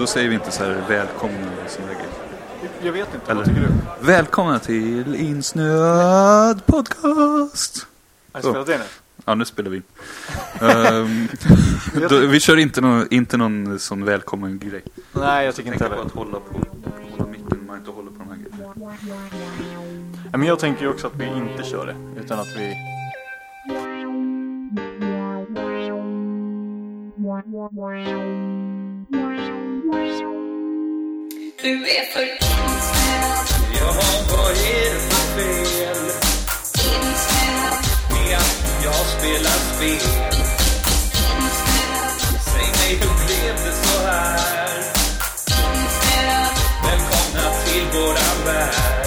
då 0.00 0.06
säger 0.06 0.28
vi 0.28 0.34
inte 0.34 0.50
så 0.50 0.64
här 0.64 0.84
välkomna 0.88 1.50
och 1.64 1.70
sådana 1.70 1.92
grejer. 1.92 2.08
Jag 2.82 2.92
vet 2.92 3.14
inte, 3.14 3.30
Eller- 3.30 3.34
vad 3.34 3.44
tycker 3.44 3.60
du? 3.60 4.06
Välkomna 4.06 4.58
till 4.58 5.14
Insnöad 5.14 6.66
podcast! 6.66 7.86
Har 8.32 8.40
jag 8.40 8.44
spelat 8.50 8.68
in 8.68 8.78
det? 8.78 8.84
Ja, 9.24 9.34
nu 9.34 9.44
spelar 9.44 9.70
vi 9.70 9.76
in. 9.76 9.82
Ehm, 10.60 11.28
då, 12.08 12.18
vi 12.18 12.40
kör 12.40 12.56
inte 12.56 12.80
någon, 12.80 13.06
inte 13.10 13.36
någon 13.36 13.78
sån 13.78 14.04
välkommen 14.04 14.58
grej. 14.58 14.82
Nej, 15.12 15.44
jag 15.44 15.54
tycker 15.54 15.72
inte 15.72 15.84
heller. 15.84 15.96
att 16.02 16.12
hålla 16.12 16.40
på 16.40 16.60
hålla 17.16 17.30
micken, 17.30 17.66
man 17.66 17.78
inte 17.78 17.90
håller 17.90 18.10
på 18.10 18.18
de 18.18 18.28
här 18.28 18.36
grejerna. 18.36 18.94
Ja, 20.32 20.38
Men 20.38 20.48
jag 20.48 20.58
tänker 20.58 20.82
ju 20.82 20.88
också 20.90 21.06
att 21.06 21.16
vi 21.16 21.26
inte 21.26 21.62
kör 21.62 21.86
det, 21.86 22.20
utan 22.20 22.38
att 22.38 22.56
vi... 22.56 22.74
Du 31.62 31.68
är 31.88 32.04
för 32.12 32.22
insnöad, 32.22 33.46
Jaha, 33.80 34.26
vad 34.30 34.50
är 34.50 34.94
det 34.94 35.00
för 35.00 35.24
fel 35.36 35.96
insnöad, 36.74 37.84
med 38.10 38.36
att 38.38 38.84
jag 38.84 38.94
spelar 38.94 39.50
spel? 39.50 39.92
insnöad, 41.30 42.40
Säg 42.44 42.62
mig, 42.62 42.94
hur 43.00 43.26
blev 43.26 43.54
det 43.64 43.72
så 43.72 44.06
här? 44.06 44.78
insnöad, 45.46 46.54
Välkomna 46.84 47.50
till 47.66 47.84
våran 48.00 48.44
värld. 48.46 49.06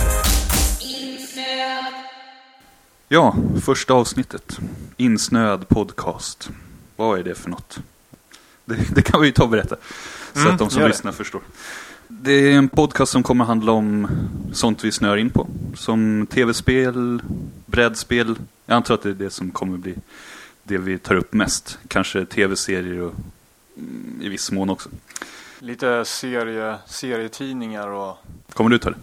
insnöad. 0.82 1.94
Ja, 3.08 3.36
första 3.66 3.94
avsnittet. 3.94 4.58
Insnöad 4.98 5.68
podcast. 5.70 6.50
Vad 6.96 7.20
är 7.20 7.24
det 7.24 7.36
för 7.36 7.50
något? 7.50 7.80
Det, 8.66 8.96
det 8.96 9.02
kan 9.02 9.22
vi 9.22 9.28
ju 9.28 9.34
ta 9.34 9.44
och 9.44 9.50
berätta. 9.50 9.76
Så 10.34 10.40
Mm, 10.40 10.52
att 10.54 10.60
de 10.60 10.70
som 10.70 10.80
gör 10.82 10.88
det. 10.88 10.94
lyssnar 10.94 11.12
förstår. 11.12 11.42
Det 12.08 12.32
är 12.32 12.58
en 12.58 12.70
podcast 12.70 13.12
som 13.12 13.24
kommer 13.24 13.46
handla 13.46 13.72
om 13.72 14.08
sånt 14.54 14.84
vi 14.84 14.92
snör 14.92 15.18
in 15.18 15.30
på. 15.30 15.48
Som 15.76 16.28
tv-spel, 16.28 17.22
brädspel. 17.66 18.36
Jag 18.66 18.76
antar 18.76 18.94
att 18.94 19.02
det 19.02 19.10
är 19.10 19.14
det 19.14 19.30
som 19.30 19.52
kommer 19.52 19.78
bli 19.78 19.96
det 20.64 20.78
vi 20.78 20.98
tar 20.98 21.16
upp 21.16 21.34
mest. 21.34 21.80
Kanske 21.88 22.26
tv-serier 22.26 23.02
och 23.02 23.14
mm, 23.78 24.20
i 24.22 24.30
viss 24.30 24.52
mån 24.52 24.70
också. 24.70 24.90
Lite 25.60 26.06
serie, 26.06 26.78
serietidningar 26.86 27.88
och... 27.88 28.18
Kommer 28.54 28.70
du 28.70 28.78
ta 28.78 28.90
det? 28.90 28.98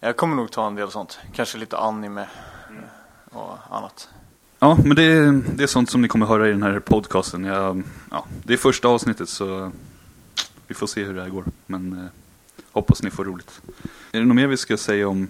Jag 0.00 0.16
kommer 0.16 0.36
nog 0.36 0.50
ta 0.50 0.66
en 0.66 0.74
del 0.74 0.90
sånt. 0.90 1.18
Kanske 1.34 1.58
lite 1.58 1.76
anime 1.78 2.26
och 3.30 3.58
annat. 3.70 4.08
Ja, 4.58 4.78
men 4.84 4.96
det 4.96 5.02
är, 5.02 5.42
det 5.54 5.62
är 5.62 5.66
sånt 5.66 5.90
som 5.90 6.02
ni 6.02 6.08
kommer 6.08 6.26
höra 6.26 6.48
i 6.48 6.50
den 6.50 6.62
här 6.62 6.80
podcasten. 6.80 7.44
Jag, 7.44 7.82
ja, 8.10 8.24
det 8.42 8.52
är 8.52 8.56
första 8.56 8.88
avsnittet 8.88 9.28
så 9.28 9.72
vi 10.66 10.74
får 10.74 10.86
se 10.86 11.04
hur 11.04 11.14
det 11.14 11.22
här 11.22 11.28
går. 11.28 11.44
Men 11.66 11.92
eh, 11.92 12.04
hoppas 12.72 13.02
ni 13.02 13.10
får 13.10 13.24
roligt. 13.24 13.60
Är 14.12 14.18
det 14.20 14.24
något 14.24 14.36
mer 14.36 14.46
vi 14.46 14.56
ska 14.56 14.76
säga 14.76 15.08
om? 15.08 15.28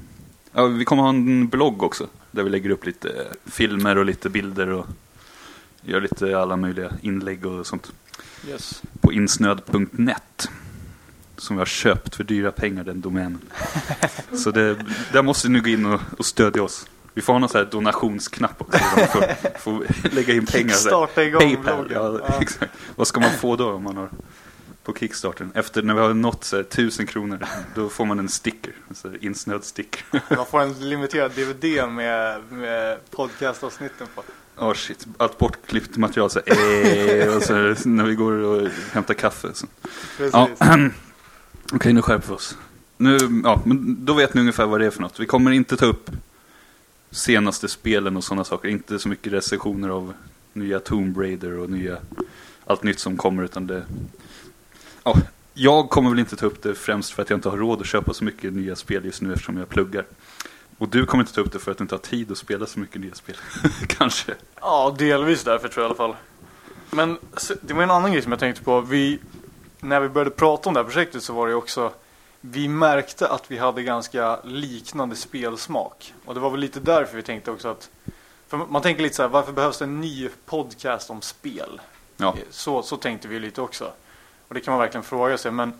Ja, 0.52 0.66
vi 0.66 0.84
kommer 0.84 1.02
ha 1.02 1.10
en 1.10 1.48
blogg 1.48 1.82
också. 1.82 2.06
Där 2.30 2.42
vi 2.42 2.50
lägger 2.50 2.70
upp 2.70 2.86
lite 2.86 3.26
filmer 3.46 3.98
och 3.98 4.04
lite 4.04 4.30
bilder 4.30 4.68
och 4.68 4.86
gör 5.82 6.00
lite 6.00 6.38
alla 6.38 6.56
möjliga 6.56 6.92
inlägg 7.02 7.46
och 7.46 7.66
sånt. 7.66 7.92
Yes. 8.48 8.82
På 9.00 9.12
insnöd.net. 9.12 10.48
Som 11.36 11.56
vi 11.56 11.60
har 11.60 11.66
köpt 11.66 12.14
för 12.14 12.24
dyra 12.24 12.52
pengar, 12.52 12.84
den 12.84 13.00
domänen. 13.00 13.40
Så 14.44 14.50
det, 14.50 14.76
där 15.12 15.22
måste 15.22 15.48
ni 15.48 15.60
gå 15.60 15.68
in 15.68 15.86
och, 15.86 16.00
och 16.18 16.26
stödja 16.26 16.62
oss. 16.62 16.86
Vi 17.14 17.22
får 17.22 17.32
ha 17.32 17.40
någon 17.40 17.48
sån 17.48 17.58
här 17.58 17.68
donationsknapp 17.70 18.60
också. 18.60 18.78
Får, 18.78 19.58
får 19.58 19.86
lägga 20.14 20.34
in 20.34 20.46
pengar. 20.46 20.68
Kickstarta 20.68 21.24
igång 21.24 21.40
Paypal, 21.40 21.90
ja, 21.94 22.20
Ja. 22.28 22.34
exakt. 22.40 22.72
Vad 22.96 23.06
ska 23.06 23.20
man 23.20 23.30
få 23.30 23.56
då 23.56 23.72
om 23.72 23.82
man 23.82 23.96
har 23.96 24.08
på 24.88 24.94
Kickstarten? 24.94 25.52
Efter 25.54 25.82
när 25.82 25.94
vi 25.94 26.00
har 26.00 26.14
nått 26.14 26.44
så 26.44 26.56
här, 26.56 26.62
tusen 26.62 27.06
kronor, 27.06 27.46
då 27.74 27.88
får 27.88 28.04
man 28.04 28.18
en 28.18 28.28
sticker. 28.28 28.72
Så 28.94 29.08
här, 29.08 29.24
insnöad 29.24 29.64
sticker. 29.64 30.04
Man 30.36 30.46
får 30.46 30.60
en 30.60 30.88
limiterad 30.88 31.32
DVD 31.32 31.88
med, 31.88 32.40
med 32.50 33.10
podcastavsnitten 33.10 34.06
på. 34.14 34.22
Åh 34.56 34.74
shit, 34.74 35.06
allt 35.16 35.38
bortklippt 35.38 35.96
material 35.96 36.30
så 36.30 36.40
här, 36.46 37.26
eh, 37.26 37.36
och 37.36 37.42
så 37.42 37.54
här, 37.54 37.88
när 37.88 38.04
vi 38.04 38.14
går 38.14 38.32
och 38.32 38.68
hämtar 38.92 39.14
kaffe. 39.14 39.48
Så. 39.54 39.66
Precis. 40.16 40.32
Ja, 40.32 40.48
okej 41.72 41.92
nu 41.92 42.02
skärper 42.02 42.28
vi 42.28 42.34
oss. 42.34 42.56
Nu, 42.96 43.18
ja, 43.44 43.62
men 43.64 44.04
då 44.04 44.12
vet 44.12 44.34
ni 44.34 44.40
ungefär 44.40 44.66
vad 44.66 44.80
det 44.80 44.86
är 44.86 44.90
för 44.90 45.00
något. 45.00 45.20
Vi 45.20 45.26
kommer 45.26 45.50
inte 45.50 45.76
ta 45.76 45.86
upp 45.86 46.10
senaste 47.10 47.68
spelen 47.68 48.16
och 48.16 48.24
sådana 48.24 48.44
saker. 48.44 48.68
Inte 48.68 48.98
så 48.98 49.08
mycket 49.08 49.32
recensioner 49.32 49.88
av 49.88 50.12
nya 50.52 50.80
Tomb 50.80 51.18
Raider 51.18 51.58
och 51.58 51.70
nya, 51.70 51.96
allt 52.64 52.82
nytt 52.82 52.98
som 52.98 53.16
kommer. 53.16 53.42
Utan 53.42 53.66
det, 53.66 53.82
ja, 55.04 55.16
jag 55.54 55.90
kommer 55.90 56.10
väl 56.10 56.18
inte 56.18 56.36
ta 56.36 56.46
upp 56.46 56.62
det 56.62 56.74
främst 56.74 57.10
för 57.12 57.22
att 57.22 57.30
jag 57.30 57.36
inte 57.36 57.48
har 57.48 57.56
råd 57.56 57.80
att 57.80 57.86
köpa 57.86 58.14
så 58.14 58.24
mycket 58.24 58.52
nya 58.52 58.76
spel 58.76 59.04
just 59.04 59.22
nu 59.22 59.32
eftersom 59.32 59.56
jag 59.56 59.68
pluggar. 59.68 60.06
Och 60.78 60.88
du 60.88 61.06
kommer 61.06 61.24
inte 61.24 61.34
ta 61.34 61.40
upp 61.40 61.52
det 61.52 61.58
för 61.58 61.70
att 61.70 61.78
du 61.78 61.84
inte 61.84 61.94
har 61.94 62.00
tid 62.00 62.32
att 62.32 62.38
spela 62.38 62.66
så 62.66 62.80
mycket 62.80 63.00
nya 63.00 63.14
spel. 63.14 63.36
Kanske. 63.86 64.34
Ja, 64.60 64.94
delvis 64.98 65.44
därför 65.44 65.68
tror 65.68 65.84
jag 65.84 65.88
i 65.88 65.90
alla 65.90 66.12
fall. 66.12 66.16
Men 66.90 67.18
det 67.60 67.74
var 67.74 67.82
en 67.82 67.90
annan 67.90 68.12
grej 68.12 68.22
som 68.22 68.32
jag 68.32 68.38
tänkte 68.38 68.62
på. 68.62 68.80
Vi, 68.80 69.18
när 69.80 70.00
vi 70.00 70.08
började 70.08 70.30
prata 70.30 70.68
om 70.68 70.74
det 70.74 70.80
här 70.80 70.84
projektet 70.84 71.22
så 71.22 71.32
var 71.32 71.48
det 71.48 71.54
också 71.54 71.92
vi 72.40 72.68
märkte 72.68 73.28
att 73.28 73.50
vi 73.50 73.58
hade 73.58 73.82
ganska 73.82 74.40
liknande 74.44 75.16
spelsmak. 75.16 76.14
Och 76.24 76.34
det 76.34 76.40
var 76.40 76.50
väl 76.50 76.60
lite 76.60 76.80
därför 76.80 77.16
vi 77.16 77.22
tänkte 77.22 77.50
också 77.50 77.68
att 77.68 77.90
man 78.68 78.82
tänker 78.82 79.02
lite 79.02 79.14
så 79.14 79.22
här, 79.22 79.28
varför 79.28 79.52
behövs 79.52 79.78
det 79.78 79.84
en 79.84 80.00
ny 80.00 80.28
podcast 80.46 81.10
om 81.10 81.22
spel? 81.22 81.80
Ja, 82.16 82.36
Så, 82.50 82.82
så 82.82 82.96
tänkte 82.96 83.28
vi 83.28 83.40
lite 83.40 83.60
också. 83.60 83.92
Och 84.48 84.54
det 84.54 84.60
kan 84.60 84.72
man 84.72 84.80
verkligen 84.80 85.04
fråga 85.04 85.38
sig. 85.38 85.50
Men 85.50 85.72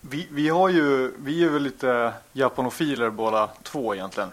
vi, 0.00 0.28
vi 0.30 0.48
har 0.48 0.68
ju, 0.68 1.12
vi 1.18 1.44
är 1.44 1.48
väl 1.48 1.62
lite 1.62 2.12
japanofiler 2.32 3.10
båda 3.10 3.50
två 3.62 3.94
egentligen. 3.94 4.32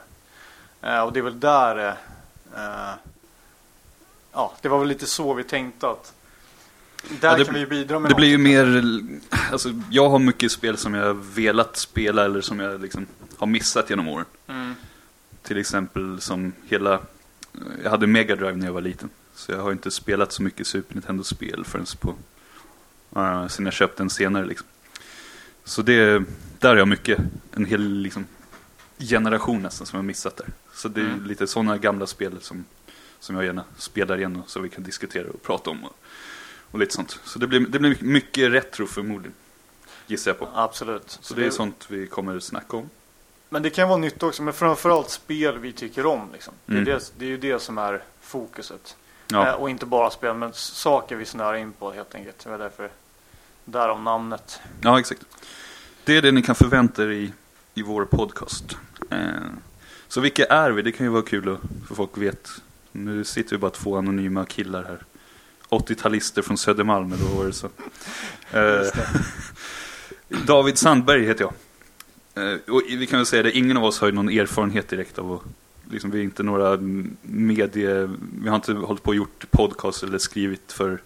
Eh, 0.82 1.00
och 1.00 1.14
det 1.14 1.20
är 1.20 1.24
väl 1.24 1.40
där, 1.40 1.88
eh, 2.56 2.90
ja, 4.34 4.54
det 4.62 4.70
var 4.70 4.80
väl 4.80 4.88
lite 4.88 5.06
så 5.06 5.34
vi 5.34 5.44
tänkte 5.44 5.88
att 5.90 6.14
där 7.22 7.30
Ja, 7.32 7.38
det- 7.38 7.46
kan 7.46 7.54
vi 7.54 7.66
bidra 7.66 8.00
med 8.00 8.12
Det 8.12 8.16
blir 8.16 8.28
ju 8.28 8.38
mer, 8.38 8.84
alltså 9.52 9.70
jag 9.92 10.10
har 10.10 10.20
mycket 10.20 10.52
spel 10.52 10.78
som 10.78 10.94
jag 10.94 11.14
velat 11.14 11.78
spela 11.78 12.26
eller 12.26 12.42
som 12.42 12.60
jag 12.60 12.82
liksom 12.82 13.06
har 13.38 13.48
missat 13.48 13.90
genom 13.90 14.08
åren. 14.08 14.26
Mm. 14.48 14.76
Till 15.44 15.58
exempel 15.58 16.22
som 16.22 16.54
hela, 16.66 17.00
jag 17.84 17.90
hade 17.90 18.08
Mega 18.08 18.36
Drive 18.36 18.56
när 18.56 18.66
jag 18.66 18.74
var 18.74 18.82
liten. 18.82 19.10
Så 19.36 19.52
jag 19.52 19.62
har 19.62 19.72
inte 19.72 19.92
spelat 19.92 20.32
så 20.32 20.44
mycket 20.44 20.68
Super 20.68 20.94
Nintendo-spel 20.96 21.66
förrän 21.66 21.86
på, 22.00 22.16
uh, 23.18 23.48
sen 23.48 23.66
jag 23.66 23.74
köpte 23.74 24.04
den 24.04 24.10
senare 24.10 24.46
liksom. 24.46 24.68
Så 25.64 25.82
det, 25.82 26.24
där 26.60 26.70
har 26.70 26.76
jag 26.76 26.88
mycket, 26.88 27.20
en 27.56 27.66
hel 27.66 27.82
liksom, 27.98 28.26
generation 29.00 29.62
nästan 29.62 29.88
som 29.88 29.98
jag 29.98 30.06
missat 30.06 30.38
där. 30.38 30.48
Så 30.74 30.88
det 30.88 31.02
är 31.02 31.06
Mm. 31.06 31.26
lite 31.26 31.48
sådana 31.48 31.78
gamla 31.78 32.08
spel 32.08 32.38
som, 32.42 32.66
som 33.20 33.36
jag 33.36 33.46
gärna 33.46 33.64
spelar 33.78 34.18
igen 34.18 34.36
och 34.36 34.50
så 34.50 34.60
vi 34.60 34.70
kan 34.70 34.84
diskutera 34.84 35.30
och 35.30 35.44
prata 35.44 35.70
om. 35.70 35.84
Och, 35.84 35.98
och 36.72 36.80
lite 36.80 36.94
sånt. 36.96 37.20
Så 37.24 37.40
det 37.40 37.48
blir, 37.48 37.60
det 37.60 37.80
blir 37.80 37.98
mycket 38.02 38.52
retro 38.52 38.88
förmodligen. 38.88 39.34
Gissar 40.08 40.32
jag 40.32 40.40
på. 40.40 40.50
Absolut. 40.54 41.18
Så 41.22 41.34
det 41.34 41.46
är 41.46 41.50
sånt 41.50 41.86
vi 41.90 42.08
kommer 42.08 42.40
snacka 42.40 42.78
om. 42.78 42.90
Men 43.50 43.62
det 43.64 43.70
kan 43.70 43.88
vara 43.90 43.98
nytt 43.98 44.24
också, 44.24 44.44
men 44.44 44.54
framförallt 44.54 45.10
spel 45.10 45.58
vi 45.60 45.72
tycker 45.74 46.06
om. 46.06 46.30
Liksom. 46.34 46.54
Det, 46.66 46.74
är 46.74 46.78
Mm. 46.78 46.86
det, 46.86 47.12
det 47.18 47.26
är 47.26 47.30
ju 47.30 47.38
det 47.38 47.60
som 47.62 47.78
är 47.78 48.04
fokuset. 48.22 48.96
Ja. 49.28 49.48
Eh, 49.48 49.54
och 49.54 49.70
inte 49.70 49.86
bara 49.86 50.10
spel, 50.10 50.36
men 50.36 50.54
saker 50.54 51.16
vi 51.16 51.26
snör 51.26 51.54
in 51.54 51.72
på 51.72 51.92
helt 51.92 52.16
enkelt. 52.16 52.40
Det 52.44 52.50
var 52.50 52.58
därför, 52.58 52.90
därav 53.66 54.02
namnet. 54.02 54.60
Ja, 54.82 55.00
exakt. 55.00 55.22
Det 56.04 56.18
är 56.18 56.22
det 56.22 56.32
ni 56.32 56.42
kan 56.42 56.56
förvänta 56.56 57.04
er 57.04 57.10
i, 57.10 57.34
i 57.74 57.82
vår 57.82 58.06
podcast. 58.06 58.78
Eh, 59.10 59.20
så 60.08 60.22
vilka 60.22 60.46
är 60.46 60.72
vi? 60.72 60.82
Det 60.82 60.92
kan 60.92 61.06
ju 61.06 61.12
vara 61.12 61.22
kul 61.22 61.54
att, 61.54 61.88
för 61.88 61.96
folk 61.96 62.18
vet. 62.18 62.50
Nu 62.92 63.24
sitter 63.24 63.52
vi 63.52 63.58
bara 63.58 63.72
två 63.72 63.98
anonyma 63.98 64.46
killar 64.46 64.84
här. 64.84 65.04
80-talister 65.70 66.42
från 66.42 66.58
Södermalm, 66.58 67.14
eller 67.14 67.24
vad 67.24 67.38
var 67.38 67.46
det 67.46 67.54
så? 67.54 67.70
Eh, 68.52 69.04
David 70.46 70.78
Sandberg 70.78 71.26
heter 71.26 71.42
jag. 71.42 71.54
Och 72.68 72.82
vi 72.88 73.08
kan 73.08 73.20
väl 73.20 73.26
säga 73.26 73.44
det, 73.44 73.52
ingen 73.52 73.78
av 73.78 73.84
oss 73.86 74.00
har 74.00 74.08
ju 74.08 74.14
någon 74.14 74.30
erfarenhet 74.30 74.88
direkt 74.90 75.20
av 75.20 75.34
att 75.34 75.42
Liksom, 75.92 76.12
vi 76.12 76.20
är 76.20 76.24
inte 76.24 76.44
några 76.44 76.78
medie... 77.22 78.10
Vi 78.42 78.50
har 78.50 78.56
inte 78.56 78.74
hållit 78.74 79.04
på 79.04 79.10
och 79.10 79.16
gjort 79.16 79.52
podcast 79.52 80.04
eller 80.04 80.18
skrivit 80.18 80.72
för 80.72 81.02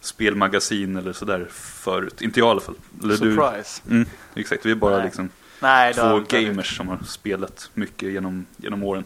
spelmagasin 0.00 0.96
eller 0.96 1.12
sådär 1.12 1.46
förut. 1.50 2.22
Inte 2.22 2.40
jag 2.40 2.46
i 2.46 2.50
alla 2.50 2.60
fall. 2.60 2.76
Eller 3.02 3.16
du. 3.16 3.34
Surprise. 3.34 3.82
Mm, 3.90 4.06
exakt, 4.34 4.66
vi 4.66 4.70
är 4.70 4.74
bara 4.74 4.96
Nej. 4.96 5.04
liksom 5.04 5.28
Nej, 5.60 5.94
två 5.94 6.20
gamers 6.28 6.76
som 6.76 6.88
har 6.88 6.98
spelat 7.06 7.70
mycket 7.74 8.12
genom, 8.12 8.46
genom 8.56 8.82
åren. 8.82 9.04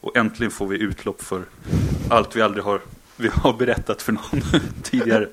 Och 0.00 0.16
äntligen 0.16 0.50
får 0.50 0.66
vi 0.66 0.78
utlopp 0.78 1.22
för 1.22 1.42
allt 2.08 2.36
vi 2.36 2.42
aldrig 2.42 2.64
har, 2.64 2.80
vi 3.16 3.28
har 3.28 3.52
berättat 3.52 4.02
för 4.02 4.12
någon 4.12 4.42
tidigare. 4.82 5.28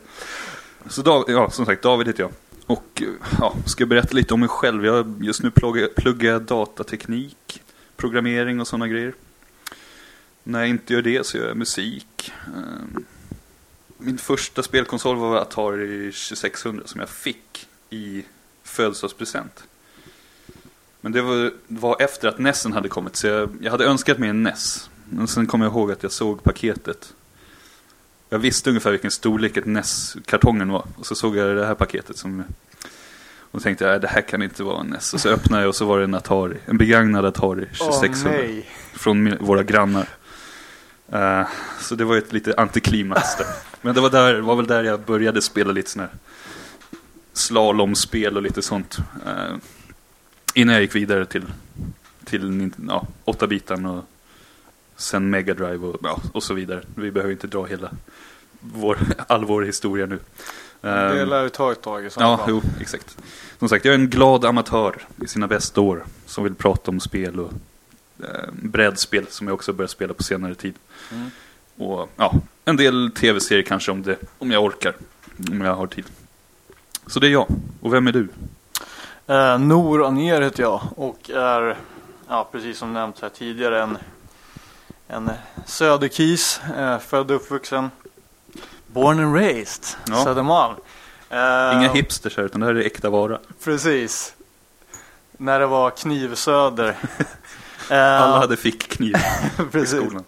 Så 0.90 1.02
Dav, 1.02 1.24
ja, 1.28 1.50
som 1.50 1.66
sagt, 1.66 1.84
David 1.84 2.08
heter 2.08 2.24
jag. 2.24 2.32
Och 2.66 3.04
ja, 3.40 3.56
ska 3.66 3.86
berätta 3.86 4.16
lite 4.16 4.34
om 4.34 4.40
mig 4.40 4.50
själv. 4.50 4.86
Jag, 4.86 5.16
just 5.22 5.44
nu 5.44 5.52
pluggar, 5.52 5.88
pluggar 5.96 6.32
jag 6.32 6.42
datateknik, 6.42 7.62
programmering 8.02 8.62
och 8.62 8.68
sådana 8.68 8.88
grejer. 8.88 9.14
När 10.44 10.60
jag 10.60 10.70
inte 10.70 10.94
gör 10.94 11.02
det 11.02 11.26
så 11.26 11.38
gör 11.38 11.48
jag 11.48 11.58
musik. 11.58 12.32
Ehm, 12.48 13.06
min 13.98 14.18
första 14.18 14.64
spelkonsol 14.64 15.16
var 15.16 15.38
Atari 15.38 16.12
2600 16.12 16.88
som 16.88 17.00
jag 17.00 17.10
fick 17.10 17.68
i 17.90 18.24
födelsedagspresent. 18.64 19.64
Men 21.02 21.12
det 21.12 21.22
var, 21.22 21.54
var 21.68 22.02
efter 22.02 22.28
att 22.28 22.40
Nessen 22.40 22.74
hade 22.74 22.90
kommit, 22.90 23.16
så 23.16 23.28
jag, 23.28 23.50
jag 23.62 23.72
hade 23.72 23.86
önskat 23.86 24.18
mig 24.18 24.30
en 24.30 24.44
Ness. 24.44 24.90
Men 25.10 25.28
sen 25.28 25.48
kom 25.48 25.62
jag 25.62 25.72
ihåg 25.72 25.92
att 25.92 26.04
jag 26.04 26.12
såg 26.12 26.44
paketet. 26.44 27.14
Jag 28.30 28.40
visste 28.40 28.70
ungefär 28.70 28.92
vilken 28.92 29.12
storlek 29.12 29.58
ett 29.58 29.66
NES-kartongen 29.66 30.72
var. 30.72 30.86
Och 30.96 31.06
så 31.06 31.16
såg 31.16 31.36
jag 31.36 31.56
det 31.56 31.66
här 31.66 31.76
paketet 31.76 32.18
som... 32.18 32.44
Och 33.52 33.62
tänkte 33.62 33.84
jag, 33.84 33.92
"Nej, 33.92 34.00
det 34.00 34.08
här 34.08 34.22
kan 34.22 34.42
inte 34.42 34.64
vara 34.64 34.80
en 34.80 34.88
NES. 34.88 35.14
Och 35.14 35.20
så 35.20 35.30
öppnade 35.30 35.64
jag 35.64 35.70
och 35.70 35.76
så 35.76 35.86
var 35.86 35.98
det 35.98 36.04
en 36.04 36.14
Atari. 36.16 36.58
En 36.66 36.78
begagnad 36.78 37.26
Atari 37.26 37.66
2600 37.66 38.40
Åh 38.40 38.46
nej. 38.46 38.70
från 38.94 39.38
våra 39.40 39.64
grannar. 39.64 40.08
Eh, 41.12 41.48
så 41.82 41.96
det 41.96 42.06
var 42.06 42.16
ju 42.16 42.22
ett 42.22 42.34
lite 42.34 42.54
antiklimax 42.58 43.36
där. 43.38 43.48
Men 43.82 43.96
det 43.96 44.02
var, 44.02 44.10
där, 44.10 44.40
var 44.42 44.56
väl 44.56 44.68
där 44.68 44.84
jag 44.84 45.00
började 45.02 45.42
spela 45.42 45.72
lite 45.72 45.90
sådana 45.90 46.10
här 46.12 46.18
slalomspel 47.34 48.36
och 48.38 48.42
lite 48.44 48.62
sånt. 48.62 48.98
Eh, 49.26 49.56
innan 50.54 50.74
jag 50.74 50.82
gick 50.82 50.96
vidare 50.96 51.26
till, 51.26 51.46
till 52.26 52.72
ja, 52.88 53.08
8-bitan 53.26 53.86
och 53.86 54.04
sen 54.96 55.30
Mega 55.30 55.54
Drive 55.54 55.78
och, 55.88 55.98
ja, 56.04 56.22
och 56.34 56.44
så 56.44 56.54
vidare. 56.54 56.82
Vi 56.96 57.12
behöver 57.12 57.32
inte 57.32 57.48
dra 57.48 57.66
hela 57.66 57.92
vår, 58.60 58.98
all 59.28 59.46
vår 59.46 59.62
historia 59.62 60.06
nu. 60.06 60.20
Det 60.82 60.90
Eh, 61.22 61.28
lär 61.28 61.44
ju 61.44 61.50
ta 61.50 61.72
ett 61.72 61.82
tag 61.82 62.06
i 62.06 62.10
sådana 62.10 62.32
Ja, 62.32 62.38
fall. 62.38 62.50
jo, 62.50 62.62
exakt. 62.82 63.18
Som 63.60 63.70
sagt, 63.70 63.86
jag 63.86 63.94
är 63.96 64.00
en 64.00 64.10
glad 64.10 64.46
amatör 64.46 64.96
i 65.24 65.28
sina 65.28 65.48
bästa 65.48 65.82
år 65.82 66.04
som 66.26 66.44
vill 66.44 66.56
prata 66.56 66.92
om 66.92 67.00
spel 67.00 67.40
och 67.40 67.52
eh, 68.24 68.50
brädspel 68.52 69.26
som 69.30 69.48
jag 69.48 69.54
också 69.54 69.74
börjat 69.74 69.92
spela 69.92 70.14
på 70.14 70.24
senare 70.24 70.56
tid. 70.56 70.74
Mm. 71.12 71.32
Och 71.78 72.10
ja, 72.16 72.34
en 72.66 72.78
del 72.78 73.12
tv-serier 73.16 73.64
kanske 73.64 73.92
om, 73.92 74.04
det, 74.04 74.18
om 74.40 74.52
jag 74.52 74.64
orkar, 74.64 74.94
om 75.52 75.62
jag 75.62 75.76
har 75.76 75.88
tid. 75.88 76.06
Så 77.08 77.20
det 77.20 77.28
är 77.28 77.32
jag. 77.32 77.48
Och 77.82 77.94
vem 77.94 78.08
är 78.08 78.12
du? 78.12 78.28
Eh, 79.28 79.60
Nor 79.60 80.06
Anér 80.06 80.42
heter 80.42 80.64
jag 80.64 80.82
och 80.96 81.30
är, 81.30 81.78
ja, 82.28 82.50
precis 82.52 82.78
som 82.78 82.94
nämnt 82.94 83.20
här 83.22 83.30
tidigare, 83.30 83.82
en, 83.84 83.98
en 85.08 85.30
söderkis. 85.66 86.62
Eh, 86.78 87.00
född 87.00 87.32
och 87.32 87.38
uppvuxen. 87.38 87.90
Born 88.94 89.20
and 89.20 89.36
raised. 89.36 89.86
Ja. 90.08 90.24
Södermalm. 90.24 90.76
Eh, 91.30 91.78
Inga 91.78 91.92
hipsters 91.94 92.38
här, 92.38 92.44
utan 92.44 92.62
det 92.62 92.68
här 92.68 92.76
är 92.76 92.86
äkta 92.86 93.10
vara. 93.10 93.40
Precis. 93.64 94.34
När 95.32 95.60
det 95.60 95.68
var 95.68 95.90
knivsöder. 95.90 96.96
Eh, 97.90 98.22
Alla 98.22 98.38
hade 98.40 98.58
fickkniv 98.58 99.16
i 99.74 99.86
skolan. 99.86 100.24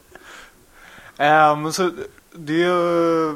Men 1.63 1.74
så 1.74 1.92
det 2.31 2.63
eh, 2.63 3.33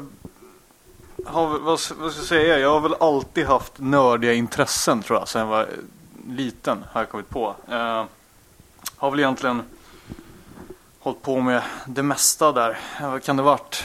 har, 1.26 1.46
vad, 1.46 1.60
vad 1.60 1.80
ska 1.80 1.94
jag 2.02 2.12
säga? 2.12 2.58
Jag 2.58 2.70
har 2.70 2.80
väl 2.80 2.94
alltid 3.00 3.46
haft 3.46 3.72
nördiga 3.76 4.32
intressen 4.32 5.02
tror 5.02 5.18
jag. 5.18 5.28
Sen 5.28 5.40
jag 5.40 5.48
var 5.48 5.68
liten 6.28 6.84
har 6.92 7.00
jag 7.00 7.08
kommit 7.08 7.28
på. 7.28 7.54
Eh, 7.68 8.04
har 8.96 9.10
väl 9.10 9.20
egentligen 9.20 9.62
hållit 11.00 11.22
på 11.22 11.40
med 11.40 11.62
det 11.86 12.02
mesta 12.02 12.52
där. 12.52 12.78
Vad 13.02 13.22
kan 13.22 13.36
det 13.36 13.42
varit? 13.42 13.84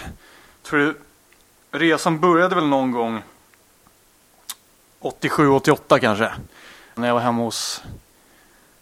Tror 0.63 0.79
du, 0.79 0.95
resan 1.73 2.19
började 2.19 2.55
väl 2.55 2.67
någon 2.67 2.91
gång 2.91 3.23
87-88 5.01 5.99
kanske. 5.99 6.31
När 6.95 7.07
jag 7.07 7.13
var 7.13 7.21
hemma 7.21 7.43
hos 7.43 7.83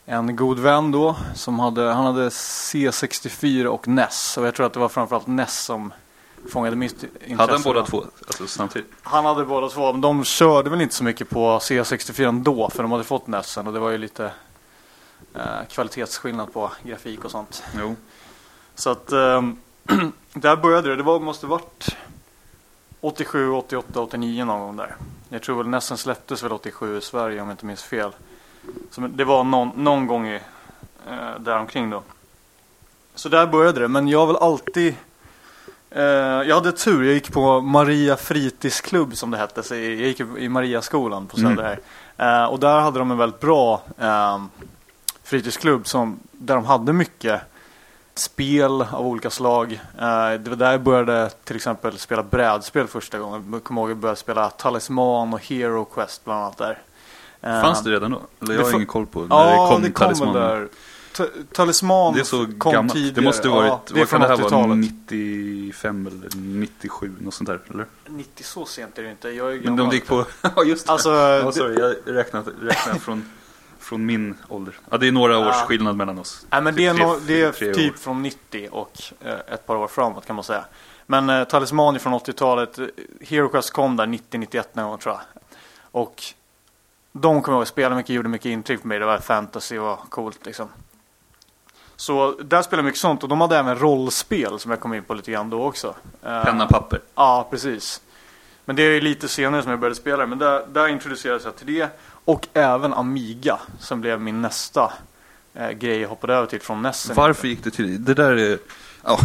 en 0.06 0.36
god 0.36 0.58
vän 0.58 0.90
då. 0.90 1.16
Som 1.34 1.58
hade, 1.58 1.82
han 1.82 2.04
hade 2.06 2.28
C64 2.28 3.66
och 3.66 3.88
NES. 3.88 4.36
Och 4.36 4.46
jag 4.46 4.54
tror 4.54 4.66
att 4.66 4.72
det 4.72 4.80
var 4.80 4.88
framförallt 4.88 5.26
NES 5.26 5.64
som 5.64 5.92
fångade 6.50 6.76
mitt 6.76 7.02
intresse. 7.02 7.34
Hade 7.36 7.52
han 7.52 7.62
båda 7.62 7.86
två 7.86 8.04
alltså, 8.26 8.46
samtidigt? 8.46 8.90
Han 9.02 9.24
hade 9.24 9.44
båda 9.44 9.68
två. 9.68 9.92
Men 9.92 10.00
de 10.00 10.24
körde 10.24 10.70
väl 10.70 10.80
inte 10.80 10.94
så 10.94 11.04
mycket 11.04 11.30
på 11.30 11.58
C64 11.58 12.42
då. 12.42 12.70
För 12.70 12.82
de 12.82 12.92
hade 12.92 13.04
fått 13.04 13.26
NESen. 13.26 13.66
Och 13.66 13.72
det 13.72 13.78
var 13.78 13.90
ju 13.90 13.98
lite 13.98 14.30
eh, 15.34 15.66
kvalitetsskillnad 15.68 16.52
på 16.52 16.72
grafik 16.82 17.24
och 17.24 17.30
sånt. 17.30 17.62
Jo. 17.78 17.96
Så 18.74 18.90
att 18.90 19.12
ehm, 19.12 19.56
där 20.32 20.56
började 20.56 20.88
det. 20.88 20.96
Det 20.96 21.02
var, 21.02 21.20
måste 21.20 21.46
varit 21.46 21.96
87, 23.04 23.50
88, 23.50 24.00
89 24.00 24.44
någon 24.44 24.60
gång 24.60 24.76
där. 24.76 24.94
Jag 25.28 25.42
tror 25.42 25.56
väl 25.56 25.68
nästan 25.68 25.98
släpptes 25.98 26.42
väl 26.42 26.52
87 26.52 26.98
i 26.98 27.00
Sverige 27.00 27.40
om 27.40 27.48
jag 27.48 27.54
inte 27.54 27.66
minns 27.66 27.82
fel. 27.82 28.10
Så 28.90 29.00
det 29.00 29.24
var 29.24 29.44
någon, 29.44 29.70
någon 29.76 30.06
gång 30.06 30.28
i, 30.28 30.40
eh, 31.08 31.40
däromkring 31.40 31.90
då. 31.90 32.02
Så 33.14 33.28
där 33.28 33.46
började 33.46 33.80
det. 33.80 33.88
Men 33.88 34.08
jag 34.08 34.18
har 34.18 34.26
väl 34.26 34.36
alltid 34.36 34.94
eh, 35.90 36.02
jag 36.02 36.54
hade 36.54 36.72
tur, 36.72 37.04
jag 37.04 37.14
gick 37.14 37.32
på 37.32 37.60
Maria 37.60 38.16
fritidsklubb 38.16 39.16
som 39.16 39.30
det 39.30 39.38
hette. 39.38 39.62
Så 39.62 39.74
jag 39.74 39.84
gick 39.84 40.20
i 40.20 40.48
Mariaskolan 40.48 41.26
på 41.26 41.36
Mm. 41.36 41.56
Söder. 41.56 41.78
Eh, 42.16 42.44
och 42.44 42.60
där 42.60 42.80
hade 42.80 42.98
de 42.98 43.10
en 43.10 43.18
väldigt 43.18 43.40
bra 43.40 43.82
eh, 43.98 44.42
fritidsklubb 45.22 45.86
som, 45.86 46.18
där 46.32 46.54
de 46.54 46.64
hade 46.64 46.92
mycket 46.92 47.42
spel 48.14 48.82
av 48.82 49.06
olika 49.06 49.30
slag. 49.30 49.72
Eh, 49.72 50.30
det 50.40 50.48
var 50.48 50.56
där 50.56 50.70
jag 50.72 50.82
började 50.82 51.30
till 51.44 51.56
exempel 51.56 51.98
spela 51.98 52.22
brädspel 52.22 52.86
första 52.86 53.18
gången. 53.18 53.48
Jag 53.52 53.64
kommer 53.64 53.80
ihåg 53.80 53.88
att 53.90 53.94
jag 53.94 53.98
började 53.98 54.20
spela 54.20 54.50
Talisman 54.50 55.34
och 55.34 55.40
Hero 55.46 55.84
Quest 55.84 56.24
bland 56.24 56.40
annat 56.44 56.58
där. 56.58 56.78
Eh, 57.40 57.62
Fanns 57.62 57.82
det 57.84 57.90
redan 57.90 58.10
då? 58.10 58.22
Eller 58.40 58.54
jag 58.54 58.62
har 58.64 58.74
ingen 58.74 58.86
koll 58.86 59.06
på 59.06 59.20
när 59.20 59.36
Ja, 59.36 59.50
det 59.50 59.72
kom, 59.74 59.82
det 59.82 59.90
kom 59.92 60.04
Talisman. 60.06 60.34
där. 60.34 60.68
Ta- 61.16 61.26
Talisman 61.52 62.14
Det 62.14 62.20
är 62.20 62.24
så 62.24 62.46
kom 62.58 62.72
gammalt. 62.72 62.92
tidigare. 62.92 63.14
Det 63.14 63.20
måste 63.20 63.48
varit, 63.48 63.68
ja, 63.68 63.80
det 63.86 63.98
vad 64.00 64.08
kan 64.08 64.20
det 64.20 64.28
här 64.28 64.36
vara, 64.36 64.46
80-talet. 64.48 64.76
95 64.78 66.06
eller 66.06 66.28
97, 66.36 67.12
något 67.20 67.34
sånt 67.34 67.48
där, 67.48 67.60
eller? 67.70 67.86
90 68.08 68.44
så 68.44 68.64
sent 68.64 68.98
är 68.98 69.02
det 69.02 69.10
inte. 69.10 69.28
Jag 69.30 69.52
är 69.54 69.60
Men 69.60 69.76
de 69.76 69.90
gick 69.90 70.06
på, 70.06 70.24
ja 70.56 70.64
just 70.64 70.86
det. 70.86 70.92
Alltså, 70.92 71.10
det- 71.10 71.52
sorry, 71.52 71.80
jag 71.80 72.16
räknar, 72.16 72.42
räknar 72.62 72.94
från, 72.94 73.24
från 73.92 74.06
min 74.06 74.34
ålder. 74.48 74.74
Ja, 74.90 74.96
det 74.98 75.08
är 75.08 75.12
några 75.12 75.38
års 75.38 75.46
Ja. 75.46 75.64
skillnad 75.66 75.96
mellan 75.96 76.18
oss. 76.18 76.46
Nej 76.50 76.62
men 76.62 76.74
det 76.74 76.86
är, 76.86 76.94
Tre- 76.94 77.06
no, 77.06 77.18
det 77.26 77.42
är 77.42 77.52
tre 77.52 77.74
typ 77.74 77.92
år. 77.94 77.98
från 77.98 78.22
90 78.22 78.68
och 78.72 78.92
eh, 79.20 79.32
ett 79.54 79.66
par 79.66 79.76
år 79.76 79.88
framåt 79.88 80.26
kan 80.26 80.36
man 80.36 80.44
säga. 80.44 80.64
Men 81.06 81.30
eh, 81.30 81.44
Talisman 81.44 81.98
från 81.98 82.12
80-talet. 82.14 82.78
eh, 82.78 82.86
Hero 83.20 83.48
Quest 83.48 83.70
kom 83.70 83.96
där 83.96 84.06
90-91 84.06 84.64
någon 84.72 84.88
gång 84.88 84.98
tror 84.98 85.14
jag. 85.14 85.22
Och 85.90 86.22
de 87.12 87.42
kommer 87.42 87.56
jag 87.56 87.60
ihåg 87.60 87.68
spela 87.68 87.94
mycket, 87.94 88.14
gjorde 88.14 88.28
mycket 88.28 88.46
intryck 88.46 88.82
på 88.82 88.88
mig. 88.88 88.98
Det 88.98 89.06
var 89.06 89.18
fantasy 89.18 89.78
och 89.78 90.10
coolt 90.10 90.46
liksom. 90.46 90.68
Så 91.96 92.30
där 92.42 92.62
spelade 92.62 92.80
jag 92.82 92.84
mycket 92.84 93.00
sånt 93.00 93.22
och 93.22 93.28
de 93.28 93.40
hade 93.40 93.58
även 93.58 93.78
rollspel 93.78 94.58
som 94.58 94.70
jag 94.70 94.80
kom 94.80 94.94
in 94.94 95.04
på 95.04 95.14
lite 95.14 95.30
grann 95.32 95.50
då 95.50 95.62
också. 95.64 95.94
Eh, 96.22 96.44
Penna, 96.44 96.66
papper. 96.66 97.00
Ja, 97.14 97.46
precis. 97.50 98.00
Men 98.64 98.76
det 98.76 98.82
är 98.82 98.90
ju 98.90 99.00
lite 99.00 99.28
senare 99.28 99.62
som 99.62 99.70
jag 99.70 99.80
började 99.80 99.94
spela 99.96 100.26
Men 100.26 100.38
där, 100.38 100.66
där 100.66 100.88
introducerades 100.88 101.44
jag 101.44 101.56
till 101.56 101.66
det. 101.74 101.88
Och 102.24 102.48
även 102.54 102.94
Amiga 102.94 103.58
som 103.78 104.00
blev 104.00 104.20
min 104.20 104.42
nästa 104.42 104.92
eh, 105.54 105.70
grej 105.70 106.00
jag 106.00 106.08
hoppade 106.08 106.34
över 106.34 106.46
till 106.46 106.60
från 106.60 106.82
Nessen. 106.82 107.16
Varför 107.16 107.48
gick 107.48 107.64
du 107.64 107.70
till, 107.70 108.04
det 108.04 108.14
där 108.14 108.32
är, 108.36 108.58
ja, 109.04 109.18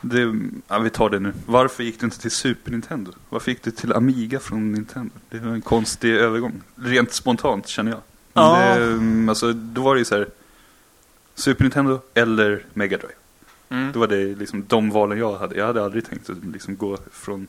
det, 0.00 0.34
ja, 0.68 0.78
vi 0.78 0.90
tar 0.90 1.10
det 1.10 1.18
nu. 1.20 1.32
Varför 1.46 1.82
gick 1.84 2.00
du 2.00 2.06
inte 2.06 2.20
till 2.20 2.30
Super 2.30 2.70
Nintendo? 2.70 3.12
Varför 3.28 3.50
gick 3.50 3.62
du 3.62 3.70
till 3.70 3.92
Amiga 3.92 4.38
från 4.40 4.72
Nintendo? 4.72 5.14
Det 5.30 5.38
var 5.38 5.52
en 5.52 5.62
konstig 5.62 6.14
övergång. 6.14 6.62
Rent 6.76 7.12
spontant 7.12 7.68
känner 7.68 7.90
jag. 7.90 8.00
Men 8.32 8.44
Ja. 8.44 8.74
det, 8.78 8.84
mm, 8.84 9.28
alltså, 9.28 9.52
då 9.52 9.82
var 9.82 9.94
det 9.94 9.98
ju 9.98 10.04
så 10.04 10.16
här, 10.16 10.28
Super 11.34 11.64
Nintendo 11.64 12.00
eller 12.14 12.64
Mega 12.74 12.96
Drive. 12.96 13.12
Mm. 13.68 13.92
Det 13.92 13.98
var 13.98 14.06
det 14.06 14.34
liksom 14.34 14.64
de 14.68 14.90
valen 14.90 15.18
jag 15.18 15.38
hade. 15.38 15.56
Jag 15.56 15.66
hade 15.66 15.84
aldrig 15.84 16.06
tänkt 16.08 16.30
att 16.30 16.44
liksom 16.44 16.76
gå 16.76 16.98
från... 17.12 17.48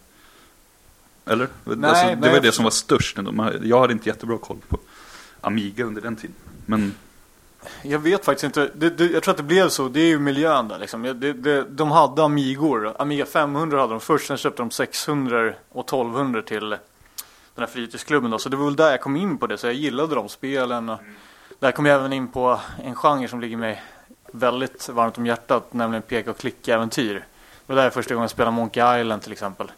Eller? 1.29 1.47
Nej, 1.63 1.89
alltså, 1.89 2.05
det 2.05 2.15
nej, 2.15 2.29
var 2.29 2.35
jag 2.35 2.43
det 2.43 2.51
som 2.51 2.63
var 2.63 2.71
störst 2.71 3.17
Jag 3.61 3.79
hade 3.79 3.93
inte 3.93 4.09
jättebra 4.09 4.37
koll 4.37 4.57
på 4.67 4.77
Amiga 5.41 5.85
under 5.85 6.01
den 6.01 6.15
tiden. 6.15 6.35
Men 6.65 6.93
Jag 7.83 7.99
vet 7.99 8.25
faktiskt 8.25 8.43
inte. 8.43 8.71
Det, 8.75 8.89
det, 8.89 9.05
jag 9.05 9.23
tror 9.23 9.31
att 9.31 9.37
det 9.37 9.43
blev 9.43 9.69
så. 9.69 9.87
Det 9.87 9.99
är 9.99 10.07
ju 10.07 10.19
miljön 10.19 10.67
där 10.67 10.79
liksom. 10.79 11.03
Det, 11.03 11.33
det, 11.33 11.63
de 11.63 11.91
hade 11.91 12.23
Amigor. 12.23 13.01
Amiga 13.01 13.25
500 13.25 13.81
hade 13.81 13.93
de 13.93 13.99
först. 13.99 14.27
Sen 14.27 14.37
köpte 14.37 14.61
de 14.61 14.71
600 14.71 15.53
och 15.69 15.85
1200 15.85 16.41
till 16.41 16.69
den 16.69 16.79
här 17.55 17.67
fritidsklubben 17.67 18.31
då. 18.31 18.39
Så 18.39 18.49
det 18.49 18.57
var 18.57 18.65
väl 18.65 18.75
där 18.75 18.91
jag 18.91 19.01
kom 19.01 19.15
in 19.15 19.37
på 19.37 19.47
det. 19.47 19.57
Så 19.57 19.67
jag 19.67 19.73
gillade 19.73 20.15
de 20.15 20.29
spelen. 20.29 20.89
Och 20.89 20.99
där 21.59 21.71
kom 21.71 21.85
jag 21.85 21.95
även 21.99 22.13
in 22.13 22.27
på 22.27 22.59
en 22.83 22.95
genre 22.95 23.27
som 23.27 23.41
ligger 23.41 23.57
mig 23.57 23.83
väldigt 24.31 24.89
varmt 24.89 25.17
om 25.17 25.25
hjärtat. 25.25 25.73
Nämligen 25.73 26.01
peka 26.01 26.31
och 26.31 26.37
klicka-äventyr. 26.37 27.13
Det 27.13 27.23
var 27.73 27.75
där 27.75 27.83
jag 27.83 27.93
första 27.93 28.13
gången 28.13 28.29
spelade 28.29 28.55
Monkey 28.55 29.01
Island 29.01 29.21
till 29.21 29.31
exempel. 29.31 29.71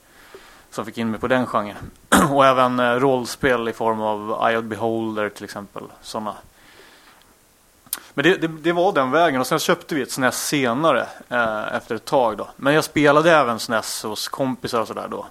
Som 0.71 0.85
fick 0.85 0.97
in 0.97 1.11
mig 1.11 1.19
på 1.19 1.27
den 1.27 1.45
genren. 1.45 1.91
och 2.31 2.45
även 2.45 2.79
eh, 2.79 2.93
rollspel 2.93 3.67
i 3.69 3.73
form 3.73 4.01
av 4.01 4.49
Eye 4.49 4.61
Beholder 4.61 5.29
till 5.29 5.43
exempel. 5.43 5.83
Sådana. 6.01 6.35
Men 8.13 8.23
det, 8.23 8.35
det, 8.37 8.47
det 8.47 8.71
var 8.71 8.93
den 8.93 9.11
vägen 9.11 9.41
och 9.41 9.47
sen 9.47 9.59
köpte 9.59 9.95
vi 9.95 10.01
ett 10.01 10.11
SNES 10.11 10.47
senare 10.47 11.07
eh, 11.29 11.75
efter 11.75 11.95
ett 11.95 12.05
tag 12.05 12.37
då. 12.37 12.49
Men 12.55 12.73
jag 12.73 12.83
spelade 12.83 13.31
även 13.31 13.59
SNES 13.59 14.03
hos 14.03 14.27
kompisar 14.27 14.81
och 14.81 14.87
sådär 14.87 15.07
då. 15.11 15.25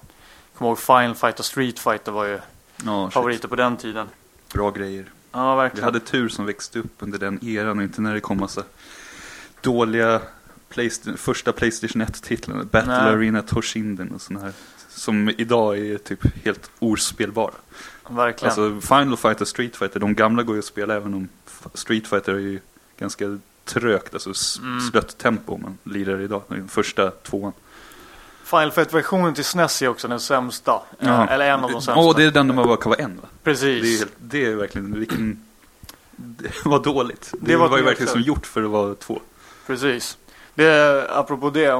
Kommer 0.57 0.69
ihåg 0.69 0.79
Final 0.79 1.15
Fight 1.15 1.39
och 1.39 1.45
Street 1.45 1.79
Fighter 1.79 2.11
var 2.11 2.25
ju 2.25 2.39
shit, 2.77 3.13
favoriter 3.13 3.47
på 3.47 3.55
den 3.55 3.77
tiden. 3.77 4.07
bra 4.53 4.71
grejer. 4.71 5.05
Ja, 5.31 5.55
Vi 5.55 5.61
verkligen. 5.61 5.83
hade 5.83 5.99
tur 5.99 6.29
som 6.29 6.45
växte 6.45 6.79
upp 6.79 6.93
under 6.99 7.19
den 7.19 7.45
eran 7.45 7.77
och 7.77 7.83
inte 7.83 8.01
när 8.01 8.13
det 8.13 8.19
kom 8.19 8.37
massa 8.39 8.63
dåliga 9.61 10.21
Playsta- 10.73 11.17
första 11.17 11.51
Playstation 11.51 12.01
1-titlarna. 12.01 12.63
Battle 12.63 13.03
Nej. 13.03 13.13
Arena 13.13 13.41
Toshinden 13.41 14.11
och 14.11 14.21
såna 14.21 14.39
här 14.39 14.53
som 14.99 15.29
idag 15.37 15.77
är 15.77 15.97
typ 15.97 16.19
helt 16.45 16.71
ospelbara. 16.79 17.53
Verkligen. 18.09 18.49
Alltså 18.49 18.87
Final 18.95 19.17
Fighter, 19.17 19.45
Street 19.45 19.75
Fighter, 19.75 19.99
de 19.99 20.15
gamla 20.15 20.43
går 20.43 20.55
ju 20.55 20.59
att 20.59 20.65
spela 20.65 20.95
även 20.95 21.13
om 21.13 21.27
Street 21.73 22.07
Fighter 22.07 22.33
är 22.33 22.39
ju 22.39 22.59
ganska 22.99 23.39
trögt, 23.65 24.13
alltså 24.13 24.33
Mm. 24.63 24.79
slött 24.91 25.17
tempo 25.17 25.57
man 25.57 25.77
lirar 25.83 26.21
idag. 26.21 26.41
Den 26.47 26.67
första 26.67 27.11
tvåan. 27.11 27.53
Final 28.43 28.71
Fight-versionen 28.71 29.33
till 29.33 29.43
SNES 29.45 29.81
är 29.81 29.87
också 29.87 30.07
den 30.07 30.19
sämsta. 30.19 30.81
Ja. 30.99 31.27
Eller 31.27 31.49
en 31.49 31.63
av 31.63 31.71
de 31.71 31.81
sämsta. 31.81 31.95
Åh, 31.95 32.15
det 32.15 32.23
är 32.23 32.31
den 32.31 32.47
där 32.47 32.55
man 32.55 32.67
bara 32.67 32.77
kan 32.77 32.89
vara 32.89 32.99
en 32.99 33.15
va? 33.15 33.27
Precis. 33.43 33.81
Det 33.81 33.87
är, 33.95 33.97
helt, 33.99 34.11
det 34.17 34.45
är 34.45 34.55
verkligen, 34.55 34.99
vilken... 34.99 35.39
Det 36.15 36.65
var 36.65 36.83
dåligt. 36.83 37.31
Det, 37.33 37.45
Det 37.51 37.57
var 37.57 37.69
var, 37.69 37.77
ju 37.77 37.83
verkligen 37.83 38.11
som 38.11 38.21
gjort 38.21 38.45
för 38.45 38.63
att 38.63 38.69
vara 38.69 38.95
två. 38.95 39.19
Precis. 39.67 40.17
Det, 40.55 41.07
apropå 41.09 41.49
det, 41.49 41.71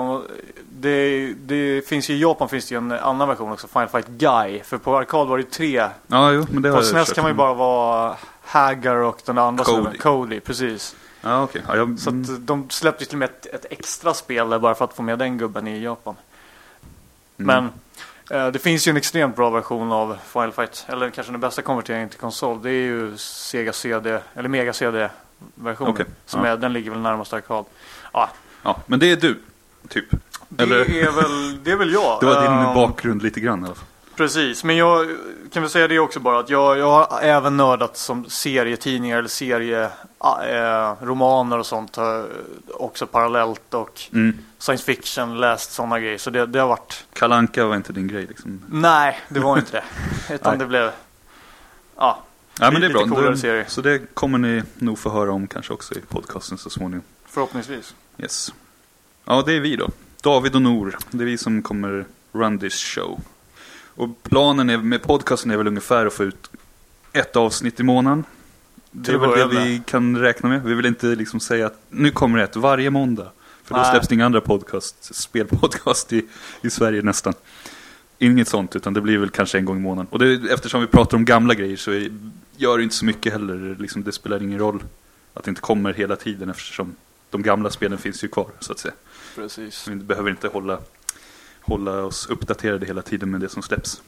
det, 0.82 1.34
det 1.34 1.88
finns 1.88 2.10
ju 2.10 2.14
i 2.14 2.22
Japan 2.22 2.50
finns 2.50 2.68
det 2.70 2.76
ju 2.76 2.78
en 2.78 2.92
annan 2.92 3.28
version 3.28 3.52
också, 3.52 3.68
Final 3.68 3.88
Fight 3.88 4.08
Guy. 4.08 4.64
För 4.64 4.78
på 4.78 4.98
arkad 4.98 5.28
var 5.28 5.38
det 5.38 5.44
tre. 5.44 5.88
Ja, 6.08 6.32
jo, 6.32 6.46
men 6.52 6.62
det 6.62 6.72
På 6.72 6.82
SNES 6.84 7.14
kan 7.14 7.22
man 7.22 7.32
ju 7.32 7.36
bara 7.36 7.54
vara 7.54 8.16
Hagar 8.42 8.96
och 8.96 9.22
den 9.26 9.38
andra 9.38 9.64
Cody. 9.64 9.82
snubben, 9.82 10.00
Cody. 10.00 10.40
Precis. 10.40 10.96
Ja, 11.22 11.44
okej. 11.44 11.62
Ja, 11.68 11.76
jag, 11.78 12.00
Så 12.00 12.10
att 12.10 12.48
de 12.48 12.70
släppte 12.70 13.06
till 13.06 13.16
och 13.16 13.20
med 13.20 13.30
ett, 13.30 13.46
ett 13.46 13.66
extra 13.70 14.14
spel 14.14 14.50
där 14.50 14.60
bara 14.60 14.76
för 14.76 14.86
att 14.86 14.94
få 14.94 15.02
med 15.02 15.20
den 15.20 15.38
gubben 15.38 15.68
i 15.68 15.84
Japan. 15.84 16.16
mm. 17.38 17.70
Men 18.30 18.40
eh, 18.40 18.52
det 18.52 18.60
finns 18.60 18.88
ju 18.88 18.90
en 18.90 18.98
extremt 18.98 19.36
bra 19.36 19.50
version 19.50 19.92
av 19.92 20.18
Final 20.28 20.52
Fight. 20.52 20.86
Eller 20.88 21.10
kanske 21.10 21.34
den 21.34 21.42
bästa 21.42 21.62
konverteringen 21.62 22.10
till 22.10 22.20
konsol. 22.20 22.62
Det 22.62 22.70
är 22.70 22.74
ju 22.74 23.18
Sega 23.18 23.74
CD, 23.74 24.20
eller 24.34 24.50
Mega 24.50 24.74
CD 24.74 25.10
versionen. 25.56 25.94
Okej, 25.94 26.06
Som 26.26 26.46
ja. 26.46 26.52
är, 26.52 26.58
den 26.58 26.74
ligger 26.74 26.92
väl 26.92 27.00
närmast 27.00 27.34
arkad. 27.34 27.66
Ja, 28.14 28.30
Ja, 28.64 28.80
men 28.86 29.00
det 29.00 29.12
är 29.12 29.16
du, 29.16 29.40
typ. 29.90 30.06
Det 30.50 30.64
Eller- 30.64 30.96
är 30.96 31.12
väl, 31.12 31.64
det 31.64 31.72
är 31.72 31.76
väl 31.76 31.94
jag. 31.94 32.18
Det 32.20 32.26
var 32.26 32.42
din 32.42 32.52
Ehm, 32.52 32.74
bakgrund 32.76 33.24
lite 33.24 33.40
grann 33.40 33.62
i 33.64 33.66
alla 33.66 33.76
fall. 33.76 33.86
Precis, 34.16 34.64
men 34.64 34.78
jag 34.78 35.08
kan 35.54 35.64
väl 35.64 35.70
säga 35.70 35.88
det 35.88 36.00
också 36.00 36.20
bara 36.20 36.40
att 36.40 36.50
jag, 36.50 36.78
jag 36.78 36.92
har 36.92 37.20
även 37.22 37.58
nördat 37.58 37.98
som 37.98 38.30
serietidningar 38.30 39.18
eller 39.18 39.30
serieromaner 39.30 41.60
och 41.60 41.66
sånt 41.66 41.98
eh, 41.98 42.24
också 42.74 43.06
parallellt 43.08 43.74
och 43.74 44.02
Mm. 44.14 44.38
science 44.58 44.84
fiction, 44.86 45.40
läst 45.40 45.72
sådana 45.72 46.00
grejer. 46.00 46.18
Så 46.18 46.30
det, 46.30 46.46
det 46.46 46.60
har 46.60 46.68
varit, 46.68 47.06
Kalanka 47.14 47.66
var 47.66 47.76
inte 47.76 47.94
din 47.94 48.08
grej 48.08 48.26
liksom. 48.28 48.62
nej 48.72 49.20
det 49.30 49.40
var 49.40 49.58
inte 49.58 49.72
det. 49.72 49.84
Utan 50.34 50.58
det 50.60 50.66
blev, 50.66 50.92
ja, 51.96 52.24
Ja, 52.60 52.72
men 52.72 52.82
det 52.82 52.88
är 52.88 52.92
bra. 52.92 53.08
coolare. 53.08 53.66
Så 53.68 53.82
det 53.82 54.16
kommer 54.16 54.38
ni 54.38 54.64
nog 54.76 55.00
få 55.00 55.10
höra 55.10 55.32
om 55.32 55.48
kanske 55.48 55.74
också 55.74 55.96
i 55.96 56.02
podcasten 56.02 56.58
så 56.58 56.70
småningom. 56.70 57.04
förhoppningsvis. 57.26 57.96
Yes. 58.18 58.54
Ja, 59.26 59.44
det 59.46 59.54
är 59.54 59.60
vi 59.60 59.76
då. 59.76 59.90
David 60.22 60.56
och 60.56 60.62
Nor. 60.62 60.98
Det 61.12 61.24
är 61.24 61.26
vi 61.26 61.38
som 61.38 61.62
kommer 61.62 62.06
run 62.32 62.60
this 62.60 62.84
show. 62.84 63.20
Och 63.96 64.10
planen 64.24 64.70
är, 64.70 64.78
med 64.78 65.02
podcasten 65.02 65.52
är 65.52 65.58
väl 65.58 65.68
ungefär 65.68 66.06
att 66.06 66.14
få 66.14 66.24
ut 66.24 66.50
ett 67.14 67.36
avsnitt 67.36 67.80
i 67.80 67.84
månaden. 67.84 68.24
Det 68.92 69.12
är 69.12 69.18
väl 69.18 69.30
det 69.30 69.48
vi 69.48 69.82
kan 69.86 70.18
räkna 70.18 70.50
med. 70.50 70.64
Vi 70.64 70.74
vill 70.74 70.86
inte 70.86 71.08
liksom 71.08 71.40
säga 71.40 71.66
att 71.68 71.82
nu 71.90 72.12
kommer 72.12 72.40
ett 72.40 72.56
varje 72.56 72.90
måndag. 72.90 73.32
För 73.64 73.76
då 73.76 73.82
Nej. 73.82 73.92
släpps 73.92 74.08
det 74.08 74.16
inga 74.16 74.26
andra 74.26 74.42
podcast, 74.42 75.16
spelpodcast 75.16 76.14
i, 76.14 76.26
i 76.62 76.70
Sverige 76.70 77.02
nästan. 77.02 77.34
Inget 78.20 78.48
sånt, 78.48 78.76
utan 78.76 78.94
det 78.94 79.02
blir 79.02 79.18
väl 79.18 79.30
kanske 79.30 79.58
en 79.58 79.66
gång 79.66 79.78
i 79.78 79.82
månaden. 79.82 80.08
Och 80.12 80.20
det, 80.20 80.52
eftersom 80.52 80.82
vi 80.82 80.88
pratar 80.88 81.18
om 81.18 81.26
gamla 81.26 81.54
grejer 81.54 81.78
så 81.78 81.92
är, 81.92 82.12
gör 82.58 82.78
det 82.78 82.84
inte 82.84 82.96
så 82.96 83.06
mycket 83.06 83.34
heller. 83.34 83.76
Liksom, 83.80 84.04
det 84.04 84.12
spelar 84.12 84.44
ingen 84.44 84.60
roll 84.60 84.84
att 85.34 85.44
det 85.44 85.50
inte 85.50 85.62
kommer 85.62 85.94
hela 85.94 86.16
tiden 86.16 86.50
eftersom 86.50 86.96
de 87.30 87.42
gamla 87.42 87.70
spelen 87.70 87.98
finns 87.98 88.24
ju 88.24 88.28
kvar, 88.28 88.48
så 88.60 88.72
att 88.72 88.80
säga. 88.80 88.94
Precis. 89.36 89.88
Vi 89.88 89.96
behöver 89.96 90.30
inte 90.30 90.48
hålla, 90.48 90.80
hålla 91.62 91.92
oss 92.04 92.28
uppdaterade 92.30 92.86
hela 92.86 93.02
tiden 93.02 93.32
med 93.32 93.42
det 93.42 93.50
som 93.50 93.62
släpps. 93.62 94.02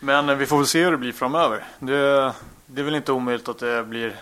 Men 0.00 0.38
vi 0.38 0.46
får 0.46 0.56
väl 0.58 0.66
se 0.66 0.84
hur 0.84 0.90
det 0.90 0.96
blir 0.96 1.12
framöver. 1.12 1.64
Det, 1.78 2.32
det 2.66 2.80
är 2.80 2.84
väl 2.84 2.94
inte 2.94 3.12
omöjligt 3.12 3.48
att 3.48 3.58
det 3.58 3.84
blir 3.84 4.16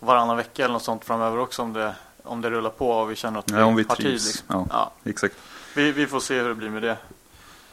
varannan 0.00 0.36
vecka 0.36 0.64
eller 0.64 0.72
något 0.72 0.82
sånt 0.82 1.04
framöver 1.04 1.38
också 1.38 1.62
om 1.62 1.72
det, 1.72 1.94
om 2.22 2.40
det 2.40 2.50
rullar 2.50 2.70
på 2.70 2.90
och 2.90 3.10
vi 3.10 3.14
känner 3.16 3.38
att 3.38 3.50
vi, 3.50 3.56
Ja, 3.56 3.64
om 3.64 3.76
vi 3.76 3.84
har 3.88 3.96
tid. 3.96 4.12
Liksom. 4.12 4.46
Ja, 4.48 4.66
Ja, 4.70 5.10
exakt. 5.10 5.36
vi, 5.74 5.92
vi 5.92 6.06
får 6.06 6.20
se 6.20 6.40
hur 6.40 6.48
det 6.48 6.54
blir 6.54 6.70
med 6.70 6.82
det. 6.82 6.96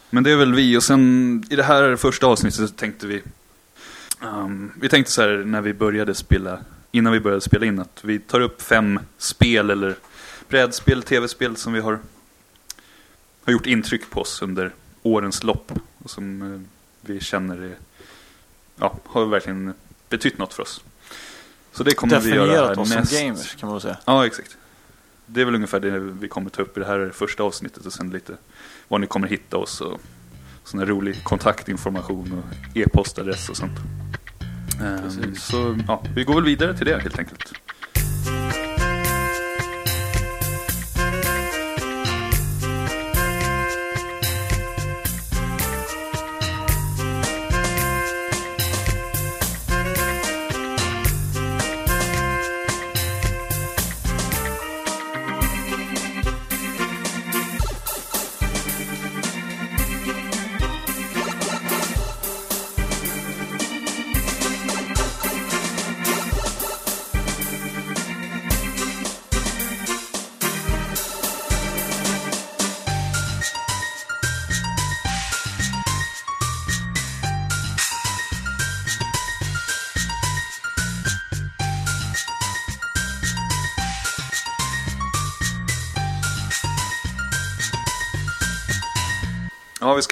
Men 0.10 0.24
det 0.24 0.32
är 0.32 0.36
väl 0.36 0.54
vi 0.54 0.78
och 0.78 0.84
sen 0.84 1.44
i 1.50 1.56
det 1.56 1.64
här 1.64 1.96
första 1.96 2.28
avsnittet 2.28 2.70
så 2.70 2.76
tänkte 2.76 3.08
vi 3.08 3.24
ehm, 4.22 4.72
Vi 4.76 4.90
tänkte 4.90 5.12
så 5.12 5.22
här 5.22 5.44
när 5.46 5.62
vi 5.62 5.74
började 5.74 6.16
spela 6.16 6.60
Innan 6.92 7.14
vi 7.14 7.20
började 7.20 7.42
spela 7.42 7.66
in 7.66 7.80
att 7.80 8.00
vi 8.04 8.20
tar 8.20 8.40
upp 8.40 8.62
fem 8.62 9.00
spel 9.18 9.70
eller 9.70 9.96
brädspel, 10.50 11.04
tv-spel 11.04 11.58
som 11.58 11.74
vi 11.74 11.80
har 11.80 12.00
Har 13.46 13.54
gjort 13.54 13.66
intryck 13.66 14.10
på 14.10 14.22
oss 14.22 14.42
under 14.42 14.72
årens 15.02 15.44
lopp 15.44 15.72
och 16.04 16.10
som 16.10 16.54
eh, 16.54 16.62
vi 17.02 17.20
känner 17.20 17.78
Ja, 18.76 18.96
har 19.06 19.26
verkligen 19.26 19.74
betytt 20.10 20.38
något 20.38 20.54
för 20.54 20.64
oss 20.64 20.84
Så 21.72 21.84
det 21.84 21.94
kommer 21.94 22.20
vi 22.20 22.30
göra 22.30 22.46
Definierat 22.46 22.78
här 22.78 22.80
oss 22.80 22.96
näst... 22.96 23.12
som 23.12 23.28
gamers 23.28 23.56
kan 23.56 23.68
man 23.68 23.76
väl 23.76 23.82
säga. 23.82 23.98
Ja, 24.06 24.26
exakt. 24.26 24.58
Det 25.26 25.42
är 25.42 25.46
väl 25.46 25.56
ungefär 25.56 25.80
det 25.80 26.00
vi 26.00 26.28
kommer 26.28 26.50
ta 26.50 26.62
upp 26.62 26.78
i 26.78 26.80
det 26.80 26.86
här 26.86 27.12
första 27.14 27.44
avsnittet 27.44 27.86
och 27.86 27.94
sen 27.94 28.10
lite 28.10 28.38
var 28.88 29.00
ni 29.00 29.08
kommer 29.08 29.28
hitta 29.28 29.58
oss 29.58 29.82
och 29.82 30.02
sån 30.64 30.80
här 30.80 30.88
rolig 30.88 31.24
kontaktinformation 31.24 32.32
och 32.44 32.78
e-postadress 32.78 33.50
och 33.50 33.58
sånt. 33.58 33.80
Ehm, 34.82 35.02
Precis. 35.02 35.44
så 35.44 35.78
ja, 35.88 36.04
vi 36.16 36.24
går 36.24 36.36
väl 36.36 36.44
vidare 36.44 36.78
till 36.78 36.86
det 36.86 37.02
helt 37.02 37.20
enkelt. 37.20 37.54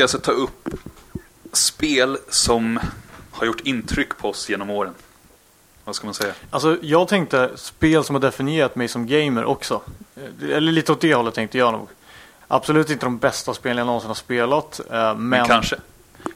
Ska 0.10 0.18
alltså 0.18 0.32
ta 0.32 0.32
upp 0.32 0.70
spel 1.54 2.18
som 2.30 2.80
har 3.32 3.46
gjort 3.46 3.60
intryck 3.60 4.18
på 4.18 4.30
oss 4.30 4.50
genom 4.50 4.70
åren. 4.70 4.94
Vad 5.84 5.96
ska 5.96 6.08
man 6.08 6.14
säga? 6.14 6.34
Alltså 6.50 6.78
jag 6.82 7.08
tänkte 7.08 7.52
spel 7.56 8.04
som 8.04 8.16
har 8.16 8.22
definierat 8.22 8.76
mig 8.76 8.88
som 8.88 9.08
gamer 9.08 9.46
också. 9.46 9.82
Eh, 10.16 10.56
Eller 10.58 10.72
lite 10.72 10.92
åt 10.92 11.02
det 11.02 11.14
hållet 11.14 11.34
tänkte 11.34 11.58
jag 11.58 11.74
nog. 11.74 11.88
Absolut 12.48 12.90
inte 12.90 13.06
de 13.06 13.18
bästa 13.18 13.54
spelen 13.54 13.78
jag 13.78 13.86
någonsin 13.88 14.08
har 14.08 14.16
spelat. 14.16 14.80
eh, 14.80 14.94
Men, 14.94 15.30
Men 15.30 15.48
kanske. 15.48 15.76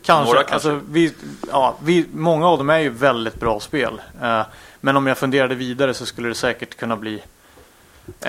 Kanske. 0.04 0.34
Några 0.34 0.44
kanske. 0.44 0.54
Alltså, 0.72 0.88
vi, 0.92 1.14
ja, 1.52 1.76
vi, 1.84 2.06
många 2.14 2.48
av 2.48 2.58
dem 2.58 2.70
är 2.70 2.80
ju 2.80 2.90
väldigt 2.90 3.40
bra 3.40 3.60
spel. 3.60 4.02
Eh, 4.22 4.42
men 4.82 4.98
om 4.98 5.08
jag 5.08 5.18
funderade 5.18 5.56
vidare 5.56 5.94
så 5.94 6.06
skulle 6.06 6.28
det 6.28 6.36
säkert 6.36 6.78
kunna 6.78 6.96
bli 6.96 7.24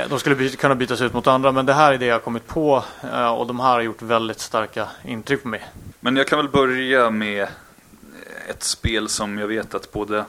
de 0.09 0.18
skulle 0.18 0.37
by, 0.37 0.50
kunna 0.50 0.75
bytas 0.75 1.00
ut 1.00 1.12
mot 1.12 1.26
andra, 1.26 1.52
men 1.52 1.66
det 1.66 1.73
här 1.75 1.92
är 1.92 1.99
det 1.99 2.06
jag 2.06 2.14
har 2.14 2.21
kommit 2.21 2.47
på 2.47 2.85
eh, 3.12 3.28
och 3.28 3.47
de 3.47 3.61
här 3.61 3.68
har 3.71 3.80
gjort 3.80 4.02
väldigt 4.02 4.40
starka 4.40 4.88
intryck 5.04 5.42
på 5.42 5.49
mig. 5.49 5.64
Men 6.00 6.16
jag 6.16 6.26
kan 6.26 6.38
väl 6.38 6.49
börja 6.49 7.11
med 7.11 7.49
ett 8.49 8.62
spel 8.62 9.09
som 9.09 9.38
jag 9.38 9.47
vet 9.47 9.75
att 9.75 9.92
båda, 9.92 10.25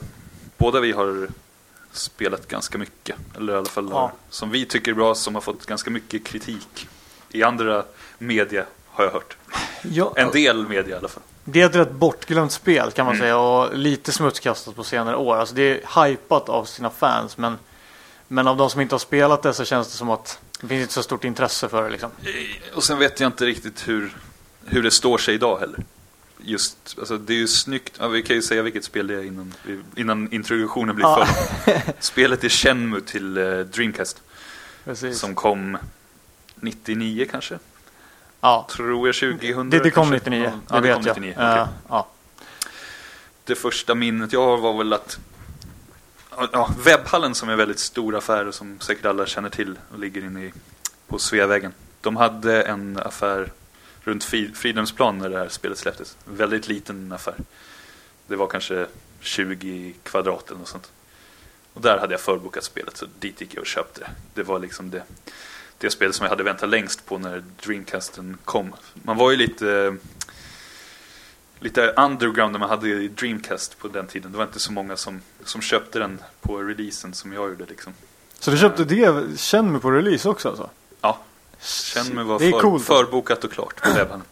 båda 0.56 0.80
vi 0.80 0.92
har 0.92 1.28
spelat 1.92 2.48
ganska 2.48 2.78
mycket. 2.78 3.16
Eller 3.36 3.52
i 3.52 3.56
alla 3.56 3.66
fall 3.66 3.88
Ja. 3.92 4.12
som 4.30 4.50
vi 4.50 4.66
tycker 4.66 4.90
är 4.90 4.94
bra, 4.94 5.14
som 5.14 5.34
har 5.34 5.42
fått 5.42 5.66
ganska 5.66 5.90
mycket 5.90 6.24
kritik 6.26 6.88
i 7.30 7.42
andra 7.42 7.84
media 8.18 8.64
har 8.86 9.04
jag 9.04 9.10
hört. 9.12 9.36
Ja, 9.82 10.12
En 10.16 10.30
del 10.30 10.68
media 10.68 10.94
i 10.94 10.98
alla 10.98 11.08
fall. 11.08 11.22
Det 11.44 11.60
är 11.62 11.66
ett 11.66 11.74
rätt 11.74 11.90
bortglömt 11.92 12.52
spel 12.52 12.90
kan 12.90 13.06
man 13.06 13.14
Mm. 13.14 13.24
säga 13.24 13.38
och 13.38 13.76
lite 13.76 14.12
smutskastat 14.12 14.76
på 14.76 14.84
senare 14.84 15.16
år. 15.16 15.36
Alltså 15.36 15.54
det 15.54 15.62
är 15.62 16.04
hypat 16.06 16.48
av 16.48 16.64
sina 16.64 16.90
fans 16.90 17.36
men, 17.38 17.58
men 18.28 18.46
av 18.48 18.56
de 18.56 18.70
som 18.70 18.80
inte 18.80 18.94
har 18.94 18.98
spelat 18.98 19.42
det 19.42 19.54
så 19.54 19.64
känns 19.64 19.88
det 19.88 19.94
som 19.96 20.10
att 20.10 20.38
det 20.60 20.68
finns 20.68 20.82
inte 20.82 20.92
så 20.94 21.02
stort 21.02 21.24
intresse 21.24 21.68
för 21.68 21.82
det 21.82 21.90
liksom. 21.90 22.10
Och 22.74 22.84
sen 22.84 22.98
vet 22.98 23.20
jag 23.20 23.28
inte 23.28 23.46
riktigt 23.46 23.88
hur, 23.88 24.16
hur 24.64 24.82
det 24.82 24.90
står 24.90 25.18
sig 25.18 25.34
idag 25.34 25.58
heller. 25.58 25.84
Just, 26.40 26.76
alltså 26.98 27.18
det 27.18 27.32
är 27.32 27.36
ju 27.38 27.48
snyggt. 27.48 27.96
Ja, 27.98 28.08
vi 28.08 28.22
kan 28.22 28.36
ju 28.36 28.42
säga 28.42 28.62
vilket 28.62 28.84
spel 28.84 29.06
det 29.06 29.14
är 29.14 29.22
innan, 29.24 29.54
innan 29.96 30.32
introduktionen 30.32 30.96
blir 30.96 31.06
Ja. 31.06 31.26
för 31.26 31.80
Spelet 32.00 32.44
är 32.44 32.48
Shenmue 32.48 33.00
till 33.00 33.38
eh, 33.38 33.58
Dreamcast. 33.58 34.22
Precis. 34.84 35.18
Som 35.18 35.34
kom 35.34 35.78
99 36.54 37.26
kanske. 37.30 37.58
Ja, 38.40 38.66
tror 38.70 39.08
jag 39.08 39.14
2000. 39.14 39.70
det, 39.70 39.78
det 39.78 39.90
kom 39.90 40.10
kanske. 40.10 40.30
99. 40.30 40.52
Ja, 40.68 40.74
det 40.74 40.80
det 40.80 40.88
vet 40.88 40.94
kom 40.96 41.06
jag. 41.06 41.20
99. 41.20 41.34
Eh, 41.38 41.66
ja. 41.88 42.08
Det 43.44 43.54
första 43.54 43.94
minnet 43.94 44.32
jag 44.32 44.44
har 44.44 44.56
var 44.58 44.78
väl 44.78 44.92
att 44.92 45.18
ja, 46.52 46.74
Webbhallen 46.78 47.34
som 47.34 47.48
är 47.48 47.52
en 47.52 47.58
väldigt 47.58 47.78
stor 47.78 48.16
affär 48.16 48.46
och 48.46 48.54
som 48.54 48.80
säkert 48.80 49.06
alla 49.06 49.26
känner 49.26 49.50
till 49.50 49.78
och 49.92 49.98
ligger 49.98 50.24
inne 50.24 50.44
i, 50.44 50.52
på 51.06 51.18
Sveavägen. 51.18 51.72
De 52.00 52.16
hade 52.16 52.62
en 52.62 52.98
affär 52.98 53.52
runt 54.00 54.24
Fridhemsplan 54.54 55.18
när 55.18 55.28
det 55.30 55.38
här 55.38 55.48
spelet 55.48 55.78
släpptes. 55.78 56.16
En 56.26 56.36
väldigt 56.36 56.68
liten 56.68 57.12
affär. 57.12 57.34
Det 58.26 58.36
var 58.36 58.46
kanske 58.46 58.86
20 59.20 59.94
kvadrat 60.02 60.48
eller 60.48 60.58
något 60.58 60.68
sånt. 60.68 60.92
Och 61.72 61.80
där 61.80 61.98
hade 61.98 62.12
jag 62.12 62.20
förbokat 62.20 62.64
spelet 62.64 62.96
så 62.96 63.06
dit 63.18 63.40
gick 63.40 63.54
jag 63.54 63.60
och 63.60 63.66
köpte 63.66 64.00
det. 64.00 64.10
Det 64.34 64.42
var 64.42 64.58
liksom 64.58 64.90
det, 64.90 65.02
det 65.78 65.90
spelet 65.90 66.14
som 66.14 66.24
jag 66.24 66.30
hade 66.30 66.42
väntat 66.42 66.68
längst 66.68 67.06
på 67.06 67.18
när 67.18 67.44
Dreamcasten 67.62 68.38
kom. 68.44 68.74
Man 68.94 69.16
var 69.16 69.30
ju 69.30 69.36
lite 69.36 69.96
lite 71.60 71.86
underground 71.86 72.52
när 72.52 72.58
man 72.58 72.68
hade 72.68 72.88
i 72.88 73.08
Dreamcast 73.08 73.78
på 73.78 73.88
den 73.88 74.06
tiden. 74.06 74.32
Det 74.32 74.38
var 74.38 74.44
inte 74.44 74.60
så 74.60 74.72
många 74.72 74.96
som, 74.96 75.20
som 75.44 75.60
köpte 75.60 75.98
den 75.98 76.20
på 76.40 76.58
releasen 76.58 77.14
som 77.14 77.32
jag 77.32 77.48
gjorde 77.48 77.64
liksom. 77.68 77.92
Så 78.38 78.50
du 78.50 78.58
köpte 78.58 78.84
det, 78.84 79.38
känn 79.38 79.72
mig 79.72 79.80
på 79.80 79.90
release 79.90 80.28
också 80.28 80.48
alltså? 80.48 80.70
Ja, 81.00 81.18
känn 81.60 82.14
mig 82.14 82.24
var 82.24 82.38
för, 82.38 82.50
coolt. 82.50 82.64
alltså. 82.64 82.92
förbokat 82.92 83.44
och 83.44 83.52
klart 83.52 83.82
på 83.82 83.90
webbhallen. 83.90 84.24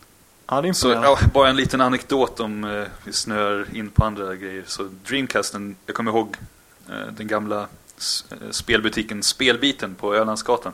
Ja, 0.47 0.61
det 0.61 0.69
är 0.69 0.73
Så 0.73 0.89
ja, 0.89 1.19
bara 1.35 1.49
en 1.49 1.57
liten 1.57 1.81
anekdot 1.81 2.41
om 2.41 2.65
eh, 2.65 2.85
vi 3.05 3.13
snör 3.13 3.67
in 3.73 3.91
på 3.91 4.05
andra 4.05 4.37
grejer. 4.37 4.65
Så 4.67 4.89
Dreamcasten, 5.05 5.77
jag 5.87 5.97
kommer 5.97 6.11
ihåg 6.11 6.37
eh, 6.89 7.13
den 7.17 7.27
gamla 7.27 7.61
eh, 7.61 8.51
spelbutiken 8.51 9.23
Spelbiten 9.23 9.95
på 9.95 10.15
Ölandsgatan. 10.15 10.73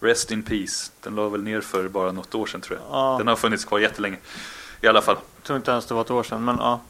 Rest 0.00 0.30
in 0.30 0.42
Peace. 0.42 0.90
Den 1.00 1.14
la 1.14 1.28
väl 1.28 1.42
ner 1.42 1.60
för 1.60 1.88
bara 1.88 2.12
något 2.12 2.34
år 2.34 2.46
sedan 2.46 2.60
tror 2.60 2.78
jag. 2.78 2.96
Ja, 2.96 3.14
Den 3.18 3.28
har 3.28 3.36
funnits 3.36 3.64
kvar 3.64 3.78
jättelänge. 3.78 4.16
I 4.82 4.86
alla 4.88 5.02
fall. 5.02 5.16
jag 5.36 5.44
tror 5.44 5.56
inte 5.56 5.70
ens 5.70 5.86
det 5.86 5.94
var 5.94 6.00
ett 6.00 6.10
år 6.10 6.22
sedan, 6.22 6.44
men 6.44 6.56
ja. 6.58 6.80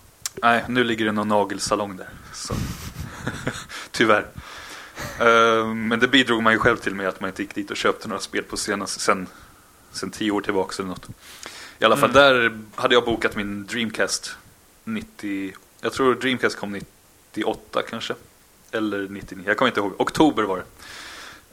Nej, 0.43 0.65
nu 0.69 0.85
ligger 0.85 1.05
det 1.05 1.13
någon 1.13 1.29
nagelsalong 1.29 1.97
där. 1.97 2.09
Så. 2.33 2.55
Tyvärr. 3.91 4.27
Eh, 5.21 5.67
men 5.75 6.01
det 6.01 6.09
bidrog 6.09 6.43
man 6.43 6.53
ju 6.53 6.59
själv 6.59 6.77
till 6.77 6.95
med 6.95 7.09
att 7.09 7.21
man 7.21 7.31
inte 7.31 7.43
gick 7.43 7.55
dit 7.55 7.71
och 7.71 7.77
köpte 7.77 8.09
några 8.09 8.21
spel 8.21 8.43
på 8.45 8.57
senast, 8.57 9.01
sen, 9.01 9.27
sen 9.93 10.11
tio 10.11 10.31
år 10.31 10.41
tillbaka 10.41 10.75
eller 10.79 10.89
något. 10.89 11.07
I 11.79 11.85
alla 11.85 11.97
fall 11.97 12.11
Mm. 12.11 12.23
där 12.23 12.59
hade 12.83 12.95
jag 12.95 13.05
bokat 13.05 13.37
min 13.37 13.67
Dreamcast 13.67 14.37
90, 14.85 15.53
jag 15.81 15.93
tror 15.93 16.15
Dreamcast 16.15 16.57
kom 16.59 16.73
98 16.73 17.83
kanske. 17.91 18.15
Eller 18.71 19.09
99, 19.09 19.45
jag 19.47 19.57
kommer 19.57 19.69
inte 19.71 19.81
ihåg. 19.81 19.95
Oktober 20.01 20.43
var 20.43 20.57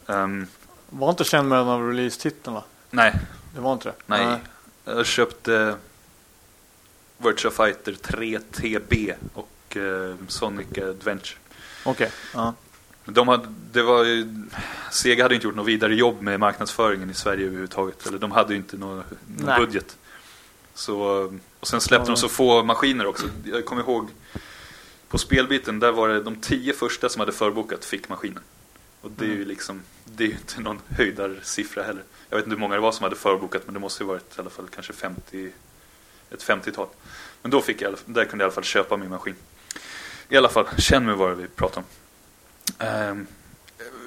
det. 0.05 0.13
Ehm, 0.13 0.47
Var 0.89 1.09
inte 1.09 1.23
känn 1.23 1.47
med 1.47 1.59
en 1.59 1.67
av 1.67 1.87
release-titlarna? 1.87 2.63
nej, 2.89 3.15
Det 3.55 3.61
var 3.61 3.73
inte 3.73 3.89
det? 3.89 3.95
nej. 4.05 4.37
Jag 4.85 5.05
köpte 5.05 5.75
Virtua 7.23 7.51
Fighter 7.51 7.93
3 7.93 8.39
TB 8.39 9.13
och 9.33 9.77
eh, 9.77 10.15
Sonic 10.27 10.67
Adventure. 10.77 11.37
Okej. 11.85 12.11
Ja. 12.33 12.53
De 13.05 13.27
hade, 13.27 13.47
det 13.71 13.81
var 13.83 14.03
ju, 14.03 14.45
Sega 14.91 15.23
hade 15.23 15.35
inte 15.35 15.47
gjort 15.47 15.55
något 15.55 15.67
vidare 15.67 15.95
jobb 15.95 16.21
med 16.21 16.39
marknadsföringen 16.39 17.09
i 17.09 17.13
Sverige 17.13 17.45
överhuvudtaget. 17.45 18.07
Eller 18.07 18.17
de 18.17 18.31
hade 18.31 18.53
ju 18.53 18.59
inte 18.59 18.77
någon, 18.77 19.03
någon 19.37 19.59
budget. 19.59 19.97
Så, 20.73 20.97
och 21.59 21.67
sen 21.67 21.81
släppte 21.81 22.11
de 22.11 22.17
så 22.17 22.29
få 22.29 22.63
maskiner 22.63 23.05
också. 23.05 23.27
Jag 23.45 23.65
kommer 23.65 23.81
ihåg 23.81 24.07
på 25.07 25.17
spelbiten, 25.17 25.79
där 25.79 25.91
var 25.91 26.09
det 26.09 26.23
de 26.23 26.35
tio 26.35 26.73
första 26.73 27.09
som 27.09 27.19
hade 27.19 27.31
förbokat 27.31 27.85
fick 27.85 28.09
maskinen. 28.09 28.43
Och 29.01 29.11
det 29.11 29.25
är 29.25 29.29
ju 29.29 29.35
Mm. 29.35 29.47
liksom, 29.47 29.81
det 30.05 30.23
är 30.23 30.27
ju 30.27 30.33
inte 30.33 30.61
någon 30.61 30.79
höjdarsiffra 30.89 31.83
heller. 31.83 32.03
Jag 32.29 32.37
vet 32.37 32.45
inte 32.45 32.55
hur 32.55 32.61
många 32.61 32.75
det 32.75 32.81
var 32.81 32.91
som 32.91 33.03
hade 33.03 33.15
förbokat 33.15 33.61
men 33.65 33.73
det 33.73 33.79
måste 33.79 34.03
ju 34.03 34.07
varit 34.07 34.37
i 34.37 34.41
alla 34.41 34.49
fall 34.49 34.67
kanske 34.75 34.93
50, 34.93 35.51
ett 36.31 36.43
50-tal. 36.43 36.87
Men 37.41 37.51
då 37.51 37.61
fick 37.61 37.81
jag, 37.81 37.95
där 38.05 38.25
kunde 38.25 38.43
jag 38.43 38.47
i 38.49 38.49
alla 38.49 38.55
fall 38.55 38.63
köpa 38.63 38.97
min 38.97 39.09
maskin. 39.09 39.35
I 40.29 40.37
alla 40.37 40.49
fall, 40.49 40.67
känn 40.77 41.05
mig 41.05 41.15
vad 41.15 41.37
vi 41.37 41.47
pratar 41.47 41.81
om. 41.81 41.87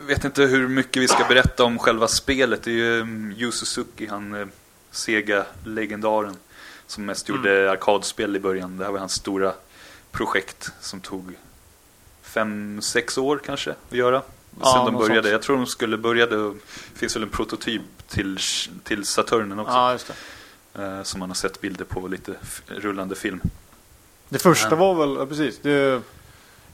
Jag 0.00 0.06
vet 0.06 0.24
inte 0.24 0.42
hur 0.42 0.68
mycket 0.68 1.02
vi 1.02 1.08
ska 1.08 1.24
berätta 1.24 1.64
om 1.64 1.78
själva 1.78 2.08
spelet. 2.08 2.62
Det 2.62 2.70
är 2.70 2.74
ju 2.74 3.00
um, 3.00 3.34
Yu 3.38 3.52
Suzuki, 3.52 4.06
han 4.06 4.34
eh, 4.34 4.46
Sega-legendaren 4.90 6.36
som 6.86 7.04
mest 7.04 7.28
Mm. 7.28 7.38
gjorde 7.38 7.70
arkadspel 7.70 8.36
i 8.36 8.40
början. 8.40 8.78
Det 8.78 8.84
här 8.84 8.92
var 8.92 8.98
hans 8.98 9.12
stora 9.14 9.52
projekt 10.10 10.70
som 10.80 11.00
tog 11.00 11.34
fem, 12.22 12.80
sex 12.82 13.18
år 13.18 13.40
kanske 13.46 13.70
att 13.70 13.92
göra. 13.96 14.22
Ja, 14.60 14.72
Sen 14.72 14.84
de 14.84 14.94
började. 14.94 15.22
sånt. 15.22 15.32
Jag 15.32 15.42
tror 15.42 15.56
de 15.56 15.66
skulle 15.66 15.96
började. 15.96 16.36
och- 16.36 16.54
Det 16.92 16.98
finns 16.98 17.16
väl 17.16 17.22
en 17.22 17.28
prototyp 17.30 17.82
till, 18.08 18.38
till 18.84 19.04
Saturnen 19.06 19.58
också. 19.58 19.72
ja, 19.74 19.98
som 21.02 21.20
man 21.20 21.30
har 21.30 21.34
sett 21.34 21.60
bilder 21.60 21.84
på 21.84 22.08
lite 22.08 22.34
rullande 22.66 23.14
film. 23.14 23.40
Det 24.28 24.38
första 24.38 24.68
Ja. 24.70 24.76
var 24.76 24.94
väl, 24.94 25.16
ja, 25.18 25.26
precis. 25.26 25.58
Det, 25.62 26.02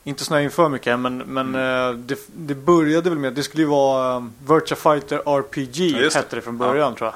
inte 0.05 0.25
snöa 0.25 0.43
in 0.43 0.51
för 0.51 0.69
mycket 0.69 0.99
men, 1.01 1.19
men 1.19 1.49
Mm. 1.55 1.91
eh, 1.91 1.99
det, 1.99 2.19
det 2.37 2.55
började 2.55 3.11
väl 3.11 3.19
med 3.19 3.29
att 3.29 3.35
det 3.37 3.43
skulle 3.43 3.63
ju 3.63 3.69
vara 3.69 4.17
um, 4.17 4.33
Virtua 4.49 4.77
Fighter 4.77 5.19
RPG 5.39 5.81
Ja, 5.91 5.99
det. 5.99 6.15
hette 6.15 6.37
det 6.37 6.43
från 6.43 6.59
början 6.59 6.95
tror 6.95 7.07
jag. 7.11 7.15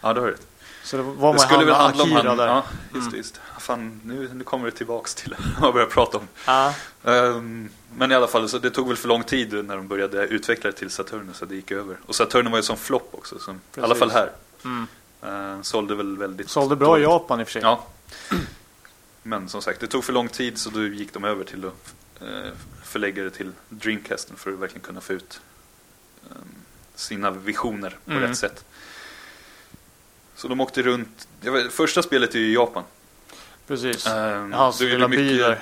Ja, 0.00 0.12
det 0.14 0.20
har 0.20 0.26
du 0.26 0.32
rätt. 0.32 0.46
Så 0.84 0.96
det 0.96 1.02
var 1.02 1.32
Det 1.32 1.38
skulle 1.38 1.64
väl 1.64 1.74
handla 1.74 2.04
om 2.04 2.12
han. 2.12 2.36
där. 2.36 2.46
Ja, 2.46 2.64
just 2.94 3.06
Mm. 3.06 3.16
Just. 3.18 3.40
Fan, 3.58 4.00
nu, 4.04 4.28
nu 4.34 4.44
kommer 4.44 4.64
det 4.66 4.70
tillbaks 4.72 5.14
till 5.14 5.34
vad 5.58 5.66
jag 5.68 5.74
börjar 5.74 5.86
prata 5.86 6.18
om. 6.18 6.28
Ja. 6.46 6.74
Ehm, 7.04 7.68
men 7.96 8.12
i 8.12 8.14
alla 8.14 8.26
fall, 8.26 8.48
så 8.48 8.58
det 8.58 8.70
tog 8.70 8.88
väl 8.88 8.96
för 8.96 9.08
lång 9.08 9.22
tid 9.24 9.64
när 9.64 9.76
de 9.76 9.88
började 9.88 10.26
utveckla 10.26 10.70
det 10.70 10.76
till 10.76 10.90
Saturn 10.90 11.30
så 11.34 11.44
det 11.44 11.54
gick 11.54 11.70
över. 11.70 11.96
Och 12.06 12.14
Saturn 12.14 12.50
var 12.50 12.58
ju 12.58 12.62
som 12.62 12.76
flopp 12.76 13.08
också, 13.12 13.38
som, 13.38 13.60
i 13.76 13.80
alla 13.80 13.94
fall 13.94 14.10
här. 14.10 14.30
Mm. 14.64 14.86
Uh, 15.24 15.62
sålde 15.62 15.94
väl 15.94 16.16
väldigt 16.18 16.50
Sålde 16.50 16.76
bra 16.76 16.98
i. 16.98 17.02
Japan 17.02 17.40
i 17.40 17.42
och 17.42 17.46
för 17.46 17.52
sig. 17.52 17.62
Ja. 17.62 17.86
Men 19.22 19.48
som 19.48 19.62
sagt, 19.62 19.80
det 19.80 19.86
tog 19.86 20.04
för 20.04 20.12
lång 20.12 20.28
tid 20.28 20.58
så 20.58 20.70
då 20.70 20.82
gick 20.86 21.12
de 21.12 21.24
över 21.24 21.44
till 21.44 21.64
att 21.66 21.94
eh, 22.20 22.50
förlägga 22.84 23.22
det 23.24 23.30
till 23.30 23.52
Dreamcasten 23.68 24.36
för 24.36 24.52
att 24.52 24.58
verkligen 24.58 24.82
kunna 24.86 25.00
få 25.00 25.12
ut 25.12 25.40
eh, 26.30 26.36
sina 26.94 27.30
visioner 27.30 27.96
på 28.04 28.10
Mm. 28.10 28.22
rätt 28.22 28.36
sätt. 28.38 28.64
Så 30.36 30.48
de 30.48 30.60
åkte 30.60 30.82
runt. 30.82 31.28
Vet, 31.40 31.72
första 31.72 32.02
spelet 32.02 32.34
är 32.34 32.38
ju 32.38 32.46
i 32.46 32.54
Japan. 32.54 32.82
Precis. 33.66 34.06
Um, 34.06 34.50
det 34.50 34.80
lilla 34.80 35.08
by 35.08 35.16
mycket 35.16 35.38
där. 35.38 35.60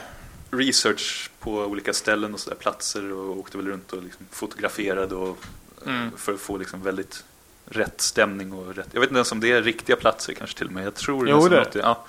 research 0.51 1.31
på 1.41 1.53
olika 1.65 1.93
ställen 1.93 2.35
och 2.35 2.41
sådär, 2.41 2.57
platser 2.57 3.13
och 3.13 3.39
åkte 3.39 3.57
väl 3.57 3.67
runt 3.69 3.93
och 3.93 4.03
liksom 4.03 4.27
fotograferade 4.31 5.15
och, 5.15 5.39
eh, 5.87 5.95
Mm. 5.97 6.11
för 6.17 6.35
att 6.35 6.41
få 6.41 6.57
liksom 6.57 6.83
väldigt 6.83 7.25
rätt 7.71 8.01
stämning 8.01 8.53
och 8.53 8.75
rätt. 8.75 8.89
Jag 8.93 9.01
vet 9.01 9.11
inte 9.11 9.19
ens 9.19 9.33
om 9.33 9.41
det 9.41 9.53
är 9.53 9.63
riktiga 9.63 9.97
platser 9.97 10.33
kanske 10.33 10.59
till 10.59 10.67
och 10.67 10.73
med. 10.73 10.87
Jag 10.87 10.95
tror 10.95 11.29
Jo, 11.29 11.49
det 11.49 11.69
det. 11.73 11.79
Ja. 11.79 12.05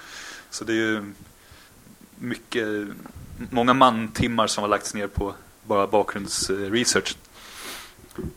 Så 0.50 0.64
det 0.64 0.72
är 0.74 0.76
ju 0.76 1.14
mycket, 2.16 2.68
många 3.50 3.74
mantimmar 3.74 4.48
som 4.48 4.62
har 4.62 4.70
lagts 4.70 4.94
ner 4.94 5.08
på 5.08 5.34
bara 5.64 5.88
bakgrundsresearch. 5.88 7.16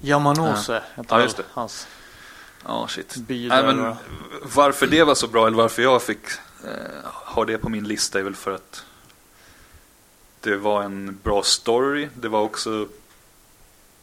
Yamanose 0.01 0.83
hette 0.95 1.15
Ja, 1.15 1.21
just 1.23 1.37
det. 1.37 1.45
hans 1.53 1.87
Ja, 2.67 2.89
shit. 2.89 3.17
Nej, 3.29 3.49
men 3.49 3.95
varför 4.43 4.87
det 4.87 5.05
var 5.05 5.15
så 5.15 5.29
bra, 5.29 5.47
eller 5.47 5.57
varför 5.57 5.83
jag 5.83 6.03
fick 6.03 6.27
eh, 6.65 7.11
ha 7.13 7.45
det 7.45 7.59
på 7.59 7.69
min 7.69 7.89
lista 7.89 8.19
är 8.19 8.23
väl 8.23 8.35
för 8.35 8.55
att 8.55 8.85
det 10.41 10.57
var 10.57 10.83
en 10.83 11.19
bra 11.23 11.43
story. 11.43 12.09
Det 12.15 12.29
var 12.29 12.41
också 12.41 12.89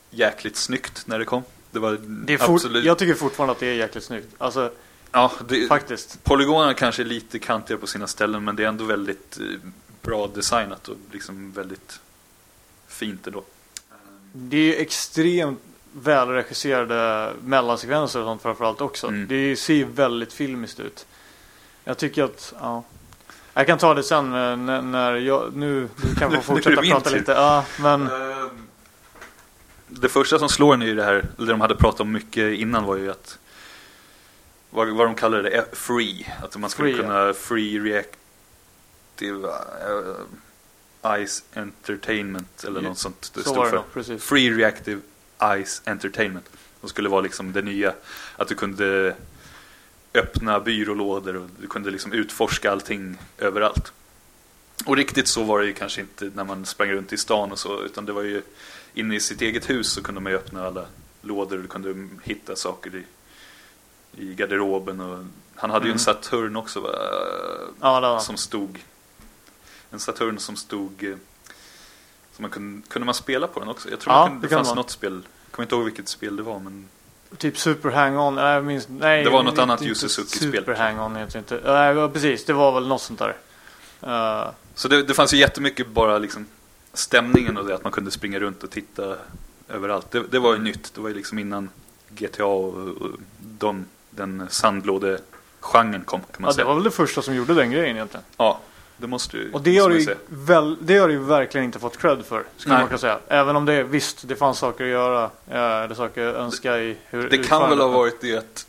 jäkligt 0.10 0.56
snyggt 0.56 1.04
när 1.08 1.20
det 1.20 1.26
kom. 1.26 1.44
Det 1.72 1.80
var 1.80 1.98
det 2.02 2.34
är 2.34 2.54
absolut... 2.54 2.86
Jag 2.86 2.98
tycker 2.98 3.14
fortfarande 3.14 3.52
att 3.52 3.60
det 3.60 3.68
är 3.68 3.74
jäkligt 3.74 4.04
snyggt. 4.04 4.28
Alltså 4.38 4.72
ja, 5.12 5.32
det, 5.48 5.68
faktiskt. 5.68 6.24
polygonerna 6.24 6.74
kanske 6.74 7.02
är 7.02 7.06
lite 7.06 7.40
kantiga 7.40 7.78
på 7.78 7.88
sina 7.88 8.08
ställen 8.08 8.44
men 8.44 8.56
det 8.56 8.64
är 8.64 8.68
ändå 8.68 8.84
väldigt 8.84 9.40
eh, 9.40 9.46
bra 10.02 10.28
designat 10.28 10.88
och 10.88 10.98
liksom 11.12 11.52
väldigt 11.52 12.00
fint 12.88 13.28
ändå. 13.28 13.44
Det 14.34 14.76
är 14.76 14.82
extremt 14.82 15.60
välregisserade 15.92 17.34
mellansekvenser 17.44 18.20
och 18.20 18.26
sånt 18.26 18.42
framförallt 18.42 18.82
också. 18.82 19.08
Mm. 19.08 19.28
Det 19.28 19.56
ser 19.56 19.86
väldigt 19.86 20.34
filmiskt 20.34 20.80
ut. 20.80 21.06
Jag 21.84 21.98
tycker 21.98 22.24
att, 22.24 22.54
ja. 22.60 22.84
Jag 23.54 23.68
kan 23.68 23.78
ta 23.78 23.94
det 23.94 24.04
sen 24.04 24.34
eh, 24.34 24.82
när, 24.82 25.16
jag, 25.16 25.56
nu, 25.56 25.82
nu 25.96 26.16
kan 26.20 26.34
är 26.34 26.42
fortsätta 26.42 26.82
prata 26.82 27.10
lite. 27.10 27.32
Ja, 27.32 27.66
men 27.80 28.02
Ehm, 28.02 28.69
Det 29.90 30.10
första 30.10 30.40
som 30.40 30.50
slår 30.50 30.74
en 30.74 30.82
i 30.82 30.94
det 30.94 31.04
här, 31.04 31.26
eller 31.38 31.48
de 31.48 31.62
hade 31.62 31.76
pratat 31.76 32.00
om 32.00 32.12
mycket 32.12 32.60
innan 32.60 32.84
var 32.84 32.98
ju 32.98 33.12
att 33.12 33.40
vad, 34.70 34.90
vad 34.90 35.08
de 35.08 35.16
kallade 35.16 35.44
det, 35.44 35.50
eh, 35.50 35.64
free. 35.74 36.34
Att 36.44 36.58
man 36.58 36.70
skulle 36.70 36.94
Free, 36.94 37.02
kunna 37.02 37.34
free 37.34 37.80
reactive 37.80 39.48
uh, 39.48 41.26
ice 41.26 41.44
entertainment 41.54 42.64
eller 42.64 42.82
Ja, 42.82 42.90
något 42.90 42.98
sånt 42.98 43.32
det 43.34 43.44
så 43.44 43.50
stod 43.50 43.70
för. 43.70 43.84
precis. 43.94 44.24
Free 44.24 44.52
reactive 44.52 45.02
ice 45.66 45.82
entertainment. 45.86 46.46
Det 46.82 46.88
skulle 46.88 47.10
vara 47.10 47.22
liksom 47.22 47.54
det 47.54 47.62
nya, 47.62 47.94
att 48.36 48.48
du 48.48 48.56
kunde 48.56 49.16
öppna 50.14 50.60
byrålådor 50.60 51.36
och 51.36 51.50
du 51.62 51.68
kunde 51.68 51.92
liksom 51.92 52.14
utforska 52.14 52.72
allting 52.72 53.18
överallt. 53.38 53.94
Och 54.86 54.98
riktigt 54.98 55.28
så 55.28 55.44
var 55.44 55.60
det 55.60 55.66
ju 55.66 55.74
kanske 55.74 56.02
inte 56.02 56.32
när 56.36 56.44
man 56.44 56.66
sprang 56.66 56.92
runt 56.92 57.14
i 57.14 57.18
stan 57.18 57.52
och 57.52 57.60
så, 57.60 57.84
utan 57.84 58.06
det 58.06 58.12
var 58.12 58.22
ju 58.22 58.42
inne 59.00 59.16
i 59.16 59.20
sitt 59.20 59.42
eget 59.42 59.70
hus 59.70 59.92
så 59.94 60.04
kunde 60.04 60.22
man 60.22 60.32
ju 60.32 60.38
öppna 60.38 60.68
alla 60.68 60.86
lådor 61.22 61.64
och 61.64 61.70
kunde 61.70 62.08
hitta 62.24 62.56
saker 62.56 62.92
i, 62.96 63.04
i 64.22 64.34
garderoben. 64.36 65.00
Och 65.00 65.26
han 65.56 65.70
hade 65.70 65.86
ju 65.86 65.90
Mm. 65.90 65.96
en 65.96 66.00
Saturn 66.00 66.56
också 66.56 66.80
va? 66.80 66.90
Ja, 67.82 68.00
det 68.00 68.08
var 68.08 68.20
som 68.20 68.38
stod 68.38 68.80
en 69.92 70.00
Saturn 70.00 70.40
som 70.40 70.56
stod 70.56 71.04
eh, 71.04 71.16
som 72.36 72.42
man 72.44 72.52
kunde, 72.52 72.88
kunde 72.88 73.06
man 73.06 73.16
spela 73.16 73.48
på 73.48 73.60
den 73.60 73.70
också? 73.70 73.90
Jag 73.90 74.00
tror 74.00 74.14
Ja, 74.16 74.20
man 74.20 74.30
kunde, 74.30 74.42
det 74.42 74.50
det 74.50 74.56
fanns 74.56 74.68
man. 74.68 74.76
något 74.76 74.90
spel, 74.92 75.14
jag 75.46 75.52
kommer 75.52 75.66
inte 75.66 75.76
ihåg 75.76 75.86
vilket 75.86 76.08
spel 76.08 76.36
det 76.36 76.44
var 76.44 76.60
men 76.60 76.88
Typ 77.38 77.58
Super 77.58 77.90
Hang-On. 77.90 78.38
Jag 78.38 78.66
minns, 78.66 78.88
nej, 78.90 79.24
Det 79.24 79.30
var 79.30 79.44
något 79.44 79.58
annat 79.60 79.80
inte 79.82 79.90
Yu 79.90 79.96
Suzuki-spel. 79.96 80.52
Super 80.52 80.76
Hang-On 80.76 81.16
heter 81.18 81.40
inte. 81.40 81.62
Nej, 81.66 81.96
ja, 81.96 82.10
precis. 82.10 82.46
Det 82.46 82.54
var 82.54 82.72
väl 82.72 82.88
något 82.88 83.02
sånt 83.02 83.20
där. 83.20 83.36
Eh, 84.02 84.52
Så 84.76 84.88
det, 84.88 85.04
det 85.04 85.14
fanns 85.14 85.34
ju 85.34 85.38
jättemycket 85.38 85.88
bara 85.88 86.18
liksom 86.18 86.46
stämningen 86.94 87.58
och 87.58 87.66
det 87.66 87.76
att 87.76 87.84
man 87.84 87.92
kunde 87.92 88.12
springa 88.12 88.40
runt 88.40 88.64
och 88.64 88.70
titta 88.70 89.16
överallt. 89.70 90.12
Det, 90.12 90.24
det 90.32 90.40
var 90.40 90.54
ju 90.54 90.60
nytt, 90.60 90.94
det 90.96 91.02
var 91.02 91.10
ju 91.10 91.16
liksom 91.16 91.40
innan 91.40 91.70
GTA 92.10 92.46
och, 92.46 92.74
och 92.74 93.10
de, 93.40 93.86
den 94.10 94.48
sandlådegenren 94.50 96.04
kom 96.06 96.22
kan 96.22 96.28
man 96.38 96.42
ja, 96.42 96.48
det 96.48 96.54
säga. 96.54 96.66
var 96.66 96.76
väl 96.76 96.84
det 96.84 96.92
första 96.92 97.22
som 97.22 97.36
gjorde 97.36 97.54
den 97.54 97.72
grejen 97.72 97.96
egentligen. 97.96 98.24
Ja, 98.38 98.60
det 98.98 99.08
måste 99.08 99.38
ju 99.38 99.52
Och 99.52 99.62
det 99.62 99.78
har, 99.78 99.90
du, 99.90 100.16
väl, 100.28 100.78
det 100.82 100.98
har 100.98 101.08
du 101.08 101.14
ju 101.14 101.20
verkligen 101.20 101.66
inte 101.66 101.80
fått 101.80 101.98
cred 101.98 102.26
för, 102.26 102.44
skulle 102.58 102.76
Nej. 102.76 102.82
man 102.82 102.88
kunna 102.88 103.00
säga. 103.00 103.20
Även 103.28 103.56
om 103.56 103.66
det, 103.66 103.84
visst, 103.84 104.28
det 104.28 104.36
fanns 104.36 104.58
saker 104.58 104.84
att 104.84 104.90
göra. 104.90 105.24
Eh, 105.24 105.90
det 105.90 105.96
saker 105.96 106.28
att 106.28 106.36
önska 106.36 106.80
i 106.80 106.98
hur 107.06 107.30
Det 107.30 107.38
kan 107.38 107.70
väl 107.70 107.80
ha 107.80 107.88
varit 107.88 108.22
det 108.22 108.38
att 108.38 108.68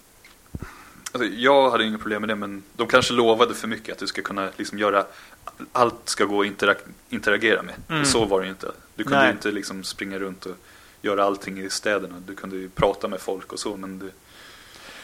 alltså, 1.13 1.29
Jag 1.29 1.71
hade 1.71 1.85
inga 1.85 1.99
problem 1.99 2.21
med 2.23 2.29
det 2.29 2.35
men 2.37 2.63
de 2.77 2.87
kanske 2.87 3.13
lovade 3.13 3.55
för 3.55 3.69
mycket 3.69 3.93
att 3.93 3.99
du 3.99 4.07
ska 4.07 4.23
kunna 4.23 4.49
liksom 4.57 4.79
göra 4.79 5.05
Allt 5.73 6.09
ska 6.09 6.25
gå 6.25 6.41
att 6.41 6.47
interak- 6.47 6.85
interagera 7.09 7.63
med. 7.63 7.75
Mm. 7.89 8.05
Så 8.05 8.25
var 8.25 8.41
det 8.41 8.45
ju 8.47 8.51
inte. 8.51 8.73
Du 8.95 9.05
kunde 9.05 9.25
ju 9.25 9.31
inte 9.33 9.51
liksom 9.51 9.85
springa 9.85 10.19
runt 10.19 10.47
och 10.47 10.57
göra 11.03 11.25
allting 11.25 11.61
i 11.61 11.71
städerna. 11.71 12.23
Du 12.27 12.35
kunde 12.35 12.57
ju 12.57 12.69
prata 12.69 13.09
med 13.09 13.21
folk 13.21 13.53
och 13.53 13.59
så 13.59 13.77
men 13.77 13.99
det, 13.99 14.05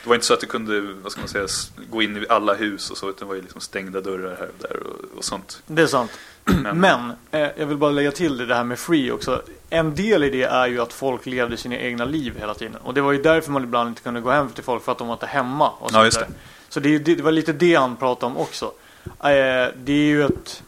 det 0.03 0.09
var 0.09 0.15
inte 0.15 0.27
så 0.27 0.35
att 0.35 0.41
du 0.41 0.47
kunde, 0.47 0.81
vad 0.81 1.13
ska 1.13 1.21
man 1.21 1.29
säga, 1.29 1.47
gå 1.91 2.03
in 2.03 2.17
i 2.17 2.27
alla 2.29 2.55
hus 2.55 2.91
och 2.91 2.97
så 2.97 3.11
utan 3.11 3.19
det 3.19 3.29
var 3.29 3.35
ju 3.35 3.43
liksom 3.43 3.61
stängda 3.61 4.01
dörrar 4.01 4.37
här 4.37 4.49
och 4.49 4.69
där 4.69 4.77
och, 4.83 5.19
och 5.19 5.25
sånt. 5.25 5.63
Det 5.67 5.83
är 5.83 5.87
sant. 5.87 6.11
Men, 6.45 6.81
Men 6.81 7.13
eh, 7.31 7.51
jag 7.57 7.67
vill 7.67 7.77
bara 7.77 7.91
lägga 7.91 8.13
till 8.13 8.37
det 8.37 8.55
här 8.55 8.65
med 8.65 8.79
free 8.79 9.11
också. 9.11 9.43
En 9.71 9.95
del 9.95 10.25
i 10.25 10.31
det 10.31 10.43
är 10.43 10.67
ju 10.67 10.81
att 10.81 10.93
folk 10.93 11.27
levde 11.27 11.57
sina 11.57 11.77
egna 11.77 12.05
liv 12.05 12.35
hela 12.39 12.55
tiden. 12.55 12.77
Och 12.77 12.95
det 12.95 13.01
var 13.01 13.13
ju 13.13 13.23
därför 13.23 13.51
man 13.51 13.65
ibland 13.65 13.89
inte 13.89 14.03
kunde 14.03 14.21
gå 14.21 14.31
hem 14.31 14.49
till 14.49 14.65
folk 14.65 14.85
för 14.85 14.93
att 14.93 14.99
de 14.99 15.09
var 15.09 15.15
inte 15.15 15.27
hemma. 15.27 15.71
Och 15.71 15.91
Ja, 15.93 16.05
just 16.05 16.21
det. 16.21 16.27
Så 16.69 16.81
det, 16.81 16.99
det, 16.99 17.23
var 17.23 17.33
lite 17.33 17.53
det 17.53 17.75
han 17.75 17.97
pratade 17.97 18.33
om 18.33 18.39
också. 18.39 18.73
Eh, 19.05 19.73
det 19.77 19.93
är 19.93 20.07
ju 20.07 20.25
ett... 20.25 20.63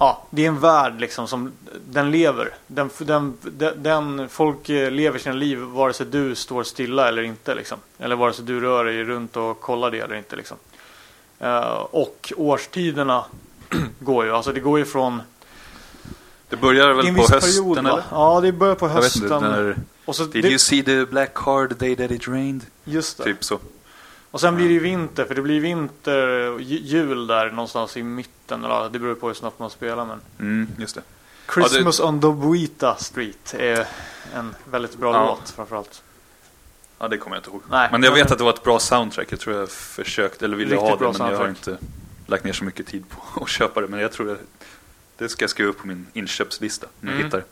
Ja, 0.00 0.26
det 0.30 0.44
är 0.44 0.48
en 0.48 0.60
värld 0.60 1.00
liksom 1.00 1.28
som 1.28 1.52
den 1.90 2.10
lever. 2.10 2.54
Den, 2.66 2.90
den, 2.98 3.38
den, 3.42 3.82
den, 3.82 4.28
folk 4.28 4.68
lever 4.68 5.18
sina 5.18 5.34
liv 5.34 5.58
vare 5.58 5.92
sig 5.92 6.06
du 6.06 6.34
står 6.34 6.62
stilla 6.62 7.08
eller 7.08 7.22
inte 7.22 7.54
liksom. 7.54 7.78
Eller 7.98 8.16
vare 8.16 8.32
sig 8.32 8.44
du 8.44 8.60
rör 8.60 8.84
dig 8.84 9.04
runt 9.04 9.36
och 9.36 9.60
kollar 9.60 9.90
det 9.90 10.00
eller 10.00 10.16
inte 10.16 10.36
liksom. 10.36 10.56
Eh, 11.38 11.78
och 11.90 12.32
årstiderna 12.36 13.24
går 13.98 14.24
ju. 14.24 14.32
Alltså 14.32 14.52
det 14.52 14.60
går 14.60 14.78
ju 14.78 14.84
från... 14.84 15.22
det 16.48 16.56
började 16.56 17.02
Det 17.02 17.08
är 17.08 17.12
väl 17.12 17.14
på 17.14 17.20
hösten 17.32 17.40
period 17.64 17.78
eller? 17.78 18.02
Ja, 18.10 18.40
det 18.40 18.52
börjar 18.52 18.74
på 18.74 18.88
hösten. 18.88 19.22
inte, 19.22 19.40
när, 19.40 19.76
och 20.04 20.16
så 20.16 20.24
Did 20.24 20.44
det, 20.44 20.48
you 20.48 20.58
see 20.58 20.82
the 20.82 21.04
black 21.04 21.34
the 21.68 21.74
day 21.74 21.96
that 21.96 22.10
it 22.10 22.28
rained? 22.28 22.66
Just 22.84 23.18
det. 23.18 23.24
Typ 23.24 23.44
så. 23.44 23.58
Och 24.30 24.40
sen 24.40 24.56
blir 24.56 24.66
det 24.66 24.72
ju 24.74 24.80
vinter, 24.80 25.24
för 25.24 25.34
det 25.34 25.42
blir 25.42 25.60
vinter 25.60 26.28
och 26.50 26.60
ju- 26.60 26.78
jul 26.78 27.26
där 27.26 27.50
någonstans 27.50 27.96
i 27.96 28.02
mitten. 28.02 28.64
Eller, 28.64 28.74
ja, 28.74 28.88
det 28.88 28.98
beror 28.98 29.14
på 29.14 29.26
hur 29.26 29.34
snabbt 29.34 29.58
man 29.58 29.70
spelar 29.70 30.04
men. 30.04 30.20
Mm, 30.40 30.68
just 30.78 30.94
det. 30.94 31.02
Christmas 31.54 32.00
on 32.00 32.20
the 32.20 32.28
Buita 32.32 32.96
Street 32.96 33.54
är 33.58 33.86
en 34.34 34.54
väldigt 34.64 34.96
bra 34.98 35.12
Ja. 35.14 35.26
låt 35.26 35.50
framförallt. 35.50 36.02
Ja, 36.98 37.08
det 37.08 37.18
kommer 37.18 37.36
jag 37.36 37.40
inte 37.40 37.50
ihåg. 37.50 37.62
Nej, 37.70 37.88
men 37.92 38.02
jag 38.02 38.10
men- 38.12 38.18
vet 38.22 38.32
att 38.32 38.38
det 38.38 38.44
var 38.44 38.52
ett 38.52 38.62
bra 38.64 38.78
soundtrack. 38.78 39.32
Jag 39.32 39.40
tror 39.40 39.56
jag 39.56 39.70
försökt, 39.70 40.42
eller 40.42 40.56
ville 40.56 40.74
Riktigt 40.74 40.88
ha 40.90 40.96
det, 40.96 41.04
men 41.04 41.12
jag 41.30 41.38
har 41.38 41.44
soundtrack. 41.44 41.48
inte 41.76 41.86
lagt 42.26 42.44
ner 42.44 42.52
så 42.52 42.64
mycket 42.64 42.86
tid 42.86 43.04
på 43.08 43.22
att 43.44 43.48
köpa 43.48 43.80
det. 43.80 43.88
Men 43.88 44.00
jag 44.00 44.12
tror 44.12 44.38
det 45.18 45.28
ska 45.28 45.42
jag 45.42 45.50
skriva 45.50 45.70
upp 45.70 45.78
på 45.78 45.86
min 45.86 46.06
inköpslista 46.12 46.86
när 47.00 47.10
jag 47.12 47.14
Mm. 47.20 47.26
hittar 47.26 47.38
det. 47.38 47.44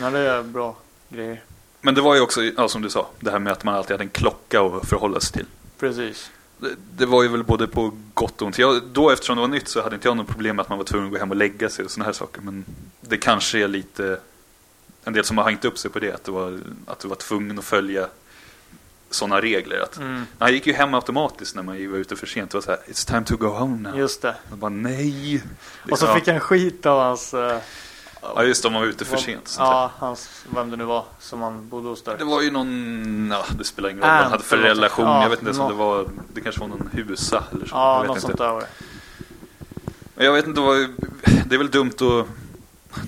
Ja, 0.00 0.10
det 0.10 0.18
är 0.18 0.42
bra 0.42 0.76
grejer. 1.08 1.42
Men 1.80 1.94
det 1.94 2.00
var 2.00 2.14
ju 2.14 2.20
också, 2.20 2.42
ja, 2.42 2.68
som 2.68 2.82
du 2.82 2.90
sa, 2.90 3.08
det 3.20 3.30
här 3.30 3.38
med 3.38 3.52
att 3.52 3.64
man 3.64 3.74
alltid 3.74 3.90
hade 3.90 4.04
en 4.04 4.08
klocka 4.08 4.60
att 4.62 4.88
förhålla 4.88 5.20
sig 5.20 5.32
till. 5.32 5.46
Precis. 5.78 6.30
Det, 6.58 6.70
det 6.96 7.06
var 7.06 7.22
ju 7.22 7.28
väl 7.28 7.44
både 7.44 7.66
på 7.66 7.92
gott 8.14 8.40
och 8.42 8.46
ont. 8.46 8.58
Jag, 8.58 8.82
då 8.82 9.10
eftersom 9.10 9.36
det 9.36 9.40
var 9.40 9.48
nytt 9.48 9.68
så 9.68 9.82
hade 9.82 9.94
inte 9.94 10.08
jag 10.08 10.16
något 10.16 10.28
problem 10.28 10.56
med 10.56 10.62
att 10.62 10.68
man 10.68 10.78
var 10.78 10.84
tvungen 10.84 11.06
att 11.06 11.12
gå 11.12 11.18
hem 11.18 11.30
och 11.30 11.36
lägga 11.36 11.68
sig 11.68 11.84
och 11.84 11.90
sådana 11.90 12.04
här 12.04 12.12
saker. 12.12 12.40
Men 12.40 12.64
det 13.00 13.16
kanske 13.16 13.58
är 13.58 13.68
lite, 13.68 14.20
en 15.04 15.12
del 15.12 15.24
som 15.24 15.38
har 15.38 15.44
hängt 15.44 15.64
upp 15.64 15.78
sig 15.78 15.90
på 15.90 15.98
det, 15.98 16.12
att 16.12 16.24
du 16.24 16.32
var, 16.32 16.60
att 16.86 16.98
du 16.98 17.08
var 17.08 17.16
tvungen 17.16 17.58
att 17.58 17.64
följa 17.64 18.08
sådana 19.14 19.40
regler. 19.40 19.80
Att, 19.82 19.96
Mm, 19.98 20.26
Han 20.38 20.52
gick 20.52 20.66
ju 20.66 20.72
hem 20.72 20.94
automatiskt 20.94 21.54
när 21.56 21.62
man 21.62 21.90
var 21.90 21.98
ute 21.98 22.16
för 22.16 22.26
sent. 22.26 22.50
Det 22.50 22.56
var 22.56 22.62
så 22.62 22.70
här, 22.70 22.80
it's 22.88 23.06
time 23.08 23.24
to 23.24 23.36
go 23.36 23.46
home 23.46 23.76
now. 23.90 23.98
just 23.98 24.22
det. 24.22 24.34
Jag 24.50 24.58
bara, 24.58 24.68
nej. 24.70 25.34
Och 25.36 25.88
så 25.88 25.88
Liksom, 25.88 26.14
fick 26.14 26.28
han 26.28 26.40
skit 26.40 26.86
av 26.86 27.00
hans... 27.02 27.34
eh, 27.34 27.58
Ja, 28.36 28.42
just 28.44 28.62
det, 28.62 28.66
om 28.66 28.72
man 28.72 28.82
var 28.82 28.88
ute 28.88 29.04
för 29.04 29.12
vad- 29.12 29.20
sent. 29.24 29.56
Ja, 29.58 29.90
hans, 29.98 30.44
vem 30.54 30.70
det 30.70 30.76
nu 30.76 30.84
var 30.84 31.04
som 31.18 31.42
han 31.42 31.68
bodde 31.68 31.88
hos 31.88 32.02
där. 32.02 32.16
Det 32.18 32.24
var 32.24 32.42
ju 32.42 32.50
någon, 32.50 33.28
ja, 33.32 33.44
det 33.58 33.64
spelar 33.64 33.88
ingen 33.88 34.02
roll 34.02 34.10
vad 34.10 34.22
han 34.22 34.30
hade 34.30 34.42
för 34.44 34.56
relation. 34.56 35.04
Ja, 35.06 35.22
jag 35.22 35.30
vet 35.30 35.38
inte 35.38 35.48
ens 35.48 35.58
om 35.58 35.64
nå- 35.64 35.70
det 35.72 35.78
var, 35.78 36.08
det 36.34 36.40
kanske 36.40 36.60
var 36.60 36.68
någon 36.68 36.88
husa 36.92 37.44
eller 37.52 37.66
så. 37.66 37.74
Ja, 37.74 37.94
jag 37.94 38.00
vet 38.00 38.08
något 38.08 38.16
inte. 38.16 38.26
sånt 38.26 38.38
där 38.38 38.52
var 38.52 38.60
det. 40.16 40.24
Jag 40.24 40.32
vet 40.32 40.46
inte 40.46 40.60
vad, 40.60 40.76
det 41.46 41.54
är 41.54 41.58
väl 41.58 41.70
dumt 41.70 41.92
att, 42.00 42.26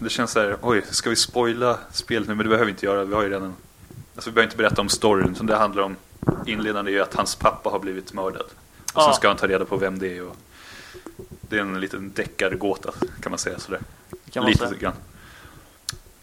det 0.00 0.10
känns 0.10 0.30
så 0.30 0.40
här, 0.40 0.56
oj, 0.62 0.82
ska 0.90 1.10
vi 1.10 1.16
spoila 1.16 1.78
spelet 1.92 2.28
nu? 2.28 2.34
Men 2.34 2.44
det 2.44 2.48
behöver 2.50 2.64
vi 2.66 2.70
inte 2.70 2.86
göra, 2.86 3.04
vi 3.04 3.14
har 3.14 3.22
ju 3.22 3.28
redan, 3.30 3.54
alltså 4.16 4.30
vi 4.30 4.34
behöver 4.34 4.46
inte 4.50 4.56
berätta 4.56 4.80
om 4.80 4.88
storyn. 4.88 5.34
Som 5.34 5.46
det 5.46 5.56
handlar 5.56 5.82
om, 5.82 5.96
inledande 6.46 6.90
är 6.90 6.94
ju 6.94 7.02
att 7.02 7.14
hans 7.14 7.34
pappa 7.36 7.70
har 7.70 7.78
blivit 7.78 8.12
mördad. 8.12 8.42
Och 8.42 8.52
Ja. 8.94 9.04
sen 9.04 9.14
ska 9.14 9.28
han 9.28 9.36
ta 9.36 9.46
reda 9.46 9.64
på 9.64 9.76
vem 9.76 9.98
det 9.98 10.16
är. 10.16 10.22
Och 10.22 10.36
det 11.40 11.56
är 11.56 11.60
en 11.60 11.80
liten 11.80 12.12
deckargåta 12.14 12.92
kan 13.20 13.30
man 13.32 13.38
säga 13.38 13.58
sådär. 13.58 13.80
Kan 14.30 14.42
man 14.42 14.52
Lite 14.52 14.68
säga. 14.68 14.80
grann. 14.80 14.92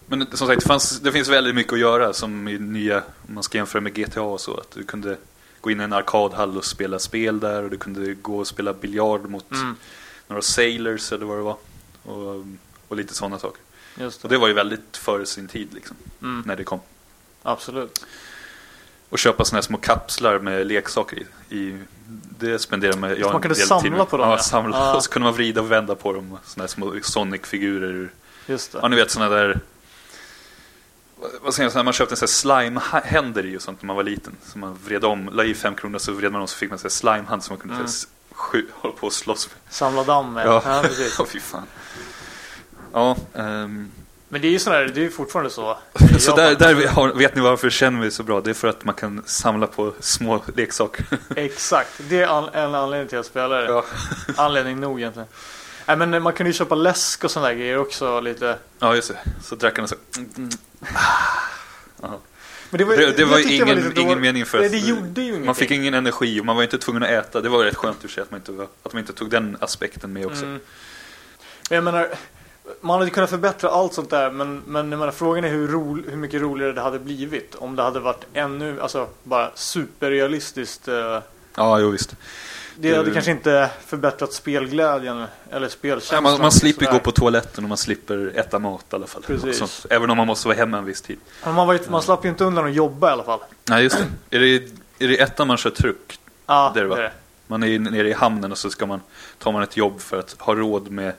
Men 0.06 0.28
som 0.38 0.48
sagt, 0.48 0.62
det, 0.62 0.68
fanns, 0.68 1.00
det 1.00 1.12
finns 1.12 1.30
väldigt 1.30 1.56
mycket 1.56 1.74
att 1.74 1.80
göra 1.80 2.14
som 2.14 2.48
i 2.48 2.60
nya, 2.60 2.98
om 3.28 3.34
man 3.34 3.44
ska 3.44 3.58
jämföra 3.58 3.82
med 3.82 3.94
GTA 3.94 4.22
och 4.22 4.42
så. 4.42 4.58
Att 4.58 4.72
du 4.72 4.84
kunde 4.84 5.18
gå 5.62 5.72
in 5.72 5.82
i 5.82 5.84
en 5.84 5.94
arkadhall 5.94 6.58
och 6.58 6.66
spela 6.66 7.00
spel 7.00 7.40
där 7.40 7.64
och 7.64 7.70
du 7.70 7.78
kunde 7.78 8.14
gå 8.14 8.38
och 8.40 8.48
spela 8.48 8.74
biljard 8.74 9.30
mot 9.30 9.52
Mm, 9.52 9.76
några 10.28 10.42
sailors 10.42 11.12
eller 11.12 11.26
vad 11.26 11.38
det 11.38 11.42
var. 11.44 11.58
Och, 12.04 12.46
och 12.88 12.96
lite 12.96 13.14
sådana 13.14 13.40
saker. 13.40 13.62
just 14.00 14.24
Och 14.24 14.30
det. 14.30 14.36
det 14.36 14.40
var 14.40 14.48
ju 14.48 14.54
väldigt 14.54 14.98
före 14.98 15.26
sin 15.26 15.48
tid 15.48 15.68
liksom, 15.74 15.96
Mm, 16.22 16.44
när 16.46 16.56
det 16.56 16.64
kom. 16.64 16.80
Absolut. 17.44 18.06
Och 19.10 19.20
köpa 19.20 19.46
sådana 19.46 19.58
här 19.58 19.62
små 19.62 19.78
kapslar 19.78 20.40
med 20.40 20.68
leksaker 20.68 21.18
i. 21.50 21.56
i 21.58 21.78
det 22.40 22.60
spenderade 22.60 22.98
man, 23.00 23.10
jag 23.20 23.32
man 23.34 23.42
kunde 23.42 23.56
samla 23.56 24.06
på 24.06 24.18
dem, 24.18 24.30
Ja, 24.30 24.36
ja. 24.38 24.44
samla. 24.44 24.78
Ja. 24.78 24.96
Och 24.96 25.04
så 25.04 25.10
kunde 25.12 25.24
man 25.24 25.34
vrida 25.34 25.62
och 25.62 25.72
vända 25.72 25.96
på 25.96 26.14
dem. 26.14 26.38
Sådana 26.46 26.64
här 26.64 26.68
små 26.68 26.94
Sonic-figurer. 27.04 28.10
Just 28.46 28.72
det. 28.72 28.80
Ja, 28.82 28.88
ni 28.88 28.96
vet 28.96 29.12
sådana 29.12 29.36
där... 29.36 29.60
vad- 31.42 31.54
säger 31.54 31.72
jag, 31.76 31.86
man 31.86 31.94
köpte 31.94 32.16
en 32.24 32.28
slime-händer 32.28 33.46
i 33.46 33.58
och 33.58 33.62
sånt 33.62 33.82
när 33.82 33.88
man 33.88 33.96
var 33.96 34.04
liten. 34.04 34.36
Så 34.46 34.58
man 34.60 34.78
vred 34.86 35.06
om, 35.06 35.30
la 35.34 35.44
i 35.44 35.54
fem 35.54 35.76
kronor 35.76 36.00
så 36.00 36.12
vred 36.12 36.32
man 36.32 36.42
om 36.42 36.48
så 36.48 36.58
fick 36.58 36.70
man 36.70 36.80
en 36.84 36.90
slime-hand 36.90 37.44
som 37.44 37.54
man 37.54 37.60
kunde 37.60 37.76
Mm. 37.76 37.88
sky- 38.32 38.66
hålla 38.74 38.94
på 38.96 39.08
och 39.08 39.14
slåss 39.14 39.48
med. 39.50 39.74
Samla 39.74 40.04
damm 40.04 40.34
med. 40.34 40.46
Ja. 40.46 40.62
Ja, 40.66 40.82
precis. 40.84 41.16
Ja, 41.20 41.26
fy 41.26 41.40
fan. 41.40 41.64
Ja, 42.94 43.18
ehm, 43.34 43.92
Men 44.34 44.42
det 44.42 44.48
är 44.48 44.52
ju 44.52 44.60
sådär, 44.60 44.92
det 44.94 45.00
är 45.00 45.04
ju 45.04 45.12
fortfarande 45.12 45.50
så. 45.52 45.78
så 46.20 46.36
där, 46.36 46.56
där 46.56 46.74
vi 46.74 46.86
har, 46.86 47.14
vet 47.14 47.36
ni 47.36 47.42
varför 47.42 47.70
känner 47.70 48.00
mig 48.00 48.12
så 48.12 48.24
bra? 48.24 48.42
Det 48.42 48.50
är 48.50 48.54
för 48.54 48.68
att 48.68 48.86
man 48.86 48.96
kan 48.96 49.24
samla 49.26 49.68
på 49.68 49.94
små 50.00 50.44
leksaker. 50.56 51.06
Exakt, 51.36 51.90
det 52.10 52.22
är 52.22 52.28
an- 52.28 52.50
en 52.54 52.76
anledning 52.76 53.08
till 53.08 53.18
att 53.18 53.26
spela 53.26 53.56
det. 53.62 53.66
Ja, 53.66 53.86
Anledning 54.36 54.80
nog 54.80 55.00
egentligen. 55.00 55.28
Nej 55.86 55.98
men 55.98 56.24
man 56.24 56.34
kan 56.34 56.46
ju 56.48 56.54
köpa 56.54 56.76
läsk 56.76 57.24
och 57.24 57.32
sådana 57.32 57.50
där 57.50 57.56
grejer 57.56 57.78
också 57.78 58.20
lite. 58.20 58.58
ja 58.80 58.96
just 58.96 59.08
det. 59.10 59.20
Så 59.44 59.56
drack 59.56 59.78
han 59.78 59.84
och 59.84 59.90
så... 59.90 59.96
Mm. 60.38 60.50
Men 62.70 62.78
det 62.78 62.84
var, 62.86 62.98
Det, 62.98 63.18
det 63.18 63.26
var 63.26 63.40
ingen, 63.40 63.68
lite 63.68 64.02
ingen 64.02 64.08
dåligt. 64.08 64.22
mening 64.22 64.46
för 64.46 64.60
Nej, 64.60 65.04
det 65.14 65.40
man 65.46 65.56
fick 65.56 65.72
ingen 65.72 65.94
energi 65.94 66.40
och 66.42 66.46
man 66.46 66.56
var 66.56 66.64
inte 66.64 66.78
tvungen 66.78 67.04
att 67.04 67.10
äta. 67.10 67.42
Det 67.42 67.50
var 67.50 67.64
rätt 67.64 67.76
skönt 67.76 67.98
i 68.04 68.06
och 68.08 68.10
för 68.10 68.16
sig 68.16 68.22
att 68.22 68.32
man 68.32 68.40
inte, 68.40 68.52
var, 68.52 68.68
att 68.84 68.94
man 68.94 69.00
inte 69.00 69.14
tog 69.14 69.30
den 69.30 69.58
aspekten 69.60 70.14
med 70.14 70.26
också. 70.26 70.46
Mm. 70.46 70.60
Men 71.70 71.76
jag 71.76 71.84
menar, 71.84 72.10
man 72.82 73.00
hade 73.00 73.12
kunnat 73.12 73.30
förbättra 73.30 73.70
allt 73.70 73.94
sånt 73.94 74.10
där 74.10 74.32
men, 74.32 74.62
men 74.66 74.92
jag 74.92 75.00
menar, 75.00 75.12
frågan 75.12 75.44
är 75.44 75.50
hur, 75.50 75.68
ro, 75.68 76.02
hur 76.10 76.18
mycket 76.18 76.42
roligare 76.42 76.74
det 76.74 76.82
hade 76.82 77.00
blivit 77.00 77.56
om 77.56 77.76
det 77.76 77.84
hade 77.84 78.00
varit 78.00 78.26
ännu, 78.34 78.82
alltså 78.82 79.08
bara 79.24 79.52
superrealistiskt. 79.56 80.88
eh, 80.88 81.20
Ja, 81.56 81.80
jo 81.80 81.90
visst. 81.90 82.16
Det 82.76 82.96
hade 82.96 83.12
kanske 83.12 83.32
inte 83.32 83.70
förbättrat 83.86 84.34
spelglädjen 84.34 85.26
eller 85.52 85.68
spelkänslan. 85.70 86.24
man, 86.24 86.42
man 86.42 86.52
slipper 86.52 86.86
sådär. 86.86 86.98
gå 86.98 87.04
på 87.04 87.12
toaletten 87.12 87.64
och 87.64 87.68
man 87.70 87.78
slipper 87.78 88.32
äta 88.36 88.60
mat 88.60 88.86
i 88.92 88.96
alla 88.96 89.08
fall. 89.08 89.22
Precis. 89.24 89.86
Även 89.90 90.10
om 90.10 90.18
man 90.18 90.28
måste 90.28 90.48
vara 90.48 90.58
hemma 90.58 90.78
en 90.78 90.86
viss 90.86 91.02
tid. 91.02 91.20
Men 91.46 91.54
man, 91.54 91.68
var, 91.68 91.80
man 91.90 92.02
slapp 92.02 92.26
ju 92.26 92.30
inte 92.30 92.44
undan 92.44 92.66
att 92.66 92.74
jobba 92.74 93.10
i 93.10 93.12
alla 93.12 93.24
fall. 93.24 93.40
Nej, 93.70 93.84
just 93.84 93.98
det. 94.30 94.38
Är 94.38 94.40
det, 94.40 94.56
är 95.00 95.08
det 95.08 95.22
ettan 95.22 95.48
man 95.48 95.58
kör 95.58 95.70
truck? 95.70 96.20
Ja, 96.46 96.72
Det 96.74 96.80
är 96.80 96.88
det. 96.88 97.12
Man 97.48 97.64
är 97.64 97.80
nere 97.80 98.10
i 98.10 98.14
hamnen 98.14 98.52
och 98.52 98.58
så 98.58 98.70
ska 98.70 98.86
man, 98.86 99.02
tar 99.40 99.52
man 99.52 99.64
ett 99.64 99.78
jobb 99.78 100.02
för 100.02 100.20
att 100.20 100.36
ha 100.40 100.56
råd 100.56 100.92
med... 100.92 101.14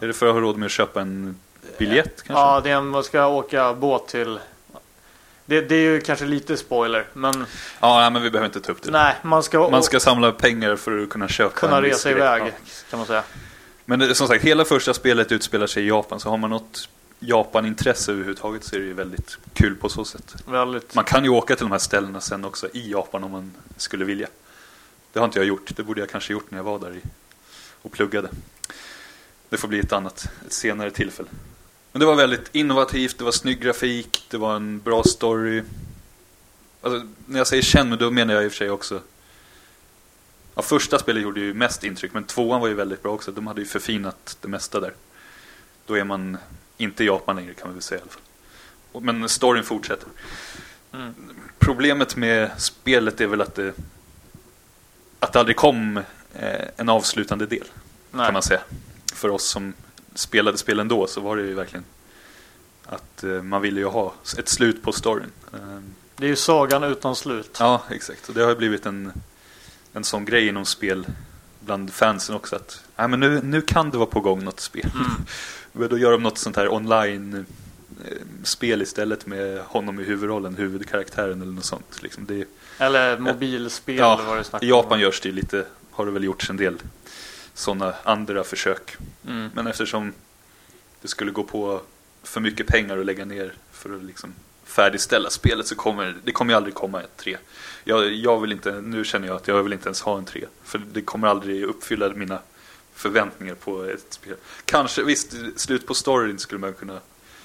Är 0.00 0.06
det 0.06 0.12
för 0.12 0.26
att 0.26 0.34
ha 0.34 0.40
råd 0.40 0.56
med 0.56 0.66
att 0.66 0.72
köpa 0.72 1.00
en 1.00 1.36
biljett 1.78 2.22
kanske? 2.22 2.32
Ja, 2.42 2.60
det 2.60 2.70
är 2.70 2.74
en, 2.76 2.86
man 2.86 3.04
ska 3.04 3.26
åka 3.26 3.74
båt 3.74 4.08
till 4.08 4.38
Det, 5.46 5.60
det 5.60 5.74
är 5.74 5.80
ju 5.80 6.00
kanske 6.00 6.24
lite 6.26 6.56
spoiler, 6.56 7.06
men 7.12 7.46
Ja, 7.80 8.00
nej, 8.00 8.10
men 8.10 8.22
vi 8.22 8.30
behöver 8.30 8.46
inte 8.46 8.60
ta 8.60 8.72
upp 8.72 8.82
det. 8.82 8.90
nej, 8.90 9.14
man 9.22 9.42
ska, 9.42 9.70
Man 9.70 9.82
ska 9.82 10.00
samla 10.00 10.32
pengar 10.32 10.76
för 10.76 11.02
att 11.02 11.08
kunna 11.08 11.28
köpa 11.28 11.54
kunna 11.54 11.82
resa 11.82 12.10
iväg, 12.10 12.42
Ja. 12.42 12.50
kan 12.90 12.98
man 12.98 13.06
säga. 13.06 13.22
Men 13.84 13.98
det, 13.98 14.14
som 14.14 14.28
sagt, 14.28 14.44
hela 14.44 14.64
första 14.64 14.94
spelet 14.94 15.32
utspelar 15.32 15.66
sig 15.66 15.84
i 15.84 15.88
Japan. 15.88 16.20
Så 16.20 16.30
har 16.30 16.36
man 16.36 16.50
något 16.50 16.88
Japan-intresse 17.20 18.12
överhuvudtaget 18.12 18.64
så 18.64 18.76
är 18.76 18.80
det 18.80 18.86
ju 18.86 18.92
väldigt 18.92 19.38
kul 19.52 19.76
på 19.76 19.88
så 19.88 20.04
sätt. 20.04 20.34
Väldigt. 20.46 20.94
Man 20.94 21.04
kan 21.04 21.24
ju 21.24 21.30
åka 21.30 21.56
till 21.56 21.64
de 21.64 21.72
här 21.72 21.78
ställena 21.78 22.20
sen 22.20 22.44
också 22.44 22.68
i 22.72 22.90
Japan 22.90 23.24
om 23.24 23.30
man 23.30 23.52
skulle 23.76 24.04
vilja. 24.04 24.26
Det 25.12 25.18
har 25.18 25.26
inte 25.26 25.38
jag 25.38 25.46
gjort. 25.46 25.76
Det 25.76 25.82
borde 25.82 26.00
jag 26.00 26.10
kanske 26.10 26.32
gjort 26.32 26.50
när 26.50 26.58
jag 26.58 26.64
var 26.64 26.78
där 26.78 26.90
i, 26.96 27.00
och 27.82 27.92
pluggade. 27.92 28.28
Det 29.48 29.56
får 29.56 29.68
bli 29.68 29.78
ett 29.78 29.92
annat, 29.92 30.28
ett 30.46 30.52
senare 30.52 30.90
tillfälle. 30.90 31.28
Men 31.92 32.00
det 32.00 32.06
var 32.06 32.16
väldigt 32.16 32.54
innovativt, 32.54 33.18
det 33.18 33.24
var 33.24 33.32
snygg 33.32 33.60
grafik, 33.60 34.26
det 34.30 34.38
var 34.38 34.56
en 34.56 34.80
bra 34.80 35.02
story. 35.02 35.62
Alltså, 36.82 37.08
när 37.26 37.38
jag 37.38 37.46
säger 37.46 37.62
känn, 37.62 37.96
då 37.98 38.10
menar 38.10 38.34
jag 38.34 38.44
i 38.44 38.46
och 38.46 38.52
för 38.52 38.56
sig 38.56 38.70
också 38.70 39.00
Ja, 40.56 40.62
första 40.62 40.98
spelet 40.98 41.22
gjorde 41.22 41.40
ju 41.40 41.54
mest 41.54 41.84
intryck, 41.84 42.14
men 42.14 42.24
tvåan 42.24 42.60
var 42.60 42.68
ju 42.68 42.74
väldigt 42.74 43.02
bra 43.02 43.12
också. 43.12 43.32
De 43.32 43.46
hade 43.46 43.60
ju 43.60 43.66
förfinat 43.66 44.38
det 44.40 44.48
mesta 44.48 44.80
där. 44.80 44.94
Då 45.86 45.94
är 45.94 46.04
man 46.04 46.36
inte 46.76 47.04
i 47.04 47.06
Japan 47.06 47.36
längre 47.36 47.54
kan 47.54 47.68
man 47.68 47.74
väl 47.74 47.82
säga 47.82 47.98
i 47.98 48.02
alla 48.02 48.10
fall. 48.10 49.02
Men 49.02 49.28
storyn 49.28 49.64
fortsätter. 49.64 50.08
Mm. 50.92 51.14
Problemet 51.58 52.16
med 52.16 52.50
spelet 52.56 53.20
är 53.20 53.26
väl 53.26 53.40
att 53.40 53.54
det, 53.54 53.72
att 55.20 55.32
det 55.32 55.38
aldrig 55.38 55.56
kom 55.56 55.96
eh, 56.34 56.68
en 56.76 56.88
avslutande 56.88 57.46
del, 57.46 57.66
Nej. 58.10 58.26
kan 58.26 58.32
man 58.32 58.42
säga. 58.42 58.60
För 59.16 59.28
oss 59.28 59.44
som 59.48 59.72
spelade 60.14 60.58
spelen 60.58 60.88
då 60.88 61.06
så 61.06 61.20
var 61.20 61.36
det 61.36 61.42
ju 61.42 61.54
verkligen 61.54 61.84
att 62.84 63.24
eh, 63.24 63.42
man 63.42 63.62
ville 63.62 63.80
ju 63.80 63.86
ha 63.86 64.14
ett 64.38 64.48
slut 64.48 64.82
på 64.82 64.92
storyn. 64.92 65.30
Eh, 65.52 65.58
Det 66.16 66.24
är 66.26 66.30
ju 66.30 66.36
sagan 66.36 66.84
utan 66.84 67.16
slut. 67.16 67.56
Ja, 67.60 67.82
exakt. 67.90 68.28
Och 68.28 68.34
det 68.34 68.42
har 68.42 68.48
ju 68.48 68.56
blivit 68.56 68.86
en, 68.86 69.12
en 69.92 70.04
sån 70.04 70.24
grej 70.24 70.48
inom 70.48 70.64
spel 70.64 71.06
bland 71.60 71.92
fansen 71.92 72.34
också. 72.36 72.56
att 72.56 72.80
nej, 72.96 73.08
men 73.08 73.20
nu, 73.20 73.40
nu 73.42 73.60
kan 73.60 73.90
det 73.90 73.98
vara 73.98 74.10
på 74.10 74.20
gång 74.20 74.44
något 74.44 74.60
spel. 74.60 74.90
Mm. 74.94 75.88
Då 75.90 75.98
gör 75.98 76.12
de 76.12 76.22
något 76.22 76.38
sånt 76.38 76.56
här 76.56 76.72
online 76.72 77.46
eh, 78.04 78.12
spel 78.42 78.82
istället 78.82 79.26
med 79.26 79.60
honom 79.60 80.00
i 80.00 80.04
huvudrollen, 80.04 80.56
huvudkaraktären 80.56 81.42
eller 81.42 81.52
något 81.52 81.64
sånt. 81.64 82.02
Liksom 82.02 82.26
det, 82.26 82.44
Eller 82.78 83.18
mobilspel 83.18 83.96
Ja, 83.96 84.14
eller 84.14 84.24
vad 84.24 84.60
det 84.60 84.66
I 84.66 84.68
Japan 84.68 85.00
görs 85.00 85.20
det 85.20 85.32
lite, 85.32 85.64
har 85.90 86.06
det 86.06 86.12
väl 86.12 86.24
gjorts 86.24 86.50
en 86.50 86.56
del 86.56 86.78
sådana 87.56 87.94
andra 88.02 88.44
försök. 88.44 88.96
Mm. 89.26 89.50
Men 89.54 89.66
eftersom 89.66 90.12
det 91.02 91.08
skulle 91.08 91.30
gå 91.30 91.42
på 91.42 91.80
för 92.22 92.40
mycket 92.40 92.66
pengar 92.66 92.98
att 92.98 93.06
lägga 93.06 93.24
ner 93.24 93.54
för 93.72 93.96
att 93.96 94.04
liksom 94.04 94.34
färdigställa 94.64 95.30
spelet 95.30 95.66
så 95.66 95.74
kommer 95.74 96.16
det 96.24 96.32
kommer 96.32 96.52
ju 96.52 96.56
aldrig 96.56 96.74
komma 96.74 97.02
ett 97.02 97.16
3. 97.16 97.36
Jag, 97.84 98.12
jag 98.12 98.40
vill 98.40 98.52
inte, 98.52 98.80
nu 98.80 99.04
känner 99.04 99.28
jag 99.28 99.36
att 99.36 99.48
jag 99.48 99.62
vill 99.62 99.72
inte 99.72 99.86
ens 99.88 100.00
ha 100.00 100.18
en 100.18 100.24
3. 100.24 100.46
För 100.64 100.82
det 100.92 101.02
kommer 101.02 101.28
aldrig 101.28 101.64
uppfylla 101.64 102.08
mina 102.08 102.38
förväntningar 102.94 103.54
på 103.54 103.84
ett 103.84 104.06
spel. 104.12 104.36
Kanske, 104.64 105.02
visst, 105.02 105.34
slut 105.56 105.86
på 105.86 105.94
storyn 105.94 106.38
skulle 106.38 106.60
man 106.60 106.74
kunna, 106.74 107.00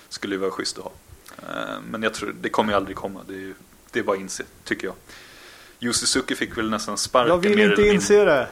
skulle 0.10 0.36
ju 0.36 0.40
vara 0.40 0.52
schysst 0.52 0.78
att 0.78 0.84
ha. 0.84 0.92
Eh, 1.38 1.82
Men 1.90 2.04
jag 2.04 2.14
tror, 2.14 2.36
det 2.42 2.50
kommer 2.50 2.74
ju 2.74 2.78
aldrig 2.78 2.96
komma. 2.96 3.22
Det 3.28 3.34
är, 3.34 3.40
ju, 3.40 3.54
det 3.92 4.00
är 4.00 4.04
bara 4.04 4.16
att 4.16 4.22
inse, 4.22 4.44
tycker 4.64 4.88
jag. 4.88 4.96
Yu 5.84 5.94
Suzuki 5.94 6.36
fick 6.36 6.58
väl 6.58 6.70
nästan 6.70 6.98
sparken 6.98 7.30
Jag 7.30 7.38
vill 7.38 7.60
inte 7.60 7.88
inse 7.88 8.26
det. 8.26 8.48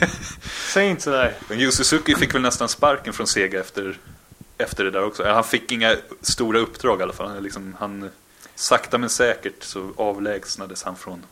Säg 0.72 0.88
inte 0.88 1.02
sådär. 1.02 1.34
men 1.48 1.60
Yu 1.60 1.70
Suzuki 1.70 2.14
fick 2.14 2.34
väl 2.34 2.42
nästan 2.42 2.68
sparken 2.68 3.12
från 3.12 3.26
Sega 3.26 3.60
efter, 3.60 3.98
efter 4.58 4.84
det 4.84 4.90
där 4.90 5.04
också. 5.04 5.24
Han 5.24 5.44
fick 5.44 5.72
inga 5.72 5.96
stora 6.20 6.58
uppdrag 6.58 7.00
i 7.00 7.02
alla 7.02 7.12
fall. 7.12 7.28
Han, 7.28 7.42
liksom, 7.42 7.76
han 7.78 8.10
sakta 8.54 8.98
men 8.98 9.08
säkert 9.08 9.62
så 9.62 9.92
avlägsnades 9.96 10.82
han 10.82 10.96
från 10.96 11.22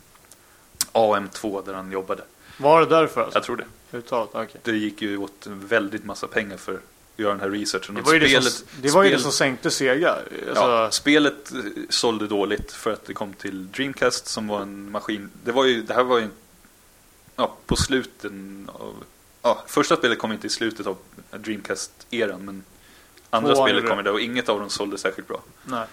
AM2 0.92 1.66
där 1.66 1.74
han 1.74 1.92
jobbade. 1.92 2.22
Var 2.57 2.80
det 2.80 2.87
därför 2.87 3.20
alltså? 3.20 3.38
Jag 3.38 3.44
tror 3.44 3.57
det. 3.57 3.98
Uttalat, 3.98 4.28
okej. 4.33 4.61
Det 4.62 4.76
gick 4.76 5.02
ju 5.02 5.16
åt 5.16 5.46
en 5.46 5.66
väldigt 5.66 6.04
massa 6.04 6.26
pengar 6.26 6.57
för 6.57 6.80
göra 7.16 7.31
den 7.33 7.40
här 7.40 7.50
researchen. 7.50 7.94
Det 7.94 8.03
var 8.03 8.12
ju, 8.12 8.18
det, 8.18 8.29
spelet, 8.29 8.53
som, 8.53 8.66
det, 8.83 8.90
var 8.90 9.05
ju 9.05 9.11
det 9.11 9.18
som 9.18 9.33
sänkte 9.33 9.70
Sega. 9.70 10.12
Alltså, 10.12 10.64
Ja, 10.64 10.90
spelet 10.90 11.53
eh, 11.53 11.61
sålde 11.88 12.27
dåligt 12.27 12.72
för 12.72 12.92
att 12.92 13.05
det 13.07 13.14
kom 13.14 13.33
till 13.33 13.70
Dreamcast 13.70 14.27
som 14.27 14.48
var 14.48 14.62
en 14.62 14.90
maskin. 14.90 15.31
Det, 15.44 15.53
var 15.53 15.64
ju, 15.64 15.83
det 15.83 15.94
här 15.94 16.05
var 16.05 16.18
ju 16.18 16.29
ja, 17.37 17.57
på 17.66 17.77
sluten 17.77 18.70
av... 18.72 18.94
Ja, 19.42 19.64
första 19.66 19.96
spelet 19.96 20.18
kom 20.18 20.33
inte 20.33 20.46
i 20.46 20.50
slutet 20.50 20.87
av 20.87 20.96
Dreamcast-eran 21.31 22.38
men 22.44 22.64
andra 23.31 23.55
Tvåan 23.55 23.68
spelet 23.68 23.88
kom 23.88 23.96
det. 23.96 24.03
där 24.03 24.12
och 24.12 24.20
inget 24.20 24.48
av 24.48 24.61
dem 24.61 24.70
sålde 24.70 24.98
särskilt 24.98 25.29
bra. 25.29 25.42
nej. 25.64 25.87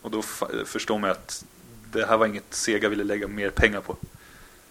Och 0.00 0.10
då 0.12 0.22
förstår 0.64 0.98
man 0.98 1.10
att 1.10 1.44
det 1.92 2.06
här 2.06 2.16
var 2.16 2.26
inget 2.26 2.54
Sega 2.54 2.88
ville 2.88 3.04
lägga 3.04 3.28
mer 3.28 3.50
pengar 3.50 3.80
på. 3.80 3.96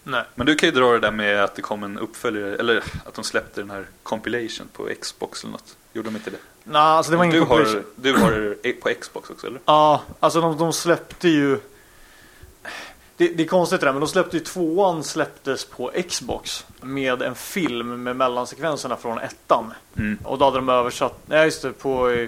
Nej. 0.06 0.24
Men 0.34 0.46
du 0.46 0.54
kan 0.54 0.68
ju 0.68 0.74
dra 0.74 0.92
det 0.92 0.98
där 1.00 1.10
med 1.10 1.44
att 1.44 1.54
det 1.54 1.62
kom 1.62 1.82
en 1.82 1.98
uppföljare, 1.98 2.56
eller 2.56 2.82
att 3.04 3.14
de 3.14 3.24
släppte 3.24 3.60
den 3.60 3.70
här 3.70 3.86
compilation 4.02 4.68
på 4.72 4.88
Xbox 5.00 5.44
eller 5.44 5.52
något. 5.52 5.76
Gjorde 5.92 6.08
de 6.08 6.16
inte 6.16 6.30
det? 6.30 6.36
Nej, 6.64 6.82
alltså 6.82 7.12
det 7.12 7.18
var 7.18 7.24
du, 7.24 7.30
ingen 7.30 7.48
har, 7.48 7.56
compilation. 7.56 7.84
du 7.96 8.12
har 8.16 8.56
det 8.62 8.72
på 8.72 8.90
Xbox 9.00 9.30
också 9.30 9.46
eller? 9.46 9.60
Ja, 9.64 10.02
alltså 10.20 10.40
de, 10.40 10.58
de 10.58 10.72
släppte 10.72 11.28
ju... 11.28 11.58
Det, 13.16 13.28
det 13.28 13.42
är 13.42 13.46
konstigt 13.46 13.80
det 13.80 13.86
där, 13.86 13.92
men 13.92 14.00
de 14.00 14.08
släppte 14.08 14.36
ju 14.36 14.42
tvåan 14.42 15.04
släpptes 15.04 15.64
på 15.64 15.92
Xbox 16.08 16.66
med 16.80 17.22
en 17.22 17.34
film 17.34 18.02
med 18.02 18.16
mellansekvenserna 18.16 18.96
från 18.96 19.18
ettan. 19.18 19.74
Mm. 19.96 20.18
Och 20.24 20.38
då 20.38 20.44
hade 20.44 20.56
de 20.56 20.68
översatt, 20.68 21.18
nej 21.26 21.44
just 21.44 21.62
det, 21.62 21.72
på, 21.72 22.26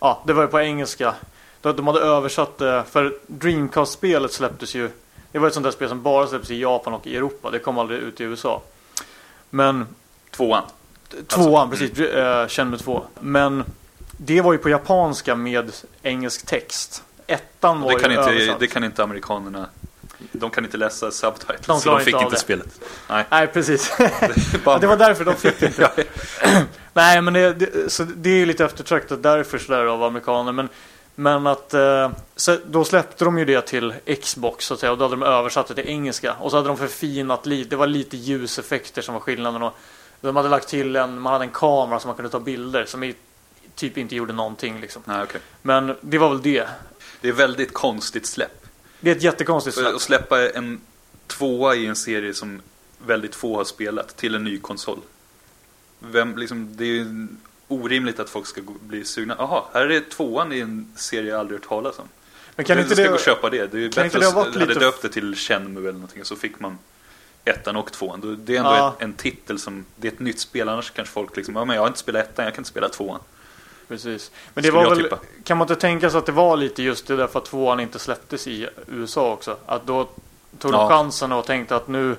ja 0.00 0.22
det 0.26 0.32
var 0.32 0.42
ju 0.42 0.48
på 0.48 0.60
engelska. 0.60 1.14
De 1.60 1.86
hade 1.86 2.00
översatt 2.00 2.58
det, 2.58 2.84
för 2.90 3.18
Dreamcast-spelet 3.26 4.32
släpptes 4.32 4.74
ju, 4.74 4.90
det 5.32 5.38
var 5.38 5.48
ett 5.48 5.54
sånt 5.54 5.64
där 5.64 5.70
spel 5.70 5.88
som 5.88 6.02
bara 6.02 6.26
släpptes 6.26 6.50
i 6.50 6.60
Japan 6.60 6.92
och 6.94 7.06
i 7.06 7.16
Europa. 7.16 7.50
Det 7.50 7.58
kom 7.58 7.78
aldrig 7.78 8.00
ut 8.00 8.20
i 8.20 8.24
USA. 8.24 8.62
Men 9.50 9.86
Tvåan. 10.30 10.62
Tvåan, 11.26 11.70
Alltså, 11.70 11.86
precis. 11.86 12.08
Mm. 12.14 12.48
Känn 12.48 12.70
med 12.70 12.78
två. 12.78 13.02
Men 13.20 13.64
det 14.16 14.40
var 14.40 14.52
ju 14.52 14.58
på 14.58 14.68
japanska 14.68 15.34
med 15.34 15.72
engelsk 16.02 16.46
text. 16.46 17.02
Ettan 17.26 17.80
var 17.80 17.92
Det 17.92 17.98
kan, 17.98 18.10
ju 18.10 18.18
inte, 18.18 18.30
översatt. 18.30 18.60
det 18.60 18.66
kan 18.66 18.84
inte 18.84 19.02
amerikanerna. 19.02 19.66
De 20.32 20.50
kan 20.50 20.64
inte 20.64 20.76
läsa 20.76 21.10
subtitles. 21.10 21.66
De 21.66 21.80
så 21.80 21.90
de 21.90 22.00
fick 22.04 22.14
inte 22.14 22.24
inte 22.24 22.40
spelet. 22.40 22.80
Nej. 23.08 23.24
Nej, 23.30 23.46
precis. 23.46 23.92
Det 24.80 24.86
var 24.86 24.96
därför 24.96 25.24
de 25.24 25.34
fick 25.34 25.60
det 25.60 25.66
inte. 25.66 26.04
Nej, 26.92 27.22
men 27.22 27.34
det, 27.34 27.52
det, 27.52 27.92
så 27.92 28.02
det 28.02 28.30
är 28.30 28.34
ju 28.36 28.46
lite 28.46 28.64
eftertraktat 28.64 29.22
därför 29.22 29.58
sådär 29.58 29.84
av 29.86 30.02
amerikaner. 30.02 30.52
Men, 30.52 30.68
men 31.20 31.46
att 31.46 31.74
eh, 31.74 32.10
så 32.36 32.58
då 32.66 32.84
släppte 32.84 33.24
de 33.24 33.38
ju 33.38 33.44
det 33.44 33.62
till 33.62 33.94
Xbox 34.22 34.64
så 34.64 34.74
att 34.74 34.80
säga. 34.80 34.92
Och 34.92 34.98
då 34.98 35.04
hade 35.04 35.16
de 35.16 35.22
översatt 35.22 35.66
det 35.66 35.74
till 35.74 35.88
engelska. 35.88 36.34
Och 36.34 36.50
så 36.50 36.56
hade 36.56 36.68
de 36.68 36.76
förfinat 36.76 37.46
lite. 37.46 37.70
Det 37.70 37.76
var 37.76 37.86
lite 37.86 38.16
ljuseffekter 38.16 39.02
som 39.02 39.14
var 39.14 39.20
skillnaden. 39.20 39.62
Och 39.62 39.72
de 40.20 40.36
hade 40.36 40.48
lagt 40.48 40.68
till 40.68 40.96
en, 40.96 41.20
man 41.20 41.32
hade 41.32 41.44
en 41.44 41.50
kamera 41.50 42.00
som 42.00 42.08
man 42.08 42.16
kunde 42.16 42.30
ta 42.30 42.40
bilder. 42.40 42.84
Som 42.84 43.02
i, 43.02 43.14
typ 43.74 43.98
inte 43.98 44.16
gjorde 44.16 44.32
någonting 44.32 44.80
liksom. 44.80 45.02
Nej, 45.04 45.22
okej. 45.22 45.40
Men 45.62 45.96
det 46.00 46.18
var 46.18 46.28
väl 46.28 46.42
det. 46.42 46.68
Det 47.20 47.28
är 47.28 47.32
väldigt 47.32 47.74
konstigt 47.74 48.26
släpp. 48.26 48.66
Det 49.00 49.10
är 49.10 49.16
ett 49.16 49.22
jättekonstigt 49.22 49.76
släpp. 49.76 49.94
att 49.94 50.00
släppa 50.00 50.50
en 50.50 50.80
tvåa 51.26 51.74
i 51.74 51.86
en 51.86 51.96
serie 51.96 52.34
som 52.34 52.62
väldigt 52.98 53.34
få 53.34 53.56
har 53.56 53.64
spelat 53.64 54.16
till 54.16 54.34
en 54.34 54.44
ny 54.44 54.58
konsol. 54.58 54.98
Vem, 55.98 56.38
liksom, 56.38 56.76
det 56.76 56.84
är 56.84 56.88
ju 56.88 57.26
orimligt 57.70 58.20
att 58.20 58.30
folk 58.30 58.46
ska 58.46 58.60
bli 58.80 59.04
sugna. 59.04 59.36
Jaha, 59.38 59.62
här 59.72 59.90
är 59.90 60.00
tvåan 60.00 60.52
i 60.52 60.60
en 60.60 60.92
serie 60.96 61.30
jag 61.30 61.40
aldrig 61.40 61.60
hört 61.60 61.68
talas 61.68 61.98
om. 61.98 62.04
Men 62.56 62.64
kan 62.66 62.76
Du 62.76 62.82
inte 62.82 62.94
ska 62.94 63.02
det... 63.02 63.08
gå 63.08 63.14
och 63.14 63.20
köpa 63.20 63.50
det. 63.50 63.66
Det 63.72 63.76
är 63.76 63.80
ju 63.80 63.88
bättre 63.90 64.24
ha 64.24 64.42
att 64.42 64.54
hade 64.54 64.66
lite- 64.66 64.80
döpt 64.80 65.02
det 65.02 65.08
till 65.08 65.36
Shenmue 65.36 65.82
eller 65.82 65.92
någonting 65.92 66.24
så 66.24 66.36
fick 66.36 66.60
man 66.60 66.78
ettan 67.44 67.76
och 67.76 67.92
tvåan. 67.92 68.38
Det 68.44 68.54
är 68.54 68.58
ändå 68.58 68.70
Ja. 68.70 68.94
en 68.98 69.12
titel 69.12 69.58
som, 69.58 69.84
det 69.96 70.08
är 70.08 70.12
ett 70.12 70.20
nytt 70.20 70.40
spel. 70.40 70.68
Annars 70.68 70.90
kanske 70.90 71.12
folk 71.14 71.36
liksom, 71.36 71.56
ja 71.56 71.64
men 71.64 71.74
jag 71.76 71.82
har 71.82 71.86
inte 71.88 71.98
spelat 71.98 72.22
ettan, 72.24 72.44
jag 72.44 72.54
kan 72.54 72.60
inte 72.60 72.70
spela 72.70 72.88
tvåan. 72.88 73.20
Precis. 73.88 74.30
Men 74.54 74.62
det 74.62 74.68
Skulle 74.68 74.84
var 74.84 74.94
väl, 74.94 75.02
tippa. 75.04 75.18
kan 75.44 75.58
man 75.58 75.64
inte 75.64 75.80
tänka 75.80 76.10
sig 76.10 76.18
att 76.18 76.26
det 76.26 76.32
var 76.32 76.56
lite 76.56 76.82
just 76.82 77.06
det 77.06 77.16
därför 77.16 77.38
att 77.38 77.44
tvåan 77.44 77.80
inte 77.80 77.98
släpptes 77.98 78.46
i 78.46 78.68
USA 78.88 79.32
också? 79.32 79.56
Att 79.66 79.86
då 79.86 80.04
tog 80.58 80.72
de 80.72 80.80
Ja. 80.80 80.88
chansen 80.88 81.32
och 81.32 81.44
tänkte 81.46 81.76
att 81.76 81.88
nu, 81.88 82.16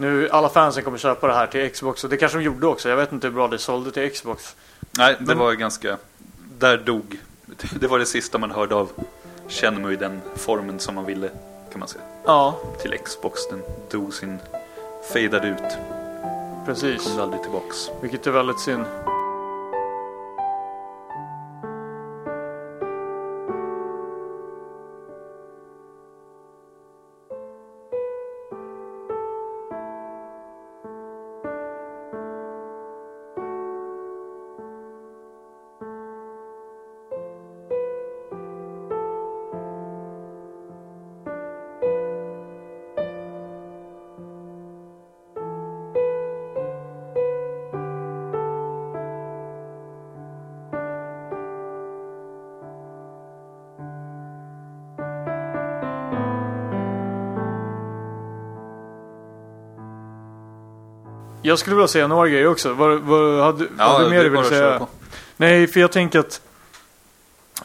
nu 0.00 0.28
alla 0.30 0.48
fansen 0.48 0.84
kommer 0.84 0.98
köpa 0.98 1.26
det 1.26 1.34
här 1.34 1.46
till 1.46 1.70
Xbox. 1.70 2.04
Och 2.04 2.10
det 2.10 2.16
kanske 2.16 2.38
de 2.38 2.44
gjorde 2.44 2.66
också. 2.66 2.88
Jag 2.88 2.96
vet 2.96 3.12
inte 3.12 3.26
hur 3.26 3.34
bra 3.34 3.48
det 3.48 3.58
sålde 3.58 3.90
till 3.90 4.10
Xbox. 4.12 4.56
Nej, 4.98 5.16
det 5.18 5.24
Men- 5.26 5.38
var 5.38 5.52
ganska, 5.52 5.96
där 6.58 6.76
dog, 6.78 7.18
det 7.80 7.86
var 7.86 7.98
det 7.98 8.06
sista 8.06 8.38
man 8.38 8.50
hörde 8.50 8.74
av 8.74 8.90
Shenmue 9.48 9.92
i 9.92 9.96
den 9.96 10.20
formen 10.36 10.78
som 10.78 10.94
man 10.94 11.04
ville, 11.06 11.28
kan 11.72 11.78
man 11.78 11.88
säga. 11.88 12.02
Ja, 12.24 12.58
Till 12.82 12.98
Xbox, 13.04 13.48
den 13.48 13.62
dog 13.90 14.14
sin, 14.14 14.38
fejdade 15.12 15.48
ut, 15.48 15.76
precis. 16.66 17.04
kom 17.12 17.20
aldrig 17.20 17.42
tillbaks. 17.42 17.90
Vilket 18.02 18.26
är 18.26 18.30
väldigt 18.30 18.60
synd. 18.60 18.84
Jag 61.50 61.58
skulle 61.58 61.76
vilja 61.76 61.88
säga 61.88 62.06
några 62.06 62.28
grejer 62.28 62.46
också. 62.46 62.72
Vad, 62.72 63.00
vad 63.00 63.44
hade, 63.44 63.66
vad 63.76 63.88
hade 63.88 64.10
mer 64.10 64.24
du 64.24 64.28
ville 64.30 64.42
köra 64.42 64.48
säga? 64.48 64.78
på. 64.78 64.88
Nej, 65.36 65.66
för 65.66 65.80
jag 65.80 65.92
tänker 65.92 66.18
att 66.18 66.40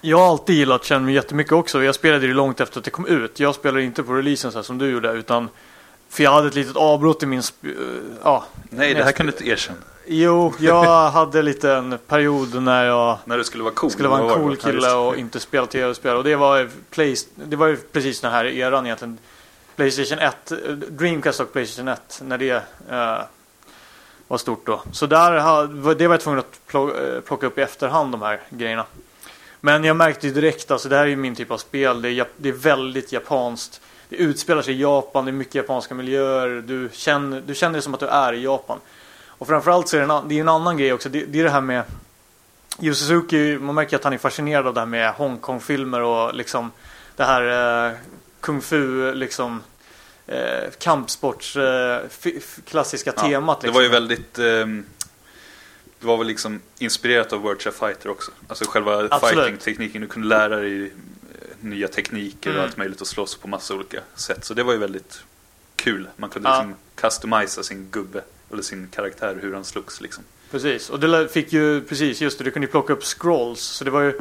jag 0.02 0.18
har 0.18 0.30
alltid 0.30 0.56
gillat 0.56 0.86
Shenmue 0.86 1.14
jättemycket 1.14 1.54
också. 1.54 1.84
Jag 1.84 1.96
spelade 1.96 2.28
det 2.28 2.34
långt 2.34 2.62
efter 2.62 2.80
att 2.80 2.86
det 2.86 2.92
kom 2.92 3.08
ut. 3.08 3.40
Jag 3.40 3.56
spelade 3.56 3.84
inte 3.84 4.04
på 4.04 4.14
releasen 4.14 4.52
så 4.52 4.58
här 4.58 4.64
som 4.64 4.78
du 4.78 4.90
gjorde, 4.90 5.12
utan 5.12 5.50
för 6.10 6.24
jag 6.24 6.32
hade 6.32 6.48
ett 6.48 6.56
litet 6.56 6.76
avbrott 6.76 7.24
i 7.24 7.26
min... 7.26 7.40
Eh, 7.40 7.70
ja, 8.24 8.46
Nej, 8.70 8.94
det 8.94 9.04
här 9.04 9.12
kan 9.12 9.26
du 9.26 9.32
inte 9.32 9.48
erkänna. 9.48 9.80
jo, 10.06 10.54
jag 10.60 11.12
hade 11.12 11.42
lite 11.42 11.72
en 11.72 11.98
period 12.08 12.62
när 12.62 12.86
jag 12.86 13.18
När 13.26 13.38
du 13.38 13.44
skulle 13.44 13.64
vara 13.64 13.74
cool. 13.74 13.92
skulle 13.92 14.10
vara 14.10 14.22
en 14.22 14.42
cool? 14.42 14.58
Ja, 14.62 14.72
kille 14.72 14.92
och 14.94 15.18
inte 15.18 15.40
spela 15.40 15.66
tv-spel. 15.66 16.16
Och 16.16 16.24
det 16.24 16.36
var, 16.36 16.70
play, 16.90 17.16
det 17.36 17.56
var 17.56 17.68
ju 17.68 17.78
precis 17.78 18.22
den 18.22 18.32
här 18.32 18.46
eran 18.46 18.86
egentligen. 18.86 19.18
Playstation 19.76 20.20
1, 20.20 20.52
eh, 20.52 20.58
Dreamcast 20.74 21.40
och 21.40 21.54
Playstation 21.54 21.88
1 21.88 22.22
när 22.24 22.38
det 22.38 22.64
eh, 22.90 23.18
var 24.28 24.38
stort 24.38 24.66
då. 24.66 24.82
Så 24.92 25.06
där 25.06 25.96
det 25.96 26.08
var 26.08 26.14
jag 26.14 26.22
tvungen 26.22 26.40
att 26.40 26.74
eh, 26.76 27.22
plocka 27.22 27.48
upp 27.48 27.58
i 27.58 27.62
efterhand 27.62 28.12
de 28.12 28.22
här 28.22 28.40
grejerna. 28.50 28.86
Men 29.62 29.84
jag 29.84 29.96
märkte 29.96 30.28
ju 30.28 30.34
direkt, 30.34 30.72
alltså 30.72 30.90
det 30.90 30.96
här 30.96 31.04
är 31.04 31.08
ju 31.08 31.16
min 31.16 31.36
typ 31.36 31.52
av 31.52 31.58
spel. 31.58 32.02
Det 32.02 32.10
är, 32.10 32.28
det 32.38 32.50
är 32.50 32.54
väldigt 32.54 33.12
japanskt. 33.12 33.82
Det 34.10 34.16
utspelar 34.16 34.62
sig 34.62 34.74
i 34.74 34.82
Japan, 34.82 35.26
det 35.26 35.32
är 35.32 35.34
mycket 35.34 35.56
japanska 35.56 35.96
miljöer. 35.96 36.64
Du 36.68 36.90
känner, 36.94 37.42
du 37.42 37.56
känner 37.56 37.76
det 37.76 37.82
som 37.82 37.94
att 37.94 38.00
du 38.00 38.08
är 38.08 38.34
i 38.34 38.44
Japan. 38.44 38.80
Och 39.28 39.48
framförallt 39.48 39.88
så 39.88 39.98
är 39.98 40.08
det 40.08 40.14
en, 40.14 40.28
det 40.28 40.36
är 40.36 40.42
en 40.42 40.50
annan 40.50 40.78
grej 40.78 40.94
också. 40.94 41.10
Det, 41.10 41.26
det 41.26 41.40
är 41.40 41.44
det 41.44 41.50
här 41.50 41.62
med 41.62 41.84
Yu 42.80 42.94
Suzuki, 42.94 43.58
man 43.58 43.76
märker 43.76 43.96
att 43.96 44.04
han 44.04 44.14
är 44.14 44.18
fascinerad 44.18 44.68
av 44.68 44.74
det 44.74 44.80
här 44.80 44.88
med 44.88 45.14
Hongkong-filmer 45.14 46.02
och 46.02 46.36
liksom 46.36 46.72
det 47.16 47.24
här 47.24 47.88
eh, 47.88 47.98
kung 48.40 48.62
fu, 48.62 49.14
liksom 49.14 49.62
eh, 50.28 50.70
kampsports 50.80 51.56
eh, 51.56 52.02
klassiska 52.66 53.14
Ja, 53.16 53.22
temat. 53.22 53.62
Det 53.62 53.68
Liksom. 53.68 53.76
var 53.76 53.82
ju 53.82 53.90
väldigt... 53.90 54.40
ehm, 54.40 54.86
det 56.00 56.08
var 56.08 56.18
väl 56.18 56.28
liksom 56.28 56.62
inspirerat 56.80 57.34
av 57.34 57.44
Virtua 57.44 57.72
Fighter 57.72 58.10
också. 58.10 58.32
Alltså 58.48 58.66
själva 58.68 59.20
fighting-tekniken. 59.20 60.02
Du 60.02 60.08
kunde 60.08 60.28
lära 60.28 60.56
dig 60.56 60.84
eh, 60.86 60.90
nya 61.60 61.88
tekniker 61.88 62.50
Mm. 62.50 62.60
och 62.62 62.68
allt 62.68 62.78
möjligt 62.78 63.02
och 63.02 63.08
slåss 63.08 63.36
på 63.36 63.48
massa 63.48 63.74
olika 63.76 64.00
sätt. 64.16 64.46
Så 64.46 64.54
det 64.54 64.64
var 64.64 64.74
ju 64.74 64.80
väldigt 64.80 65.24
kul. 65.76 66.08
Man 66.16 66.30
kunde 66.30 66.50
Ja. 66.50 66.56
liksom 66.58 66.76
customisa 66.96 67.64
sin 67.64 67.88
gubbe 67.92 68.22
eller 68.52 68.62
sin 68.64 68.88
karaktär 68.88 69.38
hur 69.42 69.54
han 69.54 69.66
slogs 69.66 70.02
liksom. 70.02 70.24
Precis, 70.52 70.90
och 70.90 71.00
det 71.00 71.28
fick 71.28 71.54
ju, 71.54 71.82
precis, 71.82 72.22
just 72.22 72.38
det, 72.38 72.44
du 72.44 72.52
kunde 72.52 72.66
ju 72.66 72.72
plocka 72.72 72.94
upp 72.94 73.04
scrolls. 73.04 73.62
Så 73.62 73.84
det 73.84 73.92
var 73.92 74.02
ju, 74.02 74.20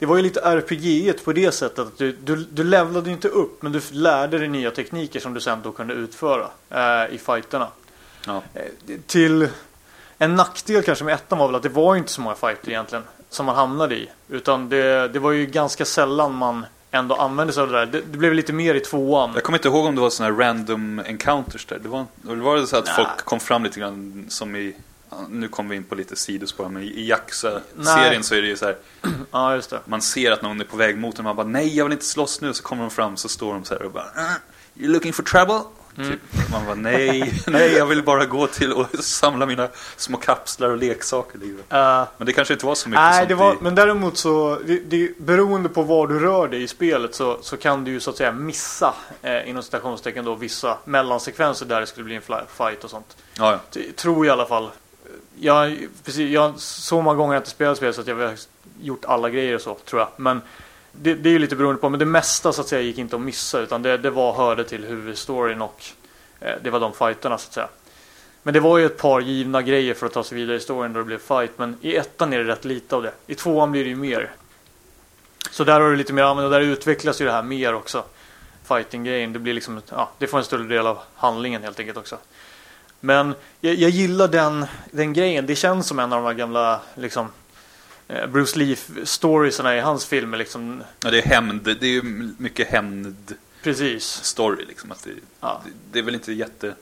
det 0.00 0.06
var 0.06 0.16
ju 0.16 0.22
lite 0.22 0.40
RPG 0.40 1.24
på 1.24 1.32
det 1.32 1.52
sättet 1.52 1.78
att 1.78 1.98
du, 1.98 2.12
du, 2.12 2.36
du 2.36 2.64
levlade 2.64 3.10
inte 3.10 3.28
upp, 3.28 3.62
men 3.62 3.72
du 3.72 3.80
lärde 3.90 4.38
dig 4.38 4.48
nya 4.48 4.70
tekniker 4.70 5.20
som 5.20 5.34
du 5.34 5.40
sen 5.40 5.58
då 5.62 5.72
kunde 5.72 5.94
utföra 5.94 6.46
eh, 6.70 7.14
i 7.14 7.18
fighterna. 7.18 7.68
Ja. 8.26 8.42
Eh, 8.54 8.62
till 9.06 9.48
en 10.18 10.34
nackdel 10.34 10.82
kanske 10.82 11.04
med 11.04 11.14
ettan 11.14 11.38
var 11.38 11.46
väl 11.46 11.56
att 11.56 11.62
det 11.62 11.68
var 11.68 11.96
inte 11.96 12.12
så 12.12 12.20
många 12.20 12.34
fighter 12.34 12.68
egentligen 12.68 13.04
som 13.30 13.46
man 13.46 13.56
hamnade 13.56 13.94
i. 13.94 14.10
Utan 14.28 14.68
det, 14.68 15.08
det 15.08 15.18
var 15.18 15.30
ju 15.30 15.46
ganska 15.46 15.84
sällan 15.84 16.34
man 16.34 16.66
ändå 16.90 17.14
använde 17.14 17.52
sig 17.52 17.62
av 17.62 17.68
det 17.68 17.78
där. 17.78 17.86
Det, 17.86 18.00
det 18.00 18.18
blev 18.18 18.34
lite 18.34 18.52
mer 18.52 18.74
i 18.74 18.80
tvåan. 18.80 19.30
Jag 19.34 19.42
kommer 19.42 19.58
inte 19.58 19.68
ihåg 19.68 19.86
om 19.86 19.94
det 19.94 20.00
var 20.00 20.10
sådana 20.10 20.34
här 20.34 20.40
random 20.42 21.02
encounters 21.06 21.66
där. 21.66 21.78
Det 21.78 21.88
var, 21.88 22.56
det 22.56 22.66
så 22.66 22.76
att 22.76 22.84
Nej. 22.84 22.94
folk 22.96 23.24
kom 23.24 23.40
fram 23.40 23.64
lite 23.64 23.80
grann 23.80 24.26
som 24.28 24.56
i... 24.56 24.74
Nu 25.28 25.48
kommer 25.48 25.70
vi 25.70 25.76
in 25.76 25.84
på 25.84 25.94
lite 25.94 26.16
sidospår, 26.16 26.68
men 26.68 26.82
i 26.82 26.86
Nej. 26.86 27.08
Jaxa-serien 27.08 28.22
så 28.22 28.34
är 28.34 28.42
det 28.42 28.48
ju 28.48 28.56
så 28.56 28.64
här. 28.66 28.76
Ja, 29.30 29.54
just 29.54 29.70
det. 29.70 29.80
Man 29.84 30.02
ser 30.02 30.30
att 30.32 30.42
någon 30.42 30.60
är 30.60 30.64
på 30.64 30.76
väg 30.76 30.98
mot 30.98 31.18
en. 31.18 31.24
Man 31.24 31.36
bara 31.36 31.46
nej 31.46 31.76
jag 31.76 31.84
vill 31.84 31.92
inte 31.92 32.04
slåss 32.04 32.40
nu. 32.40 32.54
Så 32.54 32.62
kommer 32.62 32.82
de 32.82 32.90
fram 32.90 33.16
så 33.16 33.28
står 33.28 33.52
de 33.54 33.64
så 33.64 33.74
här 33.74 33.82
och 33.82 33.92
bara 33.92 34.04
"Uh, 34.04 34.32
You 34.76 34.92
looking 34.92 35.12
for 35.12 35.22
trouble? 35.22 35.60
Mm. 35.96 36.10
Typ. 36.10 36.20
Man 36.50 36.66
bara 36.66 36.74
nej, 36.74 37.34
nej 37.46 37.72
jag 37.72 37.86
vill 37.86 38.02
bara 38.02 38.26
gå 38.26 38.46
till 38.46 38.72
och 38.72 38.86
samla 39.00 39.46
mina 39.46 39.68
små 39.96 40.16
kapslar 40.16 40.70
och 40.70 40.76
leksaker. 40.76 41.38
Eh, 41.70 42.04
Men 42.16 42.26
det 42.26 42.32
kanske 42.32 42.54
inte 42.54 42.66
var 42.66 42.74
så 42.74 42.88
mycket 42.88 43.00
Nej, 43.02 43.16
sånt 43.18 43.28
det 43.28 43.34
var, 43.34 43.52
i... 43.52 43.56
men 43.60 43.74
däremot 43.74 44.16
så, 44.16 44.58
det, 44.66 44.78
det, 44.78 45.18
beroende 45.18 45.68
på 45.68 45.82
var 45.82 46.06
du 46.06 46.18
rör 46.18 46.48
dig 46.48 46.62
i 46.62 46.68
spelet 46.68 47.14
så, 47.14 47.38
så 47.42 47.56
kan 47.56 47.84
du 47.84 47.90
ju 47.90 48.00
så 48.00 48.10
att 48.10 48.16
säga 48.16 48.32
missa, 48.32 48.94
eh, 49.22 49.48
inom 49.48 49.62
citationstecken 49.62 50.24
då, 50.24 50.34
vissa 50.34 50.78
mellansekvenser 50.84 51.66
där 51.66 51.80
det 51.80 51.86
skulle 51.86 52.04
bli 52.04 52.14
en 52.14 52.22
fight 52.56 52.84
och 52.84 52.90
sånt. 52.90 53.16
Ja, 53.34 53.52
ja. 53.52 53.58
Det, 53.72 53.96
tror 53.96 54.26
jag 54.26 54.32
i 54.32 54.34
alla 54.34 54.46
fall. 54.46 54.70
Jag, 55.42 55.88
precis, 56.04 56.30
jag, 56.30 56.60
så 56.60 57.02
många 57.02 57.16
gånger 57.16 57.28
har 57.28 57.34
jag 57.34 57.40
inte 57.40 57.50
spelat 57.50 57.76
spel 57.76 57.94
så 57.94 58.00
att 58.00 58.06
jag 58.06 58.16
har 58.16 58.34
gjort 58.80 59.04
alla 59.04 59.30
grejer 59.30 59.54
och 59.54 59.60
så, 59.60 59.74
tror 59.74 60.00
jag. 60.00 60.08
Men 60.16 60.42
det, 60.92 61.14
det 61.14 61.28
är 61.28 61.32
ju 61.32 61.38
lite 61.38 61.56
beroende 61.56 61.80
på, 61.80 61.88
men 61.88 61.98
det 61.98 62.06
mesta 62.06 62.52
så 62.52 62.60
att 62.60 62.68
säga 62.68 62.82
gick 62.82 62.98
inte 62.98 63.16
att 63.16 63.22
missa 63.22 63.60
utan 63.60 63.82
det, 63.82 63.96
det 63.96 64.10
var, 64.10 64.32
hörde 64.32 64.64
till 64.64 64.84
huvudstoryn 64.84 65.62
och 65.62 65.84
eh, 66.40 66.54
det 66.62 66.70
var 66.70 66.80
de 66.80 66.92
fighterna 66.92 67.38
så 67.38 67.48
att 67.48 67.52
säga. 67.52 67.68
Men 68.42 68.54
det 68.54 68.60
var 68.60 68.78
ju 68.78 68.86
ett 68.86 68.98
par 68.98 69.20
givna 69.20 69.62
grejer 69.62 69.94
för 69.94 70.06
att 70.06 70.12
ta 70.12 70.24
sig 70.24 70.38
vidare 70.38 70.56
i 70.56 70.60
storyn 70.60 70.92
då 70.92 70.98
det 70.98 71.04
blev 71.04 71.18
fight. 71.18 71.50
Men 71.56 71.76
i 71.80 71.96
ettan 71.96 72.32
är 72.32 72.38
det 72.38 72.44
rätt 72.44 72.64
lite 72.64 72.96
av 72.96 73.02
det. 73.02 73.12
I 73.26 73.34
tvåan 73.34 73.72
blir 73.72 73.84
det 73.84 73.90
ju 73.90 73.96
mer. 73.96 74.30
Så 75.50 75.64
där 75.64 75.80
har 75.80 75.90
du 75.90 75.96
lite 75.96 76.12
mer 76.12 76.22
användning 76.22 76.44
och 76.44 76.60
där 76.60 76.60
utvecklas 76.60 77.20
ju 77.20 77.24
det 77.24 77.32
här 77.32 77.42
mer 77.42 77.74
också. 77.74 78.04
Fighting-grejen. 78.64 79.32
Det 79.32 79.38
blir 79.38 79.54
liksom, 79.54 79.80
ja, 79.90 80.10
det 80.18 80.26
får 80.26 80.38
en 80.38 80.44
större 80.44 80.62
del 80.62 80.86
av 80.86 80.98
handlingen 81.14 81.62
helt 81.62 81.80
enkelt 81.80 81.98
också. 81.98 82.18
Men 83.00 83.34
jag, 83.60 83.74
jag 83.74 83.90
gillar 83.90 84.28
den, 84.28 84.66
den 84.90 85.12
grejen. 85.12 85.46
Det 85.46 85.56
känns 85.56 85.86
som 85.86 85.98
en 85.98 86.12
av 86.12 86.22
de 86.22 86.26
här 86.26 86.34
gamla 86.34 86.80
liksom 86.94 87.28
eh, 88.08 88.26
Bruce 88.26 88.58
Lee-storiesarna 88.58 89.76
i 89.76 89.80
hans 89.80 90.04
filmer 90.06 90.38
liksom. 90.38 90.82
ja, 91.04 91.10
det 91.10 91.18
är 91.18 91.22
hämnd. 91.26 91.62
Det 91.62 91.82
är 91.86 91.90
ju 91.90 92.02
mycket 92.38 92.68
hämnd 92.68 93.34
Precis. 93.62 94.04
story 94.04 94.64
liksom. 94.64 94.92
Att 94.92 95.04
det, 95.04 95.10
Ja. 95.40 95.62
det, 95.64 95.70
det 95.92 95.98
är 95.98 96.02
väl 96.02 96.14
inte 96.14 96.32
jätte 96.32 96.74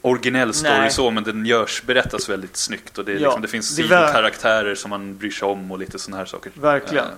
originell 0.00 0.54
story 0.54 0.78
Nej. 0.78 0.90
så, 0.90 1.10
men 1.10 1.24
den 1.24 1.46
görs, 1.46 1.82
berättas 1.86 2.28
väldigt 2.28 2.56
snyggt 2.56 2.98
och 2.98 3.04
det, 3.04 3.12
är 3.12 3.16
Ja, 3.16 3.20
liksom, 3.20 3.42
det 3.42 3.48
finns 3.48 3.76
sidokaraktärer 3.76 4.74
som 4.74 4.90
man 4.90 5.16
bryr 5.16 5.30
sig 5.30 5.48
om 5.48 5.72
och 5.72 5.78
lite 5.78 5.98
sådana 5.98 6.18
här 6.18 6.26
saker. 6.26 6.52
Verkligen. 6.54 7.04
Eh, 7.04 7.10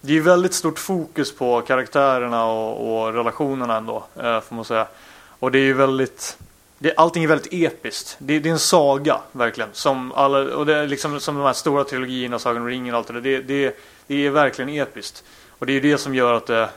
Det 0.00 0.16
är 0.16 0.20
väldigt 0.20 0.54
stort 0.54 0.78
fokus 0.78 1.34
på 1.34 1.60
karaktärerna 1.60 2.44
och, 2.44 3.06
och 3.06 3.14
relationerna 3.14 3.76
ändå, 3.76 4.06
eh, 4.16 4.40
får 4.40 4.54
man 4.56 4.64
säga. 4.64 4.86
Och 5.44 5.52
det 5.52 5.58
är 5.58 5.62
ju 5.62 5.72
väldigt... 5.72 6.38
Det, 6.78 6.94
allting 6.96 7.24
är 7.24 7.28
väldigt 7.28 7.52
episkt. 7.52 8.16
Det, 8.18 8.38
det 8.38 8.48
är 8.48 8.52
en 8.52 8.58
saga, 8.58 9.20
verkligen. 9.32 9.70
Som 9.72 10.12
alla, 10.12 10.38
och 10.56 10.66
det 10.66 10.76
är 10.76 10.86
liksom 10.86 11.20
som 11.20 11.34
de 11.34 11.44
här 11.44 11.52
stora 11.52 11.84
trilogierna, 11.84 12.38
Sagan 12.38 12.62
om 12.62 12.68
ringen 12.68 12.94
och 12.94 12.98
allt 12.98 13.06
det 13.06 13.12
där. 13.12 13.20
Det, 13.20 13.40
det, 13.40 13.76
det 14.06 14.26
är 14.26 14.30
verkligen 14.30 14.68
episkt. 14.68 15.24
Och 15.48 15.66
det 15.66 15.72
är 15.72 15.74
ju 15.74 15.80
det 15.80 15.98
som 15.98 16.14
gör 16.14 16.32
att 16.32 16.46
det... 16.46 16.70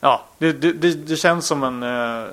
Ja, 0.00 0.26
det, 0.38 0.52
det, 0.52 0.72
det, 0.72 1.16
känns 1.16 1.46
som 1.46 1.62
en... 1.62 1.82
Eh, 1.82 2.28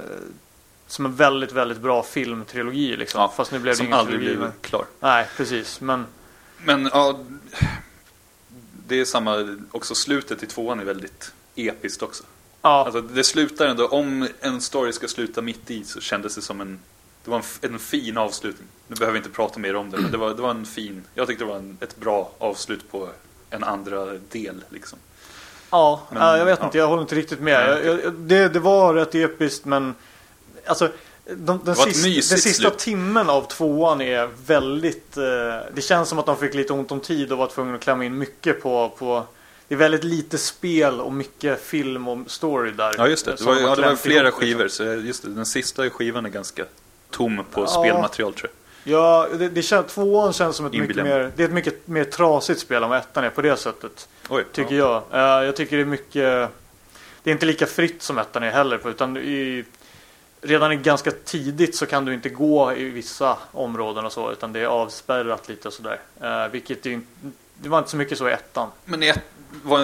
som 0.88 1.06
en 1.06 1.16
väldigt, 1.16 1.52
väldigt 1.52 1.80
bra 1.80 2.04
filmtrilogi 2.04 2.98
liksom. 2.98 3.22
Ja, 3.22 3.34
Fast 3.38 3.52
nu 3.52 3.60
blev 3.60 3.78
det 3.78 3.84
ingen 3.84 3.94
aldrig 3.94 4.20
trilogi. 4.20 4.38
blev 4.38 4.50
Men, 4.50 4.60
klar. 4.62 4.86
nej, 5.00 5.28
precis. 5.38 5.82
Men 5.82 6.06
Men 6.58 6.90
ja, 6.94 7.20
det 8.88 9.00
är 9.00 9.06
samma, 9.06 9.58
också 9.72 9.96
slutet 9.96 10.44
i 10.44 10.46
tvåan 10.46 10.80
är 10.80 10.86
väldigt 10.86 11.32
episkt 11.56 12.02
också. 12.02 12.24
Ja, 12.66 12.86
Alltså 12.86 13.02
det 13.02 13.24
slutar 13.24 13.68
ändå, 13.68 13.88
om 13.88 14.28
en 14.42 14.62
story 14.62 14.94
ska 14.94 15.08
sluta 15.08 15.42
mitt 15.42 15.72
i 15.72 15.84
så 15.84 16.02
kändes 16.02 16.36
det 16.36 16.42
som 16.42 16.62
en 16.62 16.80
det 17.24 17.32
var 17.32 17.38
en, 17.38 17.74
en 17.74 17.80
fin 17.80 18.18
avslutning. 18.18 18.68
Nu 18.88 18.96
behöver 18.96 19.14
vi 19.14 19.18
inte 19.18 19.30
prata 19.30 19.60
mer 19.60 19.76
om 19.76 19.90
det, 19.92 19.98
men 19.98 20.12
det 20.12 20.18
var, 20.18 20.34
det 20.34 20.42
var 20.42 20.52
en 20.52 20.66
fin, 20.66 21.04
jag 21.14 21.28
tyckte 21.28 21.44
det 21.44 21.50
var 21.50 21.58
en, 21.58 21.78
ett 21.82 21.98
bra 21.98 22.32
avslut 22.38 22.92
på 22.92 23.10
en 23.50 23.64
andra 23.64 24.06
del 24.32 24.64
liksom. 24.70 25.00
Ja, 25.70 26.02
Men, 26.10 26.22
ja, 26.22 26.38
jag 26.38 26.46
vet 26.46 26.60
ja. 26.60 26.66
inte. 26.66 26.78
Jag 26.78 26.88
håller 26.88 27.02
inte 27.02 27.16
riktigt 27.16 27.40
med. 27.40 27.86
Jag, 27.86 28.04
jag, 28.04 28.14
det, 28.14 28.50
det 28.50 28.60
var 28.60 28.94
rätt 28.94 29.16
episkt 29.16 29.66
men 29.66 29.96
alltså 30.66 30.90
de, 31.26 31.60
den, 31.64 31.76
sista, 31.76 32.08
mysigt 32.08 32.30
den 32.30 32.40
sista 32.40 32.62
slut. 32.62 32.78
timmen 32.78 33.30
av 33.30 33.42
tvåan 33.42 34.02
är 34.02 34.30
väldigt... 34.46 35.18
Eh, 35.18 35.24
det 35.74 35.82
känns 35.82 36.10
som 36.10 36.20
att 36.20 36.26
de 36.26 36.38
fick 36.38 36.54
lite 36.54 36.74
ont 36.74 36.92
om 36.92 37.00
tid 37.00 37.32
och 37.32 37.38
var 37.38 37.48
tvungna 37.48 37.76
att 37.76 37.82
klämma 37.82 38.06
in 38.06 38.18
mycket 38.18 38.64
på, 38.64 38.90
på... 38.90 39.24
Det 39.68 39.76
är 39.76 39.80
väldigt 39.80 40.04
lite 40.04 40.38
spel 40.38 41.02
och 41.02 41.14
mycket 41.14 41.62
film 41.62 42.08
och 42.08 42.32
story 42.32 42.72
där. 42.72 42.96
Ja 42.98 43.08
just 43.08 43.26
det, 43.26 43.36
det 43.36 43.44
var, 43.44 43.56
ja, 43.56 43.76
det 43.76 43.82
var 43.82 43.96
flera 43.96 44.28
ihop, 44.28 44.42
liksom. 44.42 44.42
skivor 44.42 44.68
så 44.68 44.84
just 44.84 45.24
det, 45.24 45.30
den 45.30 45.46
sista 45.46 45.90
skivan 45.90 46.26
är 46.26 46.30
ganska 46.30 46.66
tom 47.12 47.44
på 47.52 47.62
Ja. 47.62 47.68
spelmaterial 47.68 48.34
tror 48.34 48.52
jag. 48.52 48.62
Ja, 48.88 49.28
det, 49.34 49.50
det 49.50 49.62
känns, 49.62 49.94
tvåan 49.94 50.34
känns 50.34 50.56
som 50.56 50.66
ett 50.66 50.74
mycket 50.74 50.96
mer... 50.96 51.32
Det 51.36 51.44
är 51.44 51.48
ett 51.48 51.54
mycket 51.54 51.88
mer 51.88 52.04
trasigt 52.04 52.60
spel 52.60 52.84
än 52.84 52.90
vad 52.90 53.00
ettan 53.00 53.24
är 53.24 53.30
på 53.30 53.42
det 53.42 53.58
sättet. 53.58 54.08
Oj, 54.30 54.44
Tycker 54.52 54.76
ja. 54.76 55.04
jag. 55.12 55.40
Eh, 55.40 55.46
jag 55.46 55.56
tycker 55.56 55.76
det 55.78 55.84
är 55.84 55.86
mycket... 55.86 56.50
Det 57.24 57.30
är 57.30 57.32
inte 57.32 57.46
lika 57.46 57.66
fritt 57.66 58.02
som 58.02 58.18
ettan 58.18 58.44
är 58.44 58.52
heller. 58.52 58.90
Utan 58.90 59.18
i, 59.18 59.64
redan 60.42 60.72
i 60.72 60.76
ganska 60.76 61.12
tidigt 61.12 61.76
så 61.76 61.86
kan 61.86 62.06
du 62.06 62.14
inte 62.14 62.30
gå 62.30 62.74
i 62.74 62.84
vissa 62.84 63.38
områden 63.52 64.06
och 64.06 64.12
så. 64.12 64.32
Utan 64.32 64.54
det 64.54 64.60
är 64.60 64.66
avspärrat 64.66 65.50
lite 65.50 65.68
och 65.68 65.74
sådär. 65.74 66.00
Uh, 66.24 66.52
vilket 66.52 66.86
är, 66.86 67.02
det 67.62 67.70
var 67.70 67.78
inte 67.78 67.90
så 67.90 67.98
mycket 67.98 68.18
så 68.18 68.30
i 68.30 68.32
ettan. 68.32 68.70
Men 68.86 69.04
i 69.04 69.08
ett, 69.08 69.20
var, 69.64 69.80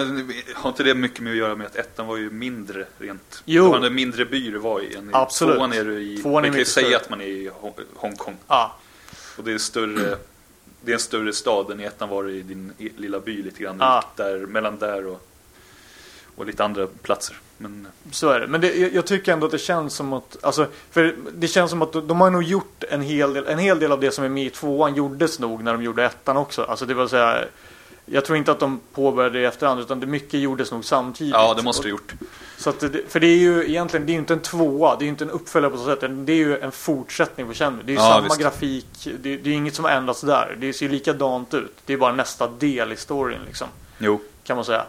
har 0.54 0.70
inte 0.70 0.82
det 0.82 0.94
mycket 0.94 1.20
med 1.20 1.30
att 1.30 1.36
göra 1.38 1.56
med 1.56 1.66
att 1.66 1.76
ettan 1.76 2.06
var 2.06 2.16
ju 2.16 2.30
mindre 2.30 2.86
rent? 2.98 3.42
Jo. 3.44 3.72
Det 3.72 3.78
var 3.78 3.86
en 3.86 3.94
mindre 3.94 4.24
by 4.24 4.50
du 4.50 4.58
var 4.58 4.80
i 4.80 4.94
än 4.94 5.10
Absolut. 5.12 5.56
tvåan 5.56 5.72
är 5.72 5.84
du 5.84 6.00
i, 6.02 6.18
Tvåan 6.18 6.44
är 6.44 6.48
man 6.48 6.50
kan 6.50 6.58
ju 6.58 6.64
säga 6.64 6.86
större. 6.86 6.96
att 6.96 7.10
man 7.10 7.20
är 7.20 7.26
i 7.26 7.50
Hong- 7.60 7.74
Hongkong. 7.96 8.36
Ja, 8.48 8.76
Och 9.38 9.44
det 9.44 9.52
är 9.52 9.58
större 9.58 10.16
Det 10.84 10.90
är 10.90 10.94
en 10.94 11.00
större 11.00 11.32
stad 11.32 11.70
än 11.70 11.80
i 11.80 11.84
ettan 11.84 12.08
var 12.08 12.24
det 12.24 12.32
i 12.32 12.42
din 12.42 12.72
lilla 12.96 13.20
by 13.20 13.42
lite 13.42 13.62
grann. 13.62 13.76
Ja. 13.80 14.04
Där, 14.16 14.38
mellan 14.38 14.78
där 14.78 15.06
och 15.06 15.28
och 16.36 16.46
lite 16.46 16.64
andra 16.64 16.86
platser. 17.02 17.36
Men 17.58 17.86
Så 18.12 18.28
är 18.28 18.40
det. 18.40 18.46
Men 18.46 18.60
det, 18.60 18.76
jag, 18.94 19.06
tycker 19.06 19.32
ändå 19.32 19.46
att 19.46 19.52
det 19.52 19.58
känns 19.58 19.94
som 19.94 20.12
att, 20.12 20.36
alltså, 20.40 20.66
för 20.90 21.14
det 21.34 21.48
känns 21.48 21.70
som 21.70 21.82
att 21.82 21.92
de, 21.92 22.20
har 22.20 22.30
nog 22.30 22.42
gjort 22.42 22.84
en 22.90 23.02
hel 23.02 23.34
del, 23.34 23.46
en 23.46 23.58
hel 23.58 23.78
del 23.78 23.92
av 23.92 24.00
det 24.00 24.10
som 24.10 24.24
är 24.24 24.28
med 24.28 24.46
i 24.46 24.50
tvåan 24.50 24.94
gjordes 24.94 25.38
nog 25.38 25.62
när 25.64 25.72
de 25.72 25.82
gjorde 25.82 26.04
ettan 26.04 26.36
också. 26.36 26.62
Alltså 26.62 26.86
det 26.86 27.08
så 27.08 27.16
här, 27.16 27.48
jag 28.06 28.24
tror 28.24 28.38
inte 28.38 28.52
att 28.52 28.60
de 28.60 28.80
påbörjade 28.92 29.38
det 29.38 29.42
i 29.42 29.46
efterhand 29.46 29.80
utan 29.80 30.00
det 30.00 30.06
mycket 30.06 30.40
gjordes 30.40 30.72
nog 30.72 30.84
samtidigt. 30.84 31.34
ja, 31.34 31.54
det 31.54 31.62
måste 31.62 31.82
du 31.82 31.88
gjort. 31.88 32.12
Så 32.56 32.70
att 32.70 32.80
det, 32.80 33.02
för 33.08 33.20
det 33.20 33.26
är 33.26 33.36
ju 33.38 33.68
egentligen, 33.68 34.06
det 34.06 34.10
är 34.12 34.14
ju 34.14 34.18
inte 34.20 34.34
en 34.34 34.40
tvåa, 34.40 34.96
det 34.96 35.02
är 35.02 35.06
ju 35.06 35.10
inte 35.10 35.24
en 35.24 35.30
uppföljare 35.30 35.70
på 35.72 35.78
så 35.78 35.84
sätt. 35.84 36.00
Det 36.00 36.32
är 36.32 36.36
ju 36.36 36.58
en 36.58 36.72
fortsättning 36.72 37.46
på 37.46 37.54
Shenmue. 37.54 37.82
Det 37.84 37.92
är 37.92 37.94
ju 37.94 38.00
Ja, 38.00 38.08
samma 38.08 38.24
visst. 38.24 38.40
grafik, 38.40 39.08
det, 39.20 39.36
det 39.36 39.50
är 39.50 39.54
inget 39.54 39.74
som 39.74 39.84
har 39.84 39.92
ändrats 39.92 40.20
där. 40.20 40.56
Det 40.60 40.72
ser 40.72 40.86
ju 40.86 40.92
likadant 40.92 41.54
ut. 41.54 41.76
Det 41.86 41.92
är 41.92 41.96
bara 41.96 42.12
nästa 42.12 42.46
del 42.48 42.92
i 42.92 42.96
storyn 42.96 43.40
liksom, 43.46 43.68
Jo. 43.98 44.20
kan 44.44 44.56
man 44.56 44.64
säga. 44.64 44.84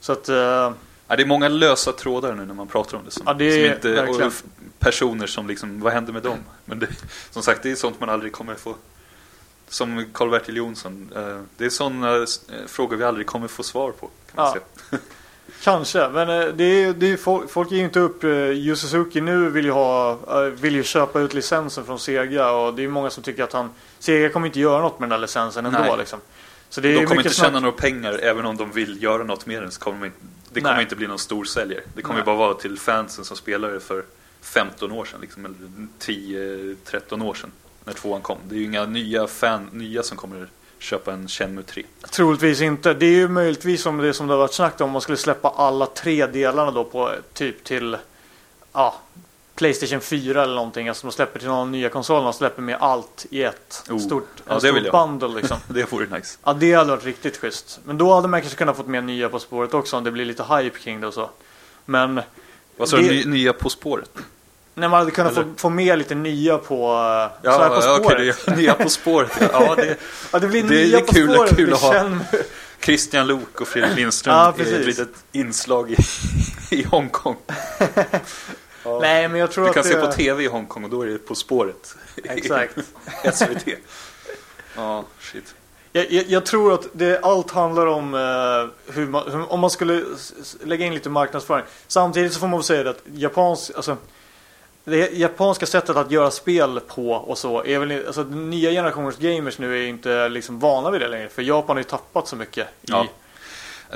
Så 0.00 0.12
att, 0.12 0.28
eh, 0.28 0.72
Ja, 1.08 1.16
det 1.16 1.22
är 1.22 1.26
många 1.26 1.48
lösa 1.48 1.92
trådar 1.92 2.34
nu 2.34 2.44
när 2.46 2.54
man 2.54 2.66
pratar 2.66 2.98
om 2.98 3.04
det. 3.04 3.10
Som, 3.10 3.22
Ja, 3.26 3.34
det 3.34 3.52
som 3.52 3.64
inte, 3.74 3.92
verkligen. 3.92 4.26
och 4.26 4.32
personer 4.78 5.26
som 5.26 5.46
liksom, 5.48 5.80
vad 5.80 5.92
händer 5.92 6.12
med 6.12 6.22
dem? 6.22 6.38
Men 6.64 6.78
det, 6.78 6.86
som 7.30 7.42
sagt, 7.42 7.62
det 7.62 7.70
är 7.70 7.74
sånt 7.74 8.00
man 8.00 8.08
aldrig 8.08 8.32
kommer 8.32 8.54
få. 8.54 8.74
Som 9.68 10.04
Karl-Bertil 10.12 10.56
Jonsson. 10.56 11.10
eh, 11.16 11.40
Det 11.56 11.64
är 11.64 11.70
sådana 11.70 12.16
eh, 12.16 12.24
frågor 12.66 12.96
vi 12.96 13.04
aldrig 13.04 13.26
kommer 13.26 13.48
få 13.48 13.62
svar 13.62 13.90
på. 13.92 14.06
Kan 14.34 14.44
Ja. 14.44 14.56
Kanske, 15.62 16.08
men 16.08 16.28
eh, 16.28 16.46
det 16.54 16.64
är, 16.64 16.92
det 16.92 17.12
är, 17.12 17.16
folk, 17.16 17.50
folk 17.50 17.70
ger 17.70 17.78
ju 17.78 17.84
inte 17.84 18.00
upp. 18.00 18.24
Yu 18.24 18.76
Suzuki 18.76 19.20
nu 19.20 19.50
vill 19.50 19.64
ju, 19.64 19.70
ha, 19.70 20.14
vill 20.60 20.74
ju 20.74 20.82
köpa 20.82 21.20
ut 21.20 21.34
licensen 21.34 21.84
från 21.84 21.98
Sega 21.98 22.50
och 22.50 22.74
det 22.74 22.84
är 22.84 22.88
många 22.88 23.10
som 23.10 23.22
tycker 23.22 23.42
att 23.44 23.52
han 23.52 23.70
Sega 23.98 24.28
kommer 24.28 24.46
inte 24.46 24.60
göra 24.60 24.82
något 24.82 24.98
med 25.00 25.08
den 25.08 25.20
där 25.20 25.26
licensen 25.26 25.66
ändå 25.66 25.78
Nej. 25.78 25.94
liksom. 25.98 26.18
Så 26.68 26.80
det 26.80 26.88
är 26.88 27.00
De 27.00 27.06
kommer 27.06 27.20
inte 27.22 27.34
tjäna 27.34 27.60
några 27.60 27.76
pengar 27.76 28.18
även 28.22 28.46
om 28.46 28.56
de 28.56 28.70
vill 28.70 29.02
göra 29.02 29.22
något 29.24 29.46
med 29.46 29.62
den. 29.62 29.70
Så 29.70 29.80
kommer 29.80 29.98
de 30.00 30.06
inte, 30.06 30.18
det 30.54 30.60
kommer 30.60 30.74
Nej. 30.74 30.82
inte 30.82 30.96
bli 30.96 31.06
någon 31.06 31.18
stor 31.18 31.44
säljare. 31.44 31.82
Det 31.94 32.02
kommer 32.02 32.14
Nej. 32.14 32.22
ju 32.22 32.26
bara 32.26 32.36
vara 32.36 32.54
till 32.54 32.78
fansen 32.78 33.24
som 33.24 33.36
spelade 33.36 33.80
för 33.80 34.04
15 34.40 34.92
år 34.92 35.04
sedan. 35.04 35.20
Liksom, 35.20 35.44
eller 35.44 35.56
10-13 36.00 37.24
år 37.24 37.34
sedan. 37.34 37.52
När 37.84 37.92
tvåan 37.92 38.20
kom. 38.20 38.38
Det 38.48 38.54
är 38.54 38.58
ju 38.58 38.64
inga 38.64 38.86
nya 38.86 39.26
fan, 39.26 39.68
nya 39.72 40.02
som 40.02 40.16
kommer 40.16 40.48
köpa 40.78 41.12
en 41.12 41.28
Shenmue 41.28 41.64
3. 41.64 41.82
Troligtvis 42.10 42.60
inte. 42.60 42.94
Det 42.94 43.06
är 43.06 43.10
ju 43.10 43.28
möjligtvis 43.28 43.82
som 43.82 43.98
det 43.98 44.14
som 44.14 44.26
det 44.26 44.32
har 44.32 44.38
varit 44.38 44.52
snackat 44.52 44.80
om. 44.80 44.90
Man 44.90 45.00
skulle 45.00 45.18
släppa 45.18 45.48
alla 45.48 45.86
tre 45.86 46.26
delarna 46.26 46.70
då 46.70 46.84
på 46.84 47.12
typ 47.32 47.64
till 47.64 47.96
ja, 48.72 48.94
Playstation 49.54 50.00
4 50.00 50.42
eller 50.42 50.54
någonting. 50.54 50.88
Alltså 50.88 51.06
de 51.06 51.12
släpper 51.12 51.38
till 51.38 51.48
någon 51.48 51.72
nya 51.72 51.88
konsolerna 51.88 52.28
och 52.28 52.34
släpper 52.34 52.62
med 52.62 52.76
allt 52.80 53.26
i 53.30 53.42
ett 53.42 53.82
Oh. 53.90 53.98
stort, 53.98 54.28
Ja, 54.46 54.54
en 54.54 54.60
det 54.60 54.72
vill 54.72 54.82
stor 54.84 54.94
jag. 55.00 55.08
bundle 55.18 55.40
liksom. 55.40 55.56
Det 55.68 55.92
vore 55.92 56.06
nice. 56.18 56.38
Ja, 56.44 56.52
det 56.52 56.72
hade 56.74 56.90
varit 56.90 57.04
riktigt 57.04 57.36
schysst. 57.36 57.80
Men 57.84 57.98
då 57.98 58.14
hade 58.14 58.28
man 58.28 58.40
kanske 58.40 58.58
kunnat 58.58 58.76
fått 58.76 58.86
med 58.86 59.04
nya 59.04 59.28
På 59.28 59.38
spåret 59.38 59.74
också 59.74 59.96
om 59.96 60.04
det 60.04 60.10
blir 60.10 60.24
lite 60.24 60.42
hype 60.44 60.78
kring 60.78 61.00
det 61.00 61.06
och 61.06 61.14
så. 61.14 61.30
Men 61.84 62.20
Vad 62.76 62.88
sa 62.88 62.96
du? 62.96 63.24
Nya 63.24 63.52
På 63.52 63.70
spåret? 63.70 64.10
när 64.76 64.88
man 64.88 64.98
hade 64.98 65.10
kunnat 65.10 65.34
få, 65.34 65.40
Eller? 65.40 65.52
få 65.56 65.68
med 65.70 65.98
lite 65.98 66.14
nya 66.14 66.58
på, 66.58 66.74
eh, 66.74 67.42
så 67.52 67.58
här 67.60 67.68
på 67.68 67.74
ja, 67.74 67.80
spåret. 67.80 68.00
okej, 68.06 68.32
det- 68.46 68.56
nya 68.56 68.74
På 68.74 68.88
spåret. 68.88 69.30
Ja, 69.40 69.48
ja 69.52 69.74
det, 69.74 69.96
Ja, 70.32 70.38
det 70.38 70.46
blir 70.48 70.62
Det 70.62 70.68
är 70.82 70.86
nya 70.86 70.98
ju 70.98 71.04
På 71.06 71.12
kul- 71.12 71.34
spåret. 71.34 71.56
kul 71.56 71.72
att 71.72 71.80
ha. 71.80 72.10
Christian 72.80 73.26
Lok 73.26 73.60
och 73.60 73.68
Fredrik 73.68 73.96
Lindström 73.96 74.34
Ja, 74.34 74.48
är 74.48 74.52
precis. 74.52 74.74
ett 74.74 74.86
litet 74.86 75.08
inslag 75.32 75.90
i, 75.90 75.96
i 76.70 76.82
Hongkong. 76.84 77.36
Nej, 79.00 79.28
men 79.28 79.40
jag 79.40 79.50
tror 79.50 79.64
Du 79.64 79.70
att 79.70 79.74
kan 79.74 79.82
det... 79.82 79.88
se 79.88 80.00
på 80.00 80.12
TV 80.12 80.44
i 80.44 80.46
Hongkong 80.46 80.84
och 80.84 80.90
då 80.90 81.02
är 81.02 81.06
det 81.06 81.18
På 81.18 81.34
spåret. 81.34 81.94
Exakt. 82.24 82.78
SVT. 83.34 83.68
Ja, 84.76 85.04
shit. 85.20 85.54
Jag, 85.92 86.12
jag, 86.12 86.24
jag 86.28 86.46
tror 86.46 86.72
att 86.74 86.86
det, 86.92 87.20
allt 87.24 87.50
handlar 87.50 87.86
om 87.86 88.14
eh, 88.14 88.94
hur 88.94 89.06
man, 89.06 89.32
hur, 89.32 89.52
om 89.52 89.60
man 89.60 89.70
skulle 89.70 90.04
lägga 90.62 90.86
in 90.86 90.94
lite 90.94 91.08
marknadsföring. 91.10 91.64
Samtidigt 91.86 92.32
så 92.32 92.40
får 92.40 92.46
man 92.48 92.58
väl 92.58 92.64
säga 92.64 92.82
det 92.82 92.90
att 92.90 93.02
japans, 93.14 93.72
alltså, 93.76 93.96
det 94.84 95.12
japanska 95.12 95.66
sättet 95.66 95.96
att 95.96 96.10
göra 96.10 96.30
spel 96.30 96.80
på 96.80 97.10
och 97.12 97.38
så 97.38 97.64
är 97.64 97.78
väl 97.78 98.06
alltså, 98.06 98.24
den 98.24 98.50
nya 98.50 98.70
generationens 98.70 99.16
gamers 99.18 99.58
nu 99.58 99.72
är 99.76 99.80
ju 99.80 99.88
inte 99.88 100.28
liksom 100.28 100.58
vana 100.58 100.90
vid 100.90 101.00
det 101.00 101.08
längre. 101.08 101.28
För 101.28 101.42
Japan 101.42 101.76
har 101.76 101.80
ju 101.80 101.88
tappat 101.88 102.28
så 102.28 102.36
mycket. 102.36 102.66
I, 102.66 102.70
Ja. 102.82 103.06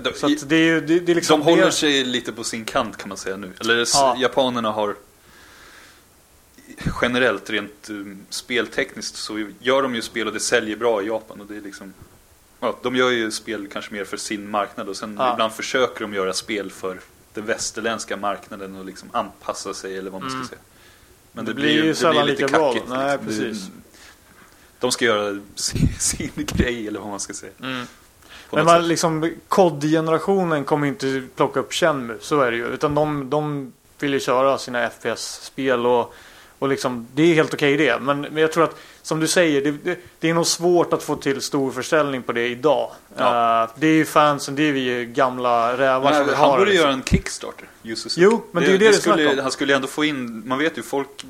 De, 0.03 0.13
Så 0.13 0.29
det 0.47 0.57
är 0.57 0.81
det, 0.81 1.01
det 1.01 1.13
är 1.13 1.15
liksom 1.15 1.41
de 1.41 1.45
håller 1.47 1.65
det- 1.65 1.73
sig 1.73 2.05
lite 2.05 2.33
på 2.33 2.45
sin 2.45 2.65
kant 2.65 2.97
kan 2.97 3.09
man 3.09 3.19
säga 3.19 3.37
nu. 3.37 3.53
Eller 3.61 3.87
Ja. 3.95 4.17
japanerna 4.19 4.71
har 4.71 4.97
generellt 7.03 7.51
rent 7.51 7.91
um, 7.91 8.19
speltekniskt 8.31 9.17
så 9.17 9.47
gör 9.61 9.83
de 9.83 9.95
ju 9.95 10.03
spel 10.03 10.27
och 10.27 10.33
det 10.33 10.41
säljer 10.41 10.77
bra 10.77 11.03
i 11.03 11.07
Japan. 11.07 11.41
Och 11.41 11.47
det 11.47 11.57
är 11.57 11.61
liksom, 11.61 11.95
ja, 12.61 12.79
de 12.83 12.97
gör 12.97 13.11
ju 13.11 13.31
spel 13.31 13.69
kanske 13.73 13.93
mer 13.95 14.05
för 14.05 14.17
sin 14.17 14.51
marknad 14.51 14.89
och 14.89 14.97
sen 14.97 15.17
Ja. 15.19 15.33
ibland 15.33 15.53
försöker 15.53 16.01
de 16.01 16.15
göra 16.15 16.33
spel 16.33 16.71
för 16.71 17.01
den 17.35 17.47
västerländska 17.47 18.17
marknaden 18.17 18.77
och 18.77 18.85
liksom 18.85 19.09
anpassa 19.13 19.75
sig 19.75 19.99
eller 19.99 20.11
vad 20.11 20.21
man 20.21 20.31
ska 20.31 20.37
Mm. 20.37 20.49
säga. 20.49 20.61
Men 21.33 21.45
Det 21.45 21.55
blir 21.55 21.85
ju 21.85 21.95
sällan 21.95 22.27
lika 22.27 22.47
bra 22.49 22.75
då. 22.75 22.95
Nej, 22.95 23.19
Det- 23.19 23.25
precis. 23.25 23.67
De 24.81 24.93
ska 24.93 25.05
göra 25.05 25.41
sin, 25.55 25.89
sin 25.99 26.31
grej 26.37 26.89
eller 26.89 27.01
vad 27.01 27.09
man 27.09 27.21
ska 27.21 27.33
säga. 27.35 27.53
Mm. 27.63 27.87
Men 28.51 28.65
man, 28.65 28.81
sätt. 28.81 28.89
liksom, 28.89 29.33
COD-generationen 29.49 30.65
kommer 30.65 30.87
ju 30.87 30.93
inte 30.93 31.23
plocka 31.37 31.61
upp 31.61 31.73
Shenmue, 31.73 32.17
så 32.21 32.41
är 32.41 32.51
det 32.51 32.57
ju. 32.57 32.67
Utan 32.67 32.95
de, 32.95 33.31
de 33.31 33.73
vill 34.01 34.13
ju 34.13 34.21
köra 34.21 34.59
sina 34.59 34.91
FPS-spel 34.91 35.87
och, 35.87 36.15
och 36.59 36.69
liksom, 36.69 37.07
det 37.15 37.23
är 37.23 37.35
helt 37.35 37.55
okej 37.55 37.77
det. 37.77 37.99
Men, 38.01 38.21
men 38.21 38.37
jag 38.37 38.53
tror 38.53 38.65
att, 38.65 38.77
som 39.03 39.21
du 39.21 39.27
säger, 39.29 39.65
det, 39.65 39.71
det, 39.71 39.99
det 40.21 40.31
är 40.31 40.35
nog 40.35 40.47
svårt 40.47 40.93
att 40.93 41.03
få 41.03 41.17
till 41.17 41.41
stor 41.41 41.71
försäljning 41.71 42.23
på 42.23 42.33
det 42.33 42.49
idag. 42.49 42.91
Ja. 43.17 43.63
Eh, 43.63 43.71
det 43.75 43.87
är 43.87 43.95
ju 43.95 44.05
fansen, 44.05 44.55
det 44.55 44.63
är 44.63 44.73
vi 44.73 45.05
gamla 45.05 45.79
rävar 45.79 46.13
som 46.13 46.27
vill 46.27 46.35
han 46.35 46.49
ha 46.49 46.53
borde 46.53 46.65
det. 46.65 46.71
liksom. 46.71 46.85
göra 46.89 46.97
en 46.97 47.03
Kickstarter. 47.03 47.69
Suzuki. 47.83 48.21
Jo, 48.21 48.45
men 48.53 48.63
det 48.63 48.69
är 48.69 48.73
ju 48.73 48.79
det 48.79 48.85
det 48.85 48.97
är 48.97 49.01
skulle. 49.01 49.43
Han 49.43 49.53
skulle 49.53 49.77
ändå 49.77 49.89
få 49.89 50.05
in, 50.05 50.43
man 50.47 50.59
vet 50.59 50.79
ju 50.79 50.83
folk 50.83 51.25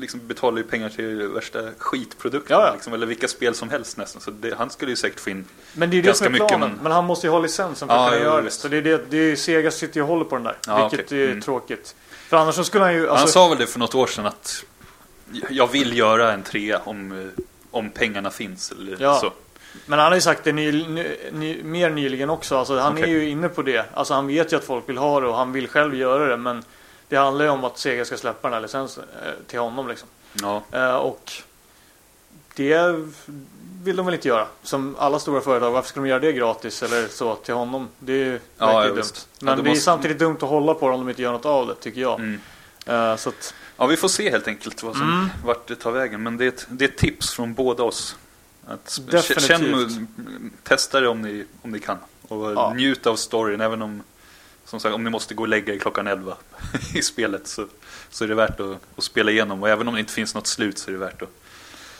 liksom 0.00 0.20
betalar 0.26 0.58
ju 0.58 0.64
pengar 0.64 0.88
till 0.88 1.28
värsta 1.28 1.58
skitprodukter. 1.78 2.54
Ja, 2.54 2.66
ja. 2.66 2.72
Liksom, 2.74 2.92
eller 2.94 3.06
vilka 3.06 3.28
spel 3.28 3.54
som 3.54 3.70
helst 3.70 3.96
nästan. 3.96 4.22
Så 4.22 4.30
det, 4.30 4.54
han 4.58 4.70
skulle 4.70 4.90
ju 4.92 4.96
säkert 4.96 5.20
få 5.20 5.30
in. 5.30 5.44
Men 5.72 5.90
det 5.90 5.94
är 5.94 5.96
ju 5.96 6.02
det 6.02 6.14
som 6.14 6.26
är 6.26 6.30
mycket, 6.30 6.48
planen. 6.48 6.70
men- 6.70 6.78
Men 6.82 6.92
han 6.92 7.04
måste 7.04 7.26
ju 7.26 7.30
ha 7.30 7.38
licensen 7.38 7.88
för 7.88 7.94
Ja, 7.94 8.04
att 8.06 8.12
kunna 8.12 8.24
göra 8.24 8.42
det. 8.42 8.50
Så 8.50 8.68
det 8.68 8.76
är, 8.76 8.82
det, 8.82 9.10
det 9.10 9.16
är 9.16 9.36
Sega 9.36 9.70
sitter 9.70 10.00
och 10.02 10.06
håller 10.08 10.24
på 10.24 10.34
den 10.34 10.44
där. 10.44 10.56
Ja, 10.66 10.88
vilket 10.88 11.06
okej. 11.06 11.22
är 11.22 11.28
Mm. 11.28 11.40
tråkigt. 11.40 11.94
För 12.28 12.36
annars 12.36 12.54
så 12.54 12.64
skulle 12.64 12.84
han 12.84 12.94
ju... 12.94 13.00
Alltså, 13.00 13.16
han 13.16 13.28
sa 13.28 13.48
väl 13.48 13.58
det 13.58 13.66
för 13.66 13.78
något 13.78 13.94
år 13.94 14.06
sedan 14.06 14.26
att 14.26 14.64
jag 15.50 15.66
vill 15.72 15.98
göra 15.98 16.32
en 16.32 16.42
trea 16.42 16.78
om, 16.84 17.30
om 17.70 17.90
pengarna 17.90 18.30
finns. 18.30 18.72
Eller 18.72 18.96
Ja. 19.00 19.18
så. 19.20 19.32
Men 19.86 19.98
han 19.98 20.08
har 20.08 20.14
ju 20.14 20.20
sagt 20.20 20.44
det 20.44 20.52
ny, 20.52 20.72
ny, 20.86 21.06
ny, 21.32 21.62
mer 21.62 21.90
nyligen 21.90 22.30
också. 22.30 22.56
Alltså, 22.58 22.78
han 22.78 22.92
Okej. 22.92 23.04
är 23.04 23.08
ju 23.08 23.28
inne 23.28 23.48
på 23.48 23.62
det. 23.62 23.84
Alltså, 23.94 24.14
han 24.14 24.26
vet 24.26 24.52
ju 24.52 24.56
att 24.56 24.64
folk 24.64 24.88
vill 24.88 24.98
ha 24.98 25.20
det 25.20 25.26
och 25.26 25.36
han 25.36 25.52
vill 25.52 25.68
själv 25.68 25.94
göra 25.94 26.26
det. 26.26 26.36
Men 26.36 26.62
det 27.08 27.16
handlar 27.16 27.44
ju 27.44 27.50
om 27.50 27.64
att 27.64 27.78
Sega 27.78 28.04
ska 28.04 28.16
släppa 28.16 28.48
den 28.48 28.54
här 28.54 28.60
licensen 28.60 29.04
eh, 29.24 29.32
till 29.46 29.58
honom. 29.58 29.88
Liksom. 29.88 30.08
Ja. 30.42 30.62
Eh, 30.72 30.96
och 30.96 31.32
det 32.54 32.94
vill 33.82 33.96
de 33.96 34.06
väl 34.06 34.14
inte 34.14 34.28
göra. 34.28 34.46
Som 34.62 34.96
alla 34.98 35.18
stora 35.18 35.40
företag. 35.40 35.70
Varför 35.72 35.88
ska 35.88 36.00
de 36.00 36.08
göra 36.08 36.18
det 36.20 36.32
gratis 36.32 36.82
eller 36.82 37.08
så 37.08 37.34
till 37.34 37.54
honom? 37.54 37.88
Det 37.98 38.12
är 38.12 38.16
ju 38.26 38.40
Ja, 38.58 38.84
ja, 38.86 38.88
dumt. 38.94 39.02
Ja, 39.06 39.20
Men 39.40 39.56
då 39.56 39.62
det 39.62 39.68
är 39.68 39.70
måste- 39.70 39.84
samtidigt 39.84 40.18
dumt 40.18 40.36
att 40.36 40.48
hålla 40.48 40.74
på 40.74 40.88
det 40.88 40.94
om 40.94 41.00
de 41.00 41.08
inte 41.08 41.22
gör 41.22 41.32
något 41.32 41.46
av 41.46 41.66
det, 41.66 41.74
tycker 41.74 42.00
jag. 42.00 42.20
Mm. 42.20 42.40
Eh, 42.86 43.16
så 43.16 43.28
att, 43.28 43.54
ja, 43.76 43.86
vi 43.86 43.96
får 43.96 44.08
se 44.08 44.30
helt 44.30 44.48
enkelt 44.48 44.82
vad 44.82 44.96
som, 44.96 45.12
Mm. 45.12 45.28
vart 45.44 45.66
det 45.66 45.76
tar 45.76 45.90
vägen. 45.92 46.22
Men 46.22 46.36
det 46.36 46.44
är 46.44 46.48
ett, 46.48 46.66
det 46.68 46.84
är 46.84 46.88
ett 46.88 46.96
tips 46.98 47.34
från 47.34 47.54
båda 47.54 47.82
oss. 47.82 48.16
Att 48.66 48.98
Definitivt. 49.10 49.42
Känn, 49.48 50.08
testa 50.62 51.00
det 51.00 51.08
om 51.08 51.22
ni, 51.22 51.46
om 51.62 51.70
ni 51.70 51.78
kan. 51.80 51.96
Och 52.28 52.52
Ja. 52.52 52.72
njut 52.74 53.06
av 53.06 53.16
storyn 53.16 53.60
även 53.60 53.82
om 53.82 54.02
som 54.68 54.80
sagt, 54.80 54.94
om 54.94 55.04
ni 55.04 55.10
måste 55.10 55.34
gå 55.34 55.42
och 55.42 55.48
lägga 55.48 55.74
er 55.74 55.78
klockan 55.78 56.06
11 56.06 56.36
i 56.94 57.02
spelet 57.02 57.46
så, 57.46 57.66
så 58.10 58.24
är 58.24 58.28
det 58.28 58.34
värt 58.34 58.60
att, 58.60 58.76
att 58.96 59.04
spela 59.04 59.30
igenom. 59.30 59.62
Och 59.62 59.68
även 59.68 59.88
om 59.88 59.94
det 59.94 60.00
inte 60.00 60.12
finns 60.12 60.34
något 60.34 60.46
slut 60.46 60.78
så 60.78 60.90
är 60.90 60.92
det 60.92 60.98
värt 60.98 61.22
att, 61.22 61.28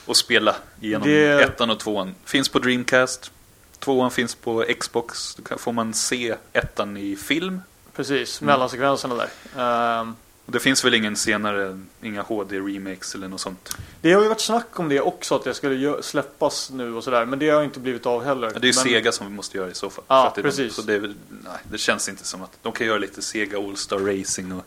att 0.06 0.16
spela 0.16 0.56
igenom 0.80 1.08
Det- 1.08 1.42
ettan 1.42 1.70
och 1.70 1.78
tvåan. 1.78 2.14
Finns 2.24 2.48
på 2.48 2.58
Dreamcast. 2.58 3.32
Tvåan 3.78 4.10
finns 4.10 4.34
på 4.34 4.64
Xbox. 4.80 5.34
Då 5.34 5.58
får 5.58 5.72
man 5.72 5.94
se 5.94 6.34
ettan 6.52 6.96
i 6.96 7.16
film. 7.16 7.60
precis, 7.96 8.40
Mm. 8.40 8.52
mellansekvenserna 8.52 9.14
där. 9.14 9.28
Ehm, 10.00 10.16
Och 10.48 10.52
det 10.52 10.60
finns 10.60 10.84
väl 10.84 10.94
ingen 10.94 11.16
senare, 11.16 11.80
inga 12.02 12.22
HD-remakes 12.22 13.14
eller 13.14 13.28
något 13.28 13.40
sånt. 13.40 13.76
Det 14.00 14.12
har 14.12 14.22
ju 14.22 14.28
varit 14.28 14.40
snack 14.40 14.78
om 14.78 14.88
det 14.88 15.00
också, 15.00 15.34
att 15.36 15.44
det 15.44 15.54
skulle 15.54 16.02
släppas 16.02 16.70
nu 16.70 16.94
och 16.94 17.04
sådär. 17.04 17.24
Men 17.24 17.38
det 17.38 17.50
har 17.50 17.62
inte 17.62 17.80
blivit 17.80 18.06
av 18.06 18.24
heller. 18.24 18.50
Ja, 18.54 18.58
Det 18.58 18.66
är 18.68 18.72
ju 18.72 18.76
men, 18.76 18.84
Sega 18.84 19.12
som 19.12 19.26
vi 19.26 19.32
måste 19.32 19.56
göra 19.58 19.70
i 19.70 19.74
så 19.74 19.90
fall. 19.90 20.04
Ja, 20.08 20.32
det 20.34 20.42
de- 20.42 20.48
precis. 20.48 20.74
Så 20.74 20.82
det, 20.82 20.98
nej, 21.28 21.58
det 21.70 21.78
känns 21.78 22.08
inte 22.08 22.24
som 22.24 22.42
att 22.42 22.58
de 22.62 22.72
kan 22.72 22.86
göra 22.86 22.98
lite 22.98 23.22
Sega 23.22 23.58
All-Star 23.58 23.98
Racing 23.98 24.52
och 24.52 24.64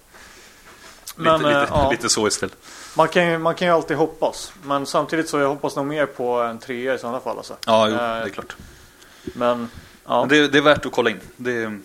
Men, 1.16 1.38
lite, 1.42 1.52
eh, 1.52 1.60
lite, 1.62 1.72
ja. 1.74 1.92
lite 1.92 2.10
så 2.10 2.28
istället. 2.28 2.58
Man 2.98 3.08
kan, 3.08 3.28
ju, 3.32 3.38
man 3.38 3.56
kan 3.56 3.68
ju 3.68 3.74
alltid 3.74 3.98
hoppas. 3.98 4.54
Men 4.64 4.86
samtidigt 4.86 5.30
så 5.30 5.40
jag 5.40 5.50
hoppas 5.50 5.76
nog 5.76 5.86
mer 5.86 6.06
på 6.06 6.42
en 6.42 6.60
trea 6.60 6.94
i 6.96 6.98
sådana 6.98 7.20
fall. 7.20 7.38
Alltså. 7.38 7.56
Ja, 7.66 7.88
jo, 7.90 7.94
Eh, 7.94 8.00
det 8.00 8.06
är 8.06 8.30
klart. 8.30 8.56
Men, 9.24 9.70
ja. 10.06 10.20
Men 10.20 10.30
det, 10.30 10.48
det 10.48 10.58
är 10.58 10.62
värt 10.62 10.86
att 10.86 10.92
kolla 10.92 11.10
in. 11.10 11.20
Det 11.38 11.80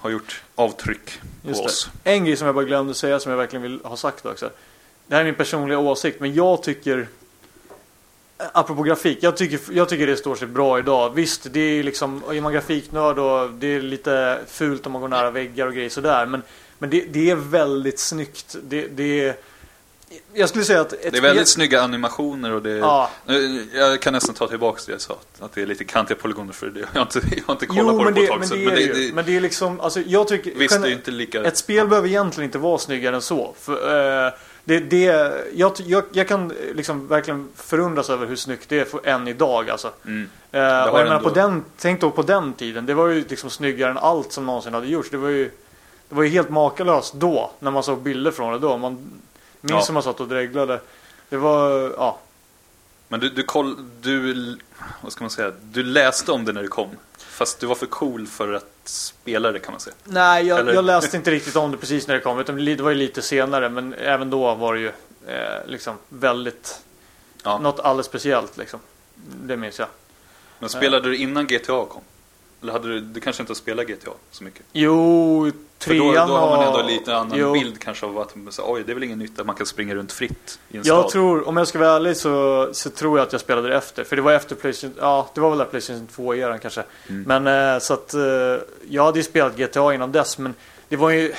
har 0.00 0.10
gjort 0.10 0.42
avtryck 0.56 1.20
på 1.42 1.48
Just 1.48 1.64
oss. 1.64 1.90
det. 2.02 2.10
En 2.10 2.24
grej 2.24 2.36
som 2.36 2.46
jag 2.46 2.54
bara 2.54 2.64
glömde 2.64 2.94
säga 2.94 3.20
som 3.20 3.30
jag 3.30 3.38
verkligen 3.38 3.62
vill 3.62 3.80
ha 3.84 3.96
sagt 3.96 4.26
också. 4.26 4.50
Det 5.06 5.14
här 5.14 5.20
är 5.20 5.24
min 5.24 5.34
personliga 5.34 5.78
åsikt, 5.78 6.20
men 6.20 6.34
jag 6.34 6.62
tycker 6.62 7.08
Apropå 8.38 8.82
grafik, 8.82 9.18
jag 9.20 9.36
tycker, 9.36 9.60
jag 9.72 9.88
tycker 9.88 10.06
det 10.06 10.16
står 10.16 10.34
sig 10.34 10.48
bra 10.48 10.78
idag. 10.78 11.14
Visst, 11.14 11.46
det 11.52 11.60
är 11.60 11.82
liksom, 11.82 12.22
är 12.30 12.40
man 12.40 12.52
grafiknörd 12.52 13.18
och 13.18 13.50
det 13.50 13.66
är 13.66 13.80
lite 13.80 14.38
fult 14.46 14.86
om 14.86 14.92
man 14.92 15.00
går 15.00 15.08
nära 15.08 15.30
väggar 15.30 15.66
och 15.66 15.74
grejer 15.74 15.88
sådär. 15.88 16.26
Men, 16.26 16.42
men 16.78 16.90
det, 16.90 17.00
det 17.00 17.30
är 17.30 17.36
väldigt 17.36 17.98
snyggt. 17.98 18.56
Det, 18.62 18.86
det 18.86 19.24
är, 19.24 19.36
jag 20.32 20.48
skulle 20.48 20.64
säga 20.64 20.80
att... 20.80 20.90
Det 20.90 21.06
är 21.06 21.10
väldigt 21.20 21.48
spel- 21.48 21.54
snygga 21.54 21.82
animationer 21.82 22.52
och 22.52 22.62
det 22.62 22.70
Ja. 22.70 23.10
Nu, 23.26 23.66
Jag 23.74 24.00
kan 24.00 24.12
nästan 24.12 24.34
ta 24.34 24.48
tillbaka 24.48 24.80
det 24.86 24.92
jag 24.92 25.00
sa. 25.00 25.16
Att 25.40 25.52
det 25.52 25.62
är 25.62 25.66
lite 25.66 25.84
kantiga 25.84 26.16
polygoner 26.16 26.52
för 26.52 26.66
det. 26.66 26.80
Jag 26.80 26.86
har 27.00 27.02
inte, 27.02 27.20
jag 27.36 27.42
har 27.46 27.54
inte 27.54 27.66
kollat 27.66 27.84
Jo, 27.86 27.98
på 27.98 28.04
men 28.04 28.14
det 28.14 28.26
på 28.26 28.34
ett 28.34 28.40
det, 28.40 28.48
tag 28.48 28.58
men 28.58 28.74
det 28.74 28.82
är 28.82 28.94
det 28.94 29.00
ju. 29.00 29.12
Men 29.12 29.24
det 29.24 29.36
är 29.36 29.40
liksom, 29.40 29.80
alltså 29.80 30.00
jag 30.00 30.28
tycker... 30.28 30.54
Visst, 30.54 30.82
det 30.82 30.88
är 30.88 30.92
inte 30.92 31.10
lika... 31.10 31.44
Ett 31.44 31.56
spel 31.56 31.88
behöver 31.88 32.08
egentligen 32.08 32.48
inte 32.48 32.58
vara 32.58 32.78
snyggare 32.78 33.14
än 33.16 33.22
så. 33.22 33.54
För, 33.60 34.26
eh, 34.26 34.32
det, 34.64 34.80
det, 34.80 35.04
jag, 35.54 35.72
jag, 35.76 36.04
jag 36.12 36.28
kan 36.28 36.50
eh, 36.50 36.74
liksom 36.74 37.08
verkligen 37.08 37.48
förundras 37.56 38.10
över 38.10 38.26
hur 38.26 38.36
snyggt 38.36 38.68
det 38.68 38.78
är 38.80 38.84
för 38.84 39.06
än 39.06 39.28
idag 39.28 39.70
alltså. 39.70 39.90
Mm. 40.06 40.28
Eh, 40.52 40.60
och 40.60 40.98
jag 40.98 41.04
menar 41.04 41.20
på 41.20 41.30
den, 41.30 41.64
tänk 41.78 42.00
då 42.00 42.10
på 42.10 42.22
den 42.22 42.52
tiden. 42.52 42.86
Det 42.86 42.94
var 42.94 43.08
ju 43.08 43.24
liksom 43.28 43.50
snyggare 43.50 43.90
än 43.90 43.98
allt 43.98 44.32
som 44.32 44.46
någonsin 44.46 44.74
hade 44.74 44.86
gjorts. 44.86 45.10
Det 45.10 45.16
var 45.16 45.28
ju, 45.28 45.50
det 46.08 46.14
var 46.14 46.22
ju 46.22 46.28
helt 46.28 46.50
makalöst 46.50 47.14
då. 47.14 47.50
När 47.58 47.70
man 47.70 47.82
såg 47.82 48.02
bilder 48.02 48.30
från 48.30 48.52
det 48.52 48.58
då. 48.58 48.76
Man 48.76 49.12
minns 49.74 49.84
Ja. 49.84 49.84
hur 49.88 49.94
man 49.94 50.02
satt 50.02 50.20
och 50.20 50.28
dreglade. 50.28 50.80
Det 51.28 51.36
var, 51.36 51.70
ja. 51.96 52.18
Men 53.08 53.20
du, 53.20 53.28
du, 53.28 53.42
koll, 53.42 53.76
du, 54.00 54.34
vad 55.02 55.12
ska 55.12 55.24
man 55.24 55.30
säga, 55.30 55.52
du 55.62 55.82
läste 55.82 56.32
om 56.32 56.44
det 56.44 56.52
när 56.52 56.62
det 56.62 56.68
kom. 56.68 56.90
Fast 57.18 57.60
du 57.60 57.66
var 57.66 57.74
för 57.74 57.86
cool 57.86 58.26
för 58.26 58.52
att 58.52 58.70
spela 58.84 59.52
det 59.52 59.58
kan 59.58 59.72
man 59.72 59.80
säga. 59.80 59.94
Nej, 60.04 60.46
jag, 60.46 60.74
jag 60.74 60.84
läste 60.84 61.16
inte 61.16 61.30
riktigt 61.30 61.56
om 61.56 61.70
det 61.70 61.76
precis 61.76 62.06
när 62.06 62.14
det 62.14 62.20
kom. 62.20 62.38
Utan 62.38 62.64
det 62.64 62.80
var 62.80 62.90
ju 62.90 62.96
lite 62.96 63.22
senare. 63.22 63.68
Men 63.68 63.94
även 63.94 64.30
då 64.30 64.54
var 64.54 64.74
det 64.74 64.80
ju 64.80 64.92
eh, 65.26 65.66
liksom 65.66 65.96
väldigt, 66.08 66.80
Ja. 67.42 67.58
något 67.58 67.80
alldeles 67.80 68.06
speciellt 68.06 68.56
liksom. 68.56 68.80
Det 69.44 69.56
minns 69.56 69.78
jag. 69.78 69.88
Men 70.58 70.68
spelade 70.68 71.08
du 71.08 71.16
innan 71.16 71.46
GTA 71.46 71.84
kom? 71.86 72.02
Eller 72.62 72.72
hade 72.72 72.88
du, 72.88 73.00
du 73.00 73.20
kanske 73.20 73.42
inte 73.42 73.54
spelat 73.54 73.86
GTA 73.86 74.10
så 74.30 74.44
mycket? 74.44 74.62
Jo, 74.72 75.52
För 75.78 75.90
trean 75.90 76.28
då, 76.28 76.34
då 76.34 76.40
har 76.40 76.56
man 76.56 76.66
ändå 76.66 76.82
lite 76.82 77.16
annan 77.16 77.38
jo. 77.38 77.52
bild 77.52 77.78
kanske 77.80 78.06
av 78.06 78.18
att 78.18 78.34
så, 78.50 78.62
oj, 78.72 78.82
det 78.86 78.92
är 78.92 78.94
väl 78.94 79.02
ingen 79.04 79.18
nytta, 79.18 79.44
man 79.44 79.54
kan 79.56 79.66
springa 79.66 79.94
runt 79.94 80.12
fritt 80.12 80.58
i 80.68 80.76
en 80.76 80.82
Jag 80.84 81.00
stad. 81.00 81.10
tror, 81.10 81.48
om 81.48 81.56
jag 81.56 81.68
ska 81.68 81.78
vara 81.78 81.90
ärlig 81.96 82.16
så, 82.16 82.68
så 82.72 82.90
tror 82.90 83.18
jag 83.18 83.26
att 83.26 83.32
jag 83.32 83.40
spelade 83.40 83.68
det 83.68 83.76
efter. 83.76 84.04
För 84.04 84.16
det 84.16 84.22
var 84.22 84.32
efter 84.32 84.54
Playstation, 84.54 84.96
ja 85.00 85.30
det 85.34 85.40
var 85.40 85.50
väl 85.50 85.58
där 85.58 85.64
Playstation 85.64 86.08
2-eran 86.16 86.58
kanske. 86.58 86.82
Mm. 87.08 87.42
Men 87.42 87.74
eh, 87.74 87.78
så 87.80 87.94
att, 87.94 88.14
eh, 88.14 88.20
jag 88.88 89.04
hade 89.04 89.18
ju 89.18 89.22
spelat 89.22 89.56
GTA 89.56 89.94
innan 89.94 90.12
dess 90.12 90.38
men 90.38 90.54
det 90.88 90.96
var 90.96 91.10
ju 91.10 91.32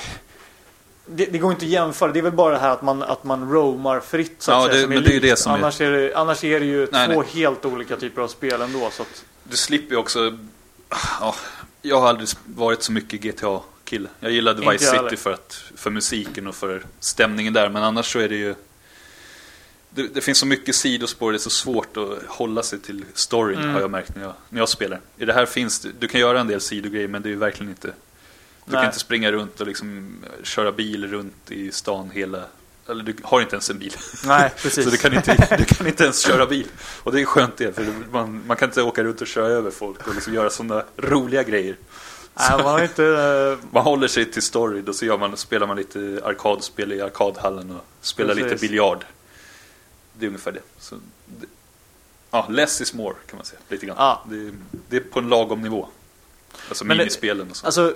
det, 1.06 1.26
det 1.26 1.38
går 1.38 1.50
inte 1.52 1.64
att 1.64 1.70
jämföra. 1.70 2.12
Det 2.12 2.18
är 2.18 2.22
väl 2.22 2.32
bara 2.32 2.52
det 2.54 2.58
här 2.60 2.70
att 2.70 2.82
man, 2.82 3.02
att 3.02 3.24
man 3.24 3.52
roamar 3.52 4.00
fritt 4.00 4.34
så 4.38 4.52
att 4.52 4.62
Ja, 4.64 4.68
säga, 4.72 4.80
det- 4.86 4.94
men 4.94 5.02
det 5.02 5.08
är 5.10 5.14
ju 5.14 5.20
likt. 5.20 5.30
det 5.30 5.36
som 5.36 5.52
är- 5.52 5.56
annars 5.58 5.80
är... 5.80 5.90
det, 5.90 6.14
annars 6.14 6.44
är 6.44 6.60
det 6.60 6.66
ju 6.66 6.88
Nej, 6.92 7.08
två 7.08 7.20
nej. 7.22 7.30
helt 7.34 7.64
olika 7.64 7.96
typer 7.96 8.22
av 8.22 8.28
spel 8.28 8.60
ändå. 8.62 8.88
Så 8.92 9.02
att, 9.02 9.24
Du 9.44 9.56
slipper 9.56 9.94
ju 9.94 10.00
också, 10.00 10.38
ja, 11.20 11.34
jag 11.82 12.00
har 12.00 12.08
aldrig 12.08 12.28
varit 12.44 12.82
så 12.82 12.92
mycket 12.92 13.20
GTA-kille. 13.88 14.08
Jag 14.20 14.32
gillade 14.32 14.60
Inte 14.62 14.72
Vice 14.72 14.84
jag 14.84 14.90
City 14.92 15.04
heller. 15.04 15.16
för, 15.16 15.32
att, 15.32 15.62
för 15.76 15.90
musiken 15.90 16.46
och 16.46 16.54
för 16.54 16.82
stämningen 17.00 17.52
där, 17.52 17.68
men 17.68 17.82
annars 17.82 18.12
så 18.12 18.18
är 18.18 18.28
det 18.28 18.36
ju 18.36 18.54
det, 19.90 20.08
det 20.14 20.20
finns 20.20 20.38
så 20.38 20.46
mycket 20.46 20.74
sidospår, 20.74 21.32
det 21.32 21.36
är 21.36 21.38
så 21.38 21.50
svårt 21.50 21.96
att 21.96 22.18
hålla 22.28 22.62
sig 22.62 22.78
till 22.78 23.04
storyn 23.14 23.58
Mm. 23.58 23.74
har 23.74 23.80
jag 23.80 23.90
märkt 23.90 24.16
när 24.16 24.22
jag, 24.22 24.32
när 24.48 24.60
jag 24.60 24.68
spelar. 24.68 25.00
I 25.16 25.24
det 25.24 25.32
här 25.32 25.46
finns 25.46 25.80
det, 25.80 25.88
du 25.98 26.08
kan 26.08 26.20
göra 26.20 26.40
en 26.40 26.46
del 26.46 26.60
sidogrejer 26.60 27.08
men 27.08 27.22
det 27.22 27.28
är 27.28 27.30
ju 27.30 27.36
verkligen 27.36 27.70
inte 27.70 27.88
Du 27.88 27.92
Nej. 28.72 28.74
kan 28.74 28.84
inte 28.86 28.98
springa 28.98 29.32
runt 29.32 29.60
och 29.60 29.66
liksom 29.66 30.16
köra 30.42 30.72
bil 30.72 31.06
runt 31.10 31.50
i 31.50 31.72
stan 31.72 32.10
hela 32.10 32.42
eller 32.88 33.04
du 33.04 33.14
har 33.22 33.40
inte 33.40 33.54
ens 33.54 33.70
en 33.70 33.78
bil. 33.78 33.92
nej, 34.24 34.50
precis. 34.62 34.84
Så 34.84 34.90
du 34.90 34.96
kan, 34.96 35.14
inte, 35.14 35.56
du 35.58 35.64
kan 35.64 35.86
inte 35.86 36.04
ens 36.04 36.18
köra 36.26 36.46
bil. 36.46 36.66
Och 37.02 37.12
det 37.12 37.20
är 37.20 37.24
skönt 37.24 37.56
det, 37.56 37.72
för 37.72 37.86
man, 38.12 38.42
man 38.46 38.56
kan 38.56 38.68
inte 38.68 38.82
åka 38.82 39.04
runt 39.04 39.20
och 39.20 39.26
köra 39.26 39.46
över 39.46 39.70
folk 39.70 40.06
och 40.08 40.14
liksom 40.14 40.34
göra 40.34 40.50
sådana 40.50 40.84
roliga 40.96 41.42
grejer. 41.42 41.76
nej, 42.50 42.64
man 42.64 42.82
inte... 42.82 43.04
eh, 43.04 43.66
Man 43.70 43.82
håller 43.84 44.08
sig 44.08 44.32
till 44.32 44.42
story, 44.42 44.82
då 44.82 44.92
så 44.92 45.04
gör 45.04 45.18
man, 45.18 45.36
spelar 45.36 45.66
man 45.66 45.76
lite 45.76 46.20
arkadspel 46.24 46.92
i 46.92 47.00
arkadhallen 47.00 47.70
och 47.70 47.84
spelar 48.00 48.34
lite 48.34 48.48
Precis. 48.48 48.68
biljard. 48.68 49.04
Det 50.12 50.26
är 50.26 50.28
ungefär 50.28 50.52
det. 50.52 50.60
Så, 50.78 50.94
det. 51.26 51.46
Ja, 52.30 52.46
less 52.50 52.80
is 52.80 52.94
more 52.94 53.14
kan 53.30 53.36
man 53.36 53.46
säga, 53.46 53.60
lite 53.68 53.86
grann. 53.86 53.96
Ja. 53.98 54.22
Det, 54.30 54.52
det 54.88 54.96
är 54.96 55.00
på 55.00 55.18
en 55.18 55.28
lagom 55.28 55.62
nivå. 55.62 55.88
Alltså 56.68 56.84
Men 56.84 56.96
minispelen 56.96 57.50
och 57.50 57.56
så. 57.56 57.66
Alltså, 57.66 57.94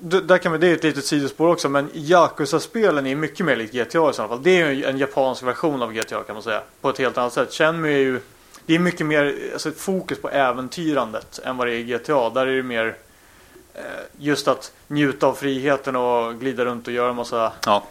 där 0.00 0.38
kan 0.38 0.52
vi, 0.52 0.58
det 0.58 0.66
är 0.68 0.74
ett 0.74 0.84
litet 0.84 1.04
sidospår 1.04 1.48
också, 1.48 1.68
men 1.68 1.90
Yakuza-spelen 1.94 3.06
är 3.06 3.14
mycket 3.16 3.46
mer 3.46 3.56
likt 3.56 3.74
GTA 3.74 4.10
i 4.10 4.12
så 4.14 4.28
fall. 4.28 4.42
Det 4.42 4.60
är 4.60 4.70
ju 4.70 4.84
en 4.84 4.98
japansk 4.98 5.42
version 5.42 5.82
av 5.82 5.92
GTA 5.92 6.22
kan 6.22 6.34
man 6.34 6.42
säga. 6.42 6.62
På 6.80 6.90
ett 6.90 6.98
helt 6.98 7.18
annat 7.18 7.32
sätt. 7.32 7.52
Shenmue 7.52 7.92
är 7.92 7.98
ju, 7.98 8.20
det 8.66 8.74
är 8.74 8.78
mycket 8.78 9.06
mer 9.06 9.50
alltså, 9.52 9.70
fokus 9.72 10.18
på 10.18 10.28
äventyrandet 10.30 11.38
än 11.44 11.56
vad 11.56 11.66
det 11.66 11.72
är 11.74 11.76
i 11.76 11.84
GTA. 11.84 12.30
Där 12.30 12.46
är 12.46 12.56
det 12.56 12.62
mer 12.62 12.96
just 14.18 14.48
att 14.48 14.72
njuta 14.88 15.26
av 15.26 15.34
friheten 15.34 15.96
och 15.96 16.40
glida 16.40 16.64
runt 16.64 16.86
och 16.86 16.92
göra 16.92 17.10
en 17.10 17.16
massa 17.16 17.52
ja. 17.66 17.86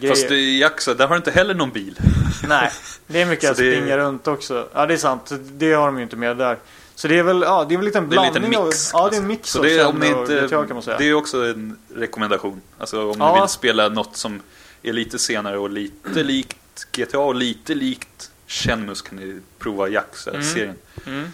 grejer. 0.00 0.14
Fast 0.14 0.30
i 0.30 0.60
Jaxa, 0.60 0.94
där 0.94 1.06
har 1.06 1.14
du 1.14 1.16
inte 1.16 1.30
heller 1.30 1.54
någon 1.54 1.70
bil. 1.70 1.98
Nej, 2.48 2.70
det 3.06 3.22
är 3.22 3.26
mycket 3.26 3.50
att 3.50 3.56
det 3.56 3.72
springa 3.76 3.98
runt 3.98 4.26
också. 4.26 4.68
Ja, 4.74 4.86
det 4.86 4.94
är 4.94 4.98
sant. 4.98 5.32
Det 5.42 5.72
har 5.72 5.86
de 5.86 5.96
ju 5.96 6.02
inte 6.02 6.16
med 6.16 6.36
där. 6.36 6.58
Så 6.94 7.08
det 7.08 7.18
är 7.18 7.22
väl, 7.22 7.42
ja, 7.42 7.64
det 7.68 7.74
är 7.74 7.76
väl 7.76 7.84
lite 7.86 7.98
en 7.98 8.10
Det 8.10 8.16
är 8.16 8.24
en 8.26 8.32
blandning 8.32 8.64
mix. 8.64 8.94
av... 8.94 9.00
Ja, 9.00 9.10
det 9.10 9.16
är 9.16 9.20
en 9.20 9.26
mix 9.26 9.50
Så 9.50 9.62
det 9.62 9.78
är, 9.78 9.86
om 9.86 9.98
ni 9.98 10.06
inte, 10.06 10.40
GTA 10.46 10.66
kan 10.66 10.74
man 10.76 10.82
säga. 10.82 10.98
Det 10.98 11.08
är 11.08 11.14
också 11.14 11.44
en 11.44 11.78
rekommendation. 11.94 12.60
Alltså 12.78 13.10
om 13.10 13.16
Ja. 13.18 13.34
ni 13.34 13.40
vill 13.40 13.48
spela 13.48 13.88
något 13.88 14.16
som 14.16 14.40
är 14.82 14.92
lite 14.92 15.18
senare 15.18 15.58
och 15.58 15.70
lite 15.70 16.22
likt 16.22 16.86
GTA 16.92 17.18
och 17.18 17.34
lite 17.34 17.74
likt 17.74 18.30
Shenmue 18.46 18.94
så 18.94 19.04
kan 19.04 19.18
ni 19.18 19.40
prova 19.58 19.88
Jaxa-serien. 19.88 20.76
Mm. 21.06 21.32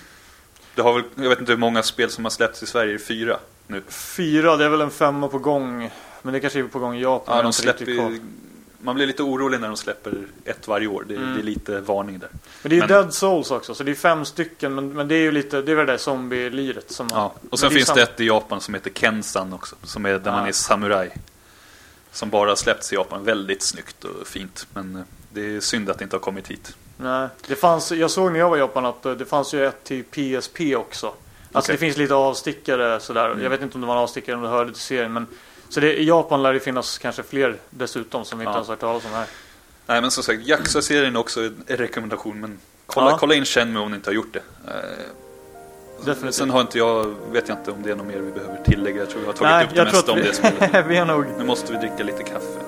Det 0.74 0.82
har 0.82 0.94
väl, 0.94 1.02
jag 1.14 1.28
vet 1.28 1.40
inte 1.40 1.52
hur 1.52 1.58
många 1.58 1.82
spel 1.82 2.10
som 2.10 2.24
har 2.24 2.30
släppts 2.30 2.62
i 2.62 2.66
Sverige, 2.66 2.98
fyra 2.98 3.38
nu. 3.66 3.82
Fyra, 3.88 4.56
det 4.56 4.64
är 4.64 4.68
väl 4.68 4.80
en 4.80 4.90
femma 4.90 5.28
på 5.28 5.38
gång. 5.38 5.90
Men 6.22 6.32
det 6.34 6.40
kanske 6.40 6.58
är 6.58 6.62
på 6.64 6.78
gång 6.78 6.96
i 6.96 7.02
Japan. 7.02 7.36
Ja, 7.36 7.42
de 7.42 7.52
släpper 7.52 8.18
man 8.82 8.94
blir 8.94 9.06
lite 9.06 9.22
orolig 9.22 9.60
när 9.60 9.68
de 9.68 9.76
släpper 9.76 10.14
ett 10.44 10.68
varje 10.68 10.86
år. 10.86 11.04
Det, 11.08 11.14
Mm. 11.16 11.34
det 11.34 11.40
är 11.40 11.42
lite 11.42 11.80
varning 11.80 12.18
där. 12.18 12.28
Men 12.62 12.70
det 12.70 12.74
är 12.74 12.76
ju 12.76 12.80
men- 12.80 12.88
Dead 12.88 13.14
Souls 13.14 13.50
också, 13.50 13.74
så 13.74 13.82
det 13.84 13.90
är 13.90 13.94
fem 13.94 14.24
stycken. 14.24 14.74
Men, 14.74 14.92
men 14.92 15.08
det 15.08 15.14
är 15.14 15.20
ju 15.20 15.32
lite, 15.32 15.62
det 15.62 15.72
är 15.72 15.76
väl 15.76 15.86
det 15.86 15.92
där 15.92 15.98
zombie-liret 15.98 16.90
som 16.90 17.08
Ja. 17.12 17.34
Och 17.50 17.58
sen 17.58 17.70
finns 17.70 17.92
det 17.94 18.02
ett 18.02 18.20
i 18.20 18.26
Japan 18.26 18.60
som 18.60 18.74
heter 18.74 18.90
Kensan 18.90 19.52
också. 19.52 19.76
Som 19.82 20.06
är 20.06 20.10
där 20.10 20.20
Ja. 20.24 20.32
man 20.32 20.48
är 20.48 20.52
samuraj. 20.52 21.16
Som 22.12 22.30
bara 22.30 22.56
släppts 22.56 22.92
i 22.92 22.94
Japan. 22.94 23.24
Väldigt 23.24 23.62
snyggt 23.62 24.04
och 24.04 24.26
fint. 24.26 24.66
Men 24.74 24.96
eh, 24.96 25.02
det 25.32 25.56
är 25.56 25.60
synd 25.60 25.90
att 25.90 25.98
det 25.98 26.02
inte 26.04 26.16
har 26.16 26.20
kommit 26.20 26.48
hit. 26.48 26.76
Nej, 27.02 27.28
det 27.46 27.54
fanns, 27.54 27.92
jag 27.92 28.10
såg 28.10 28.32
när 28.32 28.38
jag 28.38 28.50
var 28.50 28.56
i 28.56 28.60
Japan 28.60 28.86
att 28.86 29.06
eh, 29.06 29.12
det 29.12 29.24
fanns 29.24 29.54
ju 29.54 29.66
ett 29.66 29.84
till 29.84 30.04
PSP 30.04 30.60
också. 30.76 31.06
Alltså 31.06 31.72
Okej. 31.72 31.74
det 31.74 31.78
finns 31.78 31.96
lite 31.96 32.14
avstickare 32.14 33.00
sådär. 33.00 33.26
Mm. 33.30 33.42
Jag 33.42 33.50
vet 33.50 33.62
inte 33.62 33.74
om 33.74 33.80
det 33.80 33.86
var 33.86 33.94
en 33.94 34.02
avstickare 34.02 34.36
om 34.36 34.42
det 34.42 34.48
hörde 34.48 34.72
till 34.72 34.80
serien. 34.82 35.12
Men, 35.12 35.26
så 35.68 35.80
det, 35.80 36.00
i 36.00 36.04
Japan 36.04 36.42
lär 36.42 36.52
det 36.52 36.60
finnas 36.60 36.98
kanske 36.98 37.22
fler 37.22 37.56
dessutom 37.70 38.24
som 38.24 38.38
vi 38.38 38.42
inte 38.42 38.50
Ja. 38.50 38.54
ens 38.54 38.68
har 38.68 38.72
hört 38.74 38.80
talas 38.80 39.04
om 39.04 39.10
här. 39.10 39.26
Nej 39.86 40.00
men 40.00 40.10
som 40.10 40.22
sagt, 40.22 40.46
Jaxa-serien 40.46 41.16
är 41.16 41.20
också 41.20 41.40
en 41.40 41.54
rekommendation. 41.66 42.40
Men 42.40 42.58
kolla, 42.86 43.10
Ja. 43.10 43.18
kolla 43.18 43.34
in 43.34 43.44
Shenmue 43.44 43.82
om 43.82 43.90
ni 43.90 43.96
inte 43.96 44.10
har 44.10 44.14
gjort 44.14 44.32
det. 44.32 44.42
Eh, 44.68 44.74
Definitivt. 46.04 46.34
Sen 46.34 46.50
har 46.50 46.60
inte 46.60 46.78
jag, 46.78 47.14
vet 47.32 47.48
jag 47.48 47.58
inte 47.58 47.70
om 47.70 47.82
det 47.82 47.90
är 47.90 47.96
något 47.96 48.06
mer 48.06 48.18
vi 48.18 48.30
behöver 48.32 48.62
tillägga. 48.64 48.96
Jag 48.98 49.10
tror 49.10 49.20
vi 49.20 49.26
har 49.26 49.32
tagit 49.32 49.50
Nej, 49.52 49.64
upp 49.66 49.74
det 49.74 49.84
mesta 49.96 50.12
om 50.12 50.18
det 50.18 50.34
spelet. 50.34 50.86
vi 50.88 50.96
har 50.96 51.06
nog... 51.06 51.24
Nu 51.38 51.44
måste 51.44 51.72
vi 51.72 51.78
dricka 51.78 52.04
lite 52.04 52.22
kaffe. 52.22 52.59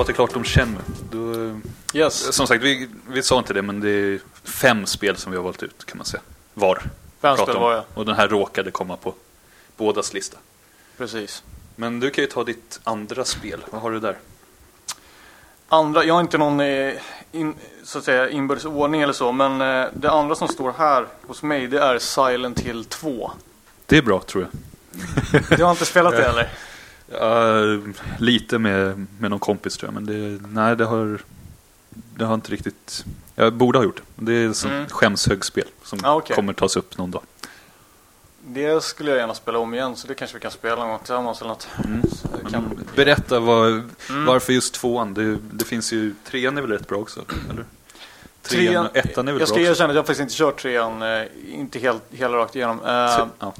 Vi 0.00 0.12
pratat 0.14 0.16
klart 0.16 0.36
om 0.36 0.44
Shenmue. 0.44 0.82
Då, 1.10 1.60
Yes. 1.98 2.34
som 2.34 2.46
sagt, 2.46 2.62
vi, 2.62 2.88
vi 3.08 3.22
sa 3.22 3.38
inte 3.38 3.52
det, 3.54 3.62
men 3.62 3.80
det 3.80 3.90
är 3.90 4.20
fem 4.44 4.86
spel 4.86 5.16
som 5.16 5.32
vi 5.32 5.36
har 5.38 5.44
valt 5.44 5.62
ut 5.62 5.84
kan 5.84 5.96
man 5.98 6.06
säga. 6.06 6.22
Var. 6.54 6.76
Fem 6.76 6.90
prata 7.20 7.42
spel 7.42 7.56
var 7.56 7.72
jag. 7.72 7.84
Och 7.94 8.06
den 8.06 8.14
här 8.16 8.28
råkade 8.28 8.70
komma 8.70 8.96
på 8.96 9.14
bådas 9.76 10.12
lista. 10.14 10.38
Precis. 10.98 11.42
Men 11.76 12.00
du 12.00 12.10
kan 12.10 12.24
ju 12.24 12.30
ta 12.30 12.44
ditt 12.44 12.80
andra 12.84 13.24
spel. 13.24 13.60
Vad 13.70 13.82
har 13.82 13.90
du 13.90 14.00
där? 14.00 14.16
Andra, 15.68 16.04
jag 16.04 16.14
har 16.14 16.20
inte 16.20 16.38
någon 16.38 16.60
eh, 16.60 16.94
in, 17.32 17.54
så 17.84 17.98
att 17.98 18.04
säga 18.04 18.28
inbördes 18.30 18.64
ordning 18.64 19.00
eller 19.00 19.12
så, 19.12 19.32
men 19.32 19.60
eh, 19.60 19.88
det 19.94 20.10
andra 20.10 20.34
som 20.34 20.48
står 20.48 20.72
här 20.78 21.06
hos 21.26 21.42
mig 21.42 21.66
det 21.66 21.78
är 21.78 21.98
Silent 21.98 22.60
Hill 22.60 22.84
2. 22.84 23.32
Det 23.86 23.96
är 23.96 24.02
bra 24.02 24.20
tror 24.20 24.48
jag. 25.32 25.58
Du 25.58 25.64
har 25.64 25.70
inte 25.70 25.84
spelat 25.86 26.16
det 26.16 26.24
eller? 26.28 26.50
Ja, 27.10 27.52
lite 28.18 28.58
med, 28.58 29.06
med 29.18 29.30
någon 29.30 29.40
kompis 29.40 29.76
tror 29.76 29.92
jag, 29.92 29.94
men 30.02 30.06
det, 30.06 30.46
nej, 30.48 30.76
det 30.76 30.84
har, 30.84 31.18
det 31.90 32.24
har 32.24 32.34
inte 32.34 32.52
riktigt... 32.52 33.04
Jag 33.34 33.52
borde 33.52 33.78
ha 33.78 33.84
gjort 33.84 33.96
det. 33.96 34.24
Det 34.24 34.32
är 34.32 34.50
ett 34.50 34.64
Mm. 34.64 34.76
mm. 34.76 34.88
skämshögspel 34.88 35.64
som 35.82 35.98
Ah, 36.02 36.14
okej. 36.14 36.36
kommer 36.36 36.52
tas 36.52 36.76
upp 36.76 36.98
någon 36.98 37.10
dag. 37.10 37.22
Det 38.46 38.82
skulle 38.84 39.10
jag 39.10 39.18
gärna 39.18 39.34
spela 39.34 39.58
om 39.58 39.74
igen, 39.74 39.96
så 39.96 40.08
det 40.08 40.14
kanske 40.14 40.36
vi 40.36 40.40
kan 40.40 40.50
spela 40.50 40.76
någon 40.76 40.88
gång 40.88 40.98
tillsammans 40.98 41.40
eller 41.40 41.48
något. 41.50 41.68
Mm. 41.84 42.02
Kan... 42.50 42.84
Berätta 42.96 43.40
vad, 43.40 43.68
Mm. 44.10 44.24
varför 44.26 44.52
just 44.52 44.74
tvåan? 44.74 45.14
Det, 45.14 45.38
det 45.52 45.64
finns 45.64 45.92
ju, 45.92 46.14
trean 46.24 46.58
är 46.58 46.62
väl 46.62 46.70
rätt 46.70 46.88
bra 46.88 46.98
också? 46.98 47.20
Eller? 47.50 47.64
Trean, 48.42 48.66
Trean, 48.66 48.86
och 48.86 48.96
ettan 48.96 49.28
är 49.28 49.32
väl 49.32 49.40
jag 49.40 49.48
ska 49.48 49.54
bra 49.54 49.62
också? 49.62 49.70
erkänna 49.72 49.90
att 49.90 49.96
jag 49.96 50.06
faktiskt 50.06 50.20
inte 50.20 50.34
kört 50.34 50.62
trean, 50.62 51.02
eh, 51.02 51.22
inte 51.48 51.78
helt, 51.78 52.02
hela 52.10 52.36
rakt 52.36 52.56
igenom. 52.56 52.78
Så, 52.78 53.28
ja. 53.38 53.54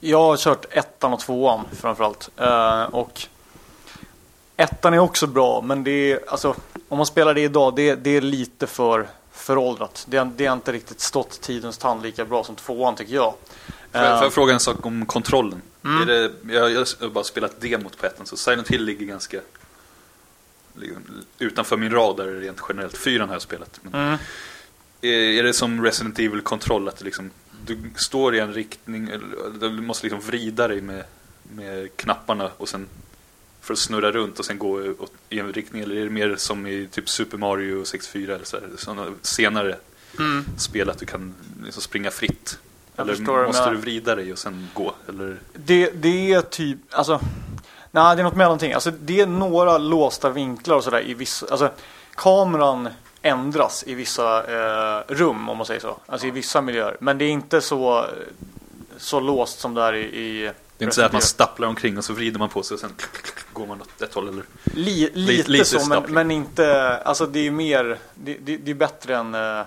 Jag 0.00 0.18
har 0.18 0.36
kört 0.36 0.66
ettan 0.70 1.12
och 1.12 1.20
tvåan 1.20 1.64
framförallt. 1.72 2.30
Eh, 2.36 2.82
och 2.82 3.22
ettan 4.56 4.94
är 4.94 4.98
också 4.98 5.26
bra, 5.26 5.60
men 5.60 5.84
det 5.84 6.12
är, 6.12 6.20
alltså, 6.28 6.54
om 6.88 6.96
man 6.96 7.06
spelar 7.06 7.34
det 7.34 7.40
idag, 7.40 7.76
det, 7.76 7.94
det 7.94 8.10
är 8.10 8.20
lite 8.20 8.66
för 8.66 9.08
föråldrat. 9.32 10.04
Det, 10.08 10.30
det 10.36 10.46
har 10.46 10.52
inte 10.56 10.72
riktigt 10.72 11.00
stått 11.00 11.40
tidens 11.40 11.78
tand 11.78 12.02
lika 12.02 12.24
bra 12.24 12.44
som 12.44 12.56
tvåan 12.56 12.96
tycker 12.96 13.14
jag. 13.14 13.34
Får 13.92 14.00
jag, 14.00 14.12
Eh, 14.12 14.16
får 14.16 14.24
jag 14.24 14.32
fråga 14.32 14.54
en 14.54 14.60
sak 14.60 14.86
om 14.86 15.06
kontrollen? 15.06 15.62
Mm. 15.84 16.02
Är 16.02 16.06
det, 16.06 16.32
jag, 16.54 16.70
jag 16.72 16.86
har 17.00 17.08
bara 17.08 17.24
spelat 17.24 17.60
demot 17.60 17.98
på 17.98 18.06
ettan, 18.06 18.26
så 18.26 18.36
Silent 18.36 18.68
Hill 18.68 18.84
ligger 18.84 19.06
ganska 19.06 19.40
utanför 21.38 21.76
min 21.76 21.90
radar 21.90 22.26
rent 22.26 22.60
generellt. 22.68 22.98
Fyran 22.98 23.28
har 23.28 23.34
jag 23.34 23.42
spelat. 23.42 23.80
Men 23.82 23.94
mm, 23.94 24.18
är, 25.00 25.12
är 25.12 25.42
det 25.42 25.52
som 25.52 25.84
Resident 25.84 26.18
Evil-kontroll? 26.18 26.88
Att 26.88 26.96
det 26.96 27.04
liksom, 27.04 27.30
du 27.68 27.90
står 27.96 28.34
i 28.34 28.38
en 28.38 28.52
riktning, 28.52 29.08
eller 29.08 29.60
du 29.60 29.80
måste 29.82 30.06
liksom 30.06 30.20
vrida 30.20 30.68
dig 30.68 30.80
med, 30.80 31.04
med 31.42 31.96
knapparna 31.96 32.50
och 32.56 32.68
sen 32.68 32.88
för 33.60 33.72
att 33.72 33.78
snurra 33.78 34.10
runt 34.10 34.38
och 34.38 34.44
sen 34.44 34.58
gå 34.58 34.82
i 35.28 35.38
en 35.38 35.52
riktning? 35.52 35.82
Eller 35.82 35.96
är 35.96 36.04
det 36.04 36.10
mer 36.10 36.36
som 36.36 36.66
i 36.66 36.88
typ 36.90 37.08
Super 37.08 37.38
Mario 37.38 37.84
64 37.84 38.34
eller 38.34 38.44
så 38.44 38.56
här, 38.56 38.68
sådana 38.78 39.06
senare 39.22 39.76
mm. 40.18 40.44
spel 40.56 40.90
att 40.90 40.98
du 40.98 41.06
kan 41.06 41.34
liksom 41.64 41.82
springa 41.82 42.10
fritt? 42.10 42.58
Jag 42.96 43.08
eller 43.08 43.46
måste 43.46 43.60
menar. 43.60 43.74
du 43.74 43.76
vrida 43.76 44.14
dig 44.14 44.32
och 44.32 44.38
sen 44.38 44.68
gå? 44.74 44.94
Eller? 45.08 45.38
Det, 45.54 45.90
det 45.90 46.32
är 46.32 46.42
typ, 46.42 46.78
alltså, 46.90 47.20
nej 47.90 48.16
det 48.16 48.22
är 48.22 48.24
något 48.24 48.36
mellanting. 48.36 48.72
Alltså 48.72 48.90
det 48.90 49.20
är 49.20 49.26
några 49.26 49.78
låsta 49.78 50.30
vinklar 50.30 50.76
och 50.76 50.84
sådär 50.84 51.02
i 51.06 51.14
vissa, 51.14 51.46
alltså 51.50 51.70
kameran 52.14 52.88
ändras 53.22 53.84
i 53.86 53.94
vissa 53.94 54.38
eh, 54.38 55.02
rum 55.08 55.48
om 55.48 55.56
man 55.56 55.66
säger 55.66 55.80
så. 55.80 55.96
Alltså 56.06 56.26
i 56.26 56.30
vissa 56.30 56.60
miljöer. 56.60 56.96
Men 57.00 57.18
det 57.18 57.24
är 57.24 57.30
inte 57.30 57.60
så, 57.60 58.06
så 58.96 59.20
låst 59.20 59.60
som 59.60 59.74
det 59.74 59.82
är 59.82 59.92
i, 59.92 60.04
i 60.04 60.40
Det 60.78 60.84
är 60.84 60.86
inte 60.86 60.96
så 60.96 61.02
att 61.02 61.12
man 61.12 61.22
stapplar 61.22 61.68
omkring 61.68 61.98
och 61.98 62.04
så 62.04 62.12
vrider 62.12 62.38
man 62.38 62.48
på 62.48 62.62
sig 62.62 62.74
och 62.74 62.80
sen 62.80 62.92
går 63.52 63.66
man 63.66 63.80
åt 63.80 64.02
ett 64.02 64.14
håll 64.14 64.28
eller? 64.28 64.42
Li, 64.64 65.10
lite, 65.14 65.50
lite 65.50 65.64
så 65.64 65.88
men, 65.88 66.02
men 66.08 66.30
inte, 66.30 66.96
alltså 66.98 67.26
det 67.26 67.46
är 67.46 67.50
mer, 67.50 67.98
det, 68.14 68.36
det, 68.40 68.56
det 68.56 68.70
är 68.70 68.74
bättre 68.74 69.16
än 69.16 69.34
eh, 69.34 69.62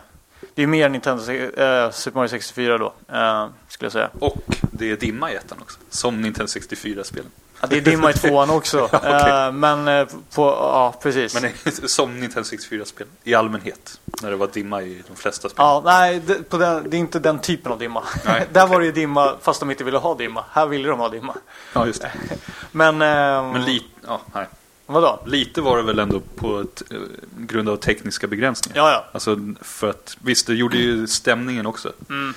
det 0.56 0.64
är 0.64 0.68
mer 0.68 0.89
Nintendo 0.89 1.32
eh, 1.32 1.91
Super 1.91 2.16
Mario 2.16 2.30
64 2.30 2.78
då, 2.78 2.93
eh, 3.08 3.47
skulle 3.68 3.86
jag 3.86 3.91
säga. 3.91 4.10
Och 4.20 4.58
det 4.72 4.91
är 4.91 4.97
dimma 4.97 5.32
i 5.32 5.36
ettan 5.36 5.58
också. 5.62 5.80
Som 5.89 6.22
Nintendo 6.22 6.47
64-spelen. 6.47 7.32
Ja, 7.62 7.68
det 7.68 7.78
är 7.78 7.82
dimma 7.82 8.09
i 8.09 8.14
tvåan 8.14 8.49
också. 8.49 8.89
Okej. 8.93 9.09
eh, 9.12 9.51
men 9.51 9.88
eh, 9.88 10.07
på, 10.36 10.41
ja 10.45 10.95
precis. 11.01 11.41
Men 11.41 11.51
som 11.89 12.20
Nintendo 12.20 12.49
64-spel 12.49 13.07
i 13.24 13.34
allmänhet. 13.34 13.99
När 14.22 14.30
det 14.30 14.36
var 14.36 14.47
dimma 14.47 14.82
i 14.82 15.03
de 15.07 15.16
flesta 15.16 15.49
spel. 15.49 15.55
Ja, 15.57 15.82
nej, 15.86 16.22
det, 16.26 16.49
på 16.49 16.57
den, 16.57 16.89
det 16.89 16.97
är 16.97 16.99
inte 16.99 17.20
den 17.20 17.39
typen 17.39 17.72
av 17.72 17.80
dimma. 17.80 18.03
Nej, 18.26 18.47
Där 18.53 18.62
okej. 18.62 18.74
var 18.74 18.80
det 18.80 18.86
ju 18.86 18.91
dimma 18.91 19.36
fast 19.41 19.59
de 19.59 19.72
inte 19.72 19.84
ville 19.84 19.97
ha 19.97 20.16
dimma. 20.16 20.43
Här 20.51 20.66
ville 20.66 20.89
de 20.89 20.99
ha 20.99 21.09
dimma. 21.09 21.36
Ja, 21.74 21.86
just 21.86 22.01
det. 22.01 22.12
Men, 22.72 23.01
eh, 23.01 23.53
Men 23.53 23.66
lite, 23.66 23.86
ja, 24.07 24.22
nej. 24.34 24.45
vadå? 24.86 25.20
lite 25.26 25.62
var 25.62 25.78
det 25.78 25.84
väl 25.84 25.99
ändå 25.99 26.20
på 26.36 26.59
ett, 26.59 26.84
eh, 26.91 26.97
grund 27.38 27.70
av 27.70 27.76
tekniska 27.78 28.28
begränsningar. 28.28 28.78
Ja, 28.78 28.91
ja. 28.91 29.05
Alltså 29.12 29.38
för 29.62 29.89
att, 29.89 30.18
visst 30.22 30.47
det 30.47 30.53
gjorde 30.53 30.78
ju 30.78 31.07
stämningen 31.07 31.66
också. 31.66 31.93
Mm. 32.09 32.34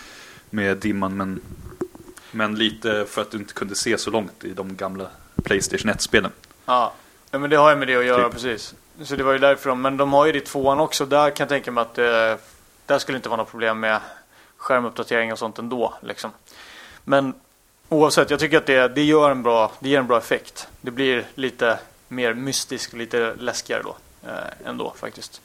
Med 0.51 0.77
dimman 0.77 1.17
men, 1.17 1.41
men 2.35 2.55
lite 2.55 3.07
för 3.07 3.23
att 3.23 3.31
du 3.31 3.39
inte 3.39 3.55
kunde 3.55 3.75
se 3.75 3.99
så 3.99 4.11
långt 4.11 4.45
i 4.45 4.51
de 4.51 4.77
gamla 4.77 5.07
Playstation 5.45 5.91
1-spelen. 5.91 6.31
Ja. 6.67 6.93
ja, 7.31 7.39
men 7.39 7.51
det 7.51 7.57
har 7.57 7.71
ju 7.71 7.77
med 7.77 7.89
det 7.89 7.97
att 7.97 8.05
göra 8.05 8.25
Typ. 8.25 8.33
precis. 8.33 8.75
Så 9.03 9.17
det 9.17 9.23
var 9.23 9.33
ju 9.33 9.39
därför 9.39 9.69
de, 9.71 9.83
men 9.83 9.97
de 9.97 10.13
har 10.13 10.27
ju 10.27 10.33
det 10.33 10.39
i 10.39 10.41
tvåan 10.41 10.81
också. 10.81 11.07
Där 11.07 11.31
kan 11.31 11.45
jag 11.45 11.49
tänka 11.49 11.71
mig 11.71 11.83
att 11.83 11.99
eh, 11.99 12.05
där 12.87 12.99
skulle 12.99 13.17
inte 13.17 13.29
vara 13.29 13.37
något 13.37 13.51
problem 13.51 13.81
med 13.81 14.01
skärmuppdatering 14.57 15.33
och 15.33 15.39
sånt 15.39 15.59
ändå. 15.59 15.95
Liksom. 16.03 16.31
Men 17.05 17.35
oavsett, 17.89 18.31
jag 18.31 18.41
tycker 18.41 18.59
att 18.59 18.67
det, 18.67 18.89
det, 18.89 19.03
gör 19.03 19.31
en 19.31 19.43
bra, 19.43 19.73
det 19.81 19.89
ger 19.89 19.99
en 19.99 20.07
bra 20.07 20.19
effekt. 20.19 20.69
Det 20.81 20.91
blir 20.91 21.25
lite 21.35 21.79
mer 22.09 22.35
mystiskt 22.35 22.93
och 22.93 22.99
lite 22.99 23.35
läskigare 23.39 23.83
då. 23.83 23.97
Eh, 24.27 24.69
ändå 24.69 24.95
faktiskt. 24.97 25.43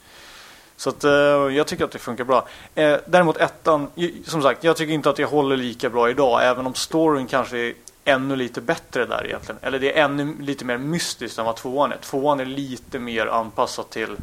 Så 0.80 0.90
att, 0.90 1.04
eh, 1.04 1.10
jag 1.10 1.66
tycker 1.66 1.84
att 1.84 1.92
det 1.92 1.98
funkar 1.98 2.24
bra. 2.24 2.48
Eh, 2.74 2.96
däremot 3.06 3.36
ettan, 3.36 3.90
som 4.24 4.42
sagt, 4.42 4.64
jag 4.64 4.76
tycker 4.76 4.92
inte 4.92 5.10
att 5.10 5.16
det 5.16 5.24
håller 5.24 5.56
lika 5.56 5.90
bra 5.90 6.10
idag. 6.10 6.44
Även 6.44 6.66
om 6.66 6.74
storyn 6.74 7.26
kanske 7.26 7.58
är 7.58 7.74
ännu 8.04 8.36
lite 8.36 8.60
bättre 8.60 9.06
där 9.06 9.26
egentligen. 9.26 9.58
Eller 9.62 9.78
det 9.78 9.98
är 9.98 10.04
ännu 10.04 10.36
lite 10.40 10.64
mer 10.64 10.78
mystiskt 10.78 11.38
än 11.38 11.44
vad 11.44 11.56
tvåan 11.56 11.92
är. 11.92 11.96
Tvåan 11.96 12.40
är 12.40 12.44
lite 12.44 12.98
mer 12.98 13.26
anpassat 13.26 13.90
till 13.90 14.16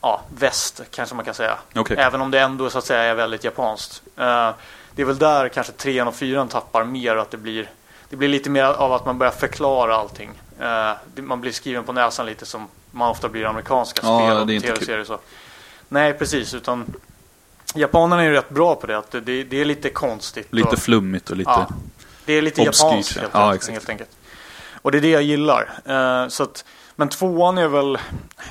ja, 0.00 0.22
väst 0.38 0.82
kanske 0.90 1.14
man 1.14 1.24
kan 1.24 1.34
säga. 1.34 1.58
Okej. 1.74 1.96
Även 1.98 2.20
om 2.20 2.30
det 2.30 2.40
ändå 2.40 2.70
så 2.70 2.78
att 2.78 2.84
säga 2.84 3.02
är 3.02 3.14
väldigt 3.14 3.44
japanskt. 3.44 4.02
Eh, 4.16 4.50
det 4.94 5.02
är 5.02 5.06
väl 5.06 5.18
där 5.18 5.48
kanske 5.48 5.72
trean 5.72 6.08
och 6.08 6.14
fyran 6.14 6.48
tappar 6.48 6.84
mer 6.84 7.16
att 7.16 7.30
det 7.30 7.36
blir 7.36 7.70
det 8.08 8.16
blir 8.16 8.28
lite 8.28 8.50
mer 8.50 8.64
av 8.64 8.92
att 8.92 9.06
man 9.06 9.18
börjar 9.18 9.32
förklara 9.32 9.96
allting. 9.96 10.30
Eh, 10.60 10.92
man 11.16 11.40
blir 11.40 11.52
skriven 11.52 11.84
på 11.84 11.92
näsan 11.92 12.26
lite 12.26 12.46
som 12.46 12.68
man 12.90 13.10
ofta 13.10 13.28
blir 13.28 13.42
i 13.42 13.44
amerikanska 13.44 14.00
Ja, 14.04 14.44
spel 14.44 14.56
och 14.56 14.62
tv-serier 14.62 15.04
så. 15.04 15.18
Nej, 15.88 16.14
precis. 16.14 16.54
Utan 16.54 16.94
japanerna 17.74 18.22
är 18.22 18.26
ju 18.26 18.32
rätt 18.32 18.50
bra 18.50 18.74
på 18.74 18.86
det. 18.86 18.98
Att 18.98 19.10
det, 19.10 19.20
det 19.20 19.60
är 19.60 19.64
lite 19.64 19.90
konstigt. 19.90 20.48
Lite 20.50 20.68
och, 20.68 20.78
flummigt 20.78 21.30
och 21.30 21.36
lite... 21.36 21.50
Ja. 21.50 21.68
det 22.24 22.32
är 22.32 22.42
lite 22.42 22.60
obskyrt, 22.60 22.82
japanskt 22.82 23.16
ja. 23.16 23.20
helt, 23.22 23.34
Ja, 23.34 23.54
exakt. 23.54 23.72
helt 23.72 23.88
enkelt. 23.88 24.10
Och 24.82 24.92
det 24.92 24.98
är 24.98 25.02
det 25.02 25.10
jag 25.10 25.22
gillar. 25.22 25.80
Eh, 25.84 26.28
så 26.28 26.42
att, 26.42 26.64
men 26.96 27.08
tvåan 27.08 27.58
är 27.58 27.68
väl 27.68 27.98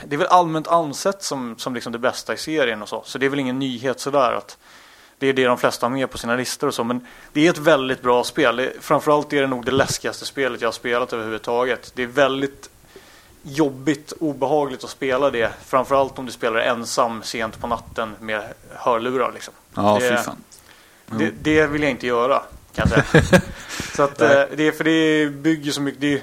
Det 0.06 0.16
är 0.16 0.18
väl 0.18 0.28
allmänt 0.28 0.68
ansett 0.68 1.24
som, 1.24 1.56
som 1.58 1.74
liksom 1.74 1.91
det 1.91 1.99
bästa 1.99 2.34
i 2.34 2.38
serien 2.38 2.82
och 2.82 2.89
så. 2.89 3.04
Så 3.06 3.18
det 3.18 3.26
är 3.26 3.30
väl 3.30 3.39
ingen 3.39 3.60
nyhet 3.60 3.99
sådär 3.99 4.34
att 4.34 4.58
det 5.24 5.30
är 5.30 5.34
det 5.34 5.45
de 5.45 5.57
flesta 5.57 5.86
har 5.86 5.91
med 5.91 6.09
på 6.11 6.17
sina 6.17 6.36
listor 6.36 6.67
och 6.67 6.74
så. 6.74 6.84
Men 6.84 7.07
det 7.34 7.45
är 7.47 7.49
ett 7.49 7.57
väldigt 7.57 8.01
bra 8.01 8.24
spel. 8.24 8.69
Framförallt 8.82 9.34
är 9.34 9.41
det 9.41 9.47
nog 9.47 9.65
det 9.65 9.71
läskigaste 9.71 10.26
spelet 10.26 10.61
jag 10.61 10.67
har 10.67 10.74
spelat 10.74 11.13
överhuvudtaget. 11.13 11.91
Det 11.95 12.03
är 12.03 12.07
väldigt 12.07 12.69
jobbigt, 13.43 14.13
obehagligt 14.19 14.84
att 14.84 14.89
spela 14.89 15.30
det. 15.32 15.51
Framförallt 15.65 16.19
om 16.19 16.26
du 16.26 16.32
spelar 16.32 16.59
ensam 16.59 17.24
sent 17.24 17.59
på 17.61 17.67
natten 17.67 18.15
med 18.19 18.43
hörlurar 18.76 19.32
liksom. 19.34 19.53
Ja, 19.76 19.97
det- 20.01 20.09
fy 20.17 20.24
fan. 20.24 20.38
Det, 21.05 21.32
det 21.41 21.67
vill 21.67 21.82
jag 21.82 21.91
inte 21.91 22.07
göra, 22.07 22.41
kan 22.76 22.89
jag 22.95 23.05
säga. 23.05 23.41
så 23.95 24.03
att, 24.03 24.21
eh, 24.21 24.41
det 24.55 24.67
är 24.67 24.71
för 24.71 24.84
det 24.84 25.30
bygger 25.30 25.71
så 25.71 25.82
mycket. 25.82 26.01
Det 26.01 26.13
är, 26.13 26.21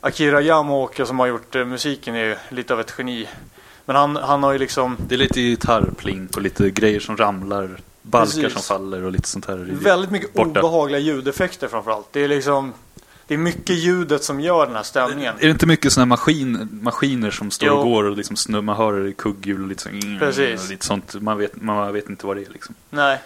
Akira 0.00 0.40
Yamaoka 0.40 1.06
som 1.06 1.18
har 1.18 1.26
gjort 1.26 1.54
eh, 1.54 1.64
musiken 1.64 2.14
är 2.14 2.24
ju 2.24 2.36
lite 2.48 2.72
av 2.74 2.80
ett 2.80 2.94
geni. 2.98 3.28
Men 3.84 3.96
han, 3.96 4.16
han 4.16 4.42
har 4.42 4.52
ju 4.52 4.58
liksom 4.58 4.96
Det 5.08 5.14
är 5.14 5.18
lite 5.18 5.40
gitarrplink 5.40 6.36
och 6.36 6.42
lite 6.42 6.70
grejer 6.70 7.00
som 7.00 7.16
ramlar. 7.16 7.80
Balkar 8.06 8.26
Precis. 8.42 8.52
som 8.52 8.62
faller 8.62 9.02
och 9.04 9.12
lite 9.12 9.28
sånt 9.28 9.46
här. 9.46 9.68
väldigt 9.70 10.10
mycket 10.10 10.32
borta. 10.32 10.60
obehagliga 10.60 10.98
ljudeffekter 10.98 11.68
framförallt. 11.68 12.08
Det 12.12 12.24
är 12.24 12.28
liksom 12.28 12.72
Det 13.26 13.34
är 13.34 13.38
mycket 13.38 13.76
ljudet 13.76 14.24
som 14.24 14.40
gör 14.40 14.66
den 14.66 14.76
här 14.76 14.82
stämningen. 14.82 15.34
Är 15.38 15.44
det 15.44 15.50
inte 15.50 15.66
mycket 15.66 15.92
sådana 15.92 16.06
maskin, 16.06 16.68
maskiner 16.82 17.30
som 17.30 17.50
står 17.50 17.68
Jo. 17.68 17.74
och 17.74 17.84
går 17.84 18.04
och 18.04 18.16
liksom 18.16 18.36
snurrar, 18.36 18.62
man 18.62 18.76
hör 18.76 19.12
kugghjul 19.18 19.62
och 19.62 19.68
lite, 19.68 19.82
så, 19.82 19.88
Precis. 20.18 20.64
och 20.64 20.70
lite 20.70 20.86
sånt. 20.86 21.14
Man 21.22 21.38
vet, 21.38 21.62
man 21.62 21.92
vet 21.92 22.08
inte 22.08 22.26
vad 22.26 22.36
det 22.36 22.42
är 22.46 22.50
liksom. 22.52 22.74
Nej. 22.90 23.18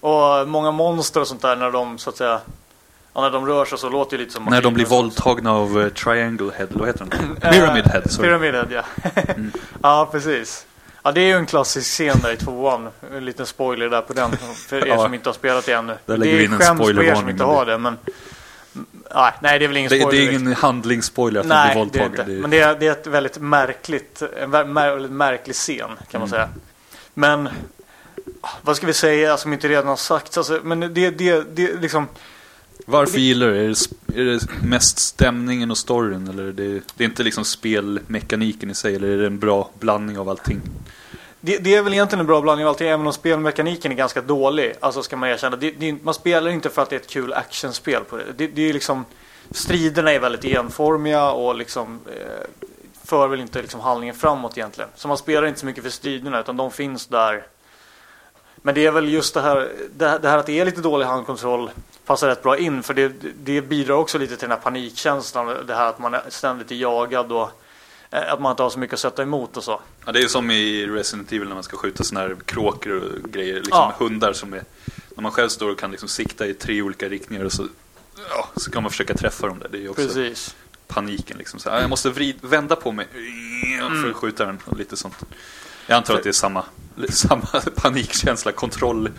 Och 0.00 0.48
många 0.48 0.70
monster 0.70 1.20
och 1.20 1.28
sånt 1.28 1.42
där 1.42 1.56
när 1.56 1.70
de 1.70 1.98
så 1.98 2.10
att 2.10 2.16
säga 2.16 2.40
Ja, 3.16 3.20
när 3.20 3.30
de 3.30 3.46
rör 3.46 3.64
sig 3.64 3.78
så 3.78 3.88
låter 3.88 4.16
det 4.18 4.22
lite 4.24 4.34
som 4.34 4.44
När 4.44 4.62
de 4.62 4.74
blir 4.74 4.86
våldtagna 4.86 5.52
av 5.52 5.80
eh, 5.80 5.88
Triangle 5.88 6.50
Head, 6.56 6.66
vad 6.70 6.86
heter 6.88 7.06
den? 7.10 7.36
Pyramid 7.52 7.84
Head, 7.86 8.02
sorry. 8.08 8.28
Mm. 8.28 8.40
Pyramid 8.40 8.54
Head, 8.54 8.82
ja. 9.04 9.10
ja, 9.82 10.08
precis. 10.12 10.66
Ja, 11.06 11.12
det 11.12 11.20
är 11.20 11.26
ju 11.26 11.32
en 11.36 11.46
klassisk 11.46 11.90
scen 11.90 12.18
där 12.22 12.32
i 12.32 12.36
tvåan. 12.36 12.88
En 13.14 13.24
liten 13.24 13.46
spoiler 13.46 13.88
där 13.88 14.00
på 14.00 14.12
den. 14.12 14.36
För 14.68 14.86
er 14.88 14.96
som 14.96 15.14
inte 15.14 15.28
har 15.28 15.34
spelat 15.34 15.66
det 15.66 15.72
ännu. 15.72 15.96
Där 16.06 16.18
det 16.18 16.28
är 16.28 16.48
skäms 16.48 16.80
på 16.80 17.02
er 17.02 17.14
som 17.14 17.28
inte 17.28 17.44
har 17.44 17.66
det, 17.66 17.78
men... 17.78 17.98
Nej, 19.40 19.58
det 19.58 19.64
är 19.64 19.68
väl 19.68 19.76
ingen 19.76 19.90
Det, 19.90 20.00
spoiler 20.00 20.20
det 20.20 20.28
är 20.28 20.38
ingen 20.40 20.52
handlingsspoiler 20.54 21.40
att 21.40 21.46
Nej, 21.46 21.74
blir 21.74 21.92
det 21.92 21.98
är 22.00 22.06
inte. 22.06 22.24
Men 22.26 22.50
det 22.50 22.60
är, 22.60 22.74
det 22.74 22.86
är 22.86 22.92
ett 22.92 23.06
väldigt 23.06 23.38
märkligt, 23.38 24.22
en 24.42 24.50
väldigt 24.50 25.10
märklig 25.10 25.54
scen 25.56 25.90
kan 26.10 26.20
man 26.20 26.28
Mm. 26.28 26.28
säga. 26.28 26.48
Men 27.14 27.48
vad 28.62 28.76
ska 28.76 28.86
vi 28.86 28.92
säga 28.92 29.36
som 29.36 29.52
inte 29.52 29.68
redan 29.68 29.86
har 29.86 29.96
sagts? 29.96 30.38
Alltså, 30.38 30.60
men 30.62 30.80
det, 30.80 31.10
det, 31.10 31.42
det 31.56 31.80
liksom... 31.80 32.08
Varför 32.86 33.18
gillar 33.18 33.46
du 33.46 33.52
det? 33.54 33.60
Är 33.60 33.68
det, 34.06 34.20
är 34.20 34.24
det 34.24 34.40
mest 34.62 34.98
stämningen 34.98 35.70
och 35.70 35.78
storyn? 35.78 36.28
Eller 36.28 36.42
är 36.42 36.52
det, 36.52 36.80
det 36.96 37.04
är 37.04 37.08
inte 37.08 37.22
liksom 37.22 37.44
spelmekaniken 37.44 38.70
i 38.70 38.74
sig? 38.74 38.94
Eller 38.96 39.08
är 39.08 39.16
det 39.16 39.26
en 39.26 39.38
bra 39.38 39.70
blandning 39.78 40.18
av 40.18 40.28
allting? 40.28 40.60
Det, 41.40 41.58
det 41.58 41.74
är 41.74 41.82
väl 41.82 41.92
egentligen 41.92 42.20
en 42.20 42.26
bra 42.26 42.40
blandning 42.40 42.66
av 42.66 42.70
allting, 42.70 42.88
även 42.88 43.06
om 43.06 43.12
spelmekaniken 43.12 43.92
är 43.92 43.96
ganska 43.96 44.20
dålig. 44.20 44.74
Alltså 44.80 45.02
ska 45.02 45.16
man 45.16 45.28
erkänna. 45.28 45.56
Det, 45.56 45.70
det, 45.70 46.04
man 46.04 46.14
spelar 46.14 46.50
inte 46.50 46.70
för 46.70 46.82
att 46.82 46.90
det 46.90 46.96
är 46.96 47.00
ett 47.00 47.08
kul 47.10 47.32
actionspel 47.32 48.04
på 48.04 48.16
det. 48.16 48.24
Det, 48.36 48.46
det 48.46 48.68
är 48.68 48.72
liksom... 48.72 49.04
Striderna 49.50 50.12
är 50.12 50.20
väldigt 50.20 50.44
enformiga 50.44 51.30
och 51.30 51.54
liksom... 51.54 52.00
Eh, 52.06 52.46
för 53.04 53.28
väl 53.28 53.40
inte 53.40 53.60
liksom 53.62 53.80
handlingen 53.80 54.14
framåt 54.14 54.58
egentligen. 54.58 54.90
Så 54.96 55.08
man 55.08 55.18
spelar 55.18 55.46
inte 55.46 55.60
så 55.60 55.66
mycket 55.66 55.82
för 55.84 55.90
striderna 55.90 56.40
utan 56.40 56.56
de 56.56 56.70
finns 56.70 57.06
där. 57.06 57.46
Men 58.56 58.74
det 58.74 58.86
är 58.86 58.90
väl 58.90 59.08
just 59.08 59.34
det 59.34 59.40
här, 59.40 59.72
det, 59.96 60.08
här- 60.08 60.18
det 60.18 60.28
här 60.28 60.38
att 60.38 60.46
det 60.46 60.60
är 60.60 60.64
lite 60.64 60.80
dålig 60.80 61.06
handkontroll 61.06 61.70
passar 62.06 62.28
rätt 62.28 62.42
bra 62.42 62.58
in 62.58 62.82
för 62.82 62.94
det, 62.94 63.08
det 63.44 63.60
bidrar 63.62 63.94
också 63.94 64.18
lite 64.18 64.36
till 64.36 64.48
den 64.48 64.56
här 64.58 64.62
panikkänslan. 64.64 65.66
Det 65.66 65.74
här 65.74 65.86
att 65.88 65.98
man 65.98 66.14
är 66.14 66.22
ständigt 66.28 66.70
är 66.70 66.74
jagad 66.74 67.32
och 67.32 67.50
eh, 68.10 68.32
att 68.32 68.40
man 68.40 68.50
inte 68.50 68.62
har 68.62 68.70
så 68.70 68.78
mycket 68.78 68.94
att 68.94 69.00
sätta 69.00 69.22
emot 69.22 69.56
och 69.56 69.64
så. 69.64 69.80
Ja, 70.06 70.12
det 70.12 70.18
är 70.18 70.22
ju 70.22 70.28
som 70.28 70.50
i 70.50 70.86
Resident 70.86 71.32
Evil 71.32 71.48
när 71.48 71.54
man 71.54 71.62
ska 71.64 71.76
skjuta 71.76 72.04
såna 72.04 72.20
här 72.20 72.36
kråkor 72.44 72.92
och 72.92 73.30
grejer. 73.30 73.54
Liksom 73.54 73.70
Ja. 73.78 73.94
hundar 73.98 74.32
som 74.32 74.52
är... 74.54 74.62
När 75.16 75.22
man 75.22 75.32
själv 75.32 75.48
står 75.48 75.70
och 75.70 75.78
kan 75.78 75.90
liksom 75.90 76.08
sikta 76.08 76.46
i 76.46 76.54
tre 76.54 76.82
olika 76.82 77.08
riktningar 77.08 77.44
och 77.44 77.52
så... 77.52 77.66
Ja, 78.30 78.48
så 78.56 78.70
kan 78.70 78.82
man 78.82 78.90
försöka 78.90 79.14
träffa 79.14 79.46
dem 79.46 79.58
där. 79.58 79.68
Det 79.68 79.78
är 79.78 79.82
ju 79.82 79.88
också 79.88 80.02
Precis. 80.06 80.56
paniken 80.86 81.38
liksom. 81.38 81.60
Så, 81.60 81.68
jag 81.68 81.90
måste 81.90 82.10
vrid, 82.10 82.36
vända 82.40 82.76
på 82.76 82.92
mig 82.92 83.06
Mm. 83.14 84.02
för 84.02 84.10
att 84.10 84.16
skjuta 84.16 84.44
den 84.46 84.58
och 84.64 84.76
lite 84.76 84.96
sånt. 84.96 85.14
Jag 85.86 85.96
antar 85.96 86.14
att 86.14 86.22
det 86.22 86.28
är 86.28 86.32
samma, 86.32 86.64
samma 87.10 87.46
panikkänsla, 87.76 88.52
kontroll, 88.52 89.10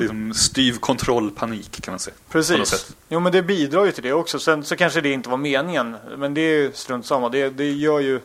liksom 0.00 0.34
styv 0.34 0.78
kontrollpanik 0.78 1.82
kan 1.82 1.92
man 1.92 1.98
säga. 1.98 2.14
Mm. 2.14 2.32
Precis. 2.32 2.94
Jo 3.08 3.20
men 3.20 3.32
det 3.32 3.42
bidrar 3.42 3.84
ju 3.84 3.92
till 3.92 4.02
det 4.02 4.12
också. 4.12 4.38
Sen 4.38 4.64
så 4.64 4.76
kanske 4.76 5.00
det 5.00 5.12
inte 5.12 5.28
var 5.28 5.36
meningen. 5.36 5.96
Men 6.16 6.34
det 6.34 6.40
är 6.40 6.58
ju 6.58 6.72
strunt 6.72 7.06
samma. 7.06 7.28
Det, 7.28 7.50
det 7.50 7.72
gör 7.72 8.00
ju... 8.00 8.20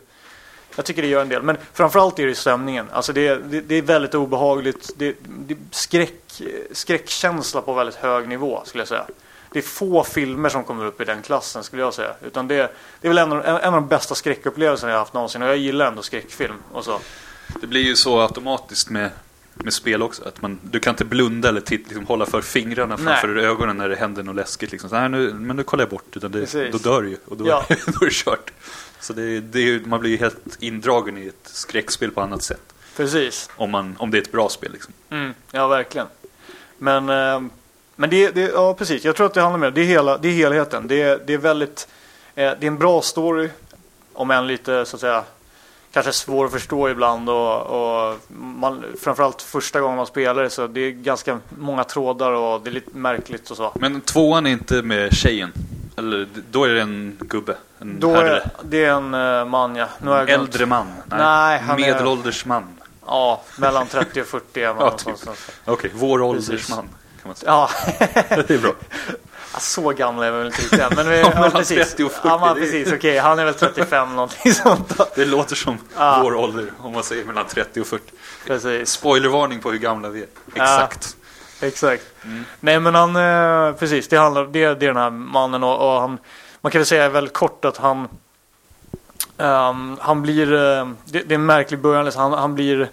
Jag 0.76 0.84
tycker 0.84 1.02
det 1.02 1.08
gör 1.08 1.22
en 1.22 1.28
del. 1.28 1.42
Men 1.42 1.56
framförallt 1.72 2.18
är 2.18 2.26
det 2.26 2.34
stämningen. 2.34 2.86
Alltså 2.92 3.12
det, 3.12 3.36
det, 3.36 3.60
det 3.60 3.74
är 3.74 3.82
väldigt 3.82 4.14
obehagligt. 4.14 4.90
Det, 4.96 5.16
det 5.22 5.56
skräck, 5.70 6.42
skräckkänsla 6.72 7.62
på 7.62 7.74
väldigt 7.74 7.96
hög 7.96 8.28
nivå 8.28 8.62
skulle 8.64 8.80
jag 8.80 8.88
säga. 8.88 9.06
Det 9.52 9.58
är 9.58 9.62
få 9.62 10.04
filmer 10.04 10.48
som 10.48 10.64
kommer 10.64 10.84
upp 10.84 11.00
i 11.00 11.04
den 11.04 11.22
klassen 11.22 11.64
skulle 11.64 11.82
jag 11.82 11.94
säga. 11.94 12.14
Utan 12.22 12.48
det, 12.48 12.72
det 13.00 13.08
är 13.08 13.08
väl 13.08 13.18
en 13.18 13.32
av, 13.32 13.46
en, 13.46 13.56
en 13.56 13.74
av 13.74 13.80
de 13.80 13.88
bästa 13.88 14.14
skräckupplevelserna 14.14 14.92
jag 14.92 14.98
haft 14.98 15.14
någonsin. 15.14 15.42
Och 15.42 15.48
jag 15.48 15.56
gillar 15.56 15.86
ändå 15.86 16.02
skräckfilm 16.02 16.56
och 16.72 16.84
så. 16.84 17.00
Det 17.60 17.66
blir 17.66 17.82
ju 17.82 17.96
så 17.96 18.20
automatiskt 18.20 18.90
med, 18.90 19.10
med 19.64 19.72
spel 19.72 20.02
också. 20.02 20.28
Att 20.28 20.42
man, 20.42 20.58
du 20.62 20.80
kan 20.80 20.90
inte 20.90 21.04
blunda 21.04 21.48
eller 21.48 21.60
titt, 21.60 21.86
liksom, 21.88 22.06
hålla 22.06 22.26
för 22.26 22.40
fingrarna 22.40 22.96
Nej. 22.96 23.04
framför 23.04 23.36
ögonen 23.36 23.76
när 23.76 23.88
det 23.88 23.96
händer 23.96 24.22
något 24.22 24.36
läskigt. 24.36 24.72
Liksom. 24.72 24.90
Så, 24.90 24.96
här, 24.96 25.08
nu, 25.08 25.32
men 25.34 25.56
nu 25.56 25.62
kollar 25.62 25.82
jag 25.82 25.90
bort. 25.90 26.16
Utan 26.16 26.32
det, 26.32 26.70
då 26.72 26.78
dör 26.78 27.02
du 27.02 27.08
ju. 27.08 27.16
Och 27.24 27.36
då, 27.36 27.48
Ja. 27.48 27.64
då 27.68 28.00
är 28.00 28.04
det 28.04 28.12
kört. 28.12 28.52
Så 29.00 29.12
det, 29.12 29.40
det 29.40 29.86
man 29.86 30.00
blir 30.00 30.10
ju 30.10 30.16
helt 30.16 30.56
indragen 30.58 31.18
i 31.18 31.26
ett 31.26 31.34
skräckspel 31.42 32.10
på 32.10 32.20
annat 32.20 32.42
sätt. 32.42 32.74
Precis. 32.96 33.50
Om, 33.56 33.70
man, 33.70 33.96
om 33.98 34.10
det 34.10 34.18
är 34.18 34.22
ett 34.22 34.32
bra 34.32 34.48
spel. 34.48 34.72
Liksom. 34.72 34.92
Mm, 35.10 35.34
ja, 35.50 35.68
verkligen. 35.68 36.06
Men, 36.78 37.08
eh, 37.08 37.50
men 37.96 38.10
det, 38.10 38.30
det, 38.30 38.40
ja 38.40 38.74
precis. 38.74 39.04
Jag 39.04 39.16
tror 39.16 39.26
att 39.26 39.34
det 39.34 39.40
handlar 39.40 39.58
mer 39.58 39.70
det 39.70 39.80
är, 39.80 39.84
hela, 39.84 40.18
det 40.18 40.28
är 40.28 40.32
helheten. 40.32 40.88
Det 40.88 41.26
det 41.26 41.34
är 41.34 41.38
väldigt, 41.38 41.88
eh, 42.34 42.52
det 42.60 42.66
är 42.66 42.68
en 42.68 42.78
bra 42.78 43.02
story. 43.02 43.48
Om 44.12 44.30
än 44.30 44.46
lite 44.46 44.84
så 44.84 44.96
att 44.96 45.00
säga 45.00 45.24
kanske 45.92 46.12
svår 46.12 46.44
att 46.46 46.52
förstå 46.52 46.88
ibland 46.88 47.28
och, 47.30 47.60
och 48.10 48.16
man, 48.28 48.84
framförallt 49.00 49.42
första 49.42 49.80
gången 49.80 49.96
man 49.96 50.06
spelar 50.06 50.48
så 50.48 50.66
det 50.66 50.80
är 50.80 50.90
ganska 50.90 51.38
många 51.58 51.84
trådar 51.84 52.32
och 52.32 52.60
det 52.60 52.70
är 52.70 52.72
lite 52.72 52.96
märkligt 52.96 53.50
och 53.50 53.56
så. 53.56 53.72
Men 53.74 54.00
tvåan 54.00 54.46
är 54.46 54.50
inte 54.50 54.82
med 54.82 55.12
tjejen. 55.14 55.52
Eller 55.96 56.26
då 56.50 56.64
är 56.64 56.68
det 56.68 56.80
en 56.82 57.16
gubbe. 57.20 57.56
En 57.78 58.00
Då 58.00 58.12
herre. 58.14 58.36
är, 58.36 58.50
det 58.62 58.84
är 58.84 58.90
en 58.92 59.14
eh, 59.14 59.44
man 59.44 59.76
ja. 59.76 59.86
Nu 60.02 60.10
har 60.10 60.18
jag 60.18 60.26
glömt. 60.26 60.42
Äldre 60.48 60.66
man. 60.66 60.86
Nej, 61.06 61.58
han 61.58 61.76
är- 61.78 61.80
Medelålders 61.92 62.46
man. 62.46 62.64
Ja, 63.06 63.42
mellan 63.58 63.86
30 63.86 64.20
och 64.20 64.26
40 64.26 64.62
är 64.62 64.74
man 64.74 64.76
Ja, 64.84 64.96
någonstans. 65.04 65.50
Okej, 65.64 65.90
vår 65.94 66.32
Precis. 66.34 66.48
ålders 66.50 66.68
man. 66.70 66.78
Kan 67.22 67.28
man 67.28 67.34
säga. 67.34 67.50
Ja, 67.52 67.70
Det 68.48 68.50
är 68.50 68.58
bra. 68.58 68.72
Ja, 69.52 69.58
Så 69.60 69.90
gamla 69.90 70.26
är 70.26 70.30
vi 70.30 70.38
väl 70.38 70.46
inte 70.46 70.62
riktigt 70.62 70.80
än. 70.80 70.92
Men 70.96 71.08
vi, 71.08 71.16
Ja, 71.20 71.30
ja, 71.34 71.34
mellan 71.34 71.50
precis. 71.50 71.88
30 71.90 72.04
och 72.04 72.12
40, 72.12 72.28
Ja, 72.28 72.38
men 72.46 72.54
precis. 72.54 72.92
Okej, 72.92 73.18
han 73.18 73.38
är 73.38 73.44
väl 73.44 73.54
35 73.54 74.16
någonting 74.16 74.52
sånt. 74.54 75.00
Det 75.14 75.24
låter 75.24 75.54
som 75.56 75.78
Ja. 75.96 76.20
vår 76.22 76.34
ålder 76.34 76.72
om 76.78 76.92
man 76.92 77.02
säger 77.02 77.24
mellan 77.24 77.46
30 77.46 77.80
och 77.80 77.86
40. 77.86 78.04
Precis. 78.46 78.90
Spoilervarning 78.90 79.60
på 79.60 79.70
hur 79.70 79.78
gamla 79.78 80.08
vi 80.08 80.20
är. 80.22 80.26
Exakt. 80.54 81.16
Exakt. 81.60 82.02
Mm. 82.24 82.44
Nej, 82.60 82.80
men 82.80 82.94
han, 82.94 83.16
eh, 83.16 83.72
precis. 83.78 84.08
Det 84.08 84.16
handlar, 84.16 84.44
det, 84.44 84.50
det 84.52 84.86
är 84.86 84.88
den 84.88 84.96
här 84.96 85.10
mannen 85.10 85.64
och, 85.64 85.94
och 85.94 86.00
han, 86.00 86.18
man 86.60 86.72
kan 86.72 86.78
väl 86.78 86.86
säga 86.86 87.08
väldigt 87.08 87.34
kort 87.34 87.64
att 87.64 87.76
han, 87.76 88.08
ehm, 89.38 89.96
han 90.00 90.22
blir, 90.22 90.52
eh, 90.52 90.88
det, 91.04 91.22
det 91.22 91.34
är 91.34 91.38
en 91.38 91.46
märklig 91.46 91.80
början. 91.80 92.04
liksom. 92.04 92.22
Han, 92.22 92.32
han 92.32 92.54
blir, 92.54 92.90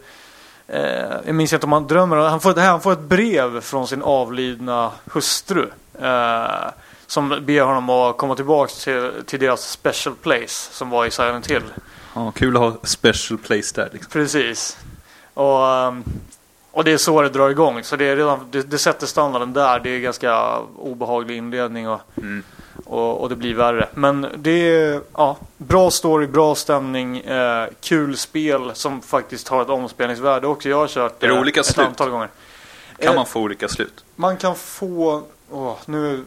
eh, 0.68 1.16
jag 1.26 1.36
minns 1.36 1.53
inte 1.53 1.66
om 1.66 1.72
han 1.72 1.88
drömmer, 1.88 2.18
han 2.18 2.39
får, 2.39 2.59
han 2.59 2.82
får 2.82 2.93
ett 2.93 2.99
brev 2.99 3.61
från 3.61 3.88
sin 3.88 4.01
avlidna 4.01 4.91
hustru. 5.13 5.68
Eh, 6.01 6.70
som 7.07 7.39
ber 7.45 7.61
honom 7.61 7.89
att 7.89 8.18
komma 8.18 8.36
tillbaka 8.36 8.74
till, 8.84 9.11
till 9.26 9.39
deras 9.39 9.70
special 9.72 10.16
place 10.16 10.74
som 10.74 10.89
var 10.89 11.05
i 11.05 11.11
Silent 11.11 11.47
Hill. 11.47 11.63
Ja, 12.13 12.32
kul 12.32 12.55
att 12.55 12.61
ha 12.61 12.76
special 12.84 13.38
place 13.38 13.76
där. 13.76 13.89
Liksom. 13.93 14.11
Precis. 14.11 14.78
Och, 15.34 15.68
ehm, 15.68 16.03
och 16.72 16.84
det 16.84 16.91
är 16.91 16.97
så 16.97 17.22
det 17.22 17.30
drar 17.30 17.49
igång. 17.49 17.84
Så 17.84 17.95
det, 17.95 18.05
är 18.05 18.16
redan, 18.16 18.39
det, 18.51 18.61
det 18.61 18.78
sätter 18.78 19.07
standarden 19.07 19.53
där. 19.53 19.80
Det 19.80 19.89
är 19.89 19.99
ganska 19.99 20.59
obehaglig 20.78 21.38
inledning 21.38 21.89
och, 21.89 22.01
Mm. 22.18 22.43
Och, 22.86 23.22
och 23.22 23.30
det 23.30 23.36
blir 23.36 23.54
värre. 23.56 23.88
Men 23.94 24.28
det 24.38 24.52
är 24.52 25.02
ja, 25.14 25.38
bra 25.58 25.92
story, 25.92 26.28
bra 26.28 26.56
stämning, 26.56 27.18
eh, 27.20 27.68
kul 27.82 28.18
spel 28.18 28.72
som 28.74 29.02
faktiskt 29.02 29.48
har 29.48 29.62
ett 29.62 29.70
omspelningsvärde 29.70 30.48
också. 30.48 30.70
Jag 30.70 30.78
har 30.78 30.88
kört 30.88 31.24
Är 31.24 31.28
det 31.28 31.34
eh, 31.34 31.40
olika 31.42 31.60
ett 31.60 31.66
slut? 31.66 31.88
antal 31.88 32.10
gånger. 32.10 32.30
Kan 33.00 33.10
Eh, 33.10 33.16
man 33.16 33.26
få 33.26 33.40
olika 33.42 33.68
slut? 33.68 34.04
man 34.16 34.38
kan 34.38 34.56
få... 34.56 35.24
Åh, 35.52 35.76
nu, 35.86 36.26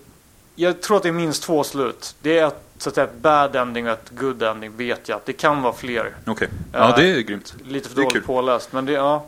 jag 0.55 0.81
tror 0.83 0.97
att 0.97 1.03
det 1.03 1.09
är 1.09 1.13
minst 1.13 1.43
två 1.43 1.65
slut. 1.65 2.15
Det 2.23 2.39
är 2.39 2.47
ett, 2.47 2.63
så 2.79 2.89
att 2.89 2.95
säga, 2.95 3.09
bad 3.21 3.57
ending 3.57 3.87
och 3.87 3.93
ett 3.93 4.11
good 4.11 4.43
ending 4.43 4.77
vet 4.77 5.09
jag. 5.09 5.21
Det 5.25 5.33
kan 5.33 5.63
vara 5.63 5.73
fler. 5.73 6.15
Okej. 6.27 6.49
Ja, 6.73 6.89
eh, 6.91 6.97
det 6.97 7.05
är 7.11 7.21
grymt. 7.21 7.55
Lite 7.65 7.89
för 7.89 7.97
Det 7.97 8.01
är 8.01 8.05
dåligt 8.05 8.13
kul. 8.13 8.23
påläst. 8.23 8.73
Men 8.73 8.85
det, 8.87 8.93
ja. 8.93 9.25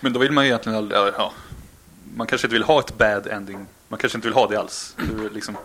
Men 0.00 0.12
då 0.12 0.20
vill 0.20 0.32
man 0.32 0.44
ju 0.44 0.48
egentligen 0.50 0.78
aldrig... 0.78 1.00
Ja. 1.18 1.32
Man 2.16 2.26
kanske 2.26 2.46
inte 2.46 2.52
vill 2.54 2.62
ha 2.62 2.80
ett 2.80 2.98
bad 2.98 3.26
ending. 3.26 3.66
Man 3.88 3.98
kanske 3.98 4.18
inte 4.18 4.28
vill 4.28 4.34
ha 4.34 4.46
det 4.46 4.56
alls. 4.60 4.94
Det 4.96 5.24
är 5.24 5.30
liksom, 5.30 5.56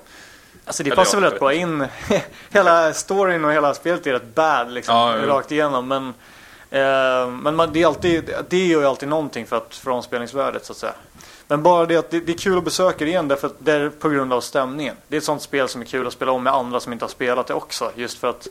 Alltså 0.66 0.84
det 0.84 0.90
Eller 0.90 0.96
passar 0.96 1.22
väl 1.22 1.32
rätt 1.32 1.40
bra 1.40 1.54
in. 1.54 1.88
hela 2.50 2.94
storyn 2.94 3.46
och 3.46 3.52
hela 3.52 3.74
spelet 3.74 4.08
är 4.08 4.14
rätt 4.14 4.36
bad 4.36 4.72
liksom. 4.72 4.96
Ja, 4.96 5.18
ja. 5.18 5.28
Rakt 5.28 5.52
igenom. 5.52 5.88
Men, 5.88 6.08
eh, 6.70 7.30
men 7.32 7.56
man, 7.56 7.74
det, 7.74 7.82
är 7.82 7.88
alltid, 7.88 8.30
det 8.50 8.66
gör 8.68 8.80
ju 8.80 8.88
alltid 8.88 9.10
någonting 9.10 9.46
för, 9.46 9.58
att, 9.58 9.76
för 9.76 9.92
omspelningsvärdet 9.92 10.66
så 10.66 10.72
att 10.72 10.78
säga. 10.78 10.94
Men 11.48 11.64
bara 11.64 11.86
det 11.86 11.98
att 11.98 12.10
det, 12.12 12.20
det 12.20 12.32
är 12.32 12.38
kul 12.38 12.58
att 12.58 12.64
besöka 12.64 13.06
det 13.06 13.12
igen 13.12 13.28
därför 13.28 13.48
att 13.48 13.56
det 13.60 13.72
är 13.72 13.90
på 13.90 14.10
grund 14.10 14.34
av 14.34 14.42
stämningen. 14.42 14.96
Det 15.08 15.16
är 15.16 15.18
ett 15.18 15.24
sånt 15.24 15.42
spel 15.42 15.68
som 15.68 15.82
är 15.82 15.86
kul 15.86 16.08
att 16.08 16.14
spela 16.14 16.32
om 16.32 16.44
med 16.44 16.54
andra 16.54 16.80
som 16.80 16.94
inte 16.94 17.06
har 17.06 17.10
spelat 17.10 17.48
det 17.48 17.54
också. 17.54 17.92
Just 17.96 18.18
för 18.18 18.30
att 18.30 18.48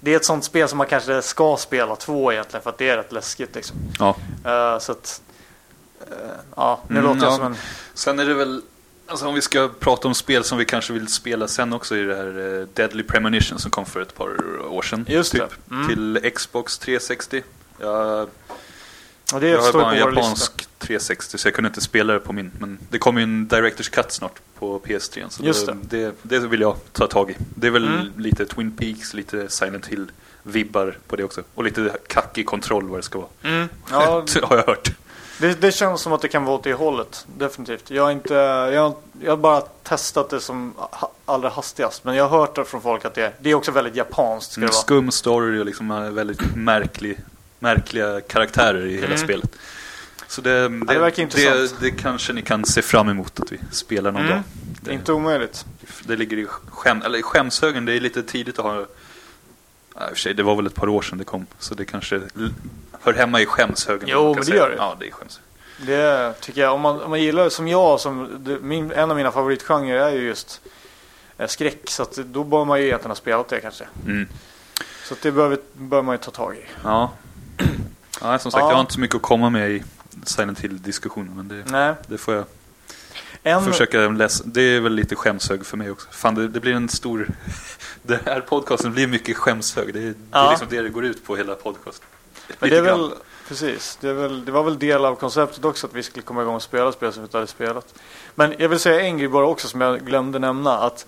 det 0.00 0.12
är 0.12 0.16
ett 0.16 0.24
sånt 0.24 0.44
spel 0.44 0.68
som 0.68 0.78
man 0.78 0.86
kanske 0.86 1.22
ska 1.22 1.56
spela 1.56 1.96
två 1.96 2.32
egentligen 2.32 2.62
för 2.62 2.70
att 2.70 2.78
det 2.78 2.88
är 2.88 2.96
rätt 2.96 3.12
läskigt 3.12 3.54
liksom. 3.54 3.76
ja. 3.98 4.16
Eh, 4.44 4.78
så 4.78 4.92
att, 4.92 5.22
eh, 6.00 6.16
ja, 6.56 6.80
nu 6.88 6.98
Mm, 6.98 7.10
låter 7.10 7.26
jag 7.26 7.32
ja. 7.32 7.36
som 7.36 7.46
en... 7.46 7.56
Sen 7.94 8.18
är 8.18 8.24
det 8.24 8.34
väl... 8.34 8.62
Alltså 9.06 9.26
om 9.28 9.34
vi 9.34 9.42
ska 9.42 9.68
prata 9.80 10.08
om 10.08 10.14
spel 10.14 10.44
som 10.44 10.58
vi 10.58 10.64
kanske 10.64 10.92
vill 10.92 11.08
spela 11.08 11.48
sen 11.48 11.72
också 11.72 11.96
i 11.96 12.02
det 12.02 12.14
här 12.16 12.60
eh, 12.60 12.66
Deadly 12.74 13.02
Premonition 13.02 13.58
som 13.58 13.70
kom 13.70 13.86
för 13.86 14.00
ett 14.02 14.14
par 14.14 14.62
år 14.66 14.82
sedan. 14.82 15.06
Just 15.08 15.32
det. 15.32 15.38
typ, 15.38 15.70
Mm. 15.70 15.88
Till 15.88 16.30
Xbox 16.34 16.78
360. 16.78 17.42
Jag, 17.80 18.28
Och 19.34 19.40
det 19.40 19.48
jag 19.48 19.62
har 19.62 19.72
bara 19.72 19.94
en 19.94 20.02
vår 20.02 20.10
lista. 20.10 20.20
japansk 20.22 20.68
360 20.78 21.38
så 21.38 21.46
jag 21.48 21.54
kunde 21.54 21.68
inte 21.68 21.80
spela 21.80 22.12
det 22.12 22.20
på 22.20 22.32
min. 22.32 22.50
Men 22.58 22.78
det 22.90 22.98
kommer 22.98 23.20
ju 23.20 23.22
en 23.24 23.48
Directors 23.48 23.88
Cut 23.88 24.12
snart 24.12 24.40
på 24.58 24.78
PS3. 24.80 25.24
Så 25.28 25.44
Just 25.44 25.66
det, 25.66 25.76
det, 25.82 26.14
det 26.22 26.38
vill 26.38 26.60
jag 26.60 26.76
ta 26.92 27.06
tag 27.06 27.30
i. 27.30 27.36
Det 27.54 27.66
är 27.66 27.70
väl 27.70 27.86
Mm. 27.88 28.06
lite 28.18 28.46
Twin 28.46 28.76
Peaks, 28.76 29.14
lite 29.14 29.48
Silent 29.48 29.86
Hill-vibbar 29.86 30.96
på 31.06 31.16
det 31.16 31.24
också. 31.24 31.42
Och 31.54 31.64
lite 31.64 31.96
kackig 32.08 32.46
kontroll 32.46 32.88
vad 32.88 32.98
det 32.98 33.02
ska 33.02 33.18
vara. 33.18 33.28
Mm. 33.42 33.68
Ja, 33.90 34.24
har 34.42 34.56
jag 34.56 34.66
hört. 34.66 34.90
Det, 35.42 35.60
det 35.60 35.72
känns 35.72 36.00
som 36.02 36.12
att 36.12 36.20
det 36.22 36.28
kan 36.28 36.44
vara 36.44 36.56
åt 36.56 36.64
det 36.64 36.72
hållet, 36.74 37.26
definitivt. 37.38 37.90
Jag 37.90 38.02
har, 38.02 38.10
inte, 38.10 38.34
jag, 38.74 38.94
jag 39.22 39.32
har 39.32 39.36
bara 39.36 39.60
testat 39.60 40.30
det 40.30 40.40
som 40.40 40.74
ha- 40.76 41.12
allra 41.24 41.48
hastigast. 41.48 42.04
Men 42.04 42.14
jag 42.14 42.28
har 42.28 42.38
hört 42.38 42.54
det 42.54 42.64
från 42.64 42.80
folk 42.82 43.04
att 43.04 43.14
det, 43.14 43.32
det 43.40 43.50
är 43.50 43.54
också 43.54 43.70
väldigt 43.70 43.96
japanskt. 43.96 44.52
Ska 44.52 44.60
det 44.60 44.66
vara. 44.66 44.76
skum 44.76 45.10
story 45.10 45.60
och 45.60 45.66
liksom 45.66 45.90
eh, 45.90 46.10
väldigt 46.10 46.56
märklig, 46.56 47.18
märkliga 47.58 48.20
karaktärer 48.20 48.86
i 48.86 48.94
hela 48.94 49.06
Mm. 49.06 49.18
spelet. 49.18 49.56
Så 50.28 50.40
det, 50.40 50.50
det, 50.68 50.68
det 50.68 50.98
verkar 50.98 51.16
det, 51.16 51.22
intressant. 51.22 51.80
det 51.80 51.90
kanske 51.90 52.32
ni 52.32 52.42
kan 52.42 52.64
se 52.64 52.82
fram 52.82 53.08
emot 53.08 53.40
att 53.40 53.52
vi 53.52 53.60
spelar 53.70 54.12
någon 54.12 54.22
Mm. 54.22 54.32
dag. 54.34 54.42
Det 54.80 54.88
är 54.88 54.92
Det, 54.92 54.94
inte 54.94 55.12
omöjligt. 55.12 55.64
det 56.04 56.16
ligger 56.16 56.36
i 56.36 56.46
skäm, 56.70 57.02
eller 57.02 57.18
i 57.18 57.22
skämshögen, 57.22 57.84
det 57.84 57.92
är 57.96 58.00
lite 58.00 58.22
tidigt 58.22 58.58
att 58.58 58.64
ha... 58.64 58.74
Ja, 59.94 60.00
i 60.00 60.04
och 60.04 60.08
för 60.08 60.14
sig, 60.16 60.34
det 60.34 60.42
var 60.42 60.56
väl 60.56 60.66
ett 60.66 60.74
par 60.74 60.88
år 60.88 61.02
sedan 61.02 61.18
det 61.18 61.24
kom, 61.24 61.46
så 61.58 61.74
det 61.74 61.84
kanske 61.84 62.20
hör 63.02 63.12
hemma 63.12 63.40
i 63.40 63.46
skämshögen. 63.46 64.08
Jo, 64.08 64.24
men 64.28 64.36
det 64.36 64.44
säga. 64.44 64.56
gör 64.56 64.70
det. 64.70 64.76
Ja, 64.76 64.96
det 65.00 65.06
är 65.06 65.10
skämshögen. 65.10 65.46
Det 65.86 66.34
tycker 66.40 66.60
jag. 66.60 66.74
Om 66.74 66.80
man, 66.80 67.00
om 67.02 67.10
man 67.10 67.20
gillar 67.22 67.48
som 67.48 67.68
jag, 67.68 68.00
som, 68.00 68.28
min, 68.62 68.92
en 68.92 69.10
av 69.10 69.16
mina 69.16 69.32
favoritgenrer 69.32 69.94
är 69.98 70.10
ju 70.10 70.20
just 70.22 70.60
eh, 71.38 71.46
skräck. 71.48 71.90
Så 71.90 72.02
att, 72.02 72.12
då 72.16 72.44
bör 72.44 72.64
man 72.64 72.80
ju 72.80 72.86
egentligen 72.86 73.10
ha 73.10 73.16
spelat 73.16 73.48
det 73.48 73.60
kanske. 73.60 73.84
Mm. 74.06 74.28
Så 75.04 75.14
det 75.22 75.32
bör, 75.32 75.48
vi, 75.48 75.56
bör 75.74 76.02
man 76.02 76.14
ju 76.14 76.18
ta 76.18 76.30
tag 76.30 76.54
i. 76.56 76.64
Ja. 76.84 77.12
ja, 78.20 78.38
som 78.38 78.50
sagt, 78.50 78.60
Ja. 78.62 78.68
jag 78.68 78.74
har 78.74 78.80
inte 78.80 78.92
så 78.92 79.00
mycket 79.00 79.16
att 79.16 79.22
komma 79.22 79.50
med 79.50 79.70
i 79.70 79.82
Silent 80.24 80.60
Hill-diskussionen. 80.60 81.32
Men 81.36 81.48
det, 81.48 81.64
Nej. 81.70 81.94
det 82.06 82.18
får 82.18 82.34
jag 82.34 82.44
En, 83.42 83.64
försöka 83.64 83.98
läsa. 84.08 84.44
Det 84.46 84.62
är 84.62 84.80
väl 84.80 84.94
lite 84.94 85.16
skämshög 85.16 85.66
för 85.66 85.76
mig 85.76 85.90
också. 85.90 86.08
Fan, 86.10 86.34
det, 86.34 86.48
det 86.48 86.60
blir 86.60 86.74
en 86.74 86.88
stor... 86.88 87.28
Den 88.02 88.18
här 88.26 88.40
podcasten 88.40 88.92
blir 88.92 89.06
mycket 89.06 89.36
skämshög. 89.36 89.94
Det 89.94 90.00
är, 90.00 90.04
det 90.04 90.14
Ja. 90.32 90.46
är 90.46 90.50
liksom 90.50 90.68
det 90.70 90.82
det 90.82 90.88
går 90.88 91.04
ut 91.04 91.24
på 91.26 91.36
hela 91.36 91.54
podcasten. 91.54 92.06
Men 92.58 92.70
det 92.70 92.76
är 92.76 92.82
grann. 92.82 93.00
väl, 93.00 93.10
precis. 93.48 93.98
Det, 94.00 94.08
är 94.08 94.12
väl, 94.14 94.44
det 94.44 94.52
var 94.52 94.62
väl 94.62 94.78
del 94.78 95.04
av 95.04 95.14
konceptet 95.14 95.64
också 95.64 95.86
att 95.86 95.94
vi 95.94 96.02
skulle 96.02 96.22
komma 96.22 96.42
igång 96.42 96.54
och 96.54 96.62
spela 96.62 96.92
spel 96.92 97.12
som 97.12 97.22
vi 97.22 97.26
inte 97.26 97.36
hade 97.36 97.46
spelat. 97.46 97.94
Men 98.34 98.54
jag 98.58 98.68
vill 98.68 98.78
säga 98.78 99.00
en 99.00 99.18
grej 99.18 99.28
bara 99.28 99.46
också 99.46 99.68
som 99.68 99.80
jag 99.80 100.00
glömde 100.06 100.38
nämna. 100.38 100.78
Att 100.78 101.06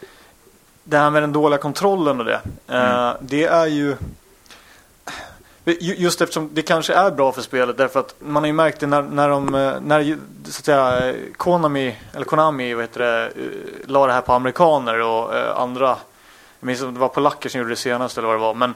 det 0.85 0.99
här 0.99 1.11
med 1.11 1.22
den 1.22 1.32
dåliga 1.32 1.59
kontrollen 1.59 2.18
och 2.20 2.24
det. 2.24 2.41
Mm. 2.68 3.07
Eh, 3.09 3.14
det 3.20 3.45
är 3.45 3.66
ju... 3.66 3.97
Ju- 5.64 5.95
Just 5.97 6.20
eftersom 6.20 6.51
det 6.53 6.62
kanske 6.62 6.95
är 6.95 7.11
bra 7.11 7.32
för 7.32 7.43
spelet 7.43 7.76
därför 7.76 8.01
att 8.01 8.14
man 8.18 8.43
har 8.43 8.47
ju 8.47 8.53
märkt 8.53 8.80
det 8.80 8.87
när, 8.87 9.03
när 9.03 9.28
de, 9.28 9.55
eh, 9.55 9.80
när 9.80 10.18
så 10.45 10.59
att 10.59 10.64
säga, 10.64 11.09
eh, 11.11 11.14
Konami, 11.37 11.97
eller 12.12 12.24
Konami, 12.24 12.74
vad 12.74 12.85
heter 12.85 13.01
det, 13.01 13.26
eh, 13.26 13.30
la 13.87 14.07
det 14.07 14.12
här 14.12 14.20
på 14.20 14.32
amerikaner 14.32 15.01
och 15.01 15.35
eh, 15.37 15.61
andra, 15.61 15.87
jag 16.61 16.66
minns 16.66 16.82
om 16.82 16.95
det 16.95 17.01
var 17.01 17.09
polacker 17.09 17.49
som 17.49 17.59
gjorde 17.61 17.72
det 17.72 17.76
senast 17.76 18.18
eller 18.18 18.28
vad 18.28 18.37
det 18.37 18.41
var, 18.41 18.55
men 18.55 18.74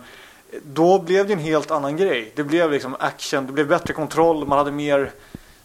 då 0.62 0.98
blev 0.98 1.26
det 1.26 1.32
en 1.32 1.38
helt 1.38 1.70
annan 1.70 1.96
grej. 1.96 2.32
Det 2.36 2.44
blev 2.44 2.70
liksom 2.70 2.96
action, 3.00 3.46
det 3.46 3.52
blev 3.52 3.68
bättre 3.68 3.94
kontroll, 3.94 4.46
man 4.46 4.58
hade 4.58 4.70
mer, 4.70 5.10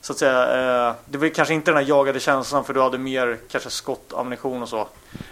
så 0.01 0.13
att 0.13 0.19
säga, 0.19 0.87
eh, 0.87 0.95
det 1.05 1.17
var 1.17 1.27
kanske 1.27 1.53
inte 1.53 1.71
den 1.71 1.77
här 1.77 1.89
jagade 1.89 2.19
känslan 2.19 2.63
för 2.63 2.73
du 2.73 2.81
hade 2.81 2.97
mer 2.97 3.37
kanske 3.51 3.69
skott, 3.69 4.13
ammunition 4.15 4.61
och 4.61 4.69
så. 4.69 4.87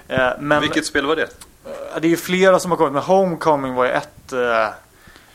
Eh, 0.07 0.29
men 0.39 0.61
Vilket 0.61 0.85
spel 0.85 1.05
var 1.05 1.15
det? 1.15 1.21
eh, 1.21 2.01
det 2.01 2.07
är 2.07 2.09
ju 2.09 2.17
flera 2.17 2.59
som 2.59 2.71
har 2.71 2.77
kommit, 2.77 2.93
men 2.93 3.03
Homecoming 3.03 3.73
var 3.73 3.85
ju 3.85 3.91
ett, 3.91 4.33
eh, 4.33 4.63
eh, 4.63 4.69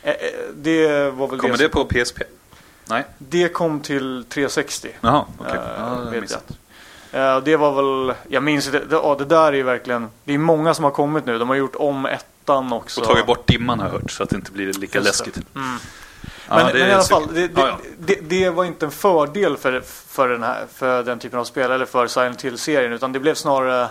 eh, 0.03 0.15
det 0.55 1.11
var 1.11 1.29
väl 1.29 1.39
Kommer 1.39 1.57
det, 1.57 1.65
det 1.65 1.69
på 1.69 1.85
PSP? 1.85 2.23
Nej? 2.89 3.05
det 3.19 3.49
kom 3.49 3.81
till 3.81 4.25
360. 4.29 4.89
Jaha, 5.01 5.25
okej. 5.39 5.53
Det 5.55 5.83
har 5.83 6.11
vet 6.11 6.31
jag 6.31 6.41
det 7.45 7.57
var 7.57 7.73
väl, 7.73 8.15
jag 8.29 8.43
minns 8.43 8.67
inte, 8.67 8.79
det, 8.79 8.95
ja, 8.95 9.17
det 9.19 9.25
där 9.25 9.47
är 9.47 9.53
ju 9.53 9.63
verkligen, 9.63 10.09
det 10.25 10.35
är 10.35 10.39
många 10.39 10.75
som 10.75 10.85
har 10.85 10.91
kommit 10.91 11.27
nu. 11.27 11.39
De 11.39 11.49
har 11.49 11.57
gjort 11.57 11.77
om 11.77 12.07
ettan 12.47 12.73
också. 12.73 13.01
Och 13.01 13.07
tagit 13.07 13.27
bort 13.27 13.47
dimman 13.47 13.79
har 13.79 13.87
jag 13.87 13.93
hört 13.93 14.11
så 14.11 14.23
att 14.23 14.31
det 14.31 14.37
inte 14.37 14.53
blir 14.53 14.73
lika 14.73 14.99
Just 14.99 15.09
läskigt. 15.09 15.37
Mm. 15.55 15.77
Ja, 16.49 16.57
Men, 16.57 16.77
i 16.77 16.93
alla 16.93 17.03
fall, 17.03 17.35
det, 17.35 17.51
Ja. 17.57 17.79
Det, 17.99 18.21
det 18.21 18.51
var 18.51 18.65
inte 18.65 18.87
en 18.87 18.93
fördel 18.93 19.57
för, 19.57 19.81
för, 20.09 20.29
den 20.29 20.43
här, 20.43 20.67
för 20.75 21.03
den 21.03 21.19
typen 21.19 21.39
av 21.39 21.45
spel 21.45 21.71
eller 21.71 21.87
för 21.87 22.07
Silent 22.07 22.43
Hill-serien 22.43 22.93
utan 22.93 23.13
det 23.13 23.21
blev 23.21 23.35
snarare 23.35 23.89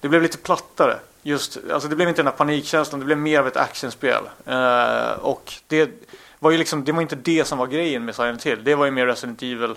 Det 0.00 0.08
blev 0.08 0.22
lite 0.22 0.38
plattare. 0.38 0.96
Just, 1.22 1.58
alltså 1.72 1.88
det 1.88 1.96
blev 1.96 2.08
inte 2.08 2.22
den 2.22 2.26
här 2.26 2.36
panikkänslan, 2.36 3.00
det 3.00 3.06
blev 3.06 3.18
mer 3.18 3.38
av 3.38 3.46
ett 3.46 3.56
actionspel. 3.56 4.22
Eh, 4.46 5.10
och 5.10 5.52
det 5.66 5.90
var 6.38 6.50
ju 6.50 6.58
liksom, 6.58 6.84
det 6.84 6.92
var 6.92 7.02
inte 7.02 7.16
det 7.16 7.44
som 7.44 7.58
var 7.58 7.66
grejen 7.66 8.04
med 8.04 8.14
Silent 8.14 8.46
Hill. 8.46 8.64
Det 8.64 8.74
var 8.74 8.84
ju 8.84 8.90
mer 8.90 9.06
Resident 9.06 9.42
Evil. 9.42 9.74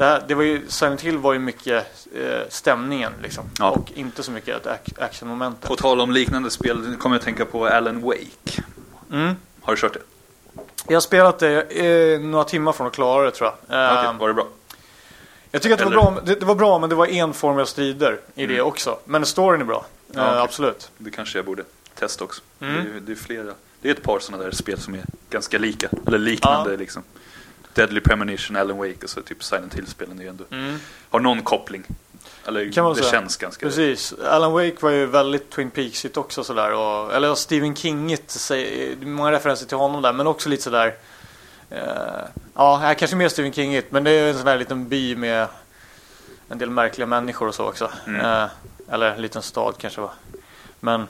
Det, 0.00 0.06
här, 0.06 0.22
det 0.28 0.34
var 0.34 0.42
ju, 0.42 0.62
Silent 0.68 1.00
Hill 1.00 1.18
var 1.18 1.32
ju 1.32 1.38
mycket 1.38 1.86
eh, 2.14 2.40
stämningen 2.48 3.12
liksom. 3.22 3.44
Ja. 3.58 3.70
Och 3.70 3.92
inte 3.94 4.22
så 4.22 4.30
mycket 4.32 4.66
actionmomentet. 4.98 5.68
På 5.68 5.76
tal 5.76 6.00
om 6.00 6.10
liknande 6.10 6.50
spel 6.50 6.80
nu 6.88 6.96
kommer 6.96 7.16
jag 7.16 7.18
att 7.20 7.24
tänka 7.24 7.44
på 7.44 7.66
Alan 7.66 8.00
Wake. 8.00 8.62
Mm. 9.12 9.34
Har 9.62 9.74
du 9.74 9.80
kört 9.80 9.94
det? 9.94 10.00
Jag 10.88 10.96
har 10.96 11.00
spelat 11.00 11.38
det 11.38 11.62
eh, 11.62 12.20
några 12.20 12.44
timmar 12.44 12.72
från 12.72 12.86
att 12.86 12.92
klara 12.92 13.24
det 13.24 13.30
tror 13.30 13.50
jag. 13.68 13.84
Eh, 13.92 13.98
Okej, 14.00 14.18
var 14.20 14.28
det 14.28 14.34
bra? 14.34 14.46
Jag 15.50 15.62
tycker 15.62 15.72
att 15.74 15.78
det 15.78 15.84
var, 15.84 15.90
bra, 16.10 16.20
det, 16.24 16.34
det 16.34 16.46
var 16.46 16.54
bra, 16.54 16.78
men 16.78 16.88
det 16.90 16.94
var 16.96 17.06
enformiga 17.06 17.66
strider 17.66 18.20
i 18.34 18.46
det 18.46 18.54
Mm. 18.54 18.66
också. 18.66 18.98
Men 19.04 19.26
storyn 19.26 19.60
är 19.60 19.64
bra. 19.64 19.84
Ja, 20.12 20.20
Eh, 20.20 20.28
okej. 20.28 20.40
Absolut. 20.40 20.90
Det 20.98 21.10
kanske 21.10 21.38
jag 21.38 21.44
borde 21.46 21.62
testa 21.94 22.24
också. 22.24 22.42
Mm. 22.60 22.74
Det, 22.74 22.80
är, 22.96 23.00
det 23.00 23.12
är 23.12 23.16
flera. 23.16 23.52
Det 23.80 23.88
är 23.88 23.92
ett 23.94 24.02
par 24.02 24.18
sådana 24.18 24.44
där 24.44 24.50
spel 24.50 24.80
som 24.80 24.94
är 24.94 25.04
ganska 25.30 25.58
lika. 25.58 25.88
Eller 26.06 26.18
liknande 26.18 26.70
Ja. 26.70 26.76
liksom. 26.76 27.02
Deadly 27.74 28.00
Premonition, 28.00 28.56
Alan 28.56 28.76
Wake 28.78 28.98
och 29.04 29.10
så 29.10 29.22
typ 29.22 29.44
Silent 29.44 29.74
Hill-spelen 29.74 30.18
är 30.18 30.22
ju 30.22 30.28
ändå. 30.28 30.44
Mm. 30.50 30.76
Har 31.10 31.20
någon 31.20 31.42
koppling. 31.42 31.84
Eller 32.46 32.72
Kan 32.72 32.84
man 32.84 32.94
det 32.94 33.00
säga. 33.02 33.10
känns 33.12 33.36
ganska... 33.36 33.66
Precis. 33.66 34.12
Alan 34.12 34.52
Wake 34.52 34.76
var 34.80 34.90
ju 34.90 35.06
väldigt 35.06 35.50
Twin 35.50 35.70
Peaksigt 35.70 36.16
också 36.16 36.44
sådär. 36.44 36.72
Och, 36.72 37.14
eller 37.14 37.34
Stephen 37.34 37.76
Kingigt, 37.76 38.30
säger- 38.30 38.96
det 38.96 39.02
är 39.06 39.06
många 39.06 39.32
referenser 39.32 39.66
till 39.66 39.76
honom 39.76 40.02
där. 40.02 40.12
Men 40.12 40.26
också 40.26 40.48
lite 40.48 40.62
sådär. 40.62 40.94
Eh, 41.70 41.80
ja, 42.54 42.94
kanske 42.98 43.16
mer 43.16 43.28
Stephen 43.28 43.52
Kingigt. 43.52 43.92
Men 43.92 44.04
det 44.04 44.10
är 44.10 44.22
ju 44.24 44.28
en 44.30 44.36
sån 44.36 44.46
där 44.46 44.58
liten 44.58 44.88
by 44.88 45.16
med 45.16 45.46
en 46.48 46.58
del 46.58 46.70
märkliga 46.70 47.06
människor 47.06 47.48
och 47.48 47.54
så 47.54 47.68
också. 47.68 47.90
Mm. 48.06 48.20
Eh, 48.20 48.48
eller 48.90 49.10
en 49.14 49.22
liten 49.22 49.42
stad 49.42 49.74
kanske 49.78 50.00
va. 50.00 50.10
Men 50.80 51.06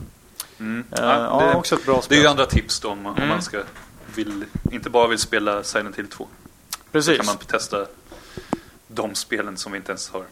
Mm. 0.59 0.85
eh, 0.93 0.99
Ja, 1.05 1.41
ja, 1.41 1.47
det, 1.47 1.55
också 1.55 1.75
ett 1.75 1.85
bra 1.85 1.95
det 1.95 1.99
är 1.99 2.03
spel. 2.03 2.19
ju 2.19 2.27
andra 2.27 2.47
tips 2.47 2.81
då 2.81 2.89
om, 2.89 3.07
om 3.07 3.17
Mm. 3.17 3.29
man 3.29 3.43
ska 3.43 3.63
vill, 4.15 4.45
inte 4.73 4.91
bara 4.91 5.07
vill 5.07 5.19
spela 5.19 5.63
Silent 5.63 5.97
Hill 5.99 6.09
2. 6.09 6.29
Precis. 6.93 7.17
kan 7.17 7.27
man 7.27 7.37
testa 7.37 7.87
de 8.89 9.15
spelen 9.15 9.57
som 9.57 9.73
vi 9.73 9.79
inte 9.79 9.93
ens 9.93 10.09
har. 10.11 10.25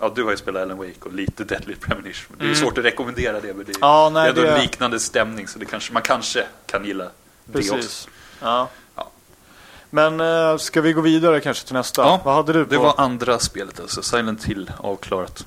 Ja, 0.00 0.12
du 0.14 0.24
har 0.24 0.30
ju 0.30 0.36
spelat 0.36 0.62
Alan 0.62 0.78
Wake 0.78 0.94
och 1.00 1.12
lite 1.12 1.44
Deadly 1.44 1.74
Premonition. 1.74 2.36
Det 2.38 2.44
är 2.44 2.46
Mm. 2.46 2.56
svårt 2.56 2.78
att 2.78 2.84
rekommendera 2.84 3.40
det. 3.40 3.54
Men 3.54 3.66
det 3.66 3.72
är, 3.72 3.76
Ja, 3.80 4.10
det 4.10 4.20
är 4.20 4.22
nej, 4.22 4.28
ändå 4.28 4.42
en 4.54 4.60
liknande 4.60 5.00
stämning 5.00 5.48
så 5.48 5.58
det 5.58 5.64
kanske, 5.64 5.92
man 5.92 6.02
kanske 6.02 6.46
kan 6.66 6.84
gilla 6.84 7.10
det 7.44 7.58
också. 7.58 7.74
Precis. 7.74 8.08
Ja. 8.40 8.68
Ja. 8.94 9.10
Men 9.90 10.20
eh, 10.20 10.56
ska 10.56 10.80
vi 10.80 10.92
gå 10.92 11.00
vidare 11.00 11.40
kanske 11.40 11.66
till 11.66 11.74
nästa? 11.74 12.02
Ja, 12.02 12.20
Vad 12.24 12.34
hade 12.34 12.52
du 12.52 12.64
på? 12.64 12.70
Det 12.70 12.78
var 12.78 12.94
andra 12.96 13.38
spelet 13.38 13.80
alltså, 13.80 14.02
Silent 14.02 14.44
Hill 14.44 14.70
avklarat. 14.78 15.44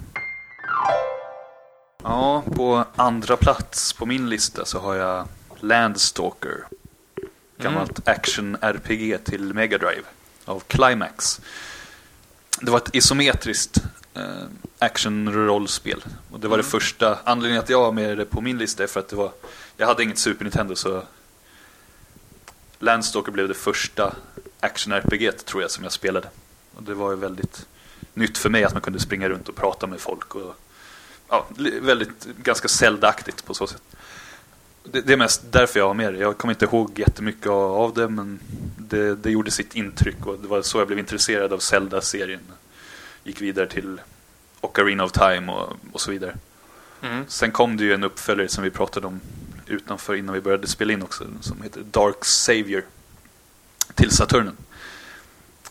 Ja, 2.03 2.43
på 2.55 2.83
andra 2.95 3.37
plats 3.37 3.93
på 3.93 4.05
min 4.05 4.29
lista 4.29 4.65
så 4.65 4.79
har 4.79 4.95
jag 4.95 5.27
Landstalker. 5.59 6.63
Gammalt 7.57 8.07
action-RPG 8.07 9.17
till 9.23 9.53
Mega 9.53 9.77
Drive 9.77 10.01
av 10.49 10.59
Climax. 10.59 11.41
Det 12.61 12.71
var 12.71 12.77
ett 12.77 12.95
isometriskt 12.95 13.77
eh, 14.13 14.23
action-rollspel. 14.79 16.03
Och 16.31 16.39
det 16.39 16.47
var 16.47 16.57
det 16.57 16.63
första, 16.63 17.19
anledningen 17.23 17.63
att 17.63 17.69
jag 17.69 17.83
har 17.83 17.91
med 17.91 18.17
det 18.17 18.25
på 18.25 18.41
min 18.41 18.57
lista 18.57 18.83
är 18.83 18.87
för 18.87 18.99
att 18.99 19.09
det 19.09 19.15
var, 19.15 19.31
jag 19.77 19.87
hade 19.87 20.03
inget 20.03 20.17
Super 20.17 20.43
Nintendo 20.43 20.75
så 20.75 21.03
Landstalker 22.79 23.31
blev 23.31 23.47
det 23.47 23.53
första 23.53 24.15
action-RPG 24.59 25.31
tror 25.45 25.61
jag 25.61 25.71
som 25.71 25.83
jag 25.83 25.93
spelade. 25.93 26.29
Och 26.75 26.83
det 26.83 26.93
var 26.93 27.11
ju 27.11 27.17
väldigt 27.17 27.65
nytt 28.13 28.37
för 28.37 28.49
mig 28.49 28.63
att 28.63 28.73
man 28.73 28.81
kunde 28.81 28.99
springa 28.99 29.29
runt 29.29 29.49
och 29.49 29.55
prata 29.55 29.87
med 29.87 29.99
folk. 29.99 30.35
Och, 30.35 30.55
ja, 31.29 31.47
väldigt, 31.81 32.25
ganska 32.25 32.67
Zelda-aktigt 32.67 33.45
på 33.45 33.53
så 33.53 33.67
sätt. 33.67 33.81
Det, 34.91 35.01
det 35.01 35.13
är 35.13 35.17
mest 35.17 35.41
därför 35.51 35.79
jag 35.79 35.87
har 35.87 35.93
med 35.93 36.13
det. 36.13 36.19
Jag 36.19 36.37
kommer 36.37 36.53
inte 36.53 36.65
ihåg 36.65 36.99
jättemycket 36.99 37.47
av, 37.47 37.71
av 37.71 37.93
det 37.93 38.09
men 38.09 38.39
det, 38.77 39.15
det 39.15 39.31
gjorde 39.31 39.51
sitt 39.51 39.75
intryck 39.75 40.25
och 40.25 40.39
det 40.41 40.47
var 40.47 40.61
så 40.61 40.77
jag 40.77 40.87
blev 40.87 40.99
intresserad 40.99 41.53
av 41.53 41.59
Zelda-serien. 41.59 42.41
Gick 43.23 43.41
vidare 43.41 43.67
till 43.67 44.01
Ocarina 44.61 45.03
of 45.03 45.11
Time 45.11 45.51
och, 45.51 45.73
och 45.91 46.01
så 46.01 46.11
vidare. 46.11 46.35
Mm. 47.01 47.25
Sen 47.27 47.51
kom 47.51 47.77
det 47.77 47.83
ju 47.83 47.93
en 47.93 48.03
uppföljare 48.03 48.47
som 48.47 48.63
vi 48.63 48.69
pratade 48.69 49.07
om 49.07 49.19
utanför 49.67 50.15
innan 50.15 50.35
vi 50.35 50.41
började 50.41 50.67
spela 50.67 50.93
in 50.93 51.03
också. 51.03 51.27
Som 51.41 51.61
heter 51.61 51.81
Dark 51.91 52.25
Savior. 52.25 52.83
Till 53.95 54.11
Saturnen. 54.11 54.57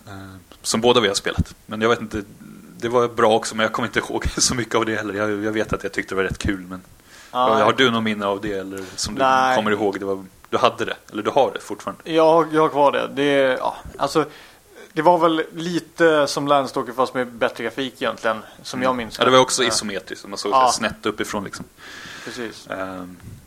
Eh, 0.06 0.34
Som 0.62 0.80
båda 0.80 1.00
vi 1.00 1.08
har 1.08 1.14
spelat. 1.14 1.54
Men 1.66 1.80
jag 1.80 1.88
vet 1.88 2.00
inte. 2.00 2.22
Det 2.80 2.88
var 2.88 3.08
bra 3.08 3.36
också 3.36 3.56
men 3.56 3.62
jag 3.62 3.72
kommer 3.72 3.88
inte 3.88 3.98
ihåg 3.98 4.24
så 4.36 4.54
mycket 4.54 4.74
av 4.74 4.86
det 4.86 4.96
heller. 4.96 5.14
Jag, 5.14 5.44
jag 5.44 5.52
vet 5.52 5.72
att 5.72 5.82
jag 5.82 5.92
tyckte 5.92 6.14
det 6.14 6.16
var 6.16 6.24
rätt 6.24 6.38
kul 6.38 6.60
men. 6.68 6.80
Ja, 7.33 7.64
Har 7.64 7.72
du 7.72 7.91
någon 7.91 8.05
minne 8.05 8.26
av 8.26 8.41
det 8.41 8.53
eller 8.53 8.85
som 8.97 9.14
du 9.14 9.18
Nej. 9.22 9.57
kommer 9.57 9.70
ihåg? 9.70 9.99
Det 10.01 10.05
var, 10.07 10.24
du 10.51 10.57
hade 10.59 10.85
det? 10.85 10.97
Eller 11.12 11.22
du 11.22 11.31
har 11.31 11.51
det 11.55 11.61
fortfarande? 11.61 12.12
Jag, 12.12 12.47
jag 12.55 12.61
har 12.62 12.68
kvar 12.68 12.93
det. 12.93 13.09
Det, 13.14 13.57
ja, 13.61 13.76
alltså, 13.99 14.24
det 14.93 15.03
var 15.03 15.18
väl 15.18 15.43
lite 15.55 16.26
som 16.26 16.47
Landstalker 16.49 16.93
fast 16.93 17.14
med 17.14 17.26
bättre 17.33 17.64
grafik 17.64 18.03
egentligen. 18.03 18.37
Som 18.62 18.83
jag 18.83 18.97
minns 18.97 19.18
Ja, 19.18 19.24
det 19.24 19.31
var 19.31 19.39
också 19.39 19.62
Ja, 19.62 19.68
isometriskt. 19.68 20.26
Man 20.26 20.39
såg 20.39 20.53
Ja. 20.53 20.62
ja. 20.62 20.72
snett 20.72 21.07
uppifrån 21.07 21.45
liksom. 21.45 21.64
Precis. 22.24 22.68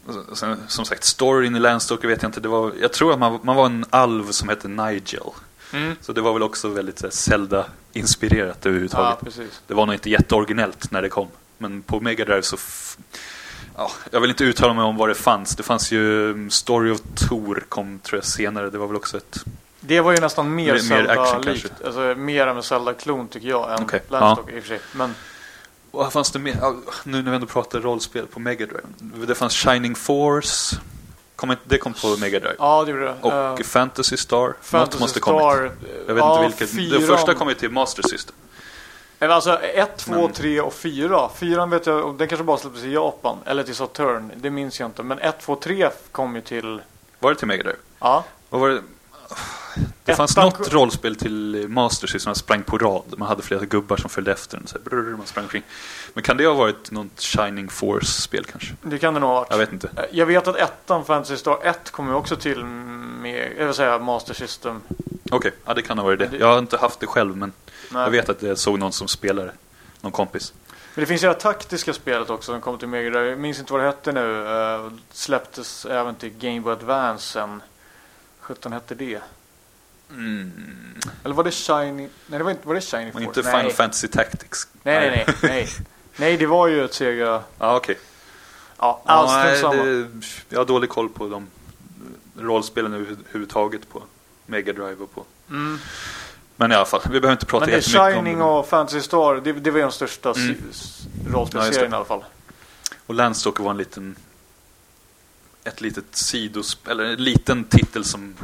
Så- 0.10 0.36
sen, 0.36 0.58
som 0.68 0.86
sagt, 0.86 1.04
storyn 1.04 1.56
i 1.56 1.60
Landstalker 1.60 2.08
vet 2.08 2.22
jag 2.22 2.30
inte. 2.30 2.40
Det 2.40 2.48
var, 2.48 2.72
jag 2.82 2.94
tror 2.94 3.14
att 3.14 3.20
man, 3.20 3.40
man 3.44 3.56
var 3.56 3.66
en 3.66 3.86
alv 3.90 4.32
som 4.32 4.50
hette 4.50 4.68
Nigel. 4.68 5.22
Mm. 5.74 5.96
Så 6.02 6.14
det 6.14 6.22
var 6.22 6.34
väl 6.34 6.44
också 6.44 6.68
väldigt 6.70 7.14
Zelda-inspirerat 7.14 8.58
Ja, 8.62 8.68
överhuvudtaget. 8.70 9.20
precis. 9.24 9.62
Det 9.68 9.74
var 9.74 9.86
nog 9.86 9.96
inte 9.96 10.10
jätteoriginellt 10.10 10.92
när 10.92 11.02
det 11.02 11.10
kom. 11.10 11.28
Men 11.58 11.82
på 11.82 12.00
Mega 12.00 12.26
Drive 12.26 12.42
så... 12.42 12.58
Ja, 13.78 13.92
jag 14.12 14.22
vill 14.22 14.30
inte 14.30 14.44
uttala 14.44 14.74
mig 14.74 14.84
om 14.84 14.98
vad 14.98 15.10
det 15.10 15.16
fanns. 15.16 15.56
Det 15.56 15.64
fanns 15.64 15.92
ju 15.92 16.32
um, 16.32 16.50
Story 16.50 16.92
of 16.92 17.00
Tor 17.30 17.64
kom 17.70 18.00
tror 18.00 18.18
jag 18.18 18.26
senare. 18.26 18.70
Det 18.70 18.78
var 18.78 18.88
väl 18.88 18.96
också 18.96 19.18
ett... 19.18 19.44
Det 19.80 20.02
var 20.02 20.12
ju 20.12 20.18
nästan 20.20 20.56
mer, 20.56 20.74
Mer- 20.74 20.80
Zelda-likt. 20.80 21.72
Alltså 21.86 22.00
mer 22.18 22.48
en 22.48 22.64
Zelda-klon 22.64 23.28
tycker 23.28 23.48
jag 23.50 23.74
än 23.78 23.84
Okej, 23.84 24.02
Landstalker 24.10 24.56
i 24.56 24.60
och 24.60 24.64
för 24.64 24.70
sig. 24.70 24.80
Men 24.94 25.16
Vad 25.92 26.14
fanns 26.14 26.32
det 26.32 26.40
mer? 26.40 26.58
Ja, 26.62 26.76
nu 27.04 27.22
när 27.24 27.32
vi 27.32 27.36
ändå 27.36 27.48
pratar 27.48 27.80
rollspel 27.80 28.26
på 28.28 28.40
Mega 28.40 28.66
Drive. 28.66 29.26
Det 29.28 29.36
fanns 29.36 29.54
Shining 29.56 29.96
Force. 29.96 30.76
Kom, 31.36 31.56
det 31.64 31.78
kom 31.78 31.94
på 31.94 32.18
Mega 32.20 32.40
Drive. 32.40 32.56
Ja, 32.60 32.84
det 32.86 32.92
gjorde 32.92 33.04
det. 33.04 33.16
Och 33.22 33.60
Eh, 33.60 33.66
Fantasy 33.66 34.18
Star. 34.18 34.38
Något 34.48 34.56
Fantasy 34.62 35.00
måste 35.00 35.20
Star. 35.20 35.32
kommit. 35.58 35.72
Jag 36.08 36.14
vet 36.14 36.22
ja, 36.24 36.46
inte 36.46 36.58
vilket. 36.58 36.76
fyran- 36.78 37.00
Det 37.02 37.08
första 37.08 37.34
kom 37.34 37.50
ju 37.50 37.56
till 37.56 37.70
Master 37.72 38.04
System. 38.04 38.36
Eller 39.22 39.34
alltså 39.34 39.60
1, 39.62 39.98
2, 39.98 40.12
Men- 40.12 40.32
3 40.34 40.62
och 40.62 40.74
4. 40.74 41.30
4 41.36 41.66
vet 41.66 41.86
jag, 41.86 42.06
och 42.06 42.14
den 42.16 42.28
kanske 42.28 42.44
bara 42.44 42.58
släpptes 42.58 42.84
i 42.84 42.94
Japan. 42.94 43.38
Eller 43.46 43.64
till 43.64 43.76
Saturn. 43.76 44.32
Det 44.36 44.50
minns 44.50 44.80
jag 44.80 44.88
inte. 44.90 45.04
Men 45.04 45.20
1, 45.20 45.40
2, 45.42 45.56
3 45.56 45.90
kom 46.12 46.36
ju 46.36 46.42
till... 46.42 46.82
Var 47.20 47.30
det 47.34 47.38
till 47.38 47.48
Mega 47.48 47.64
Drive? 47.64 47.78
Ja. 48.00 48.24
Vad 48.50 48.62
var 48.62 48.70
det? 48.70 48.82
Det 50.06 50.16
fanns 50.16 50.38
Ettan- 50.38 50.44
något 50.46 50.74
rollspel 50.74 51.16
till 51.16 51.66
Master 51.70 52.08
System 52.08 52.34
som 52.34 52.40
sprang 52.40 52.64
på 52.64 52.78
rad. 52.78 53.04
Man 53.18 53.28
hade 53.28 53.42
flera 53.42 53.66
gubbar 53.66 53.98
som 53.98 54.10
följde 54.10 54.32
efter 54.32 54.58
en. 54.58 54.68
Så 54.68 54.78
här, 54.78 54.84
brrr, 54.84 55.18
man 55.18 55.26
sprang 55.28 55.46
omkring. 55.46 55.64
Men 56.14 56.24
kan 56.24 56.38
det 56.38 56.46
ha 56.46 56.54
varit 56.54 56.92
något 56.92 57.20
Shining 57.22 57.70
Force-spel 57.70 58.46
kanske? 58.52 58.74
Det 58.82 58.98
kan 58.98 59.14
det 59.14 59.20
nog 59.20 59.30
ha 59.30 59.36
varit. 59.36 59.48
Jag 59.52 59.58
vet 59.58 59.72
inte. 59.74 59.88
Eh, 59.98 60.04
Jag 60.12 60.26
vet 60.26 60.48
att 60.48 60.56
ettan 60.56 61.06
Fantasy 61.06 61.38
Star 61.38 61.58
1 61.64 61.92
kommer 61.92 62.10
ju 62.12 62.16
också 62.18 62.36
till 62.36 62.66
med, 62.66 63.52
jag 63.58 63.66
vill 63.66 63.74
säga 63.76 64.00
Master 64.00 64.34
System. 64.34 64.82
Okej, 65.32 65.52
ja, 65.66 65.74
det 65.74 65.82
kan 65.82 65.98
ha 65.98 66.06
varit. 66.06 66.20
Det- 66.20 66.38
Jag 66.38 66.48
har 66.48 66.60
inte 66.60 66.78
haft 66.78 67.00
det 67.00 67.08
själv, 67.08 67.38
men 67.38 67.52
Nej. 67.90 68.04
jag 68.04 68.12
vet 68.12 68.30
att 68.30 68.42
jag 68.42 68.58
såg 68.58 68.80
någon 68.80 68.92
som 68.92 69.08
spelade. 69.08 69.52
Någon 70.02 70.12
kompis. 70.12 70.54
Men 70.96 71.02
det 71.02 71.06
finns 71.06 71.24
ju 71.24 71.28
det 71.28 71.34
här 71.34 71.40
taktiska 71.40 71.94
spelet 71.94 72.30
också 72.30 72.52
som 72.52 72.62
kom 72.62 72.78
till 72.78 72.88
Mega 72.88 73.10
Drive. 73.10 73.30
Jag 73.30 73.40
minns 73.40 73.60
inte 73.60 73.74
vad 73.74 73.82
det 73.82 73.86
hette 73.86 74.12
nu. 74.12 74.44
Uh, 74.44 74.92
släpptes 75.12 75.86
även 75.86 76.16
till 76.16 76.30
Game 76.30 76.62
Boy 76.62 76.74
Advance 76.74 77.28
sen. 77.32 77.62
17 78.40 78.74
hette 78.74 78.96
det. 78.96 79.22
Mm. 80.10 80.52
Eller 81.24 81.36
var 81.36 81.44
det 81.44 81.52
Shiny? 81.52 82.10
Nej, 82.28 82.38
det 82.38 82.44
var 82.44 82.52
inte, 82.52 82.68
var 82.68 82.76
det 82.76 82.82
Shiny 82.82 83.04
Men 83.04 83.14
Force? 83.14 83.26
inte 83.26 83.42
nej. 83.42 83.60
Final 83.60 83.72
Fantasy 83.72 84.08
Tactics. 84.08 84.68
Nej, 84.84 85.10
nej, 85.10 85.26
nej, 85.28 85.36
nej. 85.42 85.70
Nej, 86.16 86.38
det 86.38 86.46
var 86.46 86.68
ju 86.68 86.86
ett 86.86 86.94
Sega... 86.94 87.44
Ja, 87.60 87.76
okej. 87.76 87.98
Ja, 88.78 89.02
Ja, 89.06 89.12
alls 89.14 89.32
nej, 89.32 89.62
samma. 89.62 89.84
det, 89.84 90.08
jag 90.50 90.60
har 90.60 90.66
dålig 90.66 90.90
koll 90.90 91.10
på 91.10 91.28
de 91.28 91.48
rollspelen 92.40 92.94
överhuvudtaget 92.94 93.90
på 93.90 94.04
Mega 94.46 94.74
Drive 94.74 94.96
och 95.04 95.16
på. 95.16 95.26
Mm. 95.50 95.80
Men 96.62 96.72
i 96.72 96.76
alla 96.76 96.86
fall, 96.86 97.02
vi 97.04 97.10
behöver 97.10 97.32
inte 97.32 97.46
prata 97.46 97.66
Men 97.66 97.70
det 97.70 97.76
är 97.76 97.78
jättemycket 97.78 98.16
Shining 98.16 98.42
om 98.42 98.50
och 98.50 98.68
Fantasy 98.68 99.02
Star, 99.02 99.36
det, 99.44 99.54
det 99.54 99.72
var 99.72 99.78
ju 99.78 99.84
de 99.84 99.92
största 99.92 100.34
Mm. 100.34 100.50
mm. 100.50 100.58
Ja, 101.34 101.48
det. 101.72 101.82
i 101.82 101.86
alla 101.86 102.06
fall. 102.06 102.24
Och 103.06 103.16
Landstalker 103.16 103.64
var 103.64 103.72
en 103.72 103.78
liten 103.78 104.16
ett 105.64 105.82
litet 105.82 106.06
sidos 106.12 106.78
eller 106.90 107.04
en 107.04 107.24
liten 107.24 107.64
titel 107.64 108.04
som 108.04 108.36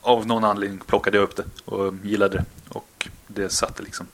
av 0.00 0.26
någon 0.26 0.44
anledning 0.44 0.78
plockade 0.86 1.16
jag 1.16 1.24
upp 1.24 1.36
det 1.36 1.44
och 1.64 1.94
gillade 2.02 2.36
det. 2.38 2.44
Och 2.68 3.08
det 3.26 3.48
satte 3.52 3.82
liksom 3.82 4.06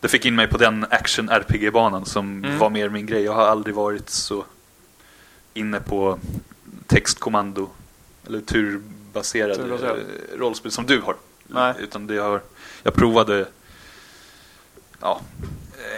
det 0.00 0.08
fick 0.08 0.24
in 0.24 0.34
mig 0.34 0.46
på 0.48 0.58
den 0.58 0.86
action 0.90 1.28
RPG-banan 1.28 2.04
som 2.06 2.44
Mm. 2.44 2.58
var 2.58 2.70
mer 2.70 2.88
min 2.88 3.06
grej. 3.06 3.22
Jag 3.22 3.32
har 3.34 3.46
aldrig 3.46 3.74
varit 3.74 4.10
så 4.10 4.44
inne 5.54 5.80
på 5.80 6.18
textkommando 6.86 7.68
eller 8.26 8.40
turbaserade 8.40 9.54
Turbaserad. 9.54 9.98
eh, 9.98 10.38
rollspel 10.38 10.72
som 10.72 10.86
du 10.86 11.00
har. 11.00 11.16
Nej. 11.52 11.74
Utan 11.78 12.06
det 12.06 12.16
har, 12.16 12.40
jag 12.82 12.94
provade 12.94 13.46
ja, 15.00 15.20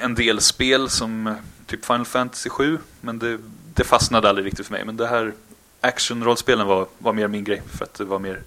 en 0.00 0.14
del 0.14 0.40
spel 0.40 0.90
som 0.90 1.26
eh, 1.26 1.34
typ 1.66 1.84
Final 1.84 2.04
Fantasy 2.04 2.50
7 2.50 2.78
men 3.00 3.18
det, 3.18 3.38
det 3.74 3.84
fastnade 3.84 4.28
aldrig 4.28 4.46
riktigt 4.46 4.66
för 4.66 4.72
mig. 4.72 4.84
Men 4.84 4.96
det 4.96 5.06
här 5.06 5.32
action-rollspelen 5.80 6.66
var, 6.66 6.86
var 6.98 7.12
mer 7.12 7.28
min 7.28 7.44
grej 7.44 7.62
för 7.72 7.84
att 7.84 7.94
det 7.94 8.04
var 8.04 8.18
mer 8.18 8.42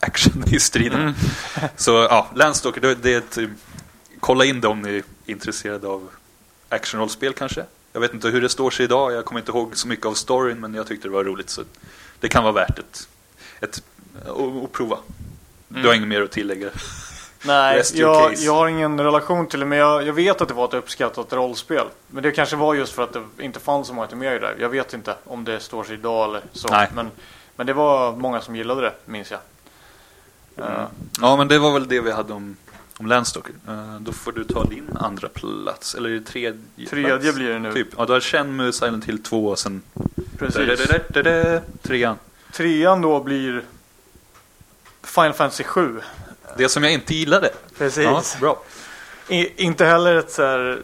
action 0.00 0.44
i 0.52 0.60
striden. 0.60 1.00
Mm. 1.00 1.14
Så 1.76 1.90
ja, 1.90 2.30
Landstalker, 2.34 2.80
det, 2.80 2.94
det 2.94 3.14
är 3.14 3.18
ett, 3.18 3.50
kolla 4.20 4.44
in 4.44 4.60
det 4.60 4.68
om 4.68 4.82
ni 4.82 4.96
är 4.96 5.02
intresserade 5.26 5.88
av 5.88 6.08
action-rollspel 6.68 7.32
kanske. 7.32 7.64
Jag 7.92 8.00
vet 8.00 8.14
inte 8.14 8.28
hur 8.28 8.40
det 8.40 8.48
står 8.48 8.70
sig 8.70 8.84
idag, 8.84 9.12
jag 9.12 9.24
kommer 9.24 9.40
inte 9.40 9.52
ihåg 9.52 9.76
så 9.76 9.88
mycket 9.88 10.06
av 10.06 10.14
storyn 10.14 10.60
men 10.60 10.74
jag 10.74 10.86
tyckte 10.86 11.08
det 11.08 11.12
var 11.12 11.24
roligt 11.24 11.50
så 11.50 11.62
det 12.20 12.28
kan 12.28 12.42
vara 12.42 12.52
värt 12.52 12.78
ett, 12.78 13.08
ett 13.60 13.82
att 14.26 14.92
att 14.92 15.04
Du 15.72 15.78
har 15.78 15.84
Mm. 15.86 15.96
inget 15.96 16.08
mer 16.08 16.22
att 16.22 16.30
tillägga? 16.30 16.68
Nej, 17.44 17.82
jag, 17.94 18.34
jag 18.36 18.54
har 18.54 18.68
ingen 18.68 19.00
relation 19.00 19.46
till 19.46 19.60
det, 19.60 19.66
men 19.66 19.78
jag, 19.78 20.06
jag 20.06 20.12
vet 20.12 20.40
att 20.40 20.48
det 20.48 20.54
var 20.54 20.64
ett 20.64 20.74
uppskattat 20.74 21.32
rollspel. 21.32 21.86
Men 22.06 22.22
det 22.22 22.30
kanske 22.32 22.56
var 22.56 22.74
just 22.74 22.92
för 22.92 23.02
att 23.04 23.12
det 23.12 23.42
inte 23.44 23.60
fanns 23.60 23.86
så 23.88 23.94
många 23.94 24.06
till 24.06 24.16
Mega 24.16 24.30
Drive. 24.38 24.54
Jag 24.58 24.68
vet 24.68 24.94
inte 24.94 25.14
om 25.24 25.44
det 25.44 25.60
står 25.60 25.84
sig 25.84 25.94
idag 25.94 26.28
eller 26.28 26.40
så. 26.52 26.68
Nej. 26.68 26.88
Men, 26.94 27.10
men 27.56 27.66
det 27.66 27.72
var 27.72 28.16
många 28.16 28.40
som 28.40 28.56
gillade 28.56 28.80
det, 28.80 28.92
minns 29.04 29.30
jag. 29.30 29.40
Eh, 30.56 30.84
Ja, 31.20 31.36
men 31.36 31.48
det 31.48 31.58
var 31.58 31.72
väl 31.72 31.88
det 31.88 32.00
vi 32.00 32.10
hade 32.12 32.32
om, 32.32 32.56
om 32.98 33.06
Landstalker. 33.06 33.52
Eh, 33.68 33.96
då 34.00 34.12
får 34.12 34.32
du 34.32 34.44
ta 34.44 34.64
din 34.64 34.90
andra 35.00 35.28
plats, 35.28 35.94
eller 35.94 36.08
är 36.10 36.14
det 36.14 36.20
tredje 36.26 36.58
Tredje 36.90 37.18
plats? 37.18 37.34
blir 37.36 37.48
det 37.48 37.58
nu. 37.58 37.72
Typ. 37.72 37.88
Ja, 37.98 38.06
du 38.06 38.12
har 38.12 38.20
Shenmue, 38.20 38.72
Silent 38.72 39.04
Hill 39.04 39.22
2 39.22 39.46
och 39.46 39.58
sen 39.58 39.82
precis. 40.38 40.88
Trean. 41.82 42.16
Trean 42.52 43.00
då 43.02 43.20
blir 43.20 43.62
Final 45.02 45.32
Fantasy 45.32 45.64
7. 45.64 46.00
Det 46.56 46.68
som 46.68 46.82
jag 46.84 46.92
inte 46.92 47.14
gillade. 47.14 47.50
Precis. 47.78 48.04
Ja, 48.04 48.22
bra. 48.40 48.62
I, 49.28 49.62
inte 49.64 49.84
heller 49.84 50.14
ett 50.16 50.30
så 50.30 50.42
här... 50.42 50.82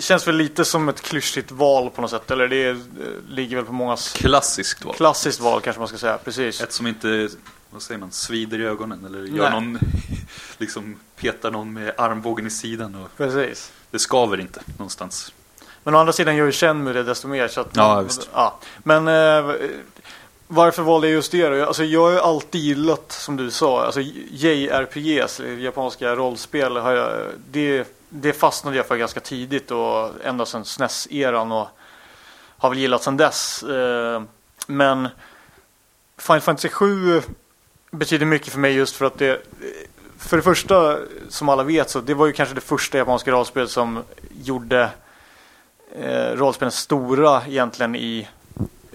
Känns 0.00 0.28
väl 0.28 0.36
lite 0.36 0.64
som 0.64 0.88
ett 0.88 1.00
klyschigt 1.00 1.50
val 1.50 1.90
på 1.90 2.00
något 2.02 2.10
sätt. 2.10 2.30
Eller 2.30 2.48
det 2.48 2.56
är, 2.64 2.80
ligger 3.28 3.56
väl 3.56 3.64
på 3.64 3.72
mångas 3.72 4.12
Klassiskt 4.12 4.84
val. 4.84 4.94
klassiskt 4.94 5.40
val 5.40 5.60
kanske 5.60 5.80
man 5.80 5.88
ska 5.88 5.98
säga. 5.98 6.18
Precis. 6.18 6.60
Ett 6.60 6.72
som 6.72 6.86
inte, 6.86 7.28
vad 7.70 7.82
säger 7.82 7.98
man, 8.00 8.10
svider 8.12 8.60
i 8.60 8.64
ögonen 8.66 9.04
eller 9.04 9.18
gör 9.18 9.50
Nej. 9.50 9.60
någon, 9.60 9.78
liksom 10.58 10.96
petar 11.16 11.50
någon 11.50 11.72
med 11.72 11.92
armbågen 11.98 12.46
i 12.46 12.50
sidan. 12.50 12.94
Och 12.94 13.16
Precis. 13.16 13.72
det 13.90 13.98
skaver 13.98 14.40
inte 14.40 14.60
någonstans. 14.78 15.32
Men 15.82 15.94
å 15.94 15.98
andra 15.98 16.12
sidan 16.12 16.36
gör 16.36 16.46
ju 16.46 16.52
Shenmue 16.52 16.92
det 16.92 17.02
desto 17.02 17.28
mer. 17.28 17.48
Så 17.48 17.60
att 17.60 17.68
Ja, 17.72 18.00
visst. 18.00 18.28
Ja. 18.32 18.58
Men 18.82 19.08
eh, 19.08 19.54
varför 20.46 20.82
valde 20.82 21.06
jag 21.06 21.14
just 21.14 21.32
det 21.32 21.48
då? 21.48 21.66
Alltså 21.66 21.84
jag 21.84 22.02
har 22.02 22.10
ju 22.10 22.20
alltid 22.20 22.60
gillat, 22.60 23.12
som 23.12 23.36
du 23.36 23.50
sa, 23.50 23.84
alltså 23.84 24.00
JRPGs, 24.30 25.40
japanska 25.58 26.16
rollspel, 26.16 26.76
har 26.76 26.92
jag, 26.92 27.10
det, 27.50 27.86
det 28.08 28.32
fastnade 28.32 28.76
jag 28.76 28.86
för 28.86 28.96
ganska 28.96 29.20
tidigt 29.20 29.70
och 29.70 30.10
ända 30.24 30.46
sedan 30.46 30.64
SNES-eran 30.64 31.52
och 31.52 31.68
har 32.58 32.70
väl 32.70 32.78
gillat 32.78 33.02
sedan 33.02 33.16
dess. 33.16 33.62
Eh, 33.62 34.22
men 34.66 35.08
Final 36.18 36.40
Fantasy 36.40 36.68
7 36.68 37.22
betyder 37.90 38.26
mycket 38.26 38.52
för 38.52 38.58
mig 38.58 38.72
just 38.72 38.96
för 38.96 39.04
att 39.04 39.18
det 39.18 39.42
för 40.18 40.36
det 40.36 40.42
första, 40.42 40.98
som 41.28 41.48
alla 41.48 41.62
vet, 41.62 41.90
så 41.90 42.00
det 42.00 42.14
var 42.14 42.26
ju 42.26 42.32
kanske 42.32 42.54
det 42.54 42.60
första 42.60 42.98
japanska 42.98 43.30
rollspel 43.30 43.68
som 43.68 44.02
gjorde 44.44 44.90
eh, 45.98 46.30
rollspelen 46.32 46.72
stora 46.72 47.42
egentligen 47.46 47.96
i 47.96 48.28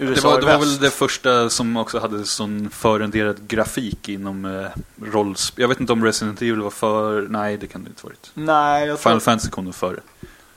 USA 0.01 0.27
Det 0.27 0.33
var, 0.33 0.41
det 0.41 0.45
var 0.45 0.59
väl 0.59 0.79
det 0.79 0.89
första 0.89 1.49
som 1.49 1.77
också 1.77 1.99
hade 1.99 2.25
sån 2.25 2.69
förrenderad 2.69 3.47
grafik 3.47 4.09
inom 4.09 4.45
eh, 4.45 4.67
rollspel. 5.11 5.61
Jag 5.61 5.67
vet 5.67 5.79
inte 5.79 5.93
om 5.93 6.05
Resident 6.05 6.41
Evil 6.41 6.61
var 6.61 6.69
för... 6.69 7.21
Nej, 7.21 7.57
det 7.57 7.67
kan 7.67 7.83
det 7.83 7.89
inte 7.89 8.05
varit. 8.05 8.31
Nej, 8.33 8.87
jag 8.87 8.99
tror... 8.99 9.09
Final 9.09 9.21
Fantasy 9.21 9.49
kom 9.49 9.65
nog 9.65 9.75
före. 9.75 9.99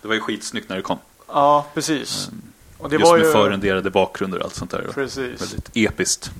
Det 0.02 0.08
var 0.08 0.14
ju 0.14 0.20
skitsnyggt 0.20 0.68
när 0.68 0.76
det 0.76 0.82
kom. 0.82 0.98
Ja, 1.28 1.66
precis. 1.74 2.30
Och 2.78 2.90
det 2.90 2.96
Just 2.96 3.06
var 3.06 3.18
med 3.18 3.26
ju... 3.26 3.32
förrenderade 3.32 3.90
bakgrunder 3.90 4.38
och 4.38 4.44
allt 4.44 4.54
sånt 4.54 4.70
där. 4.70 4.90
Precis. 4.94 5.42
Väldigt 5.42 5.70
episkt. 5.74 6.30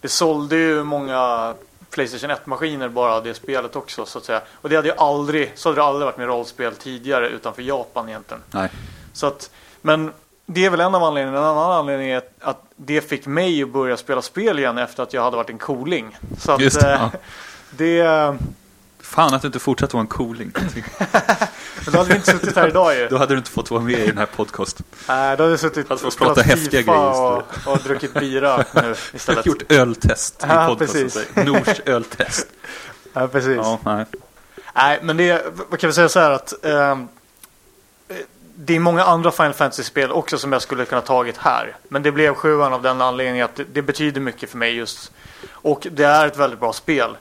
Det 0.00 0.08
sålde 0.08 0.56
ju 0.56 0.84
många 0.84 1.54
Playstation 1.90 2.30
1-maskiner 2.30 2.88
bara 2.88 3.20
det 3.20 3.34
spelet 3.34 3.76
också 3.76 4.06
så 4.06 4.18
att 4.18 4.24
säga. 4.24 4.42
Och 4.52 4.68
det 4.68 4.76
hade 4.76 4.88
ju 4.88 4.94
aldrig, 4.94 5.52
så 5.54 5.68
hade 5.68 5.80
det 5.80 5.84
aldrig 5.84 6.06
varit 6.06 6.18
med 6.18 6.26
rollspel 6.26 6.74
tidigare 6.74 7.28
utanför 7.28 7.62
Japan 7.62 8.08
egentligen. 8.08 8.42
Nej. 8.50 8.70
Så 9.12 9.26
att, 9.26 9.50
men 9.82 10.12
det 10.54 10.64
är 10.66 10.70
väl 10.70 10.80
en 10.80 10.94
av 10.94 11.02
anledningarna. 11.04 11.46
En 11.46 11.52
annan 11.52 11.70
anledning 11.72 12.10
är 12.10 12.22
att- 12.40 12.62
det 12.76 13.00
fick 13.08 13.26
mig 13.26 13.62
att 13.62 13.68
börja 13.72 13.96
spela 13.96 14.22
spel 14.22 14.58
igen 14.58 14.78
efter 14.78 15.02
att 15.02 15.12
jag 15.12 15.22
hade 15.22 15.36
varit 15.36 15.50
en 15.50 15.58
cooling. 15.58 16.16
Så 16.38 16.52
att 16.52 16.60
Just 16.60 16.80
det, 16.80 16.92
eh, 16.94 17.00
ja. 17.00 17.10
det... 17.70 18.36
Fan 19.00 19.34
att 19.34 19.42
du 19.42 19.46
inte 19.46 19.58
fortsatte 19.58 19.96
vara 19.96 20.00
en 20.00 20.06
cooling. 20.06 20.52
Då 21.86 21.98
hade 21.98 22.08
vi 22.08 22.14
inte 22.14 22.30
suttit 22.32 22.56
här 22.56 22.68
idag 22.68 22.96
ju. 22.96 23.08
Då 23.08 23.16
hade 23.16 23.34
du 23.34 23.38
inte 23.38 23.50
fått 23.50 23.70
vara 23.70 23.80
med 23.80 23.98
i 23.98 24.06
den 24.06 24.18
här 24.18 24.26
podcasten. 24.36 24.86
Nej, 25.08 25.36
då 25.36 25.42
hade 25.42 25.52
vi 25.52 25.58
suttit 25.58 25.88
Hade 25.88 25.98
fått 26.00 26.06
och 26.06 26.12
spelat 26.12 26.34
prata 26.34 26.48
häftiga 26.48 26.82
grejer 26.82 27.20
och, 27.22 27.42
och 27.66 27.78
druckit 27.78 28.14
bira 28.14 28.64
nu 28.74 28.94
istället. 29.14 29.46
Gjort 29.46 29.72
öltest 29.72 30.34
i 30.44 30.46
Ja, 30.48 30.74
podcasten. 30.78 31.46
Nors 31.46 31.80
öltest. 31.86 32.46
Ja, 33.12 33.28
precis. 33.28 33.56
Ja, 33.56 33.78
nej. 33.84 34.04
Nej, 34.74 34.98
men 35.02 35.16
det, 35.16 35.44
vad 35.70 35.80
kan 35.80 35.88
vi 35.90 35.94
säga 35.94 36.08
så 36.08 36.20
här 36.20 36.30
att 36.30 36.64
ehm, 36.64 37.08
det 38.64 38.76
är 38.76 38.80
många 38.80 39.04
andra 39.04 39.30
Final 39.30 39.52
Fantasy-spel 39.52 40.12
också 40.12 40.38
som 40.38 40.52
jag 40.52 40.62
skulle 40.62 40.84
kunna 40.84 41.00
tagit 41.00 41.36
här. 41.36 41.76
Men 41.88 42.02
det 42.02 42.12
blev 42.12 42.34
sjuan 42.34 42.72
av 42.72 42.82
den 42.82 43.00
anledningen 43.00 43.44
att 43.44 43.56
det, 43.56 43.64
det 43.64 43.82
betyder 43.82 44.20
mycket 44.20 44.50
för 44.50 44.58
mig 44.58 44.74
just. 44.74 45.12
Och 45.50 45.86
det 45.90 46.04
är 46.04 46.26
ett 46.26 46.36
väldigt 46.36 46.60
bra 46.60 46.72
spel. 46.72 47.16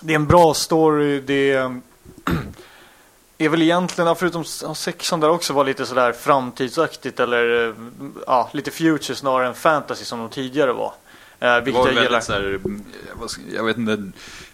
Det 0.00 0.12
är 0.12 0.14
en 0.14 0.26
bra 0.26 0.54
story, 0.54 1.20
det 1.20 1.52
är, 1.52 1.80
är 3.38 3.48
väl 3.48 3.62
egentligen, 3.62 4.16
förutom 4.16 4.44
sexan 4.74 5.20
där 5.20 5.30
också 5.30 5.52
var 5.52 5.64
lite 5.64 5.86
sådär 5.86 6.12
framtidsaktigt 6.12 7.20
eller 7.20 7.68
eh, 7.68 7.74
ja, 8.26 8.50
lite 8.52 8.70
future 8.70 9.16
snarare 9.16 9.46
än 9.46 9.54
fantasy 9.54 10.04
som 10.04 10.18
de 10.18 10.28
tidigare 10.28 10.72
var. 10.72 10.92
Eh, 11.40 11.60
vilket 11.60 11.84
jag 11.94 12.02
gillar. 12.04 12.20
så 12.20 12.32
här, 12.32 12.60
ska- 13.28 13.42
jag 13.54 13.64
vet 13.64 13.76
inte, 13.78 13.90
jag 13.92 14.02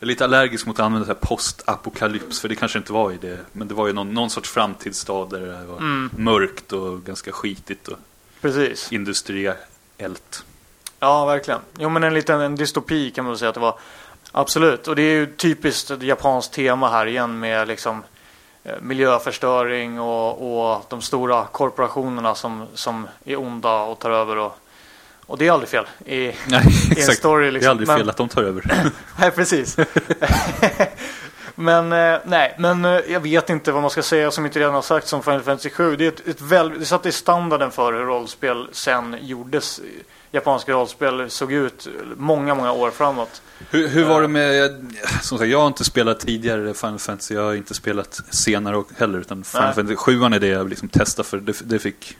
är 0.00 0.06
lite 0.06 0.24
allergisk 0.24 0.66
mot 0.66 0.78
att 0.80 0.84
använda 0.86 1.06
så 1.06 1.12
här 1.12 1.18
postapokalyps, 1.20 2.40
för 2.40 2.48
det 2.48 2.54
kanske 2.54 2.78
inte 2.78 2.92
var 2.92 3.12
i 3.12 3.16
det, 3.20 3.38
men 3.52 3.68
det 3.68 3.74
var 3.74 3.86
ju 3.86 3.92
någon, 3.92 4.14
någon 4.14 4.30
sorts 4.30 4.50
framtidsstad 4.50 5.26
där 5.26 5.40
det 5.40 5.64
var 5.66 5.76
Mm. 5.78 6.10
mörkt 6.16 6.72
och 6.72 7.02
ganska 7.04 7.32
skitigt 7.32 7.88
och 7.88 7.98
Precis. 8.40 8.92
industri, 8.92 9.52
ällt. 9.98 10.44
Ja, 11.00 11.26
verkligen. 11.26 11.60
Jo, 11.78 11.88
men 11.88 12.04
en 12.04 12.14
liten 12.14 12.40
en 12.40 12.56
dystopi 12.56 13.10
kan 13.10 13.24
man 13.24 13.38
säga 13.38 13.48
att 13.48 13.54
det 13.54 13.60
var. 13.60 13.78
Absolut. 14.32 14.88
Och 14.88 14.96
det 14.96 15.02
är 15.02 15.14
ju 15.14 15.26
typiskt 15.36 15.90
ett 15.90 16.02
japanskt 16.02 16.52
tema 16.52 16.90
här 16.90 17.06
igen 17.06 17.38
med 17.38 17.68
liksom 17.68 18.02
eh, 18.64 18.74
miljöförstöring 18.80 20.00
och, 20.00 20.74
och 20.76 20.86
de 20.88 21.02
stora 21.02 21.44
korporationerna 21.44 22.34
som, 22.34 22.66
som 22.74 23.08
är 23.24 23.36
onda 23.40 23.80
och 23.82 23.98
tar 23.98 24.10
över. 24.10 24.36
Och, 24.36 24.58
och 25.26 25.38
det 25.38 25.46
är 25.46 25.52
aldrig 25.52 25.68
fel 25.68 25.84
i, 26.04 26.32
Nej, 26.46 26.62
i 26.96 27.00
en 27.00 27.06
story. 27.06 27.42
Det 27.44 27.48
är 27.48 27.52
Liksom. 27.52 27.70
aldrig 27.70 27.88
Men- 27.88 27.98
fel 27.98 28.10
att 28.10 28.16
de 28.16 28.28
tar 28.28 28.42
över. 28.42 28.90
Nej, 29.18 29.30
precis. 29.30 29.76
men 31.54 31.92
eh, 31.92 32.18
nej, 32.24 32.54
men 32.58 32.84
eh, 32.84 33.00
jag 33.08 33.20
vet 33.20 33.50
inte 33.50 33.72
vad 33.72 33.82
man 33.82 33.90
ska 33.90 34.02
säga 34.02 34.30
som 34.30 34.46
inte 34.46 34.58
redan 34.60 34.74
har 34.74 34.82
sagts 34.82 35.12
om 35.12 35.22
Final 35.22 35.42
Fantasy 35.42 35.70
7. 35.70 35.96
Det, 35.96 36.04
är 36.04 36.08
ett, 36.08 36.28
ett 36.28 36.40
väl, 36.40 36.78
det 36.78 36.84
satte 36.84 37.12
standarden 37.12 37.70
för 37.70 37.92
hur 37.92 38.04
rollspel 38.04 38.68
sen 38.72 39.16
gjordes. 39.20 39.80
Japanska 40.32 40.72
rollspel 40.72 41.30
såg 41.30 41.52
ut 41.52 41.88
många, 42.16 42.54
många 42.54 42.72
år 42.72 42.90
framåt. 42.90 43.42
Hur, 43.70 43.88
hur 43.88 44.04
var 44.04 44.22
det 44.22 44.28
med, 44.28 44.86
som 45.22 45.38
sagt 45.38 45.50
jag 45.50 45.58
har 45.60 45.66
inte 45.66 45.84
spelat 45.84 46.20
tidigare 46.20 46.74
Final 46.74 46.98
Fantasy, 46.98 47.34
jag 47.34 47.42
har 47.42 47.54
inte 47.54 47.74
spelat 47.74 48.20
senare 48.30 48.84
heller 48.98 49.18
utan 49.18 49.44
Final 49.44 49.64
Nej. 49.64 49.74
Fantasy 49.74 49.96
7 49.96 50.22
är 50.24 50.40
det 50.40 50.46
jag 50.46 50.68
liksom 50.68 50.88
testade 50.88 51.28
för, 51.28 51.36
det, 51.38 51.60
det 51.64 51.78
fick 51.78 52.16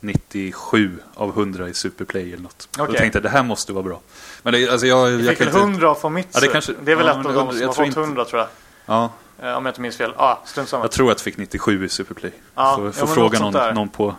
97 0.00 0.98
av 1.14 1.28
100 1.30 1.68
i 1.68 1.74
Superplay 1.74 2.32
eller 2.32 2.42
något. 2.42 2.68
Då 2.76 2.84
Okej. 2.84 2.96
tänkte 2.96 3.16
jag 3.16 3.22
det 3.22 3.28
här 3.28 3.42
måste 3.42 3.72
vara 3.72 3.82
bra. 3.84 4.00
Men 4.42 4.52
det, 4.52 4.68
alltså 4.68 4.86
jag, 4.86 5.08
Det 5.08 5.14
jag 5.24 5.28
fick 5.28 5.40
väl 5.40 5.48
inte... 5.48 5.58
100 5.60 5.94
från 5.94 6.12
mitt 6.12 6.28
Ja, 6.32 6.40
det 6.40 6.48
kanske- 6.48 6.74
Det 6.84 6.92
är 6.92 6.96
väl 6.96 7.06
ja, 7.06 7.12
ett 7.20 7.26
av 7.26 7.32
jag 7.32 7.40
undrar- 7.40 7.52
som 7.52 7.60
jag 7.60 7.68
har 7.68 7.74
fått 7.74 7.86
inte- 7.86 8.00
100 8.00 8.24
tror 8.24 8.40
jag. 8.40 8.48
Ja, 8.86 9.10
Eh, 9.42 9.52
Om 9.56 9.66
jag 9.66 9.70
inte 9.72 9.80
minns 9.80 9.96
fel. 9.96 10.12
Ah, 10.16 10.36
strunt 10.44 10.68
samma. 10.68 10.84
jag 10.84 10.90
tror 10.90 11.10
att 11.10 11.16
det 11.18 11.22
fick 11.24 11.36
97 11.36 11.84
i 11.84 11.88
Superplay. 11.88 12.32
Ja, 12.54 12.76
får 12.76 12.92
ja, 12.98 13.06
fråga 13.14 13.38
någon, 13.38 13.74
någon 13.74 13.88
på 13.88 14.14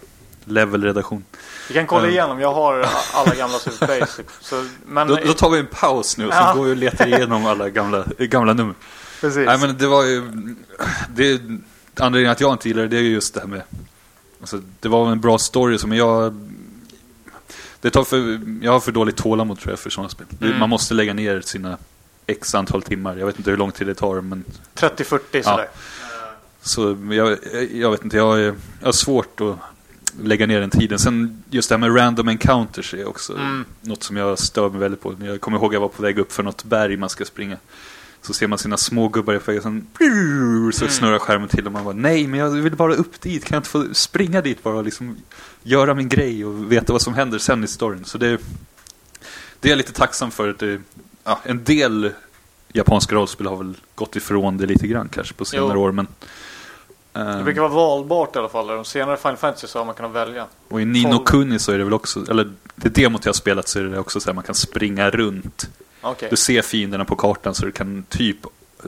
level-redaktion. 0.46 1.24
Vi 1.68 1.74
kan 1.74 1.88
kolla 1.88 2.06
Ja. 2.06 2.10
igenom. 2.12 2.40
Jag 2.40 2.54
har 2.54 2.86
alla 3.14 3.36
gamla 3.36 3.58
Superplays. 3.60 4.20
Så, 4.42 4.66
men, 4.86 5.08
Då, 5.08 5.16
då 5.26 5.34
tar 5.34 5.50
vi 5.50 5.60
en 5.60 5.68
paus 5.68 6.18
nu 6.18 6.28
och 6.28 6.34
så 6.34 6.40
Ja. 6.40 6.54
går 6.54 6.64
vi 6.64 6.72
och 6.72 6.78
letar 6.78 7.08
igenom 7.08 7.46
alla 7.46 7.70
gamla, 7.70 8.06
gamla 8.18 8.54
nummer. 8.54 8.74
precis. 9.22 9.46
Nej 9.46 9.58
men 9.60 9.78
det 9.78 9.88
var 9.88 10.04
ju... 10.04 10.24
Det, 11.16 11.42
anledningen 12.00 12.32
att 12.32 12.42
jag 12.42 12.54
inte 12.54 12.68
gillar 12.68 12.82
det, 12.82 12.88
det 12.88 12.98
är 12.98 13.02
ju 13.02 13.10
just 13.12 13.34
det 13.34 13.40
här 13.40 13.48
med... 13.48 13.62
Alltså, 14.42 14.62
det 14.80 14.90
var 14.90 15.12
en 15.12 15.20
bra 15.22 15.38
story 15.38 15.78
som 15.78 15.92
jag... 15.92 16.36
Det 17.82 17.90
tar 17.90 18.04
för, 18.04 18.40
jag 18.62 18.72
har 18.72 18.80
för 18.80 18.92
dåligt 18.92 19.18
tålamod 19.18 19.60
tror 19.60 19.72
jag 19.72 19.80
för 19.80 19.90
sådana 19.90 20.10
spel. 20.10 20.28
Mm. 20.42 20.60
Man 20.60 20.70
måste 20.70 20.94
lägga 20.94 21.14
ner 21.14 21.42
sina 21.42 21.78
x 22.28 22.56
antal 22.56 22.82
timmar. 22.82 23.16
Jag 23.18 23.26
vet 23.26 23.38
inte 23.38 23.50
hur 23.50 23.58
lång 23.58 23.72
tid 23.72 23.88
det 23.88 23.96
tar 23.96 24.22
men... 24.22 24.44
30-40 24.76 25.20
sådär. 25.44 25.68
Så 26.62 26.98
jag, 27.12 27.38
jag 27.74 27.92
vet 27.92 28.04
inte, 28.04 28.18
jag, 28.18 28.40
jag 28.40 28.56
har 28.84 28.92
svårt 28.92 29.42
att 29.42 29.56
lägga 30.24 30.46
ner 30.48 30.60
den 30.62 30.70
tiden. 30.70 31.00
Sen 31.00 31.44
just 31.50 31.70
det 31.70 31.76
här 31.76 31.80
med 31.80 31.98
random 31.98 32.28
encounters 32.28 32.94
är 32.94 33.08
också 33.08 33.34
Mm. 33.34 33.66
något 33.82 34.04
som 34.04 34.18
jag 34.18 34.40
stör 34.40 34.70
mig 34.70 34.80
väldigt 34.80 35.02
på. 35.02 35.16
Jag 35.20 35.42
kommer 35.42 35.58
ihåg 35.58 35.68
att 35.68 35.74
jag 35.74 35.82
var 35.82 35.88
på 35.88 36.02
väg 36.02 36.20
upp 36.20 36.32
för 36.32 36.44
något 36.44 36.64
berg 36.64 36.98
man 36.98 37.10
ska 37.10 37.26
springa. 37.26 37.58
Så 38.28 38.34
ser 38.34 38.48
man 38.48 38.58
sina 38.60 38.78
små 38.78 39.08
gubbar 39.08 39.34
i 39.34 39.38
vägen, 39.38 39.62
sen 39.64 39.88
så 39.98 40.04
Mm. 40.04 40.72
snurrar 40.72 41.20
skärmen 41.20 41.50
till 41.50 41.66
och 41.66 41.72
man 41.72 41.84
bara 41.84 41.94
nej 41.94 42.28
men 42.28 42.40
jag 42.40 42.50
vill 42.50 42.76
bara 42.76 42.94
upp 42.96 43.22
dit, 43.22 43.46
kan 43.46 43.56
jag 43.56 43.60
inte 43.60 43.70
få 43.70 43.86
springa 43.94 44.42
dit 44.42 44.64
bara 44.64 44.76
och 44.76 44.84
liksom 44.84 45.18
göra 45.64 45.94
min 45.94 46.10
grej 46.10 46.46
och 46.46 46.72
veta 46.72 46.94
vad 46.94 47.02
som 47.02 47.14
händer 47.14 47.38
sen 47.40 47.64
i 47.64 47.68
storyn. 47.68 48.06
Så 48.06 48.18
det, 48.18 48.38
det 49.60 49.68
är 49.68 49.72
jag 49.72 49.78
lite 49.78 49.94
tacksam 49.94 50.32
för. 50.32 50.50
Att 50.50 50.60
det, 50.60 50.82
ja, 51.24 51.40
en 51.44 51.64
del 51.64 52.12
japanska 52.74 53.16
rollspel 53.16 53.48
har 53.48 53.58
väl 53.58 53.74
gått 53.96 54.16
ifrån 54.16 54.58
det 54.58 54.66
lite 54.66 54.88
grann 54.88 55.10
kanske 55.10 55.34
på 55.34 55.46
senare 55.46 55.72
Jo. 55.74 55.82
år 55.82 55.92
men 55.92 56.08
Det 57.14 57.20
ehm, 57.20 57.44
brukar 57.44 57.62
vara 57.62 57.72
valbart 57.74 58.36
i 58.36 58.40
alla 58.40 58.50
fall. 58.50 58.68
De 58.68 58.86
senare 58.86 59.18
Final 59.18 59.38
Fantasy 59.38 59.68
så 59.68 59.80
har 59.80 59.86
man 59.86 59.96
kunnat 59.96 60.12
välja. 60.12 60.46
och 60.70 60.82
i 60.82 60.86
Nino. 60.86 61.20
Kuni 61.24 61.60
så 61.60 61.72
är 61.72 61.78
det 61.78 61.84
väl 61.84 61.94
också, 61.94 62.26
eller 62.30 62.54
det 62.76 62.90
demot 62.90 63.26
jag 63.26 63.30
har 63.30 63.34
spelat 63.34 63.68
så 63.68 63.80
är 63.80 63.84
det 63.84 64.00
också 64.00 64.20
så 64.20 64.30
här 64.30 64.34
man 64.36 64.44
kan 64.44 64.56
springa 64.56 65.10
runt. 65.10 65.70
Okej. 66.10 66.30
Du 66.30 66.36
ser 66.36 66.62
fienderna 66.62 67.06
på 67.06 67.16
kartan 67.16 67.56
så 67.56 67.66
du 67.66 67.72
kan 67.72 68.04
typ 68.04 68.38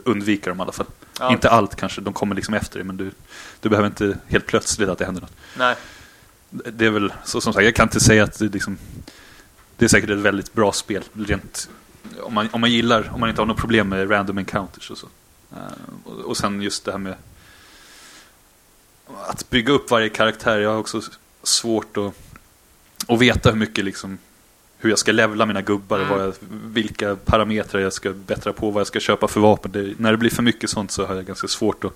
undvika 0.04 0.50
dem 0.50 0.60
i 0.60 0.62
alla 0.62 0.72
fall. 0.72 0.86
Ja. 1.20 1.32
Inte 1.32 1.50
allt 1.50 1.76
kanske, 1.76 2.02
de 2.02 2.14
kommer 2.14 2.36
liksom 2.36 2.54
efter 2.54 2.80
dig 2.80 2.86
men 2.86 2.98
du, 2.98 3.12
du 3.60 3.70
behöver 3.70 3.88
inte 3.88 4.18
helt 4.28 4.46
plötsligt 4.46 4.90
att 4.90 4.98
det 4.98 5.06
händer 5.06 5.22
något. 5.22 5.36
Nej. 5.58 5.76
Det 6.50 6.86
är 6.86 6.90
väl, 6.90 7.14
så 7.24 7.42
som 7.42 7.54
sagt, 7.54 7.66
jag 7.66 7.76
kan 7.76 7.86
inte 7.86 8.00
säga 8.00 8.24
att 8.24 8.40
det 8.40 8.46
liksom 8.46 8.78
Det 9.78 9.86
är 9.86 9.90
säkert 9.90 10.10
ett 10.10 10.18
väldigt 10.18 10.54
bra 10.54 10.72
spel, 10.72 11.04
rent 11.14 11.70
om 12.22 12.34
man, 12.34 12.50
om 12.52 12.62
man 12.62 12.72
gillar, 12.72 13.12
om 13.14 13.20
man 13.20 13.30
inte 13.30 13.42
har 13.42 13.46
något 13.46 13.58
problem 13.58 13.90
med 13.90 14.12
random 14.12 14.38
encounters 14.38 14.92
och 14.92 14.98
så. 14.98 15.08
Eh, 15.52 15.58
och, 16.04 16.14
och 16.14 16.38
sen 16.38 16.62
just 16.62 16.86
det 16.86 16.92
här 16.92 17.00
med 17.00 17.16
att 19.28 19.50
bygga 19.50 19.74
upp 19.74 19.92
varje 19.92 20.10
karaktär. 20.10 20.60
Jag 20.60 20.70
har 20.70 20.78
också 20.78 21.02
svårt 21.44 21.98
att, 21.98 22.14
att 23.08 23.20
veta 23.20 23.50
hur 23.50 23.58
mycket 23.58 23.86
liksom 23.86 24.18
hur 24.82 24.90
jag 24.90 25.00
ska 25.00 25.12
levla 25.12 25.46
mina 25.46 25.62
gubbar, 25.62 25.98
Mm. 25.98 26.10
vad 26.10 26.22
jag, 26.26 26.34
vilka 26.66 27.16
parametrar 27.16 27.82
jag 27.82 27.94
ska 27.94 28.10
bättra 28.10 28.54
på, 28.54 28.72
vad 28.72 28.80
jag 28.82 28.88
ska 28.88 29.00
köpa 29.00 29.28
för 29.28 29.40
vapen. 29.40 29.72
Det, 29.72 29.94
när 30.00 30.12
det 30.12 30.18
blir 30.18 30.30
för 30.30 30.44
mycket 30.44 30.70
sånt 30.70 30.92
så 30.92 31.06
har 31.06 31.16
jag 31.16 31.26
ganska 31.26 31.48
svårt 31.48 31.84
att, 31.84 31.94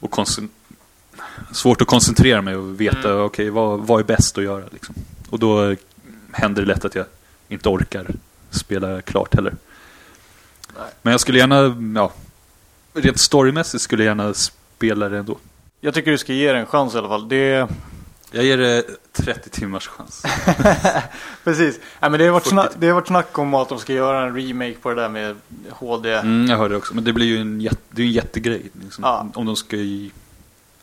att 0.00 0.38
svårt 1.52 1.80
att 1.82 1.88
koncentrera 1.88 2.42
mig 2.42 2.56
och 2.56 2.80
veta 2.80 3.10
Mm. 3.10 3.24
okej, 3.24 3.50
vad, 3.50 3.80
vad 3.80 4.00
är 4.00 4.04
bäst 4.04 4.38
att 4.38 4.44
göra. 4.44 4.64
Liksom. 4.72 4.94
Och 5.30 5.38
då 5.38 5.74
händer 6.32 6.62
det 6.62 6.68
lätt 6.68 6.84
att 6.84 6.94
jag 6.94 7.06
inte 7.48 7.68
orkar 7.68 8.06
spela 8.50 9.02
klart 9.02 9.34
heller. 9.34 9.54
Nej. 10.78 10.86
Men 11.02 11.10
jag 11.10 11.20
skulle 11.20 11.38
gärna, 11.38 11.76
ja, 12.00 12.12
rent 12.94 13.18
storymässigt 13.18 13.82
skulle 13.82 14.04
jag 14.04 14.10
gärna 14.10 14.34
spela 14.34 15.08
det 15.08 15.18
ändå. 15.18 15.38
Jag 15.80 15.94
tycker 15.94 16.10
du 16.10 16.18
ska 16.18 16.32
ge 16.32 16.52
det 16.52 16.58
en 16.58 16.66
chans 16.66 16.94
i 16.94 16.98
alla 16.98 17.08
fall. 17.08 17.28
Det... 17.28 17.68
Jag 18.34 18.44
ger 18.44 18.58
det 18.58 18.84
30 19.12 19.50
timmars 19.50 19.88
chans. 19.88 20.22
Precis. 21.44 21.80
Nej, 22.00 22.10
men 22.10 22.20
det, 22.20 22.24
har 22.24 22.32
varit 22.32 22.42
40. 22.42 22.50
snack, 22.50 22.70
det 22.78 22.86
har 22.86 22.94
varit 22.94 23.06
snack 23.06 23.38
om 23.38 23.54
att 23.54 23.68
de 23.68 23.78
ska 23.78 23.92
göra 23.92 24.26
en 24.26 24.36
remake 24.36 24.74
på 24.82 24.88
det 24.90 25.00
där 25.02 25.08
med 25.08 25.36
HD. 25.70 26.12
Mm, 26.14 26.46
jag 26.50 26.56
hörde 26.56 26.76
också, 26.76 26.94
men 26.94 27.04
det 27.04 27.12
blir 27.12 27.26
ju 27.26 27.38
en, 27.38 27.60
jätte, 27.60 27.76
det 27.90 28.02
är 28.02 28.06
en 28.06 28.12
jättegrej. 28.12 28.62
Liksom. 28.82 29.04
Ja. 29.04 29.26
Om 29.34 29.46
de 29.46 29.56
ska 29.56 29.76
i, 29.76 30.12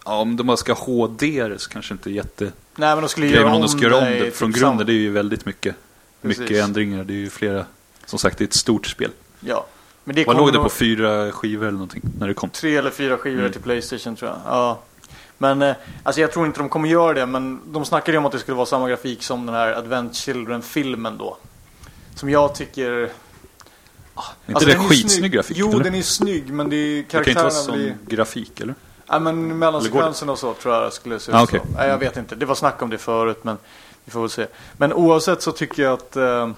ja, 0.05 0.15
om 0.17 0.37
de 0.37 0.47
bara 0.47 0.57
ska 0.57 0.73
HD 0.73 1.47
det 1.47 1.59
så 1.59 1.69
kanske 1.69 1.93
inte 1.93 2.09
är 2.09 2.11
jätte... 2.11 2.43
Nej, 2.75 2.95
men 2.95 3.01
de 3.01 3.09
skulle 3.09 3.27
göra 3.27 3.45
om 3.47 3.53
om 3.55 3.61
de 3.61 3.67
ska 3.67 3.81
göra 3.81 3.97
om 3.97 4.05
det 4.05 4.31
från 4.31 4.51
grunden, 4.51 4.87
det 4.87 4.93
är 4.93 4.95
ju 4.95 5.11
väldigt 5.11 5.45
mycket, 5.45 5.75
mycket 6.21 6.63
ändringar. 6.63 7.03
Det 7.03 7.13
är 7.13 7.17
ju 7.17 7.29
flera, 7.29 7.65
som 8.05 8.19
sagt 8.19 8.37
det 8.37 8.43
är 8.43 8.47
ett 8.47 8.53
stort 8.53 8.87
spel. 8.87 9.11
Ja. 9.39 9.65
Men 10.03 10.15
det 10.15 10.25
Vad 10.25 10.37
låg 10.37 10.53
det 10.53 10.59
på 10.59 10.69
fyra 10.69 11.31
skivor 11.31 11.63
eller 11.63 11.71
någonting 11.71 12.01
när 12.19 12.27
det 12.27 12.33
kom? 12.33 12.49
Tre 12.49 12.75
eller 12.77 12.89
fyra 12.89 13.17
skivor 13.17 13.39
Mm. 13.39 13.51
till 13.51 13.61
Playstation 13.61 14.15
tror 14.15 14.31
jag. 14.31 14.39
Ja. 14.45 14.79
Men 15.41 15.61
eh, 15.61 15.75
alltså 16.03 16.21
jag 16.21 16.31
tror 16.31 16.45
inte 16.45 16.59
de 16.59 16.69
kommer 16.69 16.89
göra 16.89 17.13
det. 17.13 17.25
Men 17.25 17.59
de 17.73 17.85
snackade 17.85 18.11
ju 18.11 18.17
om 18.17 18.25
att 18.25 18.31
det 18.31 18.39
skulle 18.39 18.55
vara 18.55 18.65
samma 18.65 18.89
grafik 18.89 19.23
som 19.23 19.45
den 19.45 19.55
här 19.55 19.73
Advent 19.73 20.15
Children-filmen 20.15 21.17
då. 21.17 21.37
Som 22.15 22.29
jag 22.29 22.55
tycker... 22.55 22.91
Är 22.91 23.01
inte 23.03 23.11
Alltså, 24.53 24.69
det 24.69 24.75
skitsnygg 24.75 25.11
snygg. 25.11 25.31
grafik? 25.31 25.57
Jo, 25.57 25.69
eller? 25.71 25.83
den 25.83 25.95
är 25.95 26.01
snygg 26.01 26.53
men 26.53 26.69
det 26.69 26.75
är 26.75 26.95
det 26.97 27.03
kan 27.03 27.19
inte 27.19 27.33
vara 27.33 27.49
karaktärerna 27.49 27.65
sån 27.65 27.75
blir... 27.77 27.97
grafik 28.17 28.59
eller? 28.61 28.75
Ja 29.07 29.19
men 29.19 29.59
mellansekvenserna 29.59 30.31
och 30.31 30.39
så 30.39 30.53
tror 30.53 30.75
jag 30.75 30.93
skulle 30.93 31.19
se 31.19 31.31
ut 31.31 31.35
Ah, 31.35 31.43
okej. 31.43 31.59
så. 31.63 31.77
Nej, 31.77 31.87
jag 31.89 31.97
vet 31.97 32.17
inte. 32.17 32.35
Det 32.35 32.45
var 32.45 32.55
snack 32.55 32.81
om 32.81 32.89
det 32.89 32.97
förut 32.97 33.43
men 33.43 33.57
vi 34.05 34.11
får 34.11 34.21
väl 34.21 34.29
se. 34.29 34.47
Men 34.77 34.93
oavsett 34.93 35.41
så 35.41 35.51
tycker 35.51 35.83
jag 35.83 35.93
att 35.93 36.15
eh, 36.15 36.49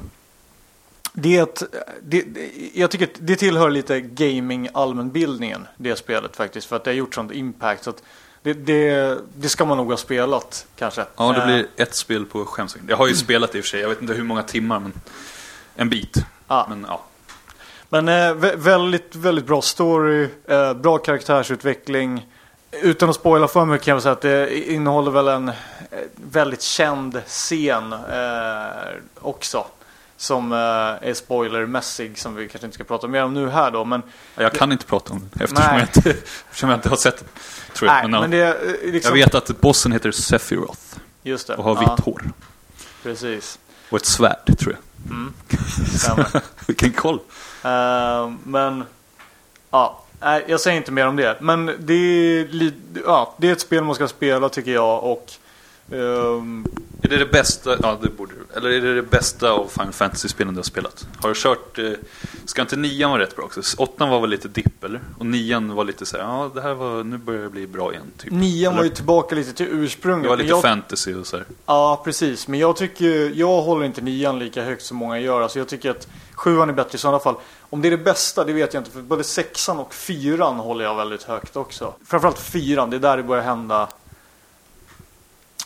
det, 1.14 1.66
det, 2.02 2.26
jag 2.74 2.92
tycker 2.92 3.10
det 3.20 3.36
tillhör 3.36 3.70
lite 3.70 4.02
gaming 4.02 4.70
allmänbildningen 4.74 5.68
det 5.78 5.96
spelet 5.96 6.36
faktiskt. 6.36 6.68
För 6.68 6.76
att 6.76 6.84
det 6.84 6.90
har 6.92 6.96
gjort 6.96 7.16
sånt 7.16 7.32
impact. 7.32 7.84
Så 7.84 7.90
att 7.90 8.04
det, 8.44 8.54
det, 8.54 9.18
det 9.36 9.50
ska 9.50 9.66
man 9.66 9.78
nog 9.78 9.90
ha 9.90 9.98
spelat 9.98 10.66
kanske. 10.76 11.06
Ja, 11.16 11.32
det 11.32 11.40
Eh, 11.40 11.46
blir 11.46 11.68
ett 11.76 11.96
spel 11.96 12.26
på 12.26 12.46
skämsvängen. 12.46 12.90
Jag 12.90 12.98
har 12.98 13.08
ju 13.08 13.16
spelat 13.16 13.52
det 13.52 13.58
i 13.58 13.62
och 13.62 13.66
för 13.66 13.70
sig, 13.70 13.82
jag 13.82 13.90
vet 13.90 14.02
inte 14.02 14.14
hur 14.14 14.24
många 14.24 14.44
timmar 14.44 14.80
men 14.80 14.94
en 15.76 15.90
bit. 15.90 16.18
ja. 16.48 16.66
Men 16.70 16.86
ja, 16.90 17.02
Men 17.90 18.08
eh, 18.08 18.12
vä- 18.14 18.58
väldigt, 18.58 19.16
väldigt 19.16 19.46
bra 19.46 19.62
story, 19.62 20.30
eh, 20.48 20.74
bra 20.74 20.98
karaktärsutveckling. 20.98 22.28
Utan 22.72 23.10
att 23.10 23.16
spoila 23.16 23.48
för 23.48 23.66
mycket 23.66 23.86
kan 23.86 23.94
jag 23.94 24.02
säga 24.02 24.14
att 24.14 24.22
det 24.22 24.72
innehåller 24.72 25.12
väl 25.12 25.28
en 25.28 25.50
eh, 25.50 25.54
väldigt 26.32 26.62
känd 26.62 27.22
scen 27.26 27.94
eh, 27.94 28.94
också. 29.22 29.66
Som 30.24 30.52
eh, 30.52 30.58
är 31.10 31.14
spoilermässig 31.14 32.20
som 32.20 32.36
vi 32.36 32.50
kanske 32.50 32.66
inte 32.66 32.76
ska 32.76 32.84
prata 32.84 33.08
mer 33.08 33.24
om 33.24 33.34
nu 33.34 33.50
här 33.50 33.72
då. 33.72 33.86
Men, 33.86 34.02
jag 34.36 34.54
kan 34.54 34.72
inte 34.72 34.86
prata 34.86 35.14
om 35.14 35.30
det 35.34 35.44
eftersom, 35.44 35.78
jag 35.78 35.82
inte, 35.82 36.10
eftersom 36.50 36.70
jag 36.70 36.78
inte 36.78 36.90
har 36.90 36.96
sett. 36.96 37.26
Tror 37.74 37.92
jag. 37.92 37.96
nej, 37.96 38.12
men, 38.12 38.22
men 38.22 38.32
det 38.32 38.48
eh, 38.48 38.92
liksom... 38.92 39.18
Jag 39.18 39.26
vet 39.26 39.36
att 39.36 39.62
bossen 39.62 39.92
heter 39.92 40.12
Sephiroth 40.12 40.80
Just 41.24 41.48
det. 41.48 41.56
och 41.56 41.64
har 41.64 41.76
ja, 41.76 41.80
vitt 41.80 42.06
hår. 42.06 42.24
Precis. 43.04 43.60
Och 43.90 43.98
ett 43.98 44.06
svärd 44.06 44.60
tror 44.60 44.78
jag. 44.78 45.12
Mm. 45.12 45.34
Vilken 46.68 46.92
koll. 46.92 47.20
Eh, 47.64 48.32
men 48.44 48.84
ja, 49.72 50.04
nej, 50.20 50.46
jag 50.48 50.60
säger 50.60 50.78
inte 50.78 50.92
mer 50.92 51.08
om 51.08 51.16
det. 51.16 51.38
Men 51.42 51.66
det 51.80 51.94
är, 51.94 52.72
ja, 53.06 53.36
det 53.38 53.48
är 53.48 53.52
ett 53.52 53.62
spel 53.62 53.84
man 53.84 53.96
ska 53.96 54.08
spela 54.08 54.50
tycker 54.50 54.72
jag. 54.72 55.04
Och 55.04 55.34
Ehm, 55.94 56.66
Är 57.02 57.10
det 57.10 57.18
det 57.18 57.26
bästa, 57.26 57.78
ja 57.82 57.98
det 58.02 58.10
borde. 58.10 58.34
Eller 58.56 58.70
är 58.70 58.82
det 58.82 58.96
det 58.96 59.02
bästa 59.02 59.52
av 59.52 59.68
Final 59.68 59.94
Fantasy-spelen 59.94 60.54
du 60.54 60.58
har 60.58 60.64
spelat? 60.64 61.08
Har 61.18 61.30
du 61.30 61.36
kört, 61.36 61.80
eh, 61.80 61.92
ska 62.46 62.62
inte 62.62 62.76
nian 62.76 63.12
vara 63.12 63.22
rätt 63.22 63.36
bra 63.36 63.46
också? 63.46 63.62
Åttan 63.78 64.10
var 64.10 64.20
väl 64.22 64.30
lite 64.30 64.48
dipp 64.48 64.84
eller? 64.84 65.02
Och 65.20 65.26
nian 65.26 65.76
var 65.76 65.84
lite 65.84 66.06
så 66.06 66.18
här, 66.18 66.24
ja 66.24 66.52
det 66.56 66.62
här 66.62 66.74
var, 66.74 67.04
nu 67.04 67.18
börjar 67.18 67.42
det 67.44 67.50
bli 67.50 67.68
bra 67.68 67.92
igen 67.92 68.12
typ. 68.18 68.32
nian 68.32 68.74
var 68.76 68.82
ju 68.84 68.86
Eller? 68.88 68.96
tillbaka 68.96 69.36
lite 69.36 69.54
till 69.54 69.68
ursprunget. 69.70 70.24
Det 70.24 70.30
var 70.30 70.38
lite 70.38 70.50
jag, 70.50 70.62
fantasy 70.62 71.16
och 71.16 71.28
så 71.28 71.38
här. 71.38 71.46
Ja, 71.66 72.02
precis. 72.06 72.48
Men 72.48 72.60
jag 72.60 72.76
tycker, 72.76 73.32
jag 73.36 73.62
håller 73.62 73.86
inte 73.86 74.02
nian 74.02 74.40
lika 74.40 74.64
högt 74.64 74.84
som 74.86 74.98
många 74.98 75.20
gör. 75.20 75.42
Alltså 75.42 75.60
jag 75.60 75.68
tycker 75.68 75.92
att 75.92 76.08
sjuan 76.34 76.70
är 76.70 76.74
bättre 76.74 76.96
i 76.96 77.00
sådana 77.00 77.20
fall. 77.20 77.36
Om 77.70 77.82
det 77.82 77.88
är 77.88 77.92
det 77.92 77.98
bästa, 77.98 78.44
det 78.44 78.54
vet 78.54 78.74
jag 78.74 78.82
inte. 78.82 78.92
För 78.92 79.02
både 79.02 79.24
sexan 79.24 79.80
och 79.80 79.94
fyran 79.94 80.56
håller 80.56 80.86
jag 80.86 80.96
väldigt 80.96 81.24
högt 81.24 81.56
också. 81.56 81.94
Framförallt 82.06 82.40
fyran, 82.40 82.90
det 82.90 82.96
är 82.96 83.00
där 83.00 83.18
det 83.18 83.24
börjar 83.24 83.44
hända. 83.44 83.88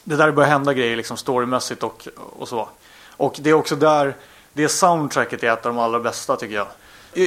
Det 0.07 0.15
är 0.15 0.17
där 0.17 0.25
det 0.25 0.33
börjar 0.33 0.49
hända 0.49 0.73
grejer 0.73 0.95
liksom 0.95 1.17
storymässigt 1.17 1.83
och, 1.83 2.07
och 2.15 2.47
så. 2.47 2.69
Och 3.17 3.35
det 3.39 3.49
är 3.49 3.53
också 3.53 3.75
där, 3.75 4.15
det 4.53 4.69
soundtracket 4.69 5.43
är 5.43 5.53
ett 5.53 5.65
av 5.65 5.73
de 5.73 5.79
allra 5.79 5.99
bästa 5.99 6.35
tycker 6.35 6.55
jag. 6.55 6.67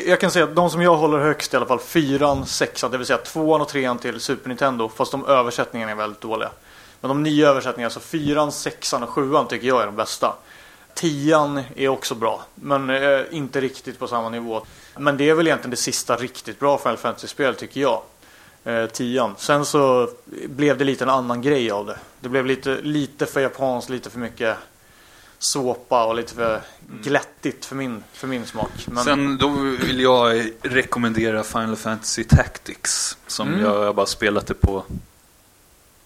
Jag 0.07 0.21
kan 0.21 0.31
säga 0.31 0.45
att 0.45 0.55
de 0.55 0.71
som 0.71 0.83
jag 0.83 0.97
håller 0.97 1.19
högst 1.19 1.55
i 1.55 1.57
alla 1.57 1.67
fall, 1.67 1.79
fyran, 1.79 2.47
sexan, 2.47 2.91
det 2.91 2.99
vill 2.99 3.07
säga 3.07 3.19
tvåan 3.19 3.61
och 3.61 3.69
trean 3.69 3.99
till 3.99 4.21
Super 4.21 4.49
Nintendo. 4.49 4.89
Fast 4.89 5.13
de 5.13 5.27
översättningarna 5.27 5.93
är 5.93 5.97
väldigt 5.97 6.21
dåliga. 6.21 6.51
Men 7.01 7.09
de 7.09 7.23
nya 7.23 7.49
översättningarna, 7.49 7.87
alltså 7.87 8.01
fyran, 8.01 8.53
sexan 8.53 9.03
och 9.03 9.09
sjuan 9.09 9.49
tycker 9.49 9.69
jag 9.69 9.83
är 9.83 9.87
de 9.87 9.97
bästa. 9.97 10.35
Tian 10.95 11.63
är 11.77 11.89
också 11.89 12.15
bra, 12.15 12.45
men 12.55 12.91
eh, 12.91 13.21
inte 13.31 13.61
riktigt 13.61 13.99
på 13.99 14.07
samma 14.07 14.29
nivå. 14.29 14.63
Men 14.97 15.17
det 15.17 15.29
är 15.29 15.35
väl 15.35 15.47
egentligen 15.47 15.71
det 15.71 15.77
sista 15.77 16.17
riktigt 16.17 16.59
bra 16.59 16.79
Final 16.79 16.97
Fantasy-spel 16.97 17.55
tycker 17.55 17.81
jag. 17.81 18.03
Eh, 18.65 18.87
tian. 18.87 19.35
Sen 19.39 19.65
så 19.67 20.11
blev 20.47 20.79
det 20.79 20.85
lite 20.85 21.05
en 21.05 21.11
annan 21.11 21.43
grej 21.43 21.71
av 21.71 21.87
det. 21.87 21.99
Det 22.21 22.29
blev 22.29 22.47
lite, 22.47 22.79
lite 22.83 23.27
för 23.27 23.41
japanskt, 23.41 23.91
lite 23.91 24.11
för 24.11 24.19
mycket 24.19 24.57
såpa 25.39 26.05
och 26.05 26.15
lite 26.15 26.35
för 26.35 26.61
glättigt 27.03 27.65
för 27.65 27.77
min, 27.77 28.05
för 28.13 28.27
min 28.29 28.47
smak. 28.47 28.71
Men, 28.87 29.05
Sen 29.05 29.39
då 29.39 29.49
vill 29.87 30.01
jag 30.01 30.51
rekommendera 30.63 31.43
Final 31.45 31.77
Fantasy 31.77 32.25
Tactics. 32.25 33.17
Som 33.27 33.49
Mm. 33.49 33.61
jag, 33.61 33.85
jag 33.85 33.95
bara 33.95 34.07
spelat 34.07 34.47
det 34.47 34.55
på 34.55 34.85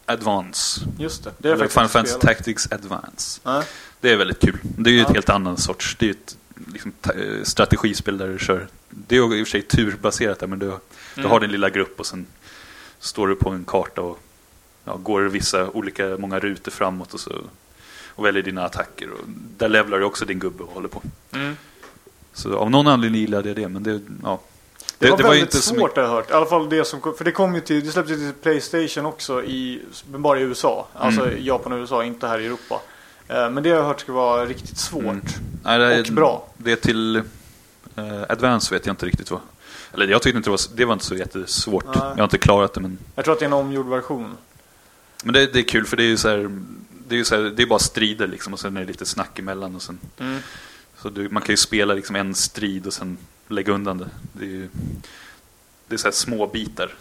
Advance. 0.05 0.81
just 0.99 1.23
det, 1.23 1.31
det 1.37 1.49
är 1.49 1.53
Eller 1.53 1.67
Final 1.67 1.89
Fantasy 1.89 2.13
spelat. 2.19 2.37
Tactics 2.37 2.71
Advance. 2.71 3.41
Nej. 3.43 3.63
Det 4.01 4.11
är 4.11 4.15
väldigt 4.17 4.39
kul. 4.41 4.57
Det 4.63 4.89
är 4.89 4.93
ju 4.93 5.01
ett 5.01 5.07
Ja. 5.07 5.13
helt 5.13 5.29
annan 5.29 5.57
sorts, 5.57 5.95
det 5.99 6.05
är 6.05 6.07
ju 6.07 6.11
ett 6.13 6.37
liksom, 6.73 6.93
eh, 7.03 7.43
strategispel 7.43 8.17
där 8.17 8.27
du 8.27 8.39
kör. 8.39 8.67
Det 8.89 9.15
är 9.17 9.35
i 9.35 9.43
och 9.43 9.47
för 9.47 9.51
sig 9.51 9.61
turbaserat 9.61 10.39
där 10.39 10.47
men 10.47 10.59
du, 10.59 10.65
du 10.65 10.79
Mm. 11.21 11.31
har 11.31 11.39
din 11.39 11.51
lilla 11.51 11.69
grupp 11.69 11.99
och 11.99 12.05
sen 12.05 12.25
står 13.05 13.27
du 13.27 13.35
på 13.35 13.49
en 13.49 13.65
karta 13.65 14.01
och 14.01 14.19
ja, 14.83 14.95
går 14.95 15.21
vissa 15.21 15.69
olika, 15.69 16.17
många 16.19 16.39
rutor 16.39 16.71
framåt 16.71 17.13
och 17.13 17.19
så 17.19 17.31
och 18.15 18.25
väljer 18.25 18.43
dina 18.43 18.65
attacker. 18.65 19.09
Och 19.11 19.19
där 19.57 19.69
levlar 19.69 19.99
du 19.99 20.05
också 20.05 20.25
din 20.25 20.39
gubbe 20.39 20.63
och 20.63 20.73
håller 20.73 20.87
på. 20.87 21.01
Mm. 21.31 21.57
Så 22.33 22.57
av 22.57 22.71
någon 22.71 22.87
anledning 22.87 23.21
gillade 23.21 23.49
jag 23.49 23.55
det 23.55 23.67
men 23.67 23.83
det, 23.83 24.01
ja. 24.23 24.39
Det, 24.97 25.09
var 25.09 25.17
ju 25.17 25.23
väldigt 25.23 25.41
inte 25.41 25.57
svårt 25.57 25.95
har 25.95 26.03
jag 26.03 26.09
hört. 26.09 26.29
I 26.29 26.33
alla 26.33 26.45
fall 26.45 26.69
det 26.69 26.85
som 26.85 27.01
kom, 27.01 27.15
För 27.17 27.25
det 27.25 27.31
kom 27.31 27.55
ju 27.55 27.61
till, 27.61 27.85
det 27.85 27.91
släpptes 27.91 28.17
till 28.17 28.33
Playstation 28.41 29.05
också 29.05 29.43
i, 29.43 29.81
men 30.11 30.21
bara 30.21 30.39
i 30.39 30.41
USA. 30.41 30.87
Alltså 30.93 31.21
Mm. 31.21 31.45
Japan 31.45 31.71
och 31.71 31.77
USA, 31.77 32.03
inte 32.03 32.27
här 32.27 32.39
i 32.39 32.45
Europa. 32.45 32.81
Eh, 33.27 33.49
Men 33.49 33.63
det 33.63 33.69
har 33.69 33.77
jag 33.77 33.83
hört 33.85 33.99
ska 33.99 34.13
vara 34.13 34.45
riktigt 34.45 34.77
svårt. 34.77 35.03
Mm. 35.03 35.21
Nej, 35.63 35.79
det 35.79 35.95
är, 35.95 35.99
Och 35.99 36.13
bra. 36.13 36.47
Det 36.57 36.71
är 36.71 36.75
till 36.75 37.15
eh, 37.15 38.21
Advance 38.29 38.73
vet 38.73 38.85
jag 38.85 38.93
inte 38.93 39.05
riktigt 39.05 39.31
vad. 39.31 39.39
Eller 40.03 40.07
jag 40.11 40.21
tyckte 40.21 40.37
inte 40.37 40.47
det 40.49 40.51
var, 40.51 40.59
det 40.75 40.85
var 40.85 40.93
inte 40.93 41.05
så 41.05 41.15
jättesvårt. 41.15 41.85
Nej. 41.85 41.93
Jag 41.95 42.17
har 42.17 42.23
inte 42.23 42.37
klarat 42.37 42.73
det 42.73 42.81
men 42.81 42.97
Jag 43.15 43.25
tror 43.25 43.33
att 43.33 43.39
det 43.39 43.45
är 43.45 43.47
en 43.47 43.53
omgjord 43.53 43.87
version. 43.89 44.37
Men 45.23 45.33
det, 45.33 45.53
det 45.53 45.59
är 45.59 45.63
kul 45.63 45.85
för 45.85 45.97
det 45.97 46.03
är 46.03 46.07
ju 46.07 46.17
så 46.17 46.29
här, 46.29 46.51
det 47.07 47.15
är 47.15 47.17
ju 47.17 47.25
så 47.25 47.35
här, 47.35 47.43
det 47.43 47.63
är 47.63 47.67
bara 47.67 47.79
strider 47.79 48.27
liksom 48.27 48.53
och 48.53 48.59
sen 48.59 48.77
är 48.77 48.81
det 48.81 48.87
lite 48.87 49.05
snack 49.05 49.39
emellan 49.39 49.75
och 49.75 49.81
sen 49.81 49.99
Mm. 50.17 50.39
så 51.01 51.09
du, 51.09 51.29
man 51.29 51.41
kan 51.43 51.53
ju 51.53 51.57
spela 51.57 51.93
liksom 51.93 52.15
en 52.15 52.35
strid 52.35 52.87
och 52.87 52.93
sen 52.93 53.17
lägga 53.47 53.73
undan 53.73 53.97
det. 53.97 54.09
Det 54.33 54.45
är 54.45 54.49
ju 54.49 54.69
det 55.87 55.95
är 55.95 55.97
så 55.97 56.11
små 56.11 56.47
bitar, 56.47 56.93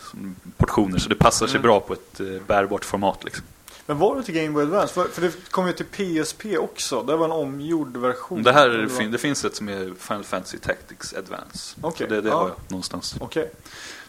portioner, 0.56 0.98
så 0.98 1.08
det 1.08 1.14
passar 1.14 1.46
sig 1.46 1.56
Mm. 1.56 1.62
bra 1.62 1.80
på 1.80 1.92
ett 1.92 2.20
eh, 2.20 2.26
bärbart 2.46 2.84
format 2.84 3.24
liksom. 3.24 3.44
Men 3.86 3.98
var 3.98 4.16
det 4.16 4.22
till 4.22 4.34
Game 4.34 4.50
Boy 4.50 4.62
Advance? 4.62 4.94
För, 4.94 5.04
för 5.04 5.22
det 5.22 5.50
kom 5.50 5.66
ju 5.66 5.72
till 5.72 5.86
PSP 6.24 6.58
också. 6.58 7.02
Det 7.02 7.16
var 7.16 7.24
en 7.24 7.32
omgjord 7.32 7.96
version. 7.96 8.42
Det 8.42 8.52
här 8.52 8.78
vad? 8.88 8.98
fin, 8.98 9.10
det 9.10 9.18
finns 9.18 9.44
ett 9.44 9.56
som 9.56 9.68
är 9.68 9.94
Final 9.98 10.24
Fantasy 10.24 10.58
Tactics 10.58 11.14
Advance. 11.14 11.76
Okej, 11.80 12.06
Så 12.08 12.14
det, 12.14 12.20
det 12.20 12.28
ja. 12.28 12.36
har 12.36 12.48
jag 12.48 12.56
någonstans. 12.68 13.16
Okej. 13.20 13.50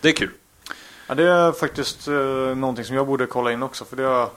Det 0.02 0.10
är 0.10 0.14
kul. 0.14 0.32
Ja, 1.08 1.16
det 1.16 1.24
är 1.24 1.52
faktiskt 1.52 2.08
eh, 2.08 2.16
någonting 2.56 2.86
som 2.86 2.96
jag 2.96 3.08
borde 3.08 3.26
kolla 3.26 3.52
in 3.52 3.64
också. 3.64 3.86
För 3.86 3.96
det, 3.96 4.28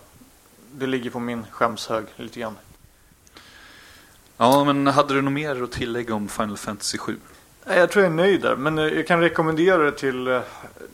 det 0.73 0.87
ligger 0.87 1.11
på 1.11 1.21
min 1.21 1.45
skämshög 1.51 2.05
lite 2.17 2.41
grann. 2.41 2.57
Ja, 4.37 4.65
men 4.65 4.87
hade 4.87 5.15
du 5.15 5.23
något 5.23 5.33
mer 5.33 5.63
att 5.63 5.73
tillägga 5.73 6.15
om 6.15 6.29
Final 6.29 6.57
Fantasy 6.57 6.99
7? 6.99 7.17
Jag 7.69 7.91
tror 7.91 8.05
jag 8.05 8.13
är 8.13 8.17
nöjd 8.17 8.41
där, 8.43 8.57
men 8.57 8.79
eh, 8.79 8.85
jag 8.85 9.07
kan 9.07 9.21
rekommendera 9.21 9.79
det 9.83 9.93
till 9.93 10.29
eh, 10.29 10.41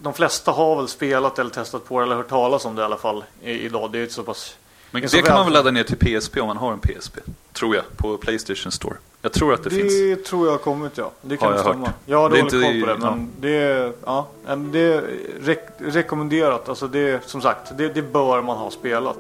De 0.03 0.13
flesta 0.15 0.51
har 0.51 0.77
väl 0.77 0.89
spelat 0.89 1.39
eller 1.39 1.51
testat 1.51 1.85
på 1.89 1.99
det 1.99 2.05
eller 2.07 2.17
hört 2.17 2.29
talas 2.29 2.65
om 2.65 2.75
det 2.75 2.83
i 2.83 2.85
alla 2.85 2.97
fall 2.97 3.25
idag. 3.43 3.93
Det 3.93 3.99
är 3.99 4.03
ju 4.03 4.09
så 4.09 4.23
pass 4.23 4.57
Men 4.91 5.03
Det 5.03 5.09
det, 5.13 5.23
kan 5.23 5.35
man 5.37 5.45
väl- 5.45 5.53
ladda 5.53 5.71
ner 5.71 5.83
till 5.85 5.97
PSP 6.21 6.41
om 6.41 6.47
man 6.47 6.57
har 6.57 6.73
en 6.73 6.79
PSP? 6.79 7.19
Tror 7.53 7.75
jag, 7.77 7.85
på 7.97 8.17
Playstation 8.17 8.73
Store. 8.73 8.95
Jag 9.23 9.33
tror 9.33 9.55
att 9.55 9.65
det, 9.65 9.71
Det, 9.71 9.77
finns. 9.89 10.29
tror 10.29 10.47
jag 10.47 10.53
har 10.53 10.59
kommit 10.59 10.93
ja. 10.99 11.11
Det 11.23 11.37
kan 11.37 11.49
Har 11.49 11.55
jag 11.55 11.65
stämma. 11.67 11.87
hört. 11.87 11.95
Jag 12.07 12.19
har 12.19 12.31
Det 12.31 12.37
dålig 12.43 12.51
koll 12.63 12.81
på 12.81 12.87
det 12.87 12.99
men 13.11 13.31
det 13.41 13.57
är, 13.57 13.93
ja, 14.05 14.27
det 14.73 14.79
är 14.81 15.03
rek- 15.41 15.79
rekommenderat. 15.79 16.69
Alltså 16.69 16.89
det 16.89 17.25
som 17.29 17.41
sagt, 17.41 17.73
det, 17.79 17.89
det 17.89 18.03
bör 18.03 18.43
man 18.43 18.57
ha 18.57 18.71
spelat. 18.71 19.19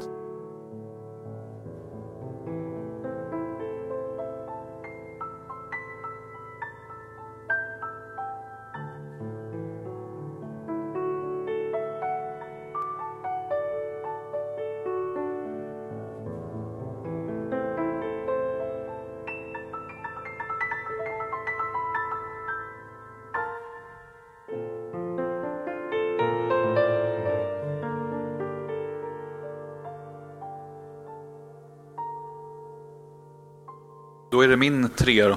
Min 34.71 34.89
trea 34.89 35.29
då. 35.29 35.37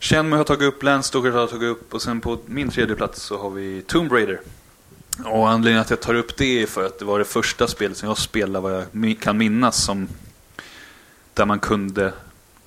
Shenmue 0.00 0.38
har 0.38 0.44
tagit 0.44 0.62
upp, 0.62 0.82
Landstalker 0.82 1.30
har 1.30 1.46
tagit 1.46 1.70
upp 1.70 1.94
och 1.94 2.02
sen 2.02 2.20
på 2.20 2.38
min 2.46 2.70
tredje 2.70 2.96
plats 2.96 3.22
så 3.22 3.38
har 3.38 3.50
vi 3.50 3.82
Tomb 3.86 4.12
Raider. 4.12 4.40
Och 5.24 5.50
anledningen 5.50 5.80
att 5.80 5.90
jag 5.90 6.00
tar 6.00 6.14
upp 6.14 6.36
det 6.36 6.62
är 6.62 6.66
för 6.66 6.86
att 6.86 6.98
det 6.98 7.04
var 7.04 7.18
det 7.18 7.24
första 7.24 7.66
spelet 7.66 7.96
som 7.96 8.08
jag 8.08 8.18
spelade 8.18 8.60
vad 8.60 8.86
jag 8.92 9.20
kan 9.20 9.38
minnas 9.38 9.84
som 9.84 10.08
där 11.34 11.46
man 11.46 11.58
kunde 11.58 12.12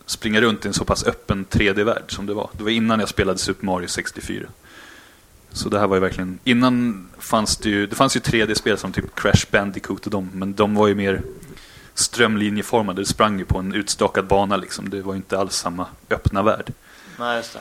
springa 0.05 0.41
runt 0.41 0.65
i 0.65 0.67
en 0.67 0.73
så 0.73 0.85
pass 0.85 1.05
öppen 1.05 1.45
3D-värld 1.49 2.03
som 2.07 2.25
det 2.25 2.33
var. 2.33 2.49
Det 2.57 2.63
var 2.63 2.71
innan 2.71 2.99
jag 2.99 3.09
spelade 3.09 3.39
Super 3.39 3.65
Mario 3.65 3.87
64. 3.87 4.45
Så 5.51 5.69
det 5.69 5.79
här 5.79 5.87
var 5.87 5.95
ju 5.95 6.01
verkligen, 6.01 6.39
innan 6.43 7.07
fanns 7.17 7.57
det 7.57 7.69
ju, 7.69 7.87
det 7.87 7.95
fanns 7.95 8.15
ju 8.15 8.19
3D-spel 8.19 8.77
som 8.77 8.91
typ 8.91 9.15
Crash 9.15 9.45
Bandicoot 9.51 10.05
och 10.05 10.11
dem, 10.11 10.29
men 10.33 10.53
de 10.53 10.75
var 10.75 10.87
ju 10.87 10.95
mer 10.95 11.21
strömlinjeformade. 11.93 13.01
Det 13.01 13.05
sprang 13.05 13.39
ju 13.39 13.45
på 13.45 13.57
en 13.59 13.73
utstakad 13.73 14.27
bana 14.27 14.57
liksom. 14.57 14.89
Det 14.89 15.01
var 15.01 15.15
inte 15.15 15.39
alls 15.39 15.55
samma 15.55 15.87
öppna 16.09 16.43
värld. 16.43 16.73
Nej, 17.19 17.37
just 17.37 17.53
det. 17.53 17.59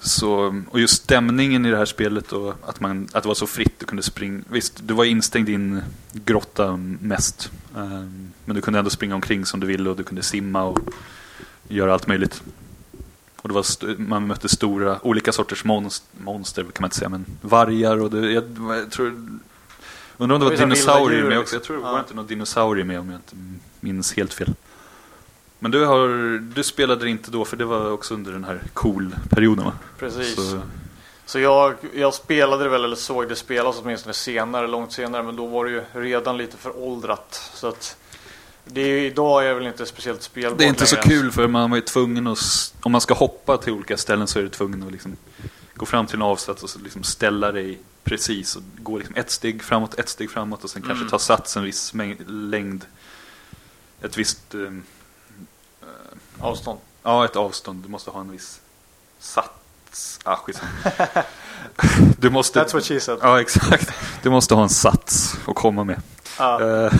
Så, 0.00 0.62
och 0.70 0.80
just 0.80 1.02
stämningen 1.02 1.66
i 1.66 1.70
det 1.70 1.76
här 1.76 1.84
spelet 1.84 2.32
och 2.32 2.54
att, 2.66 2.80
man, 2.80 3.08
att 3.12 3.22
det 3.22 3.28
var 3.28 3.34
så 3.34 3.46
fritt. 3.46 3.80
Du 3.80 3.86
kunde 3.86 4.02
springa. 4.02 4.42
Visst, 4.48 4.80
du 4.86 4.94
var 4.94 5.04
instängd 5.04 5.48
i 5.48 5.54
en 5.54 5.82
grotta 6.12 6.76
mest. 7.00 7.50
Ehm, 7.76 8.32
Men 8.44 8.56
du 8.56 8.62
kunde 8.62 8.78
ändå 8.78 8.90
springa 8.90 9.14
omkring 9.14 9.46
som 9.46 9.60
du 9.60 9.66
ville 9.66 9.90
och 9.90 9.96
du 9.96 10.04
kunde 10.04 10.22
simma 10.22 10.62
och 10.62 10.78
göra 11.68 11.92
allt 11.92 12.06
möjligt. 12.06 12.42
Och 13.36 13.48
det 13.48 13.54
var 13.54 13.98
man 13.98 14.26
mötte 14.26 14.48
stora, 14.48 14.98
olika 15.06 15.32
sorters 15.32 15.64
monst- 15.64 16.04
monster 16.18 16.62
kan 16.62 16.72
man 16.80 16.86
inte 16.86 16.96
säga, 16.96 17.08
men 17.08 17.24
vargar 17.40 18.00
och 18.00 18.10
det, 18.10 18.32
jag, 18.32 18.44
jag 18.58 18.90
tror... 18.90 19.28
Undrar 20.22 20.34
om 20.36 20.40
det 20.40 20.46
var 20.50 20.56
dinosaurier 20.56 21.22
med 21.24 21.38
också. 21.38 21.54
Jag 21.56 21.62
tror 21.62 21.76
det 21.76 21.82
Ja. 21.82 21.92
var 21.92 21.98
inte 21.98 22.14
någon 22.14 22.26
dinosaurie 22.26 22.84
med 22.84 23.00
om 23.00 23.10
jag 23.10 23.18
inte 23.18 23.36
minns 23.80 24.12
helt 24.16 24.34
fel. 24.34 24.54
Men 25.58 25.70
du, 25.70 25.84
har, 25.84 26.38
du 26.54 26.62
spelade 26.64 27.04
det 27.04 27.10
inte 27.10 27.30
då 27.30 27.44
för 27.44 27.56
det 27.56 27.64
var 27.64 27.90
också 27.90 28.14
under 28.14 28.32
den 28.32 28.44
här 28.44 28.62
cool-perioden 28.72 29.64
va? 29.64 29.72
Precis. 29.98 30.34
Så, 30.34 30.60
Så, 31.26 31.38
jag, 31.38 31.74
jag 31.94 32.14
spelade 32.14 32.62
det 32.64 32.68
väl, 32.70 32.84
eller 32.84 32.96
såg 32.96 33.28
det 33.28 33.36
spelas 33.36 33.76
åtminstone 33.82 34.12
senare, 34.14 34.66
långt 34.68 34.92
senare. 34.92 35.22
Men 35.22 35.36
då 35.36 35.46
var 35.46 35.64
det 35.64 35.70
ju 35.70 35.82
redan 35.92 36.36
lite 36.36 36.56
föråldrat. 36.56 37.50
Så 37.54 37.66
att 37.68 37.96
det 38.64 38.80
är, 38.80 38.86
ju- 38.86 39.06
idag 39.06 39.44
är 39.44 39.48
det 39.48 39.54
väl 39.54 39.66
inte 39.66 39.86
speciellt 39.86 40.22
spelbart 40.22 40.58
det 40.58 40.64
är 40.64 40.68
inte 40.68 40.86
så 40.86 40.96
längre. 40.96 41.08
kul 41.08 41.32
för 41.32 41.46
man 41.48 41.70
var 41.70 41.76
ju 41.76 41.82
tvungen 41.82 42.26
att, 42.26 42.74
om 42.82 42.92
man 42.92 43.00
ska 43.00 43.14
hoppa 43.14 43.56
till 43.56 43.72
olika 43.72 43.96
ställen 43.96 44.26
så 44.26 44.38
är 44.38 44.42
du 44.42 44.48
tvungen 44.48 44.82
att 44.82 44.92
liksom 44.92 45.16
gå 45.82 45.86
fram 45.86 46.06
till 46.06 46.16
en 46.16 46.22
avsats 46.22 46.62
och 46.62 46.70
så 46.70 46.78
liksom 46.78 47.02
ställa 47.02 47.52
dig 47.52 47.78
precis 48.04 48.56
och 48.56 48.62
gå 48.78 48.98
liksom 48.98 49.14
ett 49.16 49.30
steg 49.30 49.62
framåt, 49.62 49.94
ett 49.94 50.08
steg 50.08 50.30
framåt 50.30 50.64
och 50.64 50.70
sen 50.70 50.82
kanske 50.82 51.02
Mm. 51.02 51.10
ta 51.10 51.18
sats 51.18 51.56
en 51.56 51.62
viss 51.64 51.92
mäng- 51.94 52.24
längd 52.26 52.84
ett 54.00 54.16
visst, 54.18 54.54
eh, 54.54 54.60
Avstånd. 56.40 56.78
ja 57.02 57.24
ett 57.24 57.36
avstånd. 57.36 57.82
Du 57.82 57.88
måste 57.88 58.10
ha 58.10 58.20
en 58.20 58.30
viss 58.30 58.60
sats. 59.20 60.20
Ah. 60.24 60.36
Du 62.18 62.30
måste... 62.30 62.60
That's 62.64 62.74
what 62.74 62.84
she 62.84 63.00
said. 63.00 63.18
Ja, 63.22 63.40
exakt. 63.40 63.90
Du 64.22 64.30
måste 64.30 64.54
ha 64.54 64.62
en 64.62 64.68
sats 64.68 65.34
att 65.46 65.54
komma 65.54 65.84
med. 65.84 66.00
Ja. 66.38 66.84
Eh, 66.84 66.92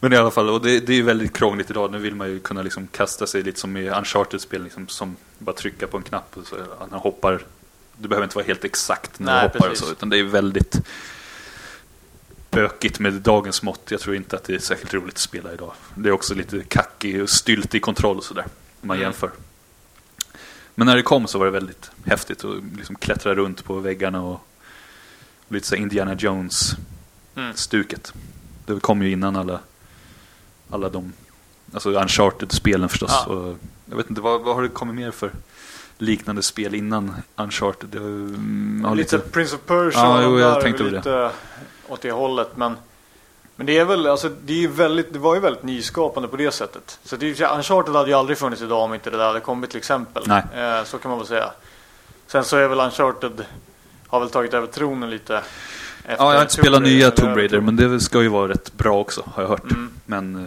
Men 0.00 0.12
i 0.12 0.16
alla 0.16 0.30
fall, 0.30 0.48
och 0.50 0.62
det, 0.62 0.80
det 0.80 0.92
är 0.92 0.96
ju 0.96 1.02
väldigt 1.02 1.32
krångligt 1.36 1.70
idag. 1.70 1.90
Nu 1.92 1.98
vill 1.98 2.14
man 2.14 2.28
ju 2.28 2.38
kunna 2.40 2.62
liksom 2.62 2.86
kasta 2.86 3.26
sig 3.26 3.42
lite 3.42 3.60
som 3.60 3.76
i 3.76 3.88
Uncharted-spel, 3.90 4.62
liksom, 4.64 4.88
som 4.88 5.16
bara 5.38 5.56
trycka 5.56 5.86
på 5.86 5.96
en 5.96 6.02
knapp 6.02 6.36
och 6.36 6.46
så 6.46 6.56
han 6.80 6.90
hoppar. 7.00 7.44
Du 7.98 8.08
behöver 8.08 8.24
inte 8.24 8.36
vara 8.36 8.46
helt 8.46 8.64
exakt 8.64 9.18
när 9.18 9.32
Nej, 9.32 9.40
du 9.42 9.46
hoppar 9.46 9.58
och 9.58 9.64
precis. 9.72 9.86
så, 9.86 9.92
utan 9.92 10.08
det 10.08 10.18
är 10.18 10.22
väldigt 10.24 10.80
bökigt 12.50 12.98
med 13.00 13.12
dagens 13.12 13.62
mått. 13.62 13.90
Jag 13.90 14.00
tror 14.00 14.16
inte 14.16 14.36
att 14.36 14.44
det 14.44 14.54
är 14.54 14.58
särskilt 14.58 14.94
roligt 14.94 15.14
att 15.14 15.18
spela 15.18 15.52
idag. 15.52 15.72
Det 15.94 16.08
är 16.08 16.12
också 16.12 16.34
lite 16.34 16.62
kackig 16.64 17.22
och 17.22 17.30
styltig 17.30 17.82
kontroll 17.82 18.16
och 18.16 18.24
sådär, 18.24 18.44
om 18.80 18.88
man 18.88 18.96
Mm. 18.96 19.04
jämför. 19.04 19.30
Men 20.74 20.86
när 20.86 20.96
det 20.96 21.02
kom 21.02 21.26
så 21.26 21.38
var 21.38 21.44
det 21.46 21.52
väldigt 21.52 21.90
häftigt 22.04 22.44
att 22.44 22.54
liksom 22.76 22.96
klättra 22.96 23.34
runt 23.34 23.64
på 23.64 23.74
väggarna 23.74 24.22
och 24.22 24.40
lite 25.48 25.66
så 25.66 25.74
Indiana 25.76 26.14
Jones-stuket. 26.14 28.12
Mm. 28.14 28.24
Det 28.66 28.80
kom 28.80 29.02
ju 29.02 29.10
innan 29.10 29.36
alla, 29.36 29.60
alla 30.70 30.88
de, 30.88 31.12
alltså 31.74 31.90
Uncharted-spelen 31.90 32.88
förstås. 32.88 33.10
Ja. 33.12 33.26
Och 33.26 33.56
jag 33.90 33.96
vet 33.96 34.10
inte, 34.10 34.20
vad, 34.22 34.40
vad 34.42 34.54
har 34.54 34.62
det 34.62 34.68
kommit 34.68 34.94
mer 34.96 35.10
för 35.10 35.30
liknande 35.98 36.42
spel 36.42 36.74
innan 36.74 37.14
Uncharted? 37.36 37.88
Det 37.88 37.98
mm, 37.98 38.84
har 38.84 38.94
lite, 38.94 39.16
lite, 39.16 39.28
Prince 39.28 39.56
of 39.56 39.62
Persia 39.66 40.00
Ja, 40.00 40.22
jo, 40.22 40.38
jag 40.38 40.60
tänkte 40.60 40.82
lite 40.82 41.30
åt 41.88 42.02
det 42.02 42.10
hållet. 42.10 42.48
Men, 42.54 42.76
men 43.56 43.66
det 43.66 43.78
är 43.78 43.84
väl, 43.84 44.06
alltså 44.06 44.28
det 44.44 44.64
är 44.64 44.68
väldigt, 44.68 45.12
det 45.12 45.18
var 45.18 45.34
ju 45.34 45.40
väldigt 45.40 45.62
nyskapande 45.62 46.28
på 46.28 46.36
det 46.36 46.50
sättet. 46.50 46.98
Så 47.04 47.16
det 47.16 47.40
Uncharted 47.40 47.94
hade 47.94 48.10
ju 48.10 48.14
aldrig 48.14 48.38
funnits 48.38 48.62
idag 48.62 48.82
om 48.82 48.94
inte 48.94 49.10
det 49.10 49.16
där 49.16 49.26
hade 49.26 49.40
kommit 49.40 49.70
till 49.70 49.78
exempel. 49.78 50.30
Eh, 50.30 50.84
så 50.84 50.98
kan 50.98 51.08
man 51.08 51.18
väl 51.18 51.28
säga. 51.28 51.50
Sen 52.26 52.44
så 52.44 52.56
är 52.56 52.68
väl 52.68 52.80
Uncharted, 52.80 53.44
har 54.06 54.20
väl 54.20 54.30
tagit 54.30 54.54
över 54.54 54.66
tronen 54.66 55.10
lite. 55.10 55.32
ja, 55.32 56.14
jag 56.18 56.24
har 56.24 56.42
inte 56.42 56.54
spelat 56.54 56.82
nya 56.82 57.10
Tomb 57.10 57.36
Raider, 57.36 57.60
men 57.60 57.76
det 57.76 58.00
ska 58.00 58.22
ju 58.22 58.28
vara 58.28 58.48
rätt 58.48 58.72
bra 58.72 59.00
också, 59.00 59.22
har 59.34 59.42
jag 59.42 59.50
hört. 59.50 59.70
Mm. 59.70 59.90
Men 60.04 60.36
eh, 60.36 60.42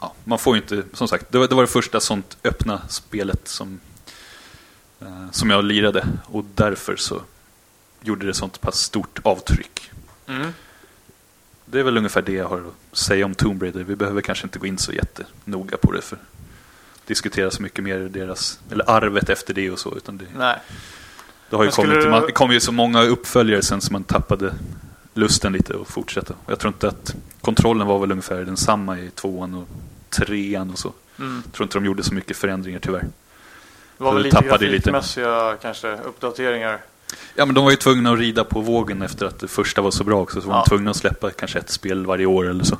ja, 0.00 0.12
man 0.24 0.38
får 0.38 0.56
ju 0.56 0.62
inte, 0.62 0.82
som 0.92 1.08
sagt, 1.08 1.26
det 1.32 1.38
var 1.38 1.48
det, 1.48 1.54
var 1.54 1.62
det 1.62 1.68
första 1.68 2.00
sånt 2.00 2.36
öppna 2.44 2.80
spelet 2.88 3.48
som, 3.48 3.80
som 5.32 5.50
jag 5.50 5.64
lirade. 5.64 6.06
Och 6.24 6.44
därför 6.54 6.96
så 6.96 7.22
gjorde 8.00 8.26
det 8.26 8.34
sånt 8.34 8.60
pass 8.60 8.78
stort 8.78 9.18
avtryck. 9.22 9.90
Mm. 10.26 10.52
Det 11.66 11.78
är 11.80 11.82
väl 11.82 11.96
ungefär 11.96 12.22
det 12.22 12.32
jag 12.32 12.48
har 12.48 12.58
att 12.58 12.98
säga 12.98 13.24
om 13.24 13.34
Tomb 13.34 13.62
Raider. 13.62 13.84
Vi 13.84 13.96
behöver 13.96 14.20
kanske 14.20 14.46
inte 14.46 14.58
gå 14.58 14.66
in 14.66 14.78
så 14.78 14.92
jättenoga 14.92 15.76
på 15.76 15.92
det 15.92 16.00
för 16.02 16.18
diskutera 17.06 17.50
så 17.50 17.62
mycket 17.62 17.84
mer 17.84 17.98
deras, 17.98 18.60
eller 18.70 18.90
arvet 18.90 19.28
efter 19.30 19.54
det 19.54 19.70
och 19.70 19.78
så. 19.78 19.96
Utan 19.96 20.16
det, 20.16 20.24
Nej. 20.36 20.56
det 21.50 21.56
har 21.56 21.64
ju 21.64 21.70
kommit, 21.70 22.02
du- 22.02 22.10
man, 22.10 22.32
kom 22.32 22.52
ju 22.52 22.60
så 22.60 22.72
många 22.72 23.02
uppföljare 23.02 23.62
sen 23.62 23.80
som 23.80 23.92
man 23.92 24.04
tappade 24.04 24.54
lusten 25.14 25.52
lite 25.52 25.74
att 25.80 25.88
fortsätta. 25.88 26.34
Och 26.44 26.52
jag 26.52 26.58
tror 26.58 26.72
inte 26.72 26.88
att 26.88 27.14
kontrollen 27.40 27.86
var 27.86 27.98
väl 27.98 28.10
ungefär 28.10 28.44
densamma 28.44 28.98
i 28.98 29.10
tvåan 29.10 29.54
och 29.54 29.68
trean 30.10 30.70
och 30.70 30.78
så. 30.78 30.92
Mm. 31.18 31.42
Jag 31.44 31.52
tror 31.52 31.64
inte 31.64 31.78
de 31.78 31.84
gjorde 31.84 32.02
så 32.02 32.14
mycket 32.14 32.36
förändringar 32.36 32.78
tyvärr. 32.78 33.06
Det 33.98 34.04
var 34.04 34.10
Så 34.10 34.14
väl 34.14 34.22
lite 34.22 34.36
tappade 34.36 34.64
lite. 34.64 34.90
grafikmässiga 34.90 35.56
kanske 35.62 35.92
uppdateringar. 36.04 36.78
Ja 37.34 37.44
men 37.46 37.54
de 37.54 37.64
var 37.64 37.70
ju 37.70 37.76
tvungna 37.76 38.12
att 38.12 38.18
rida 38.18 38.44
på 38.44 38.60
vågen 38.60 39.02
efter 39.02 39.26
att 39.26 39.38
det 39.40 39.48
första 39.48 39.82
var 39.82 39.90
så 39.90 40.04
bra 40.04 40.20
också. 40.22 40.40
Så 40.40 40.48
var 40.48 40.54
Ja. 40.54 40.64
de 40.64 40.68
tvungna 40.68 40.90
att 40.90 40.96
släppa 40.96 41.30
kanske 41.30 41.58
ett 41.58 41.70
spel 41.70 42.06
varje 42.06 42.26
år 42.26 42.50
eller 42.50 42.64
så. 42.64 42.74
I 42.74 42.78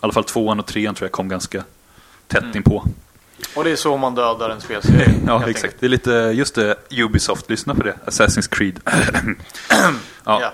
alla 0.00 0.12
fall 0.12 0.24
tvåan 0.24 0.60
och 0.60 0.66
trean 0.66 0.94
tror 0.94 1.04
jag 1.06 1.12
kom 1.12 1.28
ganska 1.28 1.64
tätt 2.28 2.42
Mm. 2.42 2.56
inpå. 2.56 2.84
Och 3.56 3.64
det 3.64 3.70
är 3.70 3.76
så 3.76 3.96
man 3.96 4.14
dödar 4.14 4.50
en 4.50 4.60
spelserie. 4.60 5.14
Ja, 5.26 5.48
exakt. 5.48 5.76
Det 5.80 5.86
är 5.86 5.90
lite, 5.90 6.10
just 6.12 6.54
det, 6.54 6.76
Ubisoft, 6.90 7.50
lyssna 7.50 7.74
på 7.74 7.82
det. 7.82 7.94
Assassin's 8.06 8.48
Creed. 8.50 8.80
ja. 10.24 10.40
Ja. 10.40 10.52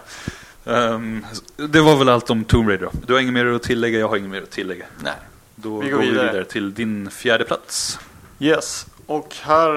Ehm, 0.73 1.27
det 1.56 1.81
var 1.81 1.97
väl 1.97 2.09
allt 2.09 2.31
om 2.31 2.44
Tomb 2.44 2.69
Raider 2.69 2.85
då. 2.85 2.93
Du 3.06 3.12
har 3.12 3.20
inget 3.20 3.35
mer 3.35 3.47
att 3.47 3.62
tillägga, 3.62 3.98
jag 3.98 4.09
har 4.09 4.16
inget 4.16 4.31
mer 4.31 4.43
att 4.43 4.51
tillägga. 4.51 4.85
Nej. 5.02 5.12
Då 5.55 5.81
Vi 5.81 5.89
går 5.90 5.97
går 5.97 6.05
vi 6.05 6.10
vidare 6.10 6.44
till 6.44 6.74
din 6.74 7.10
fjärde 7.10 7.44
plats. 7.44 7.98
Yes, 8.40 8.86
och 9.09 9.35
här 9.43 9.70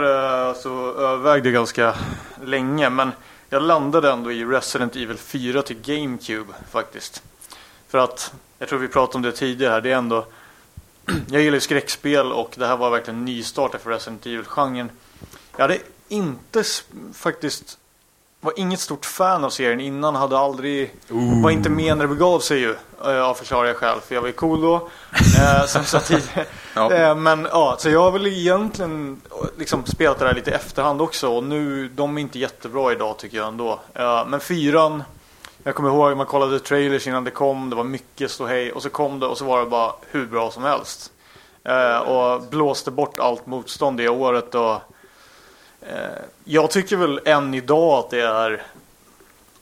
eh, 0.49 0.55
så 0.55 0.93
övervägde 0.93 1.49
jag 1.49 1.53
ganska 1.53 1.95
länge 2.43 2.89
men 2.89 3.11
jag 3.49 3.63
landade 3.63 4.11
ändå 4.11 4.31
i 4.31 4.45
Resident 4.45 4.95
Evil 4.95 5.17
4 5.17 5.61
till 5.61 5.81
GameCube 5.81 6.53
faktiskt. 6.71 7.23
För 7.87 7.97
att, 7.97 8.33
jag 8.59 8.69
tror 8.69 8.79
vi 8.79 8.87
pratade 8.87 9.15
om 9.15 9.21
det 9.21 9.31
tidigare 9.31 9.71
här, 9.73 9.81
det 9.81 9.91
är 9.91 9.95
ändå 9.95 10.25
Jag 11.29 11.41
gillar 11.41 11.55
ju 11.55 11.61
skräckspel 11.61 12.31
och 12.31 12.53
det 12.57 12.67
här 12.67 12.77
var 12.77 12.89
verkligen 12.89 13.19
en 13.19 13.25
för 13.79 13.89
Resident 13.89 14.25
Evil-genren. 14.25 14.89
Jag 15.51 15.61
hade 15.61 15.77
inte 16.07 16.63
faktiskt 17.13 17.77
var 18.41 18.53
inget 18.55 18.79
stort 18.79 19.05
fan 19.05 19.43
av 19.43 19.49
serien 19.49 19.79
innan, 19.79 20.15
hade 20.15 20.37
aldrig 20.37 20.93
var 21.43 21.51
inte 21.51 21.69
med 21.69 21.97
när 21.97 22.03
det 22.07 22.15
begav 22.15 22.39
sig 22.39 22.59
ju 22.59 22.75
eh, 23.05 23.21
av 23.23 23.33
förklarliga 23.33 23.73
skäl 23.73 23.99
för 24.07 24.15
jag 24.15 24.21
var 24.21 24.27
ju 24.27 24.33
cool 24.33 24.61
då. 24.61 24.89
Eh, 25.39 25.65
som 25.65 25.83
sa 25.83 25.99
tidigare. 25.99 26.45
Ja. 26.75 26.93
Eh, 26.93 27.15
Men 27.15 27.47
ja, 27.51 27.75
så 27.79 27.89
jag 27.89 27.99
har 28.01 28.11
väl 28.11 28.27
egentligen 28.27 29.21
liksom 29.57 29.85
spelat 29.85 30.19
det 30.19 30.25
där 30.25 30.33
lite 30.33 30.51
i 30.51 30.53
efterhand 30.53 31.01
också 31.01 31.27
och 31.35 31.43
nu, 31.43 31.87
de 31.87 32.17
är 32.17 32.21
inte 32.21 32.39
jättebra 32.39 32.91
idag 32.91 33.17
tycker 33.17 33.37
jag 33.37 33.47
ändå. 33.47 33.79
Eh, 33.93 34.25
Men 34.27 34.39
fyran, 34.39 35.03
jag 35.63 35.75
kommer 35.75 35.89
ihåg 35.89 36.17
man 36.17 36.25
kollade 36.25 36.59
trailers 36.59 37.07
innan 37.07 37.23
det 37.23 37.31
kom, 37.31 37.69
det 37.69 37.75
var 37.75 37.83
mycket 37.83 38.31
ståhej 38.31 38.71
och 38.71 38.81
så 38.81 38.89
kom 38.89 39.19
det 39.19 39.25
och 39.25 39.37
så 39.37 39.45
var 39.45 39.59
det 39.59 39.65
bara 39.65 39.91
hur 40.11 40.25
bra 40.25 40.51
som 40.51 40.63
helst. 40.63 41.11
Och 42.05 42.41
blåste 42.41 42.91
bort 42.91 43.19
allt 43.19 43.45
motstånd 43.45 43.97
det 43.97 44.09
året 44.09 44.55
och 44.55 44.77
jag 46.43 46.71
tycker 46.71 46.97
väl 46.97 47.19
än 47.25 47.53
idag 47.53 47.99
att 47.99 48.09
det 48.09 48.21
är 48.21 48.63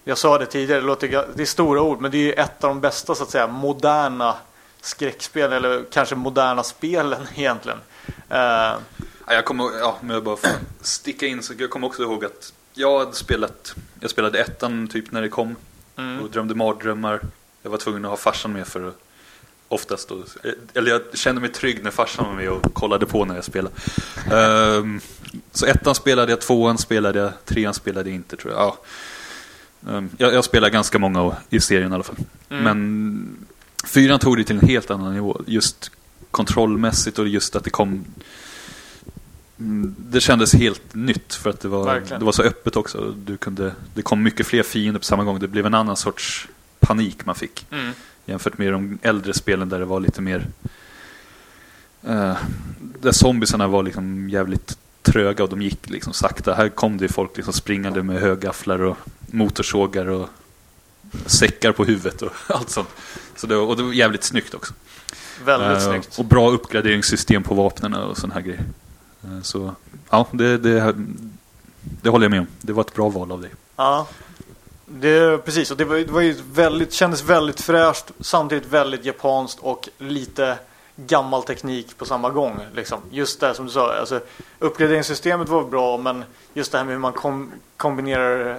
jag 0.03 0.17
sa 0.17 0.37
det 0.37 0.45
tidigare, 0.45 0.81
det, 0.81 0.87
låter, 0.87 1.27
det 1.35 1.41
är 1.41 1.45
stora 1.45 1.81
ord, 1.81 2.01
men 2.01 2.11
det 2.11 2.33
är 2.33 2.43
ett 2.43 2.63
av 2.63 2.69
de 2.69 2.81
bästa 2.81 3.15
så 3.15 3.23
att 3.23 3.29
säga 3.29 3.47
moderna 3.47 4.35
skräckspel 4.81 5.53
eller 5.53 5.83
kanske 5.91 6.15
moderna 6.15 6.63
spelen 6.63 7.27
egentligen. 7.35 7.77
Eh, 8.29 8.73
Ja, 9.29 9.35
jag 9.35 9.45
kommer, 9.45 9.79
ja, 9.79 9.97
men 10.01 10.09
jag 10.09 10.23
bara 10.23 10.35
får 10.35 10.49
sticka 10.81 11.27
in 11.27 11.43
så 11.43 11.53
jag 11.57 11.69
kommer 11.69 11.87
också 11.87 12.03
ihåg 12.03 12.25
att 12.25 12.53
jag 12.73 12.99
hade 12.99 13.13
spelat, 13.13 13.75
jag 13.99 14.11
spelade 14.11 14.39
ettan 14.39 14.87
typ 14.87 15.11
när 15.11 15.21
det 15.21 15.29
kom 15.29 15.55
mm. 15.95 16.19
och 16.19 16.29
drömde 16.29 16.55
mardrömmar. 16.55 17.21
Jag 17.61 17.71
var 17.71 17.77
tvungen 17.77 18.05
att 18.05 18.09
ha 18.09 18.17
farsan 18.17 18.53
med 18.53 18.67
för 18.67 18.87
att 18.87 18.95
oftast 19.69 20.09
då, 20.09 20.23
eller 20.73 20.91
jag 20.91 21.01
kände 21.13 21.41
mig 21.41 21.51
trygg 21.51 21.83
när 21.83 21.91
farsan 21.91 22.25
var 22.25 22.33
med 22.33 22.49
och 22.49 22.73
kollade 22.73 23.05
på 23.05 23.25
när 23.25 23.35
jag 23.35 23.43
spelade. 23.43 23.75
Ehm, 24.31 25.01
så 25.51 25.65
ettan 25.65 25.95
spelade 25.95 26.31
jag, 26.31 26.41
tvåan 26.41 26.77
spelade 26.77 27.19
jag, 27.19 27.31
trean 27.45 27.73
spelade 27.73 28.09
jag 28.09 28.15
inte 28.15 28.37
tror 28.37 28.53
jag. 28.53 28.61
Ja. 28.61 28.77
Ehm, 29.91 30.09
jag, 30.17 30.33
jag 30.33 30.43
spelade 30.43 30.71
ganska 30.71 30.99
många 30.99 31.35
i 31.49 31.59
serien 31.59 31.91
i 31.91 31.95
alla 31.95 32.03
fall. 32.03 32.15
Mm. 32.49 32.63
Men 32.63 33.47
fyran 33.85 34.19
tog 34.19 34.37
det 34.37 34.43
till 34.43 34.57
en 34.59 34.67
helt 34.67 34.91
annan 34.91 35.13
nivå. 35.13 35.41
Just 35.47 35.91
kontrollmässigt 36.31 37.19
och 37.19 37.27
just 37.27 37.55
att 37.55 37.63
det 37.63 37.69
kom 37.69 38.05
Mm, 39.59 39.95
Det 39.99 40.21
kändes 40.21 40.53
helt 40.53 40.95
nytt 40.95 41.33
för 41.35 41.49
att 41.49 41.59
det 41.59 41.67
var, 41.67 41.85
Verkligen. 41.85 42.19
det 42.19 42.25
var 42.25 42.31
så 42.31 42.43
öppet 42.43 42.75
också. 42.75 43.13
Du 43.17 43.37
kunde, 43.37 43.75
det 43.93 44.01
kom 44.01 44.23
mycket 44.23 44.47
fler 44.47 44.63
fiender 44.63 44.99
på 44.99 45.05
samma 45.05 45.23
gång. 45.23 45.39
Det 45.39 45.47
blev 45.47 45.65
en 45.65 45.73
annan 45.73 45.97
sorts 45.97 46.47
panik 46.79 47.25
man 47.25 47.35
fick. 47.35 47.65
Mm. 47.71 47.91
Jämfört 48.29 48.57
med 48.57 48.73
de 48.73 48.99
äldre 49.01 49.33
spelen 49.33 49.69
där 49.69 49.79
det 49.79 49.85
var 49.85 49.99
lite 49.99 50.21
mer... 50.21 50.47
Eh, 52.03 52.37
där 53.01 53.11
zombiesarna 53.11 53.67
var 53.67 53.83
liksom 53.83 54.29
jävligt 54.29 54.77
tröga 55.01 55.43
och 55.43 55.49
de 55.49 55.61
gick 55.61 55.89
liksom 55.89 56.13
sakta. 56.13 56.53
Här 56.53 56.69
kom 56.69 56.97
det 56.97 57.07
folk 57.09 57.37
liksom 57.37 57.53
springande 57.53 58.03
med 58.03 58.21
högafflar 58.21 58.81
och 58.81 58.97
motorsågar 59.27 60.05
och 60.05 60.29
säckar 61.25 61.71
på 61.71 61.85
huvudet 61.85 62.21
och 62.21 62.31
allt 62.47 62.69
sånt. 62.69 62.89
Så 63.35 63.47
det, 63.47 63.55
var- 63.55 63.65
och 63.65 63.77
det 63.77 63.83
var 63.83 63.93
jävligt 63.93 64.23
snyggt 64.23 64.53
också. 64.53 64.73
Väldigt 65.45 65.69
Eh, 65.83 65.89
snyggt. 65.89 66.19
Och 66.19 66.25
bra 66.25 66.49
uppgraderingssystem 66.51 67.43
på 67.43 67.53
vapnen 67.55 67.93
och 67.93 68.17
sådana 68.17 68.33
här 68.33 68.41
grejer. 68.41 68.63
Eh, 69.23 69.41
så 69.41 69.75
ja, 70.09 70.27
det, 70.31 70.57
det, 70.57 70.95
det 72.01 72.09
håller 72.09 72.25
jag 72.25 72.31
med 72.31 72.39
om. 72.39 72.47
Det 72.61 72.73
var 72.73 72.81
ett 72.83 72.93
bra 72.93 73.09
val 73.09 73.31
av 73.31 73.41
dig. 73.41 73.51
Ja. 73.75 74.07
Det, 74.91 75.45
precis, 75.45 75.71
och 75.71 75.77
det 75.77 75.85
var, 75.85 75.97
det 75.97 76.11
var 76.11 76.21
ju 76.21 76.35
väldigt, 76.51 76.93
kändes 76.93 77.23
väldigt 77.23 77.61
fräscht, 77.61 78.11
samtidigt 78.19 78.65
väldigt 78.65 79.05
japanskt 79.05 79.59
och 79.59 79.89
lite 79.97 80.57
gammal 80.95 81.43
teknik 81.43 81.97
på 81.97 82.05
samma 82.05 82.29
gång. 82.29 82.59
Liksom. 82.73 83.01
Just 83.11 83.39
det 83.39 83.53
som 83.53 83.65
du 83.65 83.71
sa, 83.71 83.93
alltså, 83.93 84.19
uppgraderingssystemet 84.59 85.49
var 85.49 85.63
bra 85.63 85.97
men 85.97 86.23
just 86.53 86.71
det 86.71 86.77
här 86.77 86.85
med 86.85 86.93
hur 86.93 86.99
man 86.99 87.13
kom, 87.13 87.51
kombinerar 87.77 88.49
eh, 88.49 88.55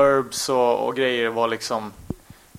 herbs 0.00 0.48
och, 0.48 0.86
och 0.86 0.96
grejer 0.96 1.28
var 1.28 1.48
liksom 1.48 1.92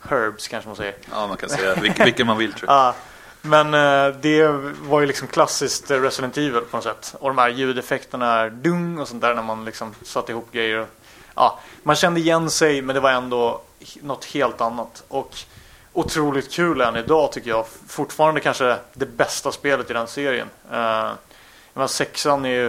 herbs 0.02 0.48
kanske 0.48 0.68
man 0.68 0.76
säger. 0.76 0.94
Ja, 1.10 1.26
man 1.26 1.36
kan 1.36 1.48
säga 1.48 1.74
vilken, 1.74 2.04
vilken 2.04 2.26
man 2.26 2.38
vill 2.38 2.52
tror 2.52 2.70
jag. 2.70 2.76
Ja, 2.86 2.94
men 3.42 3.74
eh, 3.74 4.16
det 4.20 4.48
var 4.82 5.00
ju 5.00 5.06
liksom 5.06 5.28
klassiskt 5.28 5.90
Resident 5.90 6.36
Evil 6.36 6.60
på 6.70 6.76
något 6.76 6.84
sätt. 6.84 7.14
Och 7.18 7.28
de 7.28 7.38
här 7.38 7.48
ljudeffekterna, 7.48 8.48
dung 8.48 8.98
och 8.98 9.08
sånt 9.08 9.20
där 9.20 9.34
när 9.34 9.42
man 9.42 9.64
liksom 9.64 9.94
satte 10.02 10.32
ihop 10.32 10.52
grejer. 10.52 10.86
Ja, 11.34 11.58
man 11.82 11.96
kände 11.96 12.20
igen 12.20 12.50
sig 12.50 12.82
men 12.82 12.94
det 12.94 13.00
var 13.00 13.10
ändå 13.10 13.60
något 14.02 14.24
helt 14.24 14.60
annat. 14.60 15.04
Och 15.08 15.36
otroligt 15.92 16.50
kul 16.52 16.80
än 16.80 16.96
idag 16.96 17.32
tycker 17.32 17.50
jag. 17.50 17.66
Fortfarande 17.88 18.40
kanske 18.40 18.76
det 18.94 19.06
bästa 19.16 19.52
spelet 19.52 19.90
i 19.90 19.92
den 19.92 20.06
serien. 20.06 20.48
Uh, 20.72 21.10
menar, 21.74 21.86
sexan 21.86 22.44
är 22.44 22.48
ju... 22.50 22.64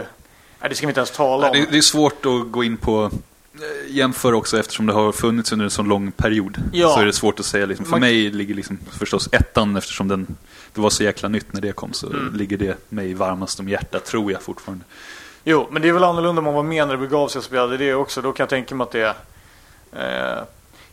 Nej, 0.60 0.70
det 0.70 0.76
ska 0.76 0.88
vi 0.88 0.92
inte 0.92 1.00
ens 1.00 1.12
tala 1.12 1.50
om. 1.50 1.66
Det, 1.72 1.78
är 1.78 1.82
svårt 1.82 2.26
att 2.26 2.52
gå 2.52 2.64
in 2.64 2.78
på 2.78 3.12
eh, 3.56 3.96
jämföra 3.96 4.36
också 4.36 4.60
eftersom 4.60 4.86
det 4.86 4.94
har 4.94 5.12
funnits 5.12 5.52
under 5.52 5.64
en 5.64 5.70
så 5.72 5.82
lång 5.84 6.12
period. 6.12 6.58
Ja. 6.74 6.90
Så 6.94 7.00
är 7.00 7.06
det 7.06 7.14
svårt 7.14 7.40
att 7.40 7.46
säga. 7.46 7.66
Liksom. 7.66 7.86
För 7.86 7.92
Man- 7.92 8.00
mig 8.00 8.30
ligger 8.32 8.56
liksom 8.56 8.80
förstås 8.92 9.30
ettan 9.32 9.76
eftersom 9.76 10.08
den, 10.08 10.36
det 10.74 10.82
var 10.82 10.90
så 10.90 11.04
jäkla 11.04 11.30
nytt 11.30 11.54
när 11.54 11.62
det 11.62 11.72
kom. 11.72 11.94
Så 11.94 12.08
Mm. 12.08 12.36
ligger 12.36 12.58
det 12.58 12.78
mig 12.90 13.14
varmast 13.14 13.60
om 13.60 13.70
hjärtat 13.70 14.06
tror 14.06 14.32
jag 14.32 14.42
fortfarande. 14.42 14.86
Jo, 15.44 15.68
men 15.72 15.82
det 15.82 15.90
är 15.90 15.94
väl 15.94 16.04
annorlunda 16.04 16.40
om 16.40 16.46
man 16.46 16.54
var 16.54 16.64
med 16.64 16.88
när 16.88 16.94
det 16.94 17.08
begav 17.08 17.28
sig 17.28 17.40
och 17.40 17.46
spelade 17.46 17.78
det 17.78 17.94
också. 17.94 18.22
Då 18.22 18.32
kan 18.32 18.44
jag 18.44 18.50
tänka 18.50 18.76
mig 18.76 18.84
att 18.84 18.92
det 18.92 19.16
är... 19.94 20.38
Eh, 20.38 20.44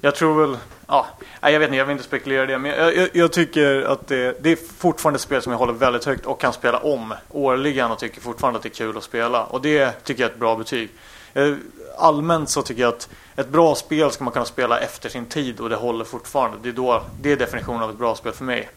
jag 0.00 0.14
tror 0.14 0.46
väl... 0.46 0.58
Ja, 0.86 1.06
nej, 1.40 1.52
jag 1.52 1.60
vet 1.60 1.66
inte, 1.66 1.76
jag 1.76 1.84
vill 1.84 1.92
inte 1.92 2.04
spekulera 2.04 2.44
i 2.44 2.46
det. 2.46 2.58
Men 2.58 2.70
jag, 2.70 2.96
jag, 2.96 3.08
jag 3.12 3.32
tycker 3.32 3.82
att 3.82 4.08
det, 4.08 4.42
det 4.42 4.50
är 4.50 4.58
fortfarande 4.78 5.16
ett 5.16 5.22
spel 5.22 5.42
som 5.42 5.52
jag 5.52 5.58
håller 5.58 5.72
väldigt 5.72 6.04
högt 6.04 6.26
och 6.26 6.40
kan 6.40 6.52
spela 6.52 6.78
om 6.78 7.14
årligen 7.28 7.90
och 7.90 7.98
tycker 7.98 8.20
fortfarande 8.20 8.56
att 8.56 8.62
det 8.62 8.68
är 8.68 8.74
kul 8.74 8.96
att 8.96 9.04
spela. 9.04 9.44
Och 9.44 9.60
det 9.60 10.04
tycker 10.04 10.22
jag 10.22 10.28
är 10.28 10.32
ett 10.34 10.40
bra 10.40 10.56
betyg. 10.56 10.90
Eh, 11.34 11.54
allmänt 11.98 12.50
så 12.50 12.62
tycker 12.62 12.82
jag 12.82 12.88
att 12.88 13.08
ett 13.36 13.48
bra 13.48 13.74
spel 13.74 14.10
ska 14.10 14.24
man 14.24 14.32
kunna 14.32 14.44
spela 14.44 14.78
efter 14.78 15.08
sin 15.08 15.26
tid 15.26 15.60
och 15.60 15.68
det 15.68 15.76
håller 15.76 16.04
fortfarande. 16.04 16.56
Det 16.62 16.68
är, 16.68 16.72
då, 16.72 17.02
det 17.20 17.32
är 17.32 17.36
definitionen 17.36 17.82
av 17.82 17.90
ett 17.90 17.98
bra 17.98 18.14
spel 18.14 18.32
för 18.32 18.44
mig. 18.44 18.68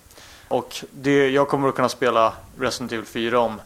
Och 0.47 0.75
det, 0.91 1.29
jag 1.29 1.47
kommer 1.47 1.69
att 1.69 1.75
kunna 1.75 1.89
spela 1.89 2.33
Resident 2.59 2.91
Evil 2.91 3.05
4 3.05 3.39
om 3.39 3.61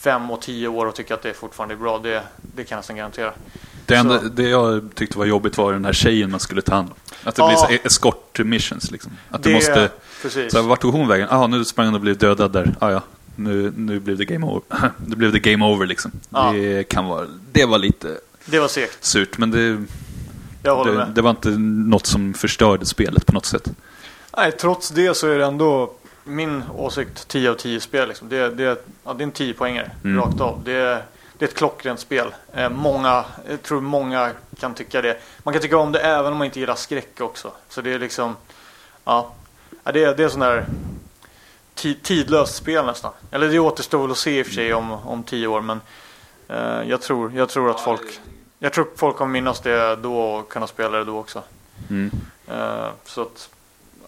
fem 0.00 0.30
och 0.30 0.40
tio 0.42 0.68
år 0.68 0.86
och 0.86 0.94
tycka 0.94 1.14
att 1.14 1.22
det 1.22 1.34
fortfarande 1.34 1.74
är 1.74 1.78
bra. 1.78 1.98
Det, 1.98 2.22
det 2.54 2.64
kan 2.64 2.76
jag 2.76 2.78
nästan 2.78 2.96
garantera. 2.96 3.32
Det, 3.86 3.94
enda, 3.94 4.18
det 4.22 4.48
jag 4.48 4.90
tyckte 4.94 5.18
var 5.18 5.24
jobbigt 5.26 5.58
var 5.58 5.72
den 5.72 5.84
här 5.84 5.92
tjejen 5.92 6.30
man 6.30 6.40
skulle 6.40 6.62
ta 6.62 6.74
hand 6.74 6.88
om. 6.88 6.94
Att 7.24 7.34
det 7.34 7.42
Ja. 7.42 7.66
blir 7.68 7.78
så 7.78 7.86
escort 7.86 8.38
missions 8.44 8.90
liksom. 8.90 9.12
Att 9.30 9.42
du 9.42 9.48
Det- 9.48 9.54
måste... 9.54 9.90
Precis. 10.22 10.52
Så 10.52 10.60
här, 10.60 10.68
vart 10.68 10.80
tog 10.80 10.92
hon 10.94 11.08
vägen? 11.08 11.28
Ah, 11.30 11.46
nu 11.46 11.64
sprang 11.64 11.86
hon 11.86 11.94
och 11.94 12.00
blev 12.00 12.18
dödad 12.18 12.52
där. 12.52 12.74
Ah, 12.78 12.90
ja, 12.90 13.02
nu, 13.36 13.72
nu 13.76 14.00
blev 14.00 14.16
det 14.18 14.24
game 14.24 14.46
over. 14.46 14.62
nu 15.06 15.16
blev 15.16 15.32
det 15.32 15.38
game 15.38 15.64
over 15.64 15.86
liksom. 15.86 16.10
Ja. 16.30 16.52
Det 16.52 16.84
kan 16.88 17.04
vara... 17.06 17.26
Det 17.52 17.64
var 17.64 17.78
lite 17.78 18.18
Det 18.44 18.58
var 18.60 18.68
segt. 18.68 19.04
surt, 19.04 19.38
men 19.38 19.50
det, 19.50 19.84
Jag 20.62 20.76
håller 20.76 20.92
det, 20.92 20.98
med. 20.98 21.08
det 21.08 21.22
var 21.22 21.30
inte 21.30 21.48
något 21.90 22.06
som 22.06 22.34
förstörde 22.34 22.86
spelet 22.86 23.26
på 23.26 23.32
något 23.32 23.46
sätt. 23.46 23.72
Nej, 24.36 24.52
trots 24.52 24.88
det 24.90 25.16
så 25.16 25.26
är 25.28 25.38
det 25.38 25.44
ändå 25.44 25.92
min 26.30 26.62
åsikt 26.76 27.28
10 27.28 27.50
av 27.50 27.54
10 27.54 27.80
spel. 27.80 28.08
Liksom. 28.08 28.28
Det, 28.28 28.50
det, 28.50 28.84
ja, 29.04 29.12
det 29.12 29.22
är 29.22 29.26
en 29.26 29.32
10 29.32 29.54
poängare 29.54 29.90
Mm. 30.04 30.22
rakt 30.24 30.40
av. 30.40 30.60
Det, 30.64 30.72
är- 30.72 31.02
det 31.38 31.44
är 31.44 31.48
ett 31.48 31.54
klockrent 31.56 32.00
spel. 32.00 32.34
Eh, 32.54 32.68
många, 32.68 33.24
jag 33.48 33.62
tror 33.62 33.80
många 33.80 34.30
kan 34.60 34.74
tycka 34.74 35.02
det. 35.02 35.20
Man 35.38 35.54
kan 35.54 35.62
tycka 35.62 35.76
om 35.78 35.92
det 35.92 35.98
även 36.00 36.32
om 36.32 36.38
man 36.38 36.44
inte 36.44 36.60
gillar 36.60 36.74
skräck 36.74 37.20
också. 37.20 37.52
Så 37.68 37.80
det 37.80 37.92
är 37.92 37.98
liksom, 37.98 38.36
ja, 39.04 39.32
det, 39.84 40.04
är- 40.04 40.14
det 40.14 40.24
är 40.24 40.28
sån 40.28 40.40
där 40.40 40.66
ti- 41.76 41.96
tidlöst 42.02 42.54
spel 42.54 42.86
nästan. 42.86 43.12
Eller 43.30 43.48
det 43.48 43.58
återstår 43.58 44.02
väl 44.02 44.10
att 44.10 44.18
se 44.18 44.38
i 44.38 44.42
och 44.42 44.46
för 44.46 44.52
sig 44.54 44.74
om, 44.74 44.92
om 44.92 45.22
10 45.22 45.46
år. 45.46 45.60
Men 45.60 45.80
eh, 46.48 46.82
jag, 46.88 47.02
tror, 47.02 47.32
jag 47.36 47.48
tror 47.48 47.70
att 47.70 47.80
folk, 47.80 48.20
jag 48.58 48.72
tror 48.72 48.86
folk 48.96 49.16
kommer 49.16 49.32
minnas 49.32 49.60
det 49.60 49.96
då 49.96 50.20
och 50.22 50.48
kunna 50.48 50.66
spela 50.66 50.98
det 50.98 51.04
då 51.04 51.18
också. 51.18 51.42
Mm. 51.90 52.10
Eh, 52.48 52.88
så 53.04 53.22
att, 53.22 53.48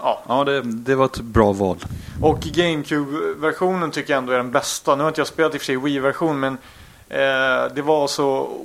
ja. 0.02 0.22
Ja, 0.28 0.44
det, 0.44 0.62
det 0.62 0.94
var 0.94 1.04
ett 1.04 1.20
bra 1.20 1.52
val. 1.52 1.76
Och 2.22 2.40
GameCube-versionen 2.40 3.90
tycker 3.90 4.12
jag 4.12 4.18
ändå 4.18 4.32
är 4.32 4.36
den 4.36 4.50
bästa. 4.50 4.96
Nu 4.96 5.02
har 5.02 5.08
inte 5.08 5.20
jag 5.20 5.28
spelat 5.28 5.54
i 5.54 5.56
och 5.56 5.60
för 5.60 5.66
sig 5.66 5.76
Wii-version 5.76 6.40
men 6.40 6.52
eh, 7.08 7.74
det 7.74 7.82
var 7.82 8.06
så 8.08 8.58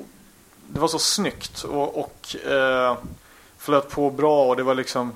Det 0.67 0.79
var 0.79 0.87
så 0.87 0.99
snyggt 0.99 1.63
och, 1.63 1.99
och 1.99 2.35
eh, 2.51 2.97
flöt 3.57 3.89
på 3.89 4.09
bra 4.11 4.45
och 4.45 4.55
det 4.55 4.63
var 4.63 4.75
liksom 4.75 5.11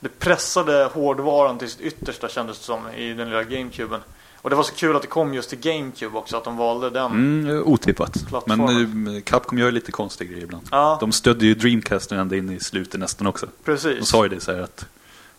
Det 0.00 0.18
pressade 0.18 0.84
hårdvaran 0.94 1.58
till 1.58 1.70
sitt 1.70 1.80
yttersta 1.80 2.28
kändes 2.28 2.58
det 2.58 2.64
som 2.64 2.80
i 2.96 3.12
den 3.12 3.28
lilla 3.30 3.42
GameCuben. 3.42 4.00
Och 4.46 4.50
det 4.50 4.56
var 4.56 4.62
så 4.62 4.74
kul 4.74 4.96
att 4.96 5.02
det 5.02 5.08
kom 5.08 5.34
just 5.34 5.50
till 5.50 5.58
GameCube 5.58 6.18
också, 6.18 6.36
att 6.36 6.44
de 6.44 6.56
valde 6.56 6.90
den. 6.90 7.12
Mm, 7.12 7.62
otippat. 7.66 8.12
Plattformen. 8.28 9.04
Men 9.04 9.16
eh, 9.16 9.22
Capcom 9.22 9.58
gör 9.58 9.70
lite 9.70 9.92
konstiga 9.92 10.30
grejer 10.30 10.44
ibland. 10.44 10.68
Ja, 10.70 10.96
De 11.00 11.12
stödde 11.12 11.46
ju 11.46 11.54
Dreamcast 11.54 12.12
ända 12.12 12.36
in 12.36 12.50
i 12.50 12.60
slutet 12.60 13.00
nästan 13.00 13.26
också. 13.26 13.46
De 13.46 13.52
precis. 13.64 14.08
sa 14.08 14.22
ju 14.22 14.28
det 14.28 14.40
så 14.40 14.52
här 14.52 14.60
att 14.60 14.86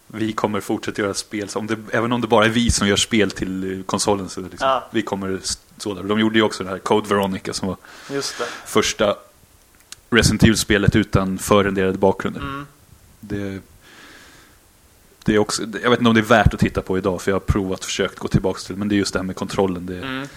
vi 0.08 0.34
kommer 0.34 0.60
fortsätta 0.62 1.02
göra 1.02 1.14
spel, 1.14 1.50
så 1.50 1.60
om 1.60 1.68
det, 1.68 1.78
även 1.92 2.12
om 2.12 2.22
det 2.22 2.28
bara 2.28 2.46
är 2.46 2.50
vi 2.50 2.72
som 2.72 2.88
gör 2.88 2.96
spel 2.96 3.32
till 3.32 3.78
eh, 3.80 3.84
konsolen 3.84 4.30
så 4.30 4.42
liksom, 4.42 4.68
Ja. 4.68 4.88
vi 4.92 5.02
kommer 5.02 5.38
s- 5.44 5.60
så 5.78 5.94
där. 5.94 6.04
De 6.04 6.20
gjorde 6.20 6.38
ju 6.38 6.42
också 6.44 6.64
det 6.64 6.70
här 6.70 6.80
Code 6.80 7.10
Veronica 7.10 7.54
som 7.54 7.68
var 7.68 7.78
Just 8.12 8.38
det. 8.38 8.46
första 8.66 9.16
Resident 10.10 10.44
Evil-spelet 10.44 10.96
utan 10.96 11.38
förrenderade 11.38 11.98
bakgrunder. 11.98 12.42
Mm. 12.42 12.66
Det, 13.20 13.60
det 15.26 15.36
är 15.36 15.40
också, 15.40 15.62
jag 15.84 15.90
vet 15.90 16.00
inte 16.00 16.10
om 16.10 16.16
det 16.16 16.22
är 16.22 16.26
värt 16.44 16.54
att 16.54 16.60
titta 16.60 16.82
på 16.82 16.98
idag 16.98 17.22
för 17.22 17.32
jag 17.32 17.36
har 17.36 17.40
provat 17.40 17.86
försökt 17.86 18.20
gå 18.20 18.28
tillbaka 18.28 18.60
till 18.60 18.76
men 18.76 18.88
det 18.90 18.96
är 18.96 18.98
just 18.98 19.14
det 19.14 19.20
här 19.20 19.24
med 19.24 19.36
kontrollen. 19.36 19.86
Det, 19.86 19.98
Mm. 20.02 20.28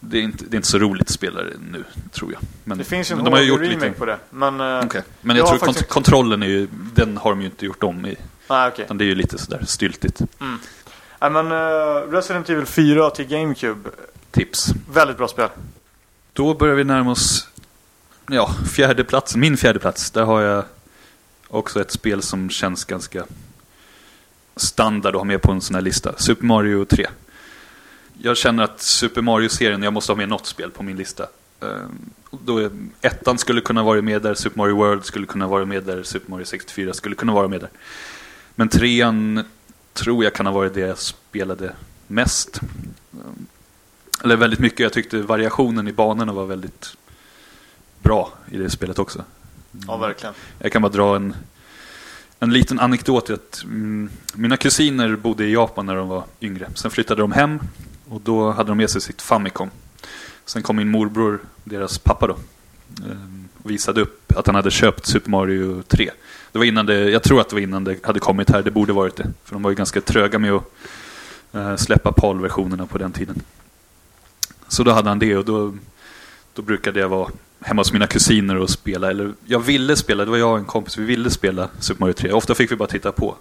det, 0.00 0.18
är, 0.18 0.22
inte, 0.22 0.44
det 0.44 0.54
är 0.54 0.56
inte 0.56 0.68
så 0.68 0.78
roligt 0.78 1.02
att 1.02 1.10
spela 1.10 1.42
det 1.42 1.52
nu, 1.72 1.84
tror 2.12 2.32
jag. 2.32 2.40
Men, 2.64 2.78
Det 2.78 2.84
finns 2.84 3.10
ju 3.10 3.12
en 3.18 3.24
de 3.24 3.32
har 3.32 3.38
hård 3.40 3.48
gjort 3.48 3.60
remake 3.60 3.86
lite... 3.86 3.98
på 3.98 4.04
det. 4.06 4.18
Men... 4.30 4.60
eh, 4.60 4.84
Okej. 4.84 5.02
Men 5.20 5.36
Jag 5.36 5.48
jag 5.48 5.60
tror 5.60 5.72
kont- 5.72 5.88
kontrollen 5.88 6.42
är 6.42 6.46
ju, 6.46 6.68
den 6.94 7.16
har 7.16 7.30
de 7.30 7.40
ju 7.40 7.46
inte 7.46 7.66
gjort 7.66 7.82
om 7.82 8.06
i. 8.06 8.16
Okej. 8.46 8.84
Utan 8.84 8.98
det 8.98 9.04
är 9.04 9.06
ju 9.06 9.14
lite 9.14 9.38
sådär 9.38 9.62
styltigt. 9.66 10.20
Nej, 11.20 11.30
men 11.30 11.52
eh, 11.52 12.10
Resident 12.10 12.50
Evil 12.50 12.66
4 12.66 13.10
till 13.10 13.26
GameCube. 13.26 13.90
Tips. 14.30 14.68
Väldigt 14.92 15.16
bra 15.16 15.28
spel. 15.28 15.48
Då 16.32 16.54
börjar 16.54 16.74
vi 16.74 16.84
närma 16.84 17.10
oss 17.10 17.48
ja, 18.26 18.54
fjärde 18.72 19.04
plats, 19.04 19.36
min 19.36 19.56
fjärde 19.56 19.78
plats. 19.78 20.10
Där 20.10 20.24
har 20.24 20.40
jag 20.40 20.64
också 21.48 21.80
ett 21.80 21.90
spel 21.90 22.22
som 22.22 22.50
känns 22.50 22.84
ganska 22.84 23.24
standard 24.56 25.14
att 25.14 25.20
ha 25.20 25.24
med 25.24 25.42
på 25.42 25.52
en 25.52 25.60
sån 25.60 25.74
här 25.74 25.82
lista. 25.82 26.14
Super 26.16 26.44
Mario 26.46 26.84
3. 26.84 27.06
Jag 28.18 28.36
känner 28.36 28.62
att 28.62 28.80
Super 28.80 29.22
Mario-serien, 29.22 29.82
jag 29.82 29.92
måste 29.92 30.12
ha 30.12 30.16
med 30.16 30.28
något 30.28 30.46
spel 30.46 30.70
på 30.70 30.82
min 30.82 30.96
lista. 30.96 31.26
Ehm, 31.60 32.10
Då 32.30 32.70
ettan 33.00 33.38
skulle 33.38 33.60
kunna 33.60 33.82
vara 33.82 34.02
med 34.02 34.22
där, 34.22 34.34
Super 34.34 34.58
Mario 34.58 34.76
World 34.76 35.04
skulle 35.04 35.26
kunna 35.26 35.46
vara 35.46 35.64
med 35.64 35.82
där, 35.82 36.02
Super 36.02 36.30
Mario 36.30 36.44
64 36.44 36.92
skulle 36.92 37.14
kunna 37.14 37.32
vara 37.32 37.48
med 37.48 37.60
där. 37.60 37.70
Men 38.54 38.68
trean 38.68 39.44
tror 39.92 40.24
jag 40.24 40.34
kan 40.34 40.46
ha 40.46 40.52
varit 40.52 40.74
det 40.74 40.80
jag 40.80 40.98
spelade 40.98 41.74
mest. 42.06 42.60
Eller 44.24 44.36
väldigt 44.36 44.60
mycket. 44.60 44.80
Jag 44.80 44.92
tyckte 44.92 45.22
variationen 45.22 45.88
i 45.88 45.92
banorna 45.92 46.32
var 46.32 46.46
väldigt 46.46 46.96
bra 48.02 48.32
i 48.50 48.56
det 48.56 48.70
spelet 48.70 48.98
också. 48.98 49.24
Ja, 49.86 49.96
verkligen. 49.96 50.34
Jag 50.58 50.72
kan 50.72 50.82
bara 50.82 50.92
dra 50.92 51.16
en, 51.16 51.34
en 52.40 52.52
liten 52.52 52.80
anekdot. 52.80 53.30
Att, 53.30 53.62
mm, 53.64 54.10
mina 54.34 54.56
kusiner 54.56 55.16
bodde 55.16 55.44
i 55.44 55.52
Japan 55.52 55.86
när 55.86 55.94
de 55.96 56.08
var 56.08 56.24
yngre. 56.40 56.68
Sen 56.74 56.90
flyttade 56.90 57.22
de 57.22 57.32
hem 57.32 57.60
och 58.08 58.20
då 58.20 58.50
hade 58.50 58.70
de 58.70 58.76
med 58.76 58.90
sig 58.90 59.00
sitt 59.00 59.22
Famicom. 59.22 59.70
Sen 60.44 60.62
kom 60.62 60.76
min 60.76 60.90
morbror, 60.90 61.40
deras 61.64 61.98
pappa 61.98 62.26
då, 62.26 62.36
ehm, 63.10 63.48
och 63.62 63.70
visade 63.70 64.00
upp 64.00 64.32
att 64.36 64.46
han 64.46 64.54
hade 64.54 64.70
köpt 64.70 65.06
Super 65.06 65.30
Mario 65.30 65.82
3. 65.82 66.10
Det 66.54 66.58
var 66.58 66.64
innan 66.64 66.86
det, 66.86 67.10
jag 67.10 67.22
tror 67.22 67.40
att 67.40 67.48
det 67.48 67.56
var 67.56 67.60
innan 67.60 67.84
det 67.84 68.06
hade 68.06 68.20
kommit 68.20 68.50
här, 68.50 68.62
det 68.62 68.70
borde 68.70 68.92
varit 68.92 69.16
det. 69.16 69.30
För 69.44 69.52
de 69.54 69.62
var 69.62 69.70
ju 69.70 69.76
ganska 69.76 70.00
tröga 70.00 70.38
med 70.38 70.52
att 70.52 70.64
eh, 71.52 71.76
släppa 71.76 72.12
PAL-versionerna 72.12 72.86
på 72.86 72.98
den 72.98 73.12
tiden. 73.12 73.42
Så 74.68 74.82
då 74.82 74.90
hade 74.90 75.08
han 75.08 75.18
det 75.18 75.36
och 75.36 75.44
då, 75.44 75.74
då 76.52 76.62
brukade 76.62 77.00
jag 77.00 77.08
vara 77.08 77.30
hemma 77.60 77.80
hos 77.80 77.92
mina 77.92 78.06
kusiner 78.06 78.56
och 78.56 78.70
spela. 78.70 79.10
Eller 79.10 79.32
jag 79.44 79.60
ville 79.60 79.96
spela, 79.96 80.24
det 80.24 80.30
var 80.30 80.38
jag 80.38 80.52
och 80.52 80.58
en 80.58 80.64
kompis, 80.64 80.98
vi 80.98 81.04
ville 81.04 81.30
spela 81.30 81.68
Super 81.80 82.00
Mario 82.00 82.12
3. 82.12 82.32
Ofta 82.32 82.54
fick 82.54 82.72
vi 82.72 82.76
bara 82.76 82.88
titta 82.88 83.12
på. 83.12 83.36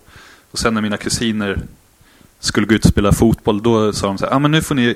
Och 0.52 0.60
sen 0.60 0.74
när 0.74 0.82
mina 0.82 0.98
kusiner 0.98 1.60
skulle 2.40 2.68
gå 2.68 2.76
ut 2.76 2.86
och 2.86 2.92
spela 2.92 3.12
fotboll, 3.12 3.64
då 3.64 3.94
sa 3.94 4.08
de 4.08 4.18
så 4.18 4.26
här, 4.26 4.34
ah, 4.34 4.40
men 4.40 4.52
nu 4.52 4.62
får 4.62 4.76
ni 4.76 4.96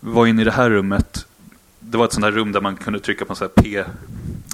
vara 0.00 0.28
inne 0.28 0.42
i 0.42 0.44
det 0.44 0.50
här 0.50 0.70
rummet. 0.70 1.26
Det 1.80 1.98
var 1.98 2.04
ett 2.04 2.12
sånt 2.12 2.24
här 2.24 2.32
rum 2.32 2.52
där 2.52 2.60
man 2.60 2.76
kunde 2.76 3.00
trycka 3.00 3.24
på 3.24 3.32
en 3.32 3.36
sån 3.36 3.48
här 3.56 3.62
p. 3.62 3.84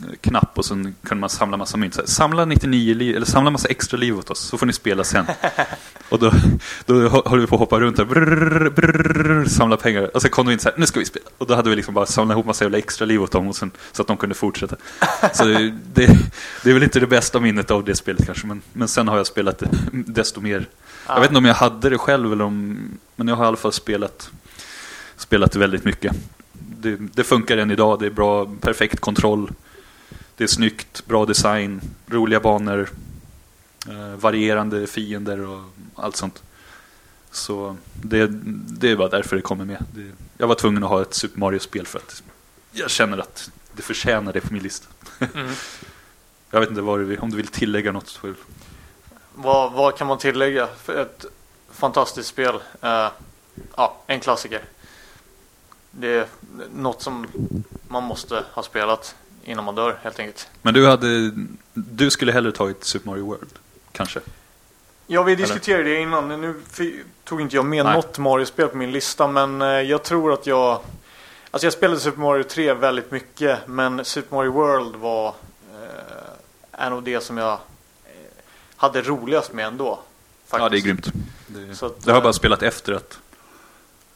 P-knapp 0.03 0.59
och 0.59 0.65
sen 0.65 0.95
kunde 1.05 1.21
man 1.21 1.31
samla 1.31 1.57
massa 1.57 1.77
mynt. 1.77 1.95
Så 1.95 2.01
här, 2.01 2.07
samla 2.07 2.45
99 2.45 2.95
liv, 2.95 3.17
eller 3.17 3.27
samla 3.27 3.51
massa 3.51 3.69
extra 3.69 3.97
liv 3.99 4.19
åt 4.19 4.31
oss, 4.31 4.41
så 4.41 4.59
får 4.59 4.67
ni 4.67 4.73
spela 4.73 5.05
sen. 5.05 5.27
och 6.09 6.19
då, 6.19 6.33
då 6.87 7.09
höll 7.27 7.41
vi 7.41 7.47
på 7.47 7.55
att 7.55 7.61
hoppa 7.61 7.81
runt 7.81 7.97
där, 7.97 8.05
brrrr, 8.05 8.71
brrrr, 8.71 9.45
samla 9.45 9.77
pengar. 9.77 10.11
Och 10.15 10.23
sen 10.23 10.31
kom 10.31 10.47
de 10.47 10.53
in 10.53 10.59
så 10.59 10.69
här, 10.69 10.79
nu 10.79 10.87
ska 10.87 11.01
vi 11.01 11.07
spela. 11.07 11.27
Och 11.39 11.47
då 11.47 11.55
hade 11.55 11.71
vi 11.71 11.77
liksom 11.77 11.95
bara 11.95 12.07
samlat 12.07 12.35
ihop 12.35 12.47
massa 12.47 12.65
jävla 12.65 12.79
extra 12.79 13.07
liv 13.07 13.23
åt 13.23 13.33
dem 13.33 13.49
och 13.49 13.57
sen, 13.57 13.71
så 13.93 14.03
att 14.03 14.09
de 14.09 14.17
kunde 14.17 14.35
fortsätta. 14.35 14.77
Så 15.33 15.45
det, 15.45 15.75
det, 15.95 16.07
det 16.65 16.71
är 16.71 16.75
väl 16.75 16.83
inte 16.83 17.01
det 17.01 17.07
bästa 17.07 17.41
minnet 17.41 17.71
av 17.71 17.85
det 17.85 17.97
spelet 17.97 18.27
kanske, 18.27 18.47
men, 18.47 18.63
men 18.73 18.89
sen 18.89 19.09
har 19.09 19.17
jag 19.17 19.27
spelat 19.27 19.59
det 19.59 19.69
desto 19.93 20.41
mer. 20.41 20.67
Jag 21.07 21.21
vet 21.21 21.31
inte 21.31 21.39
om 21.39 21.45
jag 21.45 21.55
hade 21.55 21.91
det 21.91 21.99
själv 21.99 22.33
eller 22.33 22.45
om, 22.45 22.79
men 23.17 23.29
jag 23.29 23.37
har 23.37 23.45
i 23.45 23.49
alla 23.49 23.57
fall 23.57 23.73
spelat, 23.73 24.31
spelat 25.17 25.57
väldigt 25.57 25.85
mycket. 25.85 26.17
Det, 26.53 26.97
det 27.15 27.25
funkar 27.25 27.57
än 27.57 27.71
idag, 27.71 28.01
det 28.01 28.07
är 28.07 28.11
bra, 28.11 28.47
perfekt 28.61 29.01
kontroll. 29.01 29.51
Det 30.39 30.45
är 30.45 30.49
snyggt, 30.49 31.07
bra 31.07 31.27
design, 31.27 31.81
roliga 32.07 32.41
banor, 32.41 32.91
eh, 33.89 34.15
varierande 34.17 34.87
fiender 34.87 35.41
och 35.41 35.65
allt 35.95 36.17
sånt. 36.17 36.43
Så 37.31 37.77
det, 38.03 38.27
det 38.81 38.91
är 38.91 38.97
bara 38.97 39.09
därför 39.09 39.37
det 39.37 39.43
kommer 39.43 39.65
med. 39.65 39.85
Det, 39.95 40.13
jag 40.39 40.47
var 40.47 40.55
tvungen 40.55 40.85
att 40.85 40.91
ha 40.91 41.03
ett 41.03 41.15
Super 41.15 41.41
Mario-spel 41.41 41.87
för 41.87 41.99
att 41.99 42.23
jag 42.73 42.91
känner 42.91 43.19
att 43.19 43.51
det 43.73 43.83
förtjänar 43.83 44.33
det 44.33 44.41
på 44.41 44.53
min 44.53 44.63
lista. 44.63 44.87
Mm. 45.35 45.53
Jag 46.51 46.61
vet 46.61 46.69
inte 46.69 46.83
vad 46.83 46.99
du 46.99 47.05
vill, 47.05 47.19
om 47.19 47.31
du 47.31 47.37
vill 47.37 47.49
tillägga 47.49 47.93
något. 47.93 48.21
vad, 49.35 49.73
vad 49.73 49.97
kan 49.97 50.07
man 50.07 50.19
tillägga? 50.19 50.67
För 50.67 51.03
ett 51.03 51.25
fantastiskt 51.71 52.29
spel. 52.29 52.55
Eh, 52.83 53.09
ja, 53.77 54.03
en 54.07 54.21
klassiker. 54.21 54.65
Det 55.91 56.09
är 56.09 56.27
något 56.75 57.03
som 57.03 57.27
man 57.89 58.03
måste 58.03 58.45
ha 58.53 58.63
spelat 58.63 59.15
innan 59.45 59.65
man 59.65 59.75
dör 59.75 59.99
helt 60.03 60.19
enkelt. 60.19 60.49
Men 60.63 60.75
du 60.75 60.87
hade, 60.87 61.31
du 61.75 62.11
skulle 62.11 62.33
hellre 62.33 62.53
tagit 62.53 62.85
Super 62.85 63.11
Mario 63.11 63.27
World, 63.27 63.51
kanske? 63.93 64.21
Ja, 65.07 65.23
vi 65.23 65.35
diskuterade 65.35 65.85
det 65.85 66.01
innan. 66.01 66.41
Nu 66.41 66.55
tog 67.25 67.41
inte 67.41 67.57
jag 67.57 67.65
med 67.67 67.85
Nej. 67.85 67.95
något 67.95 68.19
Mario-spel 68.19 68.69
på 68.69 68.77
min 68.77 68.93
lista, 68.93 69.29
men 69.29 69.63
eh, 69.63 69.69
jag 69.69 70.03
tror 70.03 70.33
att 70.33 70.47
jag... 70.47 70.81
Alltså 71.51 71.67
jag 71.67 71.73
spelade 71.73 72.01
Super 72.01 72.21
Mario 72.21 72.43
3 72.43 72.75
väldigt 72.75 73.11
mycket, 73.11 73.59
men 73.67 74.05
Super 74.05 74.37
Mario 74.37 74.53
World 74.53 74.97
var 74.97 75.29
eh, 75.29 76.83
är 76.85 76.91
nog 76.91 77.03
det 77.03 77.21
som 77.21 77.39
jag 77.39 77.53
eh, 77.53 77.59
hade 78.77 79.03
roligast 79.03 79.53
med 79.53 79.67
ändå. 79.67 80.01
Faktiskt. 80.47 80.63
Ja, 80.63 80.69
det 80.69 80.79
är 80.79 80.81
grymt. 80.81 81.13
Det, 81.47 81.83
att, 81.83 82.05
det 82.05 82.11
har 82.11 82.17
jag 82.17 82.17
eh, 82.17 82.23
bara 82.23 82.33
spelat 82.33 82.63
efter 82.63 82.93
att 82.93 83.19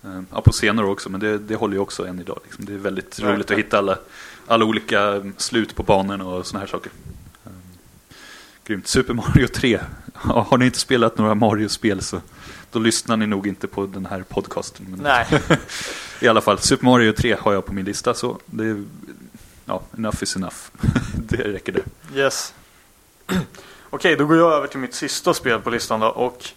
eh, 0.05 0.20
Ja, 0.32 0.40
på 0.40 0.53
senare 0.53 0.86
också, 0.86 1.11
men 1.11 1.20
det, 1.20 1.39
det 1.39 1.55
håller 1.55 1.74
ju 1.74 1.81
också 1.81 2.07
än 2.07 2.20
idag. 2.20 2.40
Liksom. 2.44 2.65
Det 2.65 2.73
är 2.74 2.78
väldigt 2.78 3.05
Verkligen. 3.05 3.35
roligt 3.35 3.51
att 3.51 3.59
hitta 3.59 3.78
alla, 3.78 3.99
alla 4.47 4.64
olika 4.64 5.23
slut 5.36 5.77
på 5.77 5.82
banorna 5.82 6.24
och 6.24 6.47
såna 6.47 6.60
här 6.60 6.66
saker. 6.66 6.93
Eh, 7.44 7.52
Grymt. 8.64 8.89
Super 8.89 9.14
Mario 9.14 9.47
3. 9.47 9.81
Ja, 10.28 10.47
har 10.51 10.59
ni 10.59 10.64
inte 10.64 10.78
spelat 10.78 11.19
några 11.19 11.35
Mario-spel 11.35 12.02
så 12.02 12.20
då 12.70 12.78
lyssnar 12.78 13.16
ni 13.16 13.27
nog 13.27 13.47
inte 13.47 13.66
på 13.66 13.86
den 13.86 14.06
här 14.06 14.23
podcasten. 14.23 14.86
Men 14.89 15.01
Nej, 15.01 15.27
I 16.20 16.28
alla 16.28 16.40
fall, 16.40 16.59
Super 16.59 16.85
Mario 16.85 17.12
3 17.12 17.36
har 17.40 17.52
jag 17.52 17.66
på 17.66 17.73
min 17.73 17.85
lista 17.85 18.14
så 18.14 18.39
det 18.47 18.64
är, 18.64 18.85
ja, 19.64 19.82
enough 19.98 20.23
is 20.23 20.36
enough. 20.36 20.56
det 21.14 21.36
räcker 21.36 21.73
det. 21.73 22.19
yes. 22.19 22.55
Okej, 23.90 24.16
då 24.16 24.27
går 24.27 24.36
jag 24.36 24.52
över 24.52 24.66
till 24.66 24.78
mitt 24.78 24.94
sista 24.94 25.35
spel 25.35 25.60
på 25.60 25.70
listan 25.70 26.01
då. 26.01 26.06
Och 26.06 26.48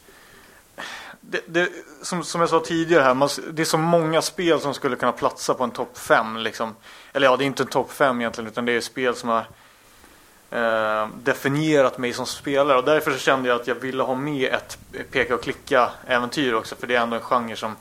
det, 1.22 1.41
det, 1.48 1.70
som, 2.02 2.24
som 2.24 2.41
jag 2.41 2.49
sa 2.49 2.60
tidigare 2.60 3.03
här, 3.03 3.14
man, 3.14 3.30
det 3.53 3.62
är 3.62 3.66
så 3.66 3.78
många 3.78 4.22
spel 4.22 4.60
som 4.60 4.74
skulle 4.74 4.95
kunna 4.95 5.12
platsa 5.12 5.53
på 5.53 5.64
en 5.64 5.72
topp 5.72 5.98
5. 5.98 6.38
Liksom. 6.38 6.76
Eller 7.16 7.28
ja, 7.28 7.38
det 7.38 7.44
är 7.44 7.46
inte 7.46 7.64
en 7.64 7.68
topp 7.68 7.92
5 7.92 8.22
egentligen, 8.22 8.48
utan 8.52 8.66
det 8.66 8.72
är 8.72 8.82
spel 8.82 9.16
som 9.16 9.30
har 9.30 9.46
eh, 10.52 11.08
definierat 11.24 11.98
mig 11.98 12.14
som 12.14 12.26
spelare. 12.26 12.78
Och 12.78 12.84
därför 12.84 13.12
så 13.12 13.18
kände 13.18 13.50
jag 13.50 13.62
att 13.62 13.68
jag 13.68 13.76
ville 13.76 14.04
ha 14.04 14.16
med 14.16 14.54
ett 14.54 14.78
peka 15.12 15.36
och 15.36 15.44
klicka-äventyr 15.44 16.54
också. 16.54 16.76
För 16.76 16.88
det 16.88 16.96
är 16.96 17.02
ändå 17.02 17.16
en 17.16 17.22
genre 17.22 17.56
som, 17.56 17.76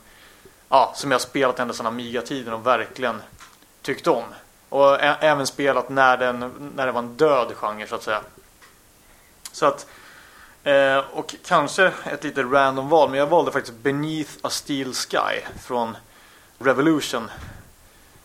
ja, 0.68 0.92
som 0.96 1.10
jag 1.10 1.14
har 1.18 1.20
spelat 1.22 1.58
ända 1.58 1.74
sedan 1.74 1.86
Amiga-tiden 1.86 2.52
och 2.54 2.66
verkligen 2.66 3.22
tyckt 3.82 4.06
om. 4.06 4.24
Och 4.68 4.94
ä- 5.00 5.16
även 5.20 5.46
spelat 5.46 5.88
när, 5.88 6.16
den, 6.16 6.70
när 6.76 6.86
det 6.86 6.92
var 6.92 6.98
en 7.02 7.16
död 7.16 7.52
genre 7.56 7.86
så 7.86 7.94
att 7.94 8.02
säga. 8.02 8.20
Så 9.52 9.66
att, 9.66 9.86
eh, 10.64 10.98
och 11.12 11.34
kanske 11.46 11.92
ett 12.04 12.24
lite 12.24 12.42
random 12.42 12.88
val, 12.88 13.10
men 13.10 13.18
jag 13.18 13.26
valde 13.26 13.52
faktiskt 13.52 13.76
Beneath 13.78 14.30
a 14.42 14.50
Steel 14.50 14.94
Sky 14.94 15.40
från 15.62 15.96
Revolution. 16.58 17.30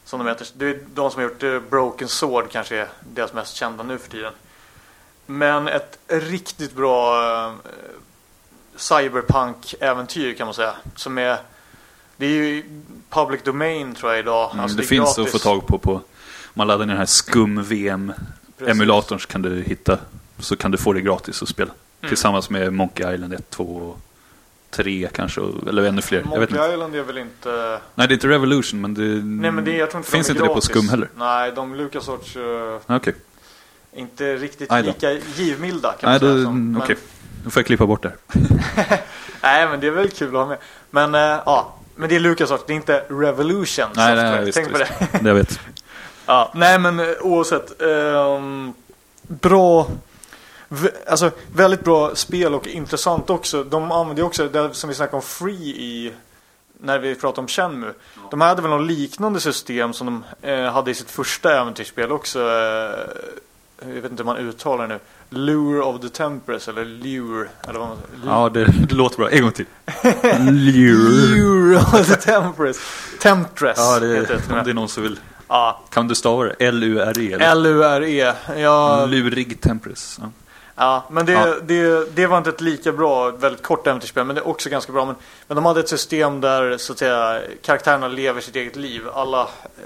Som 0.09 0.19
de 0.19 0.27
heter. 0.27 0.47
Det 0.53 0.65
är 0.65 0.79
de 0.93 1.11
som 1.11 1.21
har 1.21 1.29
gjort 1.29 1.43
eh, 1.43 1.59
Broken 1.59 2.07
Sword 2.07 2.51
kanske 2.51 2.77
är 2.77 2.87
deras 3.13 3.33
mest 3.33 3.55
kända 3.55 3.83
nu 3.83 3.97
för 3.97 4.09
tiden. 4.09 4.33
Men 5.25 5.67
ett 5.67 5.99
riktigt 6.07 6.75
bra 6.75 7.23
eh, 7.45 7.53
cyberpunk-äventyr 8.75 10.33
kan 10.33 10.47
man 10.47 10.53
säga. 10.53 10.73
Som 10.95 11.17
är, 11.17 11.37
det 12.17 12.25
är 12.25 12.29
ju 12.29 12.63
public 13.09 13.43
domain 13.43 13.95
tror 13.95 14.11
jag 14.11 14.19
idag. 14.19 14.51
Mm, 14.51 14.63
Alltså, 14.63 14.77
det 14.77 14.83
är 14.83 14.87
finns 14.87 15.15
gratis. 15.15 15.35
att 15.35 15.41
få 15.41 15.49
tag 15.49 15.67
på 15.67 15.77
på 15.77 16.01
man 16.53 16.67
laddar 16.67 16.85
ner 16.85 16.93
den 16.93 16.99
här 16.99 17.05
skum-VM-emulatorn 17.05 19.19
så 19.19 19.27
kan 19.27 19.41
du 19.41 19.61
hitta 19.61 19.97
så 20.39 20.55
kan 20.55 20.71
du 20.71 20.77
få 20.77 20.93
det 20.93 21.01
gratis 21.01 21.41
att 21.41 21.49
spela. 21.49 21.71
Mm. 21.71 22.09
Tillsammans 22.09 22.49
med 22.49 22.73
Monkey 22.73 23.13
Island 23.13 23.33
1, 23.33 23.49
2 23.49 23.63
och 23.63 23.99
3 24.71 25.09
kanske, 25.13 25.41
eller 25.69 25.83
ännu 25.83 26.01
fler. 26.01 26.17
Jag 26.33 26.39
vet 26.39 26.49
Monkey 26.51 26.55
inte. 26.65 26.73
Island 26.73 26.95
är 26.95 27.03
väl 27.03 27.17
inte... 27.17 27.79
Nej, 27.95 28.07
det 28.07 28.11
är 28.11 28.15
inte 28.15 28.27
Revolution, 28.27 28.81
men 28.81 28.93
det, 28.93 29.01
Nej 29.01 29.51
men 29.51 29.63
det, 29.65 29.71
inte 29.79 29.93
finns 30.03 30.11
de 30.11 30.17
inte 30.17 30.33
det 30.33 30.39
på 30.39 30.45
gratis. 30.53 30.63
skum 30.69 30.89
heller. 30.89 31.09
Nej, 31.15 31.51
de 31.55 31.75
LucasArts 31.75 32.35
uh, 32.35 32.77
Okej, 32.87 33.15
inte 33.93 34.35
riktigt 34.35 34.71
lika 34.85 35.11
givmilda 35.35 35.91
kan 35.99 36.11
Nej, 36.11 36.19
man 36.21 36.33
säga. 36.35 36.43
som- 36.45 36.71
men- 36.71 36.81
okej. 36.81 36.95
då 37.43 37.49
får 37.49 37.59
jag 37.59 37.65
klippa 37.67 37.85
bort 37.85 38.03
det. 38.03 38.13
Nej, 39.43 39.67
men 39.67 39.79
det 39.79 39.87
är 39.87 39.91
väl 39.91 40.09
kul 40.09 40.27
att 40.27 40.33
ha 40.33 40.45
med. 40.45 40.57
Men 40.89 41.15
eh, 41.15 41.21
ja, 41.45 41.75
men 41.95 42.09
det 42.09 42.15
är 42.15 42.19
LucasArts, 42.19 42.63
det 42.67 42.73
är 42.73 42.75
inte 42.75 43.03
Revolution 43.09 43.85
Nej, 43.95 44.15
nej, 44.15 44.25
Software. 44.25 44.45
visst, 44.45 44.55
Tänk 44.57 44.71
på 44.71 44.77
visst. 44.77 44.91
det. 45.11 45.19
Det 45.23 45.27
jag 45.29 45.35
vet. 45.35 45.59
Ja, 46.25 46.51
nej 46.55 46.79
men 46.79 46.99
eh, 46.99 47.05
oavsett. 47.21 47.81
ehm, 47.81 48.73
bra, 49.27 49.87
alltså 51.07 51.31
väldigt 51.55 51.83
bra 51.83 52.15
spel 52.15 52.55
och 52.55 52.67
intressant 52.67 53.29
också. 53.29 53.63
De 53.63 53.91
använder 53.91 54.21
ju 54.23 54.27
också 54.27 54.47
det 54.47 54.73
som 54.73 54.87
vi 54.89 54.95
snackade 54.95 55.15
om 55.17 55.21
Free 55.21 55.69
i 55.69 56.13
när 56.81 56.99
vi 56.99 57.15
pratade 57.15 57.41
om 57.41 57.47
Shenmue. 57.47 57.93
De 58.31 58.41
hade 58.41 58.61
väl 58.61 58.71
något 58.71 58.87
liknande 58.87 59.39
system 59.39 59.93
som 59.93 60.07
de 60.41 60.47
eh, 60.49 60.71
hade 60.71 60.91
i 60.91 60.93
sitt 60.93 61.11
första 61.11 61.59
äventyrsspel 61.61 62.11
också. 62.11 62.39
Eh, 62.39 62.99
jag 63.81 64.01
vet 64.01 64.11
inte 64.11 64.23
hur 64.23 64.25
man 64.25 64.37
uttalar 64.37 64.87
det 64.87 64.93
nu. 64.93 64.99
Lure 65.29 65.81
of 65.81 66.01
the 66.01 66.09
Tempress 66.09 66.67
eller 66.67 66.85
Lure. 66.85 67.49
Eller 67.67 67.79
vad 67.79 67.87
man, 67.87 67.97
Ja, 68.25 68.49
det, 68.49 68.65
det 68.65 68.95
låter 68.95 69.17
bra. 69.17 69.29
En 69.29 69.41
gång 69.41 69.51
till. 69.51 69.65
Lure. 70.39 71.35
Lure 71.35 71.77
of 71.77 72.07
the 72.07 72.15
Tempress. 72.15 72.77
Temptress 73.21 73.77
Ja, 73.77 73.99
det, 73.99 74.15
heter 74.15 74.41
det. 74.47 74.53
om 74.59 74.63
det 74.63 74.69
är 74.69 74.73
någon 74.73 74.89
som 74.89 75.03
vill. 75.03 75.19
Ja, 75.47 75.81
Kan 75.89 76.07
du 76.07 76.15
stava 76.15 76.43
det? 76.43 76.55
L-U-R-E? 76.59 77.33
L-U-R-E. 77.39 78.33
Ja, 78.57 79.05
Lurig 79.05 79.61
Tempress. 79.61 80.19
Ja. 80.21 80.29
Ja, 80.79 81.03
men 81.09 81.25
det, 81.25 81.31
Ja. 81.31 81.55
Det, 81.61 82.05
det 82.15 82.27
var 82.27 82.37
inte 82.37 82.49
ett 82.49 82.61
lika 82.61 82.91
bra, 82.91 83.29
väldigt 83.31 83.63
kort 83.63 83.87
äventyrsspel, 83.87 84.25
men 84.25 84.35
det 84.35 84.41
är 84.41 84.47
också 84.47 84.69
ganska 84.69 84.91
bra. 84.91 85.05
Men, 85.05 85.15
men 85.47 85.55
de 85.55 85.65
hade 85.65 85.79
ett 85.79 85.89
system 85.89 86.41
där 86.41 86.77
så 86.77 86.93
att 86.93 86.99
säga, 86.99 87.41
karaktärerna 87.61 88.07
lever 88.07 88.41
sitt 88.41 88.55
eget 88.55 88.75
liv. 88.75 89.01
Alla 89.13 89.41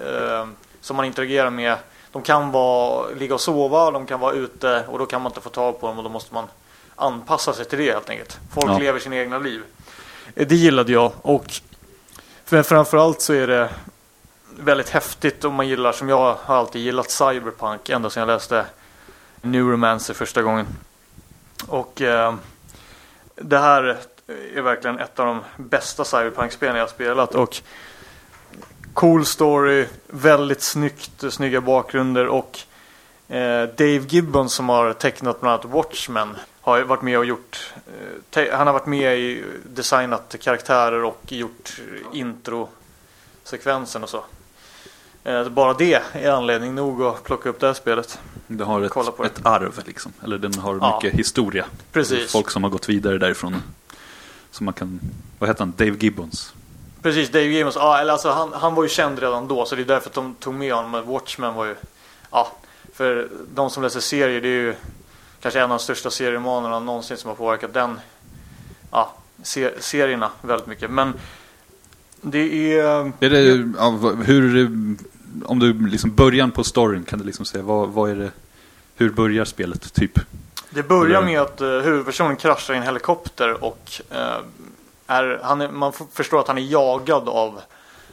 eh, 0.06 0.46
som 0.82 0.96
man 0.96 1.06
interagerar 1.06 1.50
med, 1.50 1.76
de 2.12 2.22
kan 2.22 2.52
vara, 2.52 3.08
ligga 3.20 3.34
och 3.34 3.42
sova, 3.42 3.92
de 3.92 4.06
kan 4.06 4.20
vara 4.20 4.34
ute 4.34 4.84
och 4.88 5.00
då 5.00 5.06
kan 5.06 5.22
man 5.22 5.30
inte 5.30 5.42
få 5.42 5.50
tag 5.50 5.80
på 5.80 5.88
dem 5.88 5.98
och 5.98 6.04
då 6.04 6.10
måste 6.10 6.34
man 6.34 6.46
anpassa 6.96 7.54
sig 7.54 7.66
till 7.66 7.80
det 7.80 7.92
helt 7.92 8.10
enkelt. 8.10 8.38
Folk 8.54 8.72
Ja. 8.72 8.78
lever 8.78 9.00
sina 9.00 9.16
egna 9.16 9.40
liv. 9.40 9.64
Eh, 10.36 10.48
Det 10.48 10.56
gillade 10.56 10.92
jag 10.92 11.12
och 11.22 11.46
för, 12.46 12.64
framförallt 12.64 13.22
så 13.22 13.34
är 13.34 13.48
det 13.48 13.70
väldigt 14.60 14.90
häftigt 14.90 15.44
om 15.46 15.54
man 15.54 15.68
gillar, 15.68 15.92
som 15.92 16.10
jag 16.10 16.38
har 16.44 16.56
alltid 16.56 16.82
gillat 16.82 17.12
cyberpunk 17.12 17.90
ända 17.90 18.10
sedan 18.10 18.22
jag 18.22 18.28
läste 18.36 18.66
Neuromancer 19.44 20.14
första 20.14 20.42
gången. 20.42 20.68
Och 21.68 22.02
eh, 22.02 22.36
det 23.36 23.60
här 23.60 23.98
är 24.56 24.62
verkligen 24.62 25.00
ett 25.00 25.20
av 25.20 25.26
de 25.26 25.42
bästa 25.58 26.06
cyberpunk-spelen 26.06 26.76
jag 26.76 26.84
har 26.84 26.90
spelat. 26.90 27.36
Och 27.36 27.62
cool 28.94 29.26
story, 29.26 29.88
väldigt 30.08 30.62
snyggt, 30.62 31.24
snygga 31.30 31.62
bakgrunder 31.62 32.28
och 32.28 32.60
eh, 33.28 33.64
Dave 33.64 34.00
Gibbon 34.08 34.50
som 34.50 34.70
har 34.70 34.94
tecknat 34.94 35.42
bland 35.42 35.54
annat 35.54 35.76
Watchmen 35.76 36.36
har 36.62 36.78
ju 36.78 36.84
varit 36.84 37.02
med 37.02 37.18
och 37.18 37.26
gjort 37.26 37.74
eh, 38.36 38.44
han 38.52 38.68
har 38.68 38.74
varit 38.74 38.86
med 38.86 39.20
i 39.20 39.44
designat 39.64 40.36
karaktärer 40.42 41.04
och 41.04 41.22
gjort 41.28 41.82
introsekvensen 42.14 44.04
och 44.04 44.10
så. 44.10 44.24
Eh, 45.24 45.50
bara 45.50 45.74
det 45.74 46.02
är 46.14 46.32
anledning 46.32 46.76
nog 46.76 47.04
att 47.04 47.24
plocka 47.24 47.50
upp 47.50 47.60
det 47.60 47.68
här 47.68 47.74
spelet. 47.74 48.20
Det 48.48 48.64
har 48.64 48.82
ett, 48.82 48.94
det. 49.18 49.26
ett 49.26 49.46
arv 49.46 49.82
liksom. 49.86 50.14
Eller 50.24 50.38
den 50.38 50.54
har 50.54 50.78
Ja. 50.82 51.00
mycket 51.04 51.20
historia. 51.20 51.66
Precis. 51.92 52.32
Folk 52.32 52.50
som 52.50 52.64
har 52.64 52.70
gått 52.70 52.90
vidare 52.90 53.18
därifrån. 53.18 53.56
Som 54.52 54.66
man 54.66 54.74
kan, 54.74 55.00
vad 55.40 55.50
heter 55.50 55.60
han? 55.62 55.74
Dave 55.78 55.98
Gibbons. 56.00 56.54
Precis, 57.02 57.30
Dave 57.30 57.46
Gibbons. 57.46 57.76
Ja, 57.76 58.00
eller 58.00 58.12
alltså, 58.12 58.30
han, 58.30 58.54
han 58.54 58.76
var 58.76 58.84
ju 58.84 58.90
känd 58.90 59.20
redan 59.20 59.48
då 59.48 59.66
så 59.66 59.76
det 59.76 59.82
är 59.82 59.86
därför 59.86 60.10
att 60.10 60.16
de 60.16 60.36
tog 60.36 60.54
med 60.54 60.74
honom. 60.74 60.92
Men 60.92 61.06
Watchmen 61.06 61.54
var 61.54 61.66
ju... 61.66 61.76
Ja, 62.32 62.52
för 62.94 63.30
de 63.56 63.70
som 63.70 63.84
läser 63.84 64.00
serier 64.00 64.42
det 64.42 64.48
är 64.48 64.62
ju 64.62 64.76
kanske 65.42 65.60
en 65.60 65.64
av 65.64 65.70
de 65.78 65.80
största 65.80 66.10
serieromanerna 66.10 66.80
någonsin 66.80 67.18
som 67.18 67.28
har 67.28 67.36
påverkat 67.36 67.74
den 67.74 68.00
ja, 68.92 69.14
se, 69.44 69.82
serierna 69.82 70.30
väldigt 70.42 70.68
mycket. 70.68 70.92
Men 70.92 71.14
det 72.22 72.74
är... 72.80 73.12
Är 73.20 73.30
det, 73.30 73.74
ja, 73.78 73.90
hur, 74.26 74.68
om 75.46 75.60
du 75.60 75.88
liksom 75.88 76.16
början 76.16 76.52
på 76.52 76.64
storyn 76.64 77.04
kan 77.04 77.20
du 77.20 77.26
liksom 77.26 77.46
säga, 77.46 77.64
vad, 77.64 77.90
vad 77.90 78.10
är 78.10 78.16
det, 78.16 78.32
hur 78.96 79.10
börjar 79.10 79.46
spelet 79.46 79.94
typ? 79.94 80.20
Det 80.70 80.84
börjar 80.84 81.22
med 81.22 81.42
att 81.42 81.62
uh, 81.62 81.80
huvudpersonen 81.80 82.36
kraschar 82.36 82.74
i 82.74 82.78
en 82.78 82.84
helikopter 82.84 83.64
och 83.64 83.92
eh, 84.10 84.38
är, 85.08 85.40
han 85.44 85.62
är, 85.62 85.72
man 85.72 85.94
förstår 86.14 86.40
att 86.40 86.48
han 86.48 86.58
är 86.58 86.62
jagad 86.62 87.30
av 87.30 87.62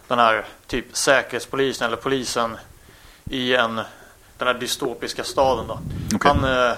den 0.09 0.19
här 0.19 0.45
typ 0.67 0.97
säkerhetspolisen 0.97 1.87
eller 1.87 1.97
polisen 1.97 2.57
i 3.25 3.55
en, 3.55 3.75
den 4.39 4.49
här 4.49 4.55
dystopiska 4.55 5.25
staden 5.25 5.67
då. 5.67 5.81
Okej. 6.15 6.31
Han, 6.31 6.45
eh, 6.45 6.73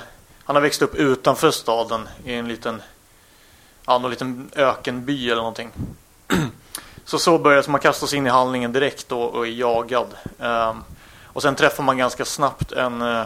han 0.45 0.57
har 0.57 0.61
växt 0.61 0.83
upp 0.83 0.95
utanför 0.95 1.51
staden 1.51 2.09
i 2.25 2.35
en 2.35 2.49
liten, 2.49 2.83
ja, 3.87 3.99
någon 3.99 4.11
liten 4.11 4.51
ökenby 4.57 5.27
eller 5.27 5.37
någonting. 5.37 5.71
Så 7.05 7.19
så 7.19 7.39
börjar 7.39 7.65
man 7.69 7.81
kastas 7.81 8.15
in 8.15 8.27
i 8.27 8.31
handlingen 8.31 8.73
direkt 8.73 9.09
då 9.09 9.21
och 9.21 9.47
är 9.47 9.51
jagad. 9.51 10.07
Ehm, 10.41 10.77
och 11.27 11.43
sen 11.43 11.55
träffar 11.55 11.85
man 11.85 11.99
ganska 11.99 12.25
snabbt 12.25 12.73
en, 12.73 13.03
eh, 13.03 13.25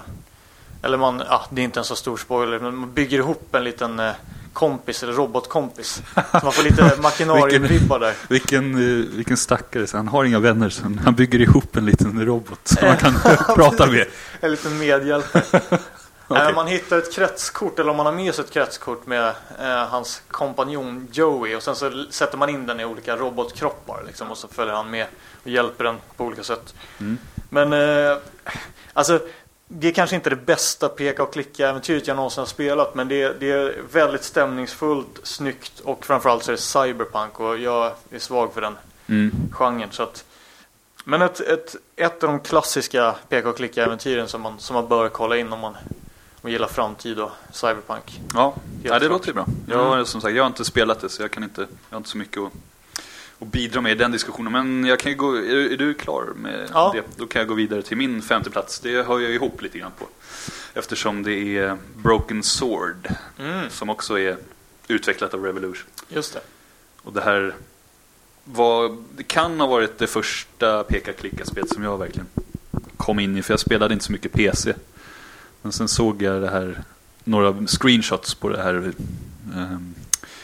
eller 0.83 0.99
man, 0.99 1.23
ja, 1.29 1.45
det 1.51 1.61
är 1.61 1.65
inte 1.65 1.81
en 1.81 1.85
så 1.85 1.97
stor 1.97 2.17
spoiler, 2.17 2.59
men 2.59 2.77
man 2.77 2.93
bygger 2.93 3.19
ihop 3.19 3.55
en 3.55 3.65
liten 3.65 3.99
eh, 3.99 4.13
kompis 4.53 5.03
eller 5.03 5.13
robotkompis. 5.13 6.03
Så 6.15 6.41
man 6.43 6.53
får 6.53 6.63
lite 6.63 6.83
Machinarium-vibbar 7.03 7.99
där. 7.99 8.15
Vilken, 8.29 8.75
eh, 8.75 9.07
vilken 9.17 9.37
stackare, 9.37 9.87
så 9.87 9.97
han 9.97 10.09
har 10.09 10.25
inga 10.25 10.39
vänner 10.39 10.69
så 10.69 10.83
han 11.05 11.15
bygger 11.15 11.41
ihop 11.41 11.77
en 11.77 11.87
liten 11.87 12.25
robot 12.27 12.61
som 12.65 12.89
man 12.89 12.97
kan 12.97 13.15
prata 13.55 13.87
med. 13.87 14.07
En 14.41 14.51
liten 14.51 14.79
medhjälpare. 14.79 15.61
Okej. 16.37 16.49
Eh, 16.49 16.55
Man 16.55 16.67
hittar 16.67 16.99
ett 16.99 17.13
kretskort, 17.15 17.79
eller 17.79 17.91
om 17.91 17.97
man 17.97 18.07
har 18.07 18.13
med 18.13 18.35
sig 18.35 18.45
ett 18.45 18.51
kretskort 18.51 19.07
med 19.07 19.29
eh, 19.61 19.67
hans 19.67 20.23
kompanjon 20.29 21.09
Joey 21.13 21.55
och 21.57 21.63
sen 21.63 21.77
så 21.77 22.05
sätter 22.11 22.39
man 22.39 22.49
in 22.49 22.67
den 22.67 22.81
i 22.81 22.85
olika 22.85 23.17
robotkroppar 23.17 24.03
liksom, 24.07 24.31
och 24.31 24.39
så 24.39 24.49
följer 24.49 24.75
han 24.75 24.91
med 24.91 25.07
och 25.45 25.51
hjälper 25.51 25.85
den 25.85 25.97
på 26.17 26.25
olika 26.25 26.43
sätt. 26.43 26.75
Mm. 27.01 27.19
Men 27.51 27.73
eh, 27.73 28.17
alltså, 28.93 29.21
det 29.69 29.89
är 29.89 29.93
kanske 29.93 30.17
inte 30.17 30.31
det 30.31 30.37
bästa 30.37 30.89
peka 30.89 31.23
och 31.23 31.33
klicka-äventyret 31.33 32.07
jag 32.07 32.17
någonsin 32.17 32.41
har 32.41 32.47
spelat 32.47 32.95
men 32.95 33.09
det 33.09 33.23
är, 33.23 33.35
det 33.41 33.51
är 33.51 33.75
väldigt 33.93 34.25
stämningsfullt, 34.25 35.21
snyggt 35.23 35.81
och 35.81 36.07
framförallt 36.07 36.43
så 36.45 36.51
är 36.51 36.57
det 36.57 36.63
cyberpunk 36.63 37.41
och 37.41 37.59
jag 37.59 37.93
är 38.11 38.19
svag 38.19 38.55
för 38.55 38.61
den 38.61 38.77
Mm. 39.09 39.33
genren. 39.53 39.89
Så 39.93 40.03
att, 40.03 40.25
men 41.05 41.23
ett, 41.23 41.41
ett, 41.41 41.77
ett 41.97 42.23
av 42.25 42.31
de 42.31 42.41
klassiska 42.41 43.15
peka 43.29 43.49
och 43.49 43.57
klicka-äventyren 43.57 44.29
som 44.29 44.41
man, 44.41 44.59
som 44.59 44.75
man 44.75 44.89
bör 44.89 45.09
kolla 45.09 45.37
in 45.37 45.53
om 45.53 45.61
man, 45.61 45.77
man 46.47 46.53
gillar 46.53 46.69
framtid 46.69 47.19
och 47.19 47.31
cyberpunk. 47.53 48.21
Ja, 48.35 48.55
ja 48.83 48.93
det 48.93 48.99
klart. 48.99 49.11
låter 49.11 49.27
ju 49.29 49.33
bra. 49.35 49.47
Jag, 49.69 49.85
har, 49.85 50.05
som 50.05 50.21
sagt, 50.21 50.35
jag 50.37 50.43
har 50.43 50.47
inte 50.47 50.65
spelat 50.65 51.01
det 51.01 51.09
så 51.09 51.23
jag 51.23 51.31
kan 51.31 51.43
inte, 51.43 51.61
jag 51.61 51.69
har 51.91 51.97
inte 51.97 52.09
så 52.09 52.19
mycket 52.19 52.43
att, 52.43 52.53
att 53.39 53.49
bidra 53.49 53.81
med 53.81 53.93
i 53.93 53.95
den 53.95 54.13
diskussionen. 54.13 54.53
Men 54.53 54.85
jag 54.85 54.99
kan 54.99 55.13
ju 55.13 55.19
gå, 55.19 55.37
är, 55.37 55.73
är 55.73 55.77
du 55.77 55.95
klar 55.95 56.25
med 56.37 56.69
Ja. 56.73 56.93
det? 56.95 57.03
Då 57.17 57.27
kan 57.27 57.41
jag 57.41 57.49
gå 57.49 57.55
vidare 57.55 57.83
till 57.83 57.97
min 57.97 58.23
femte 58.23 58.51
plats. 58.51 58.81
Det 58.81 59.03
hör 59.07 59.21
jag 59.21 59.31
ihop 59.31 59.63
lite 59.63 59.79
grann 59.79 59.91
på. 59.99 60.07
Eftersom 60.75 61.23
det 61.23 61.33
är 61.59 61.77
Broken 61.97 62.43
Sword 62.43 63.09
Mm, 63.39 63.71
som 63.71 63.91
också 63.91 64.19
är 64.19 64.37
utvecklat 64.89 65.35
av 65.35 65.45
Revolution. 65.45 65.87
just 66.09 66.33
det. 66.35 66.41
Och 67.03 67.13
det 67.13 67.21
här 67.21 67.55
var, 68.45 68.97
det 69.17 69.23
kan 69.23 69.61
ha 69.61 69.67
varit 69.67 69.99
det 69.99 70.07
första 70.07 70.85
peka-klicka-spel 70.85 71.69
som 71.69 71.83
jag 71.83 71.99
verkligen 71.99 72.27
kom 72.97 73.19
in 73.19 73.37
i. 73.37 73.43
För 73.43 73.53
jag 73.53 73.61
spelade 73.61 73.95
inte 73.95 74.05
så 74.07 74.13
mycket 74.13 74.33
PC. 74.33 74.75
Men 75.67 75.73
sen 75.73 75.89
såg 75.89 76.23
jag 76.23 76.43
det 76.43 76.51
här, 76.51 76.83
några 77.25 77.67
screenshots 77.67 78.35
på 78.35 78.49
det 78.49 78.63
här 78.63 78.93
ehm, 79.55 79.95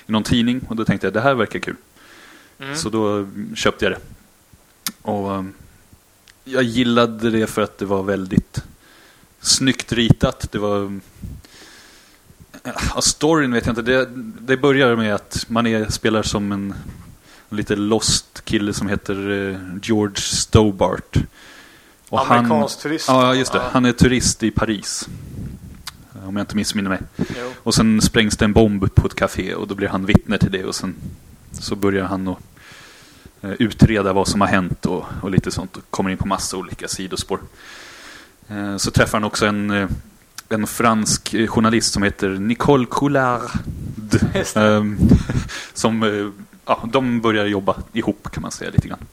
i 0.07 0.13
någon 0.13 0.23
tidning. 0.23 0.61
Och 0.69 0.77
då 0.77 0.85
tänkte 0.85 1.07
jag 1.07 1.15
det 1.15 1.21
här 1.21 1.35
verkar 1.35 1.59
kul. 1.59 1.77
Mm. 2.59 2.77
Så 2.77 2.89
då 2.89 3.29
köpte 3.55 3.85
jag 3.85 3.93
det. 3.93 3.99
Och 5.03 5.35
ehm, 5.35 5.53
jag 6.45 6.63
gillade 6.63 7.31
det 7.31 7.47
för 7.47 7.63
att 7.63 7.79
det 7.79 7.85
var 7.85 8.03
väldigt 8.03 8.63
snyggt 9.41 9.93
ritat. 9.93 10.53
Det 10.53 10.59
var... 10.59 11.01
Ja, 12.63 13.01
storyn 13.01 13.53
vet 13.53 13.67
jag 13.67 13.73
inte. 13.73 13.83
Det, 13.83 14.09
det 14.41 14.57
börjar 14.57 14.97
med 14.97 15.15
att 15.15 15.45
man 15.49 15.67
är, 15.67 15.89
spelar 15.89 16.23
som 16.23 16.53
en, 16.53 16.75
en 17.51 17.57
lite 17.57 17.77
lost 17.77 18.45
kille 18.45 18.73
som 18.73 18.89
heter 18.89 19.31
eh, 19.31 19.79
George 19.83 20.17
Stobart. 20.17 21.17
Och 22.13 22.21
Amerikansk 22.31 22.81
turist. 22.81 23.09
Ja, 23.09 23.35
just 23.35 23.53
det. 23.53 23.59
Ja. 23.59 23.69
Han 23.73 23.85
är 23.85 23.93
turist 23.93 24.43
i 24.43 24.51
Paris. 24.51 25.09
Om 26.27 26.37
jag 26.37 26.43
inte 26.43 26.57
missminner 26.57 26.91
mig. 26.91 26.99
Jo. 27.17 27.25
Och 27.63 27.75
sen 27.75 28.01
sprängs 28.01 28.37
det 28.37 28.45
en 28.45 28.53
bomb 28.53 28.95
på 28.95 29.07
ett 29.07 29.15
café 29.15 29.55
och 29.55 29.69
då 29.69 29.75
blir 29.75 29.89
han 29.89 30.07
vittne 30.07 30.39
till 30.39 30.51
det 30.53 30.65
och 30.65 30.75
sen 30.75 30.95
så 31.53 31.77
börjar 31.77 32.05
han 32.05 32.29
att 32.29 32.39
eh, 33.43 33.51
utreda 33.51 34.13
vad 34.13 34.29
som 34.29 34.41
har 34.41 34.49
hänt 34.49 34.87
och, 34.87 35.05
och 35.23 35.31
lite 35.31 35.51
sånt 35.51 35.77
och 35.77 35.83
kommer 35.91 36.11
in 36.11 36.17
på 36.17 36.27
massa 36.29 36.57
olika 36.57 36.89
sidospår. 36.89 37.41
Eh, 38.49 38.77
Så 38.77 38.91
träffar 38.91 39.19
han 39.19 39.25
också 39.25 39.47
en, 39.47 39.71
eh, 39.71 39.89
en 40.49 40.67
fransk 40.67 41.35
eh, 41.35 41.47
journalist 41.47 41.93
som 41.93 42.03
heter 42.03 42.29
Nicole 42.29 42.87
det. 43.97 44.57
Ehm, 44.57 44.99
Som, 45.75 46.03
eh, 46.03 46.29
ja, 46.67 46.89
de 46.93 47.21
börjar 47.21 47.47
jobba 47.47 47.77
ihop 47.93 48.29
kan 48.33 48.43
man 48.43 48.51
säga 48.51 48.71
lite 48.71 48.89
grann. 48.89 49.07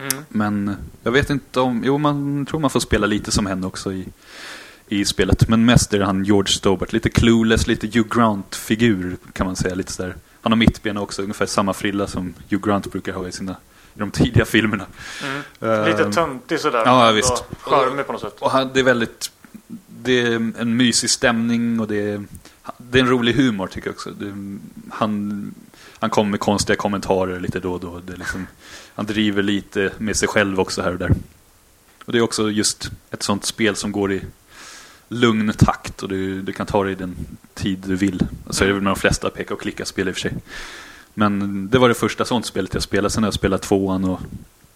Mm. 0.00 0.24
Men 0.28 0.76
jag 1.02 1.12
vet 1.12 1.30
inte 1.30 1.60
om, 1.60 1.82
jo 1.84 1.98
man 1.98 2.46
tror 2.46 2.60
man 2.60 2.70
får 2.70 2.80
spela 2.80 3.06
lite 3.06 3.30
som 3.30 3.46
henne 3.46 3.66
också 3.66 3.92
i, 3.92 4.06
i 4.88 5.04
spelet. 5.04 5.48
Men 5.48 5.64
mest 5.64 5.94
är 5.94 6.00
han 6.00 6.24
George 6.24 6.52
Stobart, 6.52 6.92
lite 6.92 7.10
clueless, 7.10 7.66
lite 7.66 7.86
Hugh 7.86 8.08
Grant-figur 8.16 9.16
kan 9.32 9.46
man 9.46 9.56
säga. 9.56 9.74
Lite 9.74 9.92
sådär. 9.92 10.16
Han 10.42 10.52
har 10.52 10.56
mittbena 10.56 11.00
också, 11.00 11.22
ungefär 11.22 11.46
samma 11.46 11.72
frilla 11.72 12.06
som 12.06 12.34
Hugh 12.48 12.66
Grant 12.66 12.92
brukar 12.92 13.12
ha 13.12 13.28
i 13.28 13.32
sina 13.32 13.56
i 13.94 13.98
de 13.98 14.10
tidiga 14.10 14.44
filmerna. 14.44 14.86
Mm. 15.62 15.84
Lite 15.86 16.04
Ehm, 16.04 16.12
töntig 16.12 16.60
sådär. 16.60 16.82
ja, 16.84 17.10
visst. 17.12 17.44
Charmig 17.60 18.06
på 18.06 18.12
något 18.12 18.20
sätt. 18.20 18.36
Och 18.38 18.50
han, 18.50 18.70
det 18.74 18.80
är 18.80 18.84
väldigt, 18.84 19.30
det 19.88 20.20
är 20.22 20.34
en 20.36 20.76
mysig 20.76 21.10
stämning 21.10 21.80
och 21.80 21.88
det 21.88 22.10
är, 22.10 22.24
det 22.78 22.98
är 22.98 23.02
en 23.02 23.08
rolig 23.08 23.34
humor 23.34 23.66
tycker 23.66 23.88
jag 23.88 23.94
också. 23.94 24.10
Det, 24.10 24.32
han, 24.90 25.54
han 25.98 26.10
kommer 26.10 26.30
med 26.30 26.40
konstiga 26.40 26.76
kommentarer 26.76 27.40
lite 27.40 27.60
då 27.60 27.72
och 27.72 27.80
då. 27.80 28.00
Det 28.06 28.12
är 28.12 28.16
liksom, 28.16 28.46
han 29.00 29.06
driver 29.06 29.42
lite 29.42 29.92
med 29.98 30.16
sig 30.16 30.28
själv 30.28 30.60
också 30.60 30.82
här 30.82 30.92
och 30.92 30.98
där. 30.98 31.10
Och 32.04 32.12
det 32.12 32.18
är 32.18 32.22
också 32.22 32.50
just 32.50 32.90
ett 33.10 33.22
sånt 33.22 33.44
spel 33.44 33.76
som 33.76 33.92
går 33.92 34.12
i 34.12 34.22
lugn 35.08 35.52
takt 35.58 36.02
och 36.02 36.08
du, 36.08 36.42
du 36.42 36.52
kan 36.52 36.66
ta 36.66 36.84
dig 36.84 36.94
den 36.94 37.16
tid 37.54 37.78
du 37.86 37.96
vill. 37.96 38.26
Så 38.50 38.64
är 38.64 38.68
det 38.68 38.74
väl 38.74 38.82
med 38.82 38.90
de 38.90 38.96
flesta 38.96 39.30
peka 39.30 39.54
och 39.54 39.60
klicka-spel 39.60 40.08
i 40.08 40.10
och 40.10 40.14
för 40.14 40.20
sig. 40.20 40.32
Men 41.14 41.68
det 41.68 41.78
var 41.78 41.88
det 41.88 41.94
första 41.94 42.24
sånt 42.24 42.46
spelet 42.46 42.74
jag 42.74 42.82
spelade. 42.82 43.10
Sen 43.10 43.22
har 43.22 43.26
jag 43.26 43.34
spelat 43.34 43.62
tvåan 43.62 44.04
och 44.04 44.20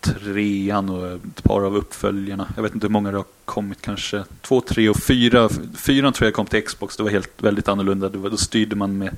trean 0.01 0.89
och 0.89 1.13
ett 1.13 1.43
par 1.43 1.63
av 1.63 1.77
uppföljarna. 1.77 2.49
Jag 2.57 2.63
vet 2.63 2.75
inte 2.75 2.87
hur 2.87 2.93
många 2.93 3.11
det 3.11 3.17
har 3.17 3.27
kommit 3.45 3.83
kanske. 3.83 4.25
Två, 4.41 4.61
tre 4.61 4.89
och 4.89 5.03
fyra. 5.03 5.49
Fyran 5.75 6.13
tror 6.13 6.27
jag 6.27 6.35
kom 6.35 6.47
till 6.47 6.65
Xbox. 6.65 6.97
Det 6.97 7.03
var 7.03 7.11
helt 7.11 7.43
väldigt 7.43 7.69
annorlunda. 7.69 8.09
Det 8.09 8.19
var, 8.19 8.31
då 8.31 8.37
styrde 8.37 8.77
man 8.77 8.99
med, 8.99 9.17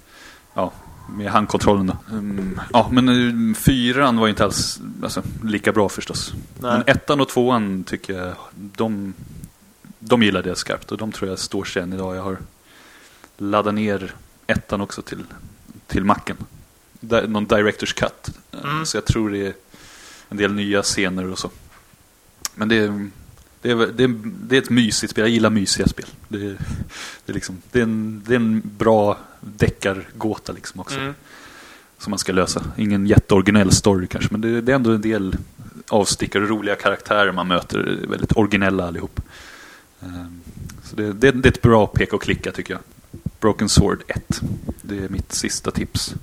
ja, 0.54 0.72
med 1.08 1.30
handkontrollen. 1.30 1.86
Då. 1.86 1.96
Mm, 2.10 2.60
ja, 2.72 2.88
men 2.92 3.08
eh, 3.08 3.54
fyran 3.54 4.16
var 4.16 4.28
inte 4.28 4.44
alls 4.44 4.80
alltså, 5.02 5.22
lika 5.44 5.72
bra 5.72 5.88
förstås. 5.88 6.34
Nej. 6.60 6.72
Men 6.72 6.82
ettan 6.86 7.20
och 7.20 7.28
tvåan 7.28 7.84
tycker 7.84 8.12
jag, 8.12 8.34
de, 8.54 9.14
de 9.98 10.22
gillade 10.22 10.48
jag 10.48 10.58
skarpt. 10.58 10.92
Och 10.92 10.98
de 10.98 11.12
tror 11.12 11.30
jag 11.30 11.38
står 11.38 11.64
sig 11.64 11.82
än 11.82 11.92
idag. 11.92 12.16
Jag 12.16 12.22
har 12.22 12.38
laddat 13.36 13.74
ner 13.74 14.14
ettan 14.46 14.80
också 14.80 15.02
till, 15.02 15.24
till 15.86 16.04
macken. 16.04 16.36
Någon 17.00 17.46
Directors 17.46 17.92
Cut. 17.92 18.30
Mm. 18.64 18.86
Så 18.86 18.96
jag 18.96 19.04
tror 19.04 19.30
det 19.30 19.46
är 19.46 19.54
en 20.28 20.36
del 20.36 20.52
nya 20.52 20.82
scener 20.82 21.30
och 21.30 21.38
så. 21.38 21.50
Men 22.54 22.68
det 22.68 22.76
är, 22.76 23.10
det 23.62 23.70
är, 23.70 23.76
det 23.76 24.04
är, 24.04 24.20
det 24.24 24.56
är 24.56 24.62
ett 24.62 24.70
mysigt 24.70 25.10
spel. 25.10 25.22
Jag 25.22 25.30
gillar 25.30 25.50
mysiga 25.50 25.86
spel. 25.86 26.06
Det 26.28 26.38
är, 26.38 26.56
det 27.24 27.32
är, 27.32 27.34
liksom, 27.34 27.62
det 27.70 27.78
är, 27.78 27.82
en, 27.82 28.22
det 28.26 28.32
är 28.32 28.36
en 28.36 28.62
bra 28.78 29.18
deckargåta 29.56 30.52
liksom 30.52 30.80
också. 30.80 30.98
Mm. 30.98 31.14
Som 31.98 32.10
man 32.10 32.18
ska 32.18 32.32
lösa. 32.32 32.64
Ingen 32.76 33.06
jätteoriginell 33.06 33.72
story 33.72 34.06
kanske. 34.06 34.28
Men 34.32 34.40
det, 34.40 34.60
det 34.60 34.72
är 34.72 34.76
ändå 34.76 34.90
en 34.90 35.00
del 35.00 35.36
avstickare 35.88 36.42
och 36.42 36.48
roliga 36.48 36.74
karaktärer 36.74 37.32
man 37.32 37.48
möter. 37.48 37.98
Väldigt 38.08 38.36
originella 38.36 38.86
allihop. 38.86 39.20
Ehm, 40.02 40.40
Så 40.84 40.96
det, 40.96 41.12
det, 41.12 41.30
det 41.30 41.48
är 41.48 41.52
ett 41.52 41.62
bra 41.62 41.86
peka 41.86 42.16
och 42.16 42.22
klicka 42.22 42.52
tycker 42.52 42.74
jag. 42.74 42.82
Broken 43.40 43.68
Sword 43.68 44.02
1. 44.06 44.40
Det 44.82 44.98
är 44.98 45.08
mitt 45.08 45.32
sista 45.32 45.70
tips. 45.70 46.14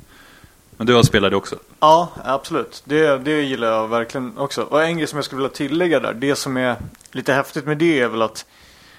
Men 0.77 0.87
du 0.87 0.93
har 0.93 1.03
spelat 1.03 1.31
det 1.31 1.35
också? 1.35 1.55
Ja, 1.79 2.09
absolut. 2.23 2.83
Det, 2.85 3.17
det 3.17 3.41
gillar 3.41 3.67
jag 3.67 3.87
verkligen 3.87 4.37
också. 4.37 4.61
Och 4.61 4.83
en 4.83 4.97
grej 4.97 5.07
som 5.07 5.17
jag 5.17 5.25
skulle 5.25 5.41
vilja 5.41 5.55
tillägga 5.55 5.99
där. 5.99 6.13
Det 6.13 6.35
som 6.35 6.57
är 6.57 6.75
lite 7.11 7.33
häftigt 7.33 7.65
med 7.65 7.77
det 7.77 7.99
är 7.99 8.07
väl 8.07 8.21
att 8.21 8.45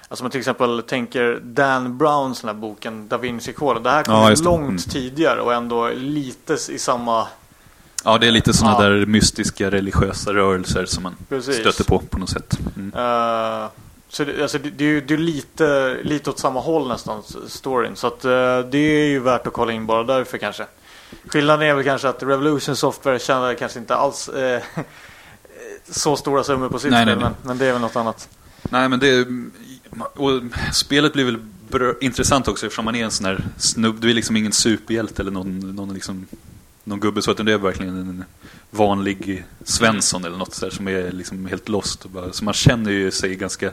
Alltså 0.08 0.24
man 0.24 0.30
till 0.30 0.40
exempel 0.40 0.82
tänker 0.82 1.40
Dan 1.42 1.98
Browns 1.98 2.40
den 2.40 2.48
här 2.48 2.54
boken 2.54 3.08
Da 3.08 3.16
Vinci-koden. 3.18 3.82
Det 3.82 3.90
här 3.90 4.02
kom 4.02 4.14
Ja, 4.14 4.34
långt 4.42 4.64
Mm. 4.68 4.78
tidigare 4.78 5.40
och 5.40 5.54
ändå 5.54 5.88
lite 5.88 6.52
i 6.70 6.78
samma... 6.78 7.26
Ja, 8.04 8.18
det 8.18 8.26
är 8.26 8.30
lite 8.30 8.52
sådana 8.52 8.76
Ja. 8.84 8.88
där 8.88 9.06
mystiska 9.06 9.70
religiösa 9.70 10.34
rörelser 10.34 10.84
som 10.84 11.02
man 11.02 11.16
Precis. 11.28 11.56
stöter 11.56 11.84
på 11.84 11.98
på 11.98 12.18
något 12.18 12.30
sätt. 12.30 12.58
Mm. 12.76 12.92
eh, 12.94 13.68
så 14.08 14.24
det, 14.24 14.42
alltså 14.42 14.58
det, 14.58 14.70
det 14.70 14.84
är 14.84 14.88
ju 14.88 15.00
det 15.00 15.14
är 15.14 15.18
lite, 15.18 15.96
lite 16.02 16.30
åt 16.30 16.38
samma 16.38 16.60
håll 16.60 16.88
nästan, 16.88 17.22
storyn. 17.48 17.96
Så 17.96 18.06
att 18.06 18.24
eh, 18.24 18.30
det 18.70 18.78
är 18.78 19.06
ju 19.08 19.20
värt 19.20 19.46
att 19.46 19.52
kolla 19.52 19.72
in 19.72 19.86
bara 19.86 20.02
därför 20.04 20.38
kanske. 20.38 20.66
Skillnaden 21.28 21.68
är 21.68 21.74
väl 21.74 21.84
kanske 21.84 22.08
att 22.08 22.22
Revolution 22.22 22.76
Software 22.76 23.18
tjänar 23.18 23.54
kanske 23.54 23.78
inte 23.78 23.94
alls 23.96 24.28
eh, 24.28 24.62
så 25.90 26.16
stora 26.16 26.44
summor 26.44 26.68
på 26.68 26.78
sitt 26.78 26.90
Nej, 26.90 27.04
spel, 27.04 27.18
nej, 27.18 27.24
nej. 27.24 27.34
Men, 27.42 27.48
men 27.48 27.58
det 27.58 27.66
är 27.66 27.72
väl 27.72 27.80
något 27.80 27.96
annat. 27.96 28.28
Nej, 28.62 28.88
men 28.88 28.98
det... 29.00 29.26
Och 30.00 30.42
spelet 30.72 31.12
blir 31.12 31.24
väl 31.24 31.38
intressant 32.00 32.48
också 32.48 32.66
eftersom 32.66 32.84
man 32.84 32.94
är 32.94 33.04
en 33.04 33.10
sån 33.10 33.26
här 33.26 33.44
snubb. 33.56 34.00
Du 34.00 34.10
är 34.10 34.14
liksom 34.14 34.36
ingen 34.36 34.52
superhjälte 34.52 35.22
eller 35.22 35.30
någon, 35.30 35.58
någon, 35.76 35.94
liksom, 35.94 36.26
någon 36.84 37.00
gubbe 37.00 37.22
så, 37.22 37.30
utan 37.30 37.46
det 37.46 37.52
är 37.52 37.58
verkligen 37.58 37.98
en 37.98 38.24
vanlig 38.70 39.44
Svensson 39.64 40.24
eller 40.24 40.36
något 40.36 40.54
så 40.54 40.64
där, 40.64 40.72
som 40.72 40.88
är 40.88 41.12
liksom 41.12 41.46
helt 41.46 41.68
lost. 41.68 42.06
Bara, 42.06 42.32
så 42.32 42.44
man 42.44 42.54
känner 42.54 42.90
ju 42.90 43.10
sig 43.10 43.34
ganska... 43.34 43.70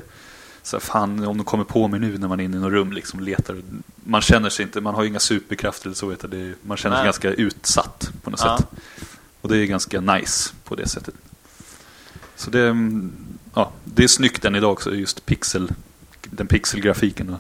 Så 0.64 0.76
här, 0.76 0.82
fan, 0.82 1.26
om 1.26 1.38
de 1.38 1.44
kommer 1.44 1.64
på 1.64 1.88
mig 1.88 2.00
nu 2.00 2.18
när 2.18 2.28
man 2.28 2.40
är 2.40 2.44
inne 2.44 2.58
i 2.58 2.60
något 2.60 2.72
rum 2.72 2.92
liksom 2.92 3.20
letar. 3.20 3.62
Man 4.04 4.22
känner 4.22 4.50
sig 4.50 4.64
inte, 4.64 4.82
man 4.82 4.96
har 4.96 5.04
ju 5.04 5.10
inga 5.10 5.20
superkrafter 5.20 5.88
eller 5.88 5.96
så, 5.96 6.10
det 6.28 6.38
är, 6.38 6.56
man 6.62 6.78
känner 6.78 6.96
sig 6.96 7.04
Nej. 7.04 7.06
ganska 7.06 7.32
utsatt 7.34 8.12
på 8.24 8.30
något 8.30 8.42
Ja. 8.44 8.58
sätt. 8.58 8.68
Och 9.42 9.50
det 9.50 9.58
är 9.58 9.66
ganska 9.66 10.02
nice 10.02 10.54
på 10.64 10.76
det 10.76 10.88
sättet. 10.88 11.16
Så 12.36 12.52
det, 12.52 12.68
mm, 12.68 13.12
ja, 13.54 13.72
det 13.84 14.04
är 14.04 14.08
snyggt 14.08 14.46
än 14.46 14.56
idag 14.56 14.72
också, 14.72 14.96
just 14.96 15.26
pixel, 15.26 15.72
den 16.32 16.48
pixelgrafiken. 16.48 17.30
Och, 17.30 17.40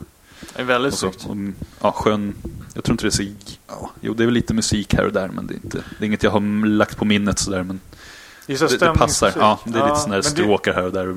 Det 0.55 0.61
är 0.61 0.65
väldigt 0.65 0.93
snyggt. 0.93 1.27
ja, 1.81 1.91
skön, 1.91 2.33
Jag 2.73 2.83
tror 2.83 2.93
inte 2.93 3.03
det 3.03 3.07
är 3.09 3.11
så... 3.11 3.23
Ja, 3.67 3.91
jo, 4.01 4.13
det 4.13 4.23
är 4.23 4.25
väl 4.25 4.33
lite 4.33 4.53
musik 4.53 4.93
här 4.93 5.05
och 5.05 5.13
där, 5.13 5.27
men 5.27 5.47
det 5.47 5.53
är, 5.53 5.55
inte, 5.55 5.77
det 5.99 6.03
är 6.03 6.07
inget 6.07 6.23
jag 6.23 6.31
har 6.31 6.65
lagt 6.67 6.97
på 6.97 7.05
minnet 7.05 7.39
sådär. 7.39 7.63
Men 7.63 7.79
Det, 8.45 8.57
så 8.57 8.67
det, 8.67 8.77
det 8.77 8.93
passar. 8.93 9.33
Ja, 9.35 9.59
det 9.65 9.79
är 9.79 9.83
lite 9.87 9.99
sån 9.99 10.09
där 10.09 10.17
men 10.17 10.21
det- 10.23 10.29
stråkar 10.29 10.73
här 10.73 10.83
och 10.83 10.91
där. 10.91 11.07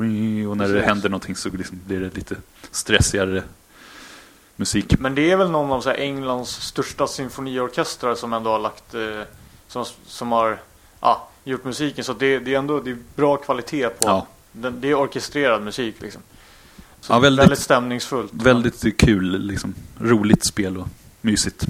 Och 0.51 0.57
när 0.57 0.69
det 0.69 0.83
händer 0.83 1.09
någonting 1.09 1.37
så 1.37 1.49
liksom 1.49 1.81
blir 1.87 2.01
det 2.01 2.15
lite 2.15 2.37
stressigare 2.71 3.43
musik. 4.57 4.99
Men 4.99 5.15
det 5.15 5.31
är 5.31 5.37
väl 5.37 5.51
någon 5.51 5.73
av 5.73 5.81
så 5.81 5.89
här 5.89 5.97
Englands 5.97 6.51
största 6.51 7.07
symfoniorkestrar 7.07 8.15
som 8.15 8.33
ändå 8.33 8.51
har 8.51 8.59
lagt 8.59 8.95
eh, 8.95 9.01
som, 9.69 9.85
som 10.07 10.33
har 10.33 10.59
ja, 11.01 11.29
gjort 11.45 11.65
musiken 11.65 12.05
så 12.05 12.13
det, 12.13 12.39
det 12.39 12.55
är 12.55 12.59
ändå 12.59 12.81
det 12.81 12.91
är 12.91 12.99
bra 13.17 13.37
kvalitet 13.37 13.89
på 13.89 13.97
Ja. 14.09 14.27
den, 14.53 14.81
det 14.81 14.89
är 14.91 14.95
orkestrerad 14.95 15.63
musik 15.63 15.95
liksom. 16.01 16.23
Så 17.05 17.13
Ja, 17.13 17.19
väldigt- 17.19 17.43
väldigt, 17.43 17.59
stämningsfullt. 17.59 18.33
Väldigt 18.35 18.99
kul, 18.99 19.41
liksom. 19.47 19.75
Roligt 19.99 20.45
spel 20.45 20.77
och 20.77 20.89
mysigt. 21.21 21.67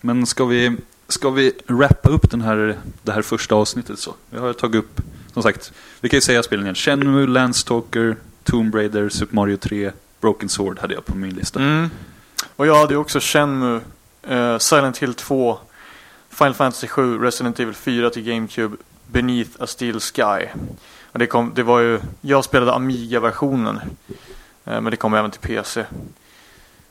Men 0.00 0.26
ska 0.26 0.44
vi, 0.44 0.76
ska 1.08 1.30
vi 1.30 1.52
wrappa 1.66 2.08
upp 2.08 2.30
den 2.30 2.40
här, 2.40 2.78
det 3.02 3.12
här 3.12 3.22
första 3.22 3.54
avsnittet 3.54 3.98
så? 3.98 4.14
Vi 4.30 4.38
har 4.38 4.52
tagit 4.52 4.76
upp, 4.84 5.00
som 5.32 5.42
sagt, 5.42 5.72
vi 6.00 6.08
kan 6.08 6.16
ju 6.16 6.20
säga 6.20 6.42
spelen 6.42 6.64
igen. 6.64 6.74
Shenmue, 6.74 7.26
Landstalker, 7.26 8.16
Tomb 8.44 8.74
Raider, 8.74 9.08
Super 9.08 9.34
Mario 9.34 9.56
3, 9.56 9.92
Broken 10.20 10.48
Sword 10.48 10.78
hade 10.78 10.94
jag 10.94 11.04
på 11.04 11.14
min 11.16 11.34
lista. 11.34 11.60
Mm. 11.60 11.90
Och 12.56 12.66
jag 12.66 12.74
hade 12.78 12.96
också 12.96 13.18
Shenmue, 13.22 13.80
eh, 14.22 14.58
Silent 14.58 14.98
Hill 14.98 15.14
2, 15.14 15.58
Final 16.30 16.54
Fantasy 16.54 16.86
7, 16.88 17.18
Resident 17.18 17.60
Evil 17.60 17.74
4 17.74 18.10
till 18.10 18.22
GameCube, 18.22 18.76
Beneath 19.06 19.50
a 19.58 19.66
Steel 19.66 20.00
Sky. 20.00 20.46
Och 21.12 21.18
det, 21.18 21.26
kom, 21.26 21.52
det 21.54 21.62
var 21.62 21.80
ju, 21.80 22.00
jag 22.20 22.44
spelade 22.44 22.72
Amiga-versionen. 22.72 23.80
Eh, 24.64 24.80
men 24.80 24.84
det 24.90 24.96
kom 24.96 25.14
även 25.14 25.30
till 25.30 25.40
PC. 25.40 25.84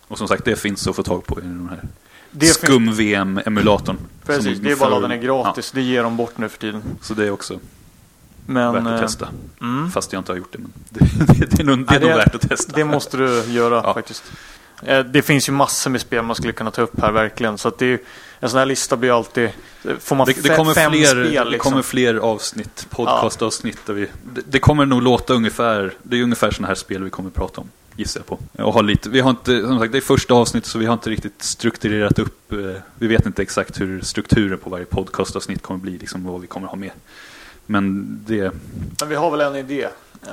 Och 0.08 0.18
som 0.18 0.28
sagt, 0.28 0.45
det 0.45 0.56
finns 0.56 0.88
att 0.88 0.95
få 0.95 1.04
tag 1.04 1.26
på 1.26 1.40
i 1.40 1.44
den 1.44 1.70
här 1.70 1.82
Skum-VM-emulatorn. 2.48 3.98
Precis, 4.26 4.60
det 4.60 4.72
är 4.72 4.76
bara 4.76 4.86
att 4.86 4.91
ladda 4.91 5.08
ner 5.08 5.18
gratis. 5.22 5.72
Det 5.72 5.82
ger 5.82 6.04
de 6.04 6.18
bort 6.18 6.38
nu 6.38 6.50
för 6.50 6.60
tiden. 6.60 6.82
Ja, 6.86 6.95
så 7.02 7.14
det 7.14 7.26
är 7.28 7.32
också 7.32 7.60
Men, 8.45 8.74
värt 8.74 8.82
att 8.88 8.94
eh, 8.94 9.00
testa. 9.00 9.28
Mm, 9.62 9.91
Fast 9.91 10.14
jag 10.14 10.20
inte 10.20 10.32
har 10.32 10.38
gjort 10.38 10.52
det. 10.54 10.60
Men 10.60 10.72
det, 10.90 11.34
det, 11.40 11.45
det 11.52 11.60
är 11.60 11.64
nog, 11.66 11.80
det 11.88 11.90
är 11.90 11.94
Ja, 11.94 12.00
det- 12.00 12.08
nog 12.08 12.18
värt 12.18 12.36
att 12.36 12.50
testa. 12.50 12.72
det 12.76 12.86
måste 12.86 13.18
du 13.18 13.44
göra 13.54 13.76
Ja. 13.84 13.94
faktiskt. 13.94 14.24
Eh, 14.86 15.00
Det 15.06 15.22
finns 15.22 15.50
ju 15.50 15.54
massor 15.54 15.90
med 15.92 16.02
spel 16.02 16.24
man 16.24 16.36
skulle 16.36 16.54
kunna 16.54 16.72
ta 16.72 16.82
upp 16.82 17.00
här 17.02 17.12
verkligen. 17.12 17.58
Så 17.58 17.68
att 17.68 17.78
det 17.78 17.86
är, 17.86 18.00
en 18.40 18.50
sån 18.50 18.60
här 18.60 18.66
lista 18.66 18.98
blir 18.98 19.18
alltid... 19.18 19.50
Får 20.00 20.16
man 20.16 20.28
Det, 20.28 20.44
det, 20.44 20.56
kommer 20.56 20.74
fem 20.74 20.92
fler, 20.92 21.06
spel 21.06 21.24
det 21.24 21.46
liksom. 21.46 21.72
kommer 21.72 21.84
fler 21.84 22.16
avsnitt, 22.16 22.88
podcastavsnitt. 22.90 23.86
Där 23.86 23.94
vi, 23.94 24.08
det, 24.24 24.42
det 24.46 24.60
kommer 24.60 24.86
nog 24.86 25.02
låta 25.02 25.34
ungefär, 25.34 25.94
det 26.04 26.20
är 26.20 26.24
ungefär 26.24 26.52
sådana 26.52 26.68
här 26.68 26.76
spel 26.76 27.04
vi 27.04 27.10
kommer 27.10 27.30
prata 27.30 27.62
om, 27.62 27.68
gissar 27.96 28.20
jag 28.20 28.26
på. 28.28 28.64
Och 28.64 28.74
ha 28.74 28.82
lite, 28.82 29.10
vi 29.10 29.20
har 29.20 29.30
inte, 29.30 29.62
som 29.62 29.80
sagt, 29.80 29.92
det 29.92 29.98
är 29.98 30.02
första 30.02 30.34
avsnittet 30.34 30.70
så 30.70 30.80
vi 30.80 30.86
har 30.86 30.94
inte 30.94 31.10
riktigt 31.10 31.44
strukturerat 31.44 32.20
upp, 32.20 32.52
eh, 32.52 32.58
vi 32.96 33.08
vet 33.08 33.26
inte 33.26 33.42
exakt 33.42 33.82
hur 33.82 34.02
strukturen 34.02 34.58
på 34.58 34.70
varje 34.70 34.86
podcastavsnitt 34.86 35.62
kommer 35.62 35.80
bli, 35.80 35.98
liksom 35.98 36.26
vad 36.26 36.42
vi 36.42 36.48
kommer 36.48 36.68
ha 36.68 36.76
med. 36.76 36.92
Men 37.66 38.06
det, 38.28 38.52
Men 39.00 39.10
vi 39.10 39.16
har 39.16 39.32
väl 39.32 39.42
en 39.42 39.56
idé. 39.56 39.88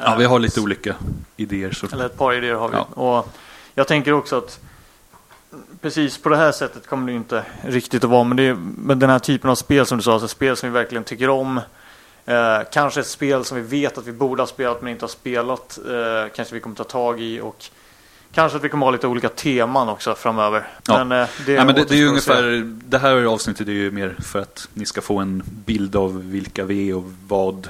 ja, 0.05 0.13
Eh, 0.13 0.19
vi 0.19 0.25
har 0.25 0.39
lite 0.39 0.61
olika 0.61 0.95
idéer. 1.37 1.73
Så. 1.73 1.87
Eller 1.93 2.07
ett 2.07 2.19
par 2.19 2.35
idéer 2.35 2.55
har 2.55 2.69
vi. 2.69 2.77
Ja. 2.77 2.83
Och 2.83 3.29
jag 3.81 3.87
tänker 3.87 4.13
också 4.13 4.39
att 4.39 4.61
precis 5.81 6.19
på 6.19 6.29
det 6.29 6.37
här 6.37 6.53
sättet 6.53 6.87
kommer 6.87 7.07
det 7.07 7.13
inte 7.13 7.45
riktigt 7.65 8.05
att 8.05 8.11
vara. 8.11 8.25
Men, 8.25 8.39
är, 8.39 8.55
men 8.55 8.99
den 8.99 9.11
här 9.11 9.19
typen 9.19 9.51
av 9.51 9.55
spel 9.55 9.87
som 9.87 9.99
du 9.99 10.05
sa, 10.05 10.13
alltså 10.13 10.29
spel 10.29 10.57
som 10.57 10.69
vi 10.69 10.73
verkligen 10.73 11.05
tycker 11.05 11.29
om. 11.29 11.61
Eh, 12.27 12.59
kanske 12.73 13.01
ett 13.01 13.07
spel 13.07 13.45
som 13.45 13.57
vi 13.57 13.81
vet 13.81 13.99
att 13.99 14.07
vi 14.07 14.13
borde 14.13 14.43
ha 14.43 14.47
spelat 14.47 14.83
men 14.83 14.93
inte 14.93 15.05
har 15.05 15.09
spelat. 15.09 15.79
Eh, 15.89 16.33
kanske 16.37 16.55
vi 16.55 16.61
kommer 16.61 16.77
ta 16.77 16.85
tag 16.85 17.21
i. 17.21 17.41
Och 17.41 17.65
kanske 18.33 18.59
att 18.59 18.65
vi 18.65 18.69
kommer 18.69 18.87
ha 18.87 18.91
lite 18.91 19.07
olika 19.07 19.29
teman 19.29 19.89
också 19.89 20.15
framöver. 20.15 20.69
Ja. 20.87 21.05
Men, 21.05 21.23
eh, 21.23 21.29
det, 21.47 21.53
Ja, 21.53 21.65
men 21.65 21.75
det, 21.75 21.85
det 21.85 21.95
är 21.95 21.99
ju 21.99 22.09
ungefär, 22.09 22.63
det 22.65 22.99
här 22.99 23.25
avsnittet 23.25 23.69
är 23.69 23.73
ju 23.73 23.91
mer 23.91 24.17
för 24.19 24.39
att 24.39 24.69
ni 24.75 24.87
ska 24.87 25.01
få 25.01 25.19
en 25.19 25.43
bild 25.47 25.97
av 25.97 26.31
vilka 26.31 26.65
vi 26.65 26.91
är 26.91 26.97
och 26.97 27.13
vad, 27.29 27.69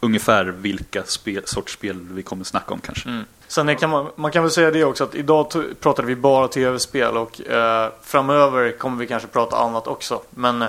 ungefär 0.00 0.44
vilka 0.44 1.04
spel, 1.04 1.42
sorts 1.44 1.72
spel 1.72 2.06
vi 2.10 2.22
kommer 2.22 2.44
snacka 2.44 2.74
om 2.74 2.80
kanske. 2.80 3.08
Mm. 3.08 3.24
Sen 3.48 3.76
kan 3.76 3.90
man, 3.90 4.10
man 4.16 4.30
kan 4.30 4.42
väl 4.42 4.52
säga 4.52 4.70
det 4.70 4.84
också 4.84 5.04
att 5.04 5.14
idag 5.14 5.52
pratade 5.80 6.08
vi 6.08 6.16
bara 6.16 6.48
tv-spel 6.48 7.16
och 7.16 7.40
eh, 7.50 7.90
framöver 8.02 8.72
kommer 8.78 8.96
vi 8.98 9.06
kanske 9.06 9.28
prata 9.28 9.56
annat 9.56 9.86
också. 9.86 10.22
Men 10.30 10.62
eh, 10.62 10.68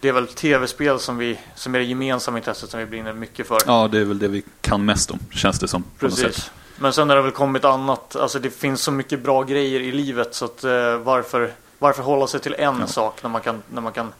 det 0.00 0.08
är 0.08 0.12
väl 0.12 0.26
tv-spel 0.26 0.98
som, 0.98 1.18
vi, 1.18 1.38
som 1.54 1.74
är 1.74 1.78
det 1.78 1.84
gemensamma 1.84 2.38
intresset 2.38 2.70
som 2.70 2.80
vi 2.80 2.86
brinner 2.86 3.12
mycket 3.12 3.48
för. 3.48 3.58
Ja, 3.66 3.88
det 3.92 3.98
är 4.00 4.04
väl 4.04 4.18
det 4.18 4.28
vi 4.28 4.42
kan 4.60 4.84
mest 4.84 5.10
om, 5.10 5.18
känns 5.30 5.58
det 5.58 5.68
som. 5.68 5.84
Precis. 5.98 6.50
Men 6.78 6.92
sen 6.92 7.08
har 7.08 7.16
det 7.16 7.22
väl 7.22 7.32
kommit 7.32 7.64
annat. 7.64 8.16
Alltså 8.16 8.38
det 8.38 8.50
finns 8.50 8.82
så 8.82 8.92
mycket 8.92 9.20
bra 9.22 9.42
grejer 9.42 9.80
i 9.80 9.92
livet 9.92 10.34
så 10.34 10.44
att 10.44 10.64
eh, 10.64 10.96
varför, 10.96 11.52
varför 11.78 12.02
hålla 12.02 12.26
sig 12.26 12.40
till 12.40 12.54
en 12.58 12.76
Ja. 12.80 12.86
sak 12.86 13.22
när 13.22 13.30
man 13.30 13.40
kan, 13.40 13.62
när 13.72 13.80
man 13.80 13.92
kan 13.92 14.12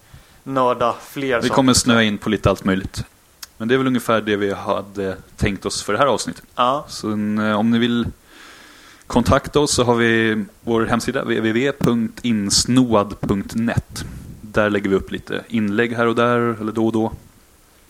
nörda 0.43 0.95
fler 1.11 1.37
Vi 1.37 1.43
saker? 1.43 1.55
kommer 1.55 1.73
snöa 1.75 2.03
in 2.03 2.19
på 2.19 2.29
lite 2.31 2.51
allt 2.51 2.65
möjligt. 2.65 3.05
Men 3.59 3.69
det 3.69 3.75
är 3.75 3.79
väl 3.79 3.87
ungefär 3.87 4.21
det 4.21 4.37
vi 4.37 4.53
hade 4.53 5.17
tänkt 5.37 5.67
oss 5.67 5.83
för 5.83 5.93
det 5.93 5.99
här 5.99 6.07
avsnittet. 6.07 6.45
Ja, 6.55 6.87
Så 6.89 7.11
eh, 7.11 7.59
om 7.59 7.71
ni 7.71 7.79
vill 7.79 8.07
kontakta 9.07 9.61
oss 9.61 9.75
så 9.75 9.85
har 9.85 9.95
vi 9.95 10.45
vår 10.61 10.87
hemsida 10.87 11.23
www.insnoad.net. 11.23 14.05
Där 14.41 14.71
lägger 14.71 14.91
vi 14.91 14.97
upp 14.97 15.11
lite 15.11 15.45
inlägg 15.49 15.97
här 15.97 16.07
och 16.07 16.15
där, 16.15 16.57
eller 16.61 16.73
då 16.73 16.87
och 16.87 16.93
då. 16.93 17.13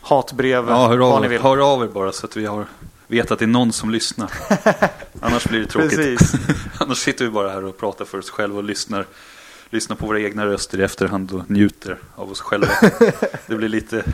hatbrev, 0.00 0.68
Ja, 0.68 0.88
hör 0.88 0.98
vad 0.98 1.12
av, 1.12 1.22
ni 1.22 1.28
vill. 1.28 1.40
hör 1.40 1.72
av 1.72 1.82
er 1.82 1.88
bara 1.88 2.12
så 2.12 2.26
att 2.26 2.36
vi 2.36 2.46
har, 2.46 2.66
vet 3.06 3.30
att 3.30 3.38
det 3.38 3.44
är 3.44 3.46
någon 3.46 3.72
som 3.72 3.90
lyssnar. 3.90 4.30
Annars 5.20 5.44
blir 5.48 5.60
det 5.60 5.66
tråkigt. 5.66 6.20
Annars 6.78 6.98
sitter 6.98 7.24
vi 7.24 7.30
bara 7.30 7.50
här 7.50 7.64
och 7.64 7.78
pratar 7.78 8.04
för 8.04 8.18
oss 8.18 8.30
själva 8.30 8.56
och 8.58 8.64
lyssnar, 8.64 9.06
lyssnar 9.70 9.96
på 9.96 10.06
våra 10.06 10.20
egna 10.20 10.46
röster 10.46 10.80
i 10.80 10.82
efterhand 10.82 11.32
och 11.32 11.50
njuter 11.50 11.98
av 12.14 12.30
oss 12.30 12.40
själva. 12.40 12.68
det, 13.46 13.54
blir 13.54 13.68
lite, 13.68 14.04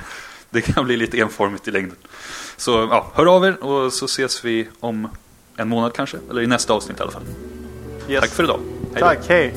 det 0.61 0.61
kan 0.61 0.85
bli 0.85 0.97
lite 0.97 1.19
enformigt 1.19 1.69
i 1.69 1.71
längden. 1.71 1.97
Så 2.57 2.71
ja, 2.71 3.13
hör 3.15 3.37
av 3.37 3.45
er 3.45 3.65
och 3.65 3.93
så 3.93 4.05
ses 4.05 4.45
vi 4.45 4.69
om 4.81 5.09
en 5.57 5.69
månad 5.69 5.93
kanske. 5.93 6.19
Eller 6.31 6.43
i 6.43 6.47
nästa 6.47 6.73
avsnitt 6.73 6.99
i 6.99 7.03
alla 7.03 7.13
fall. 7.13 7.23
Yes. 8.09 8.21
Tack 8.21 8.31
för 8.31 8.45
idag. 8.45 8.61
Hej 8.93 9.01
Tack, 9.03 9.29
hej. 9.29 9.55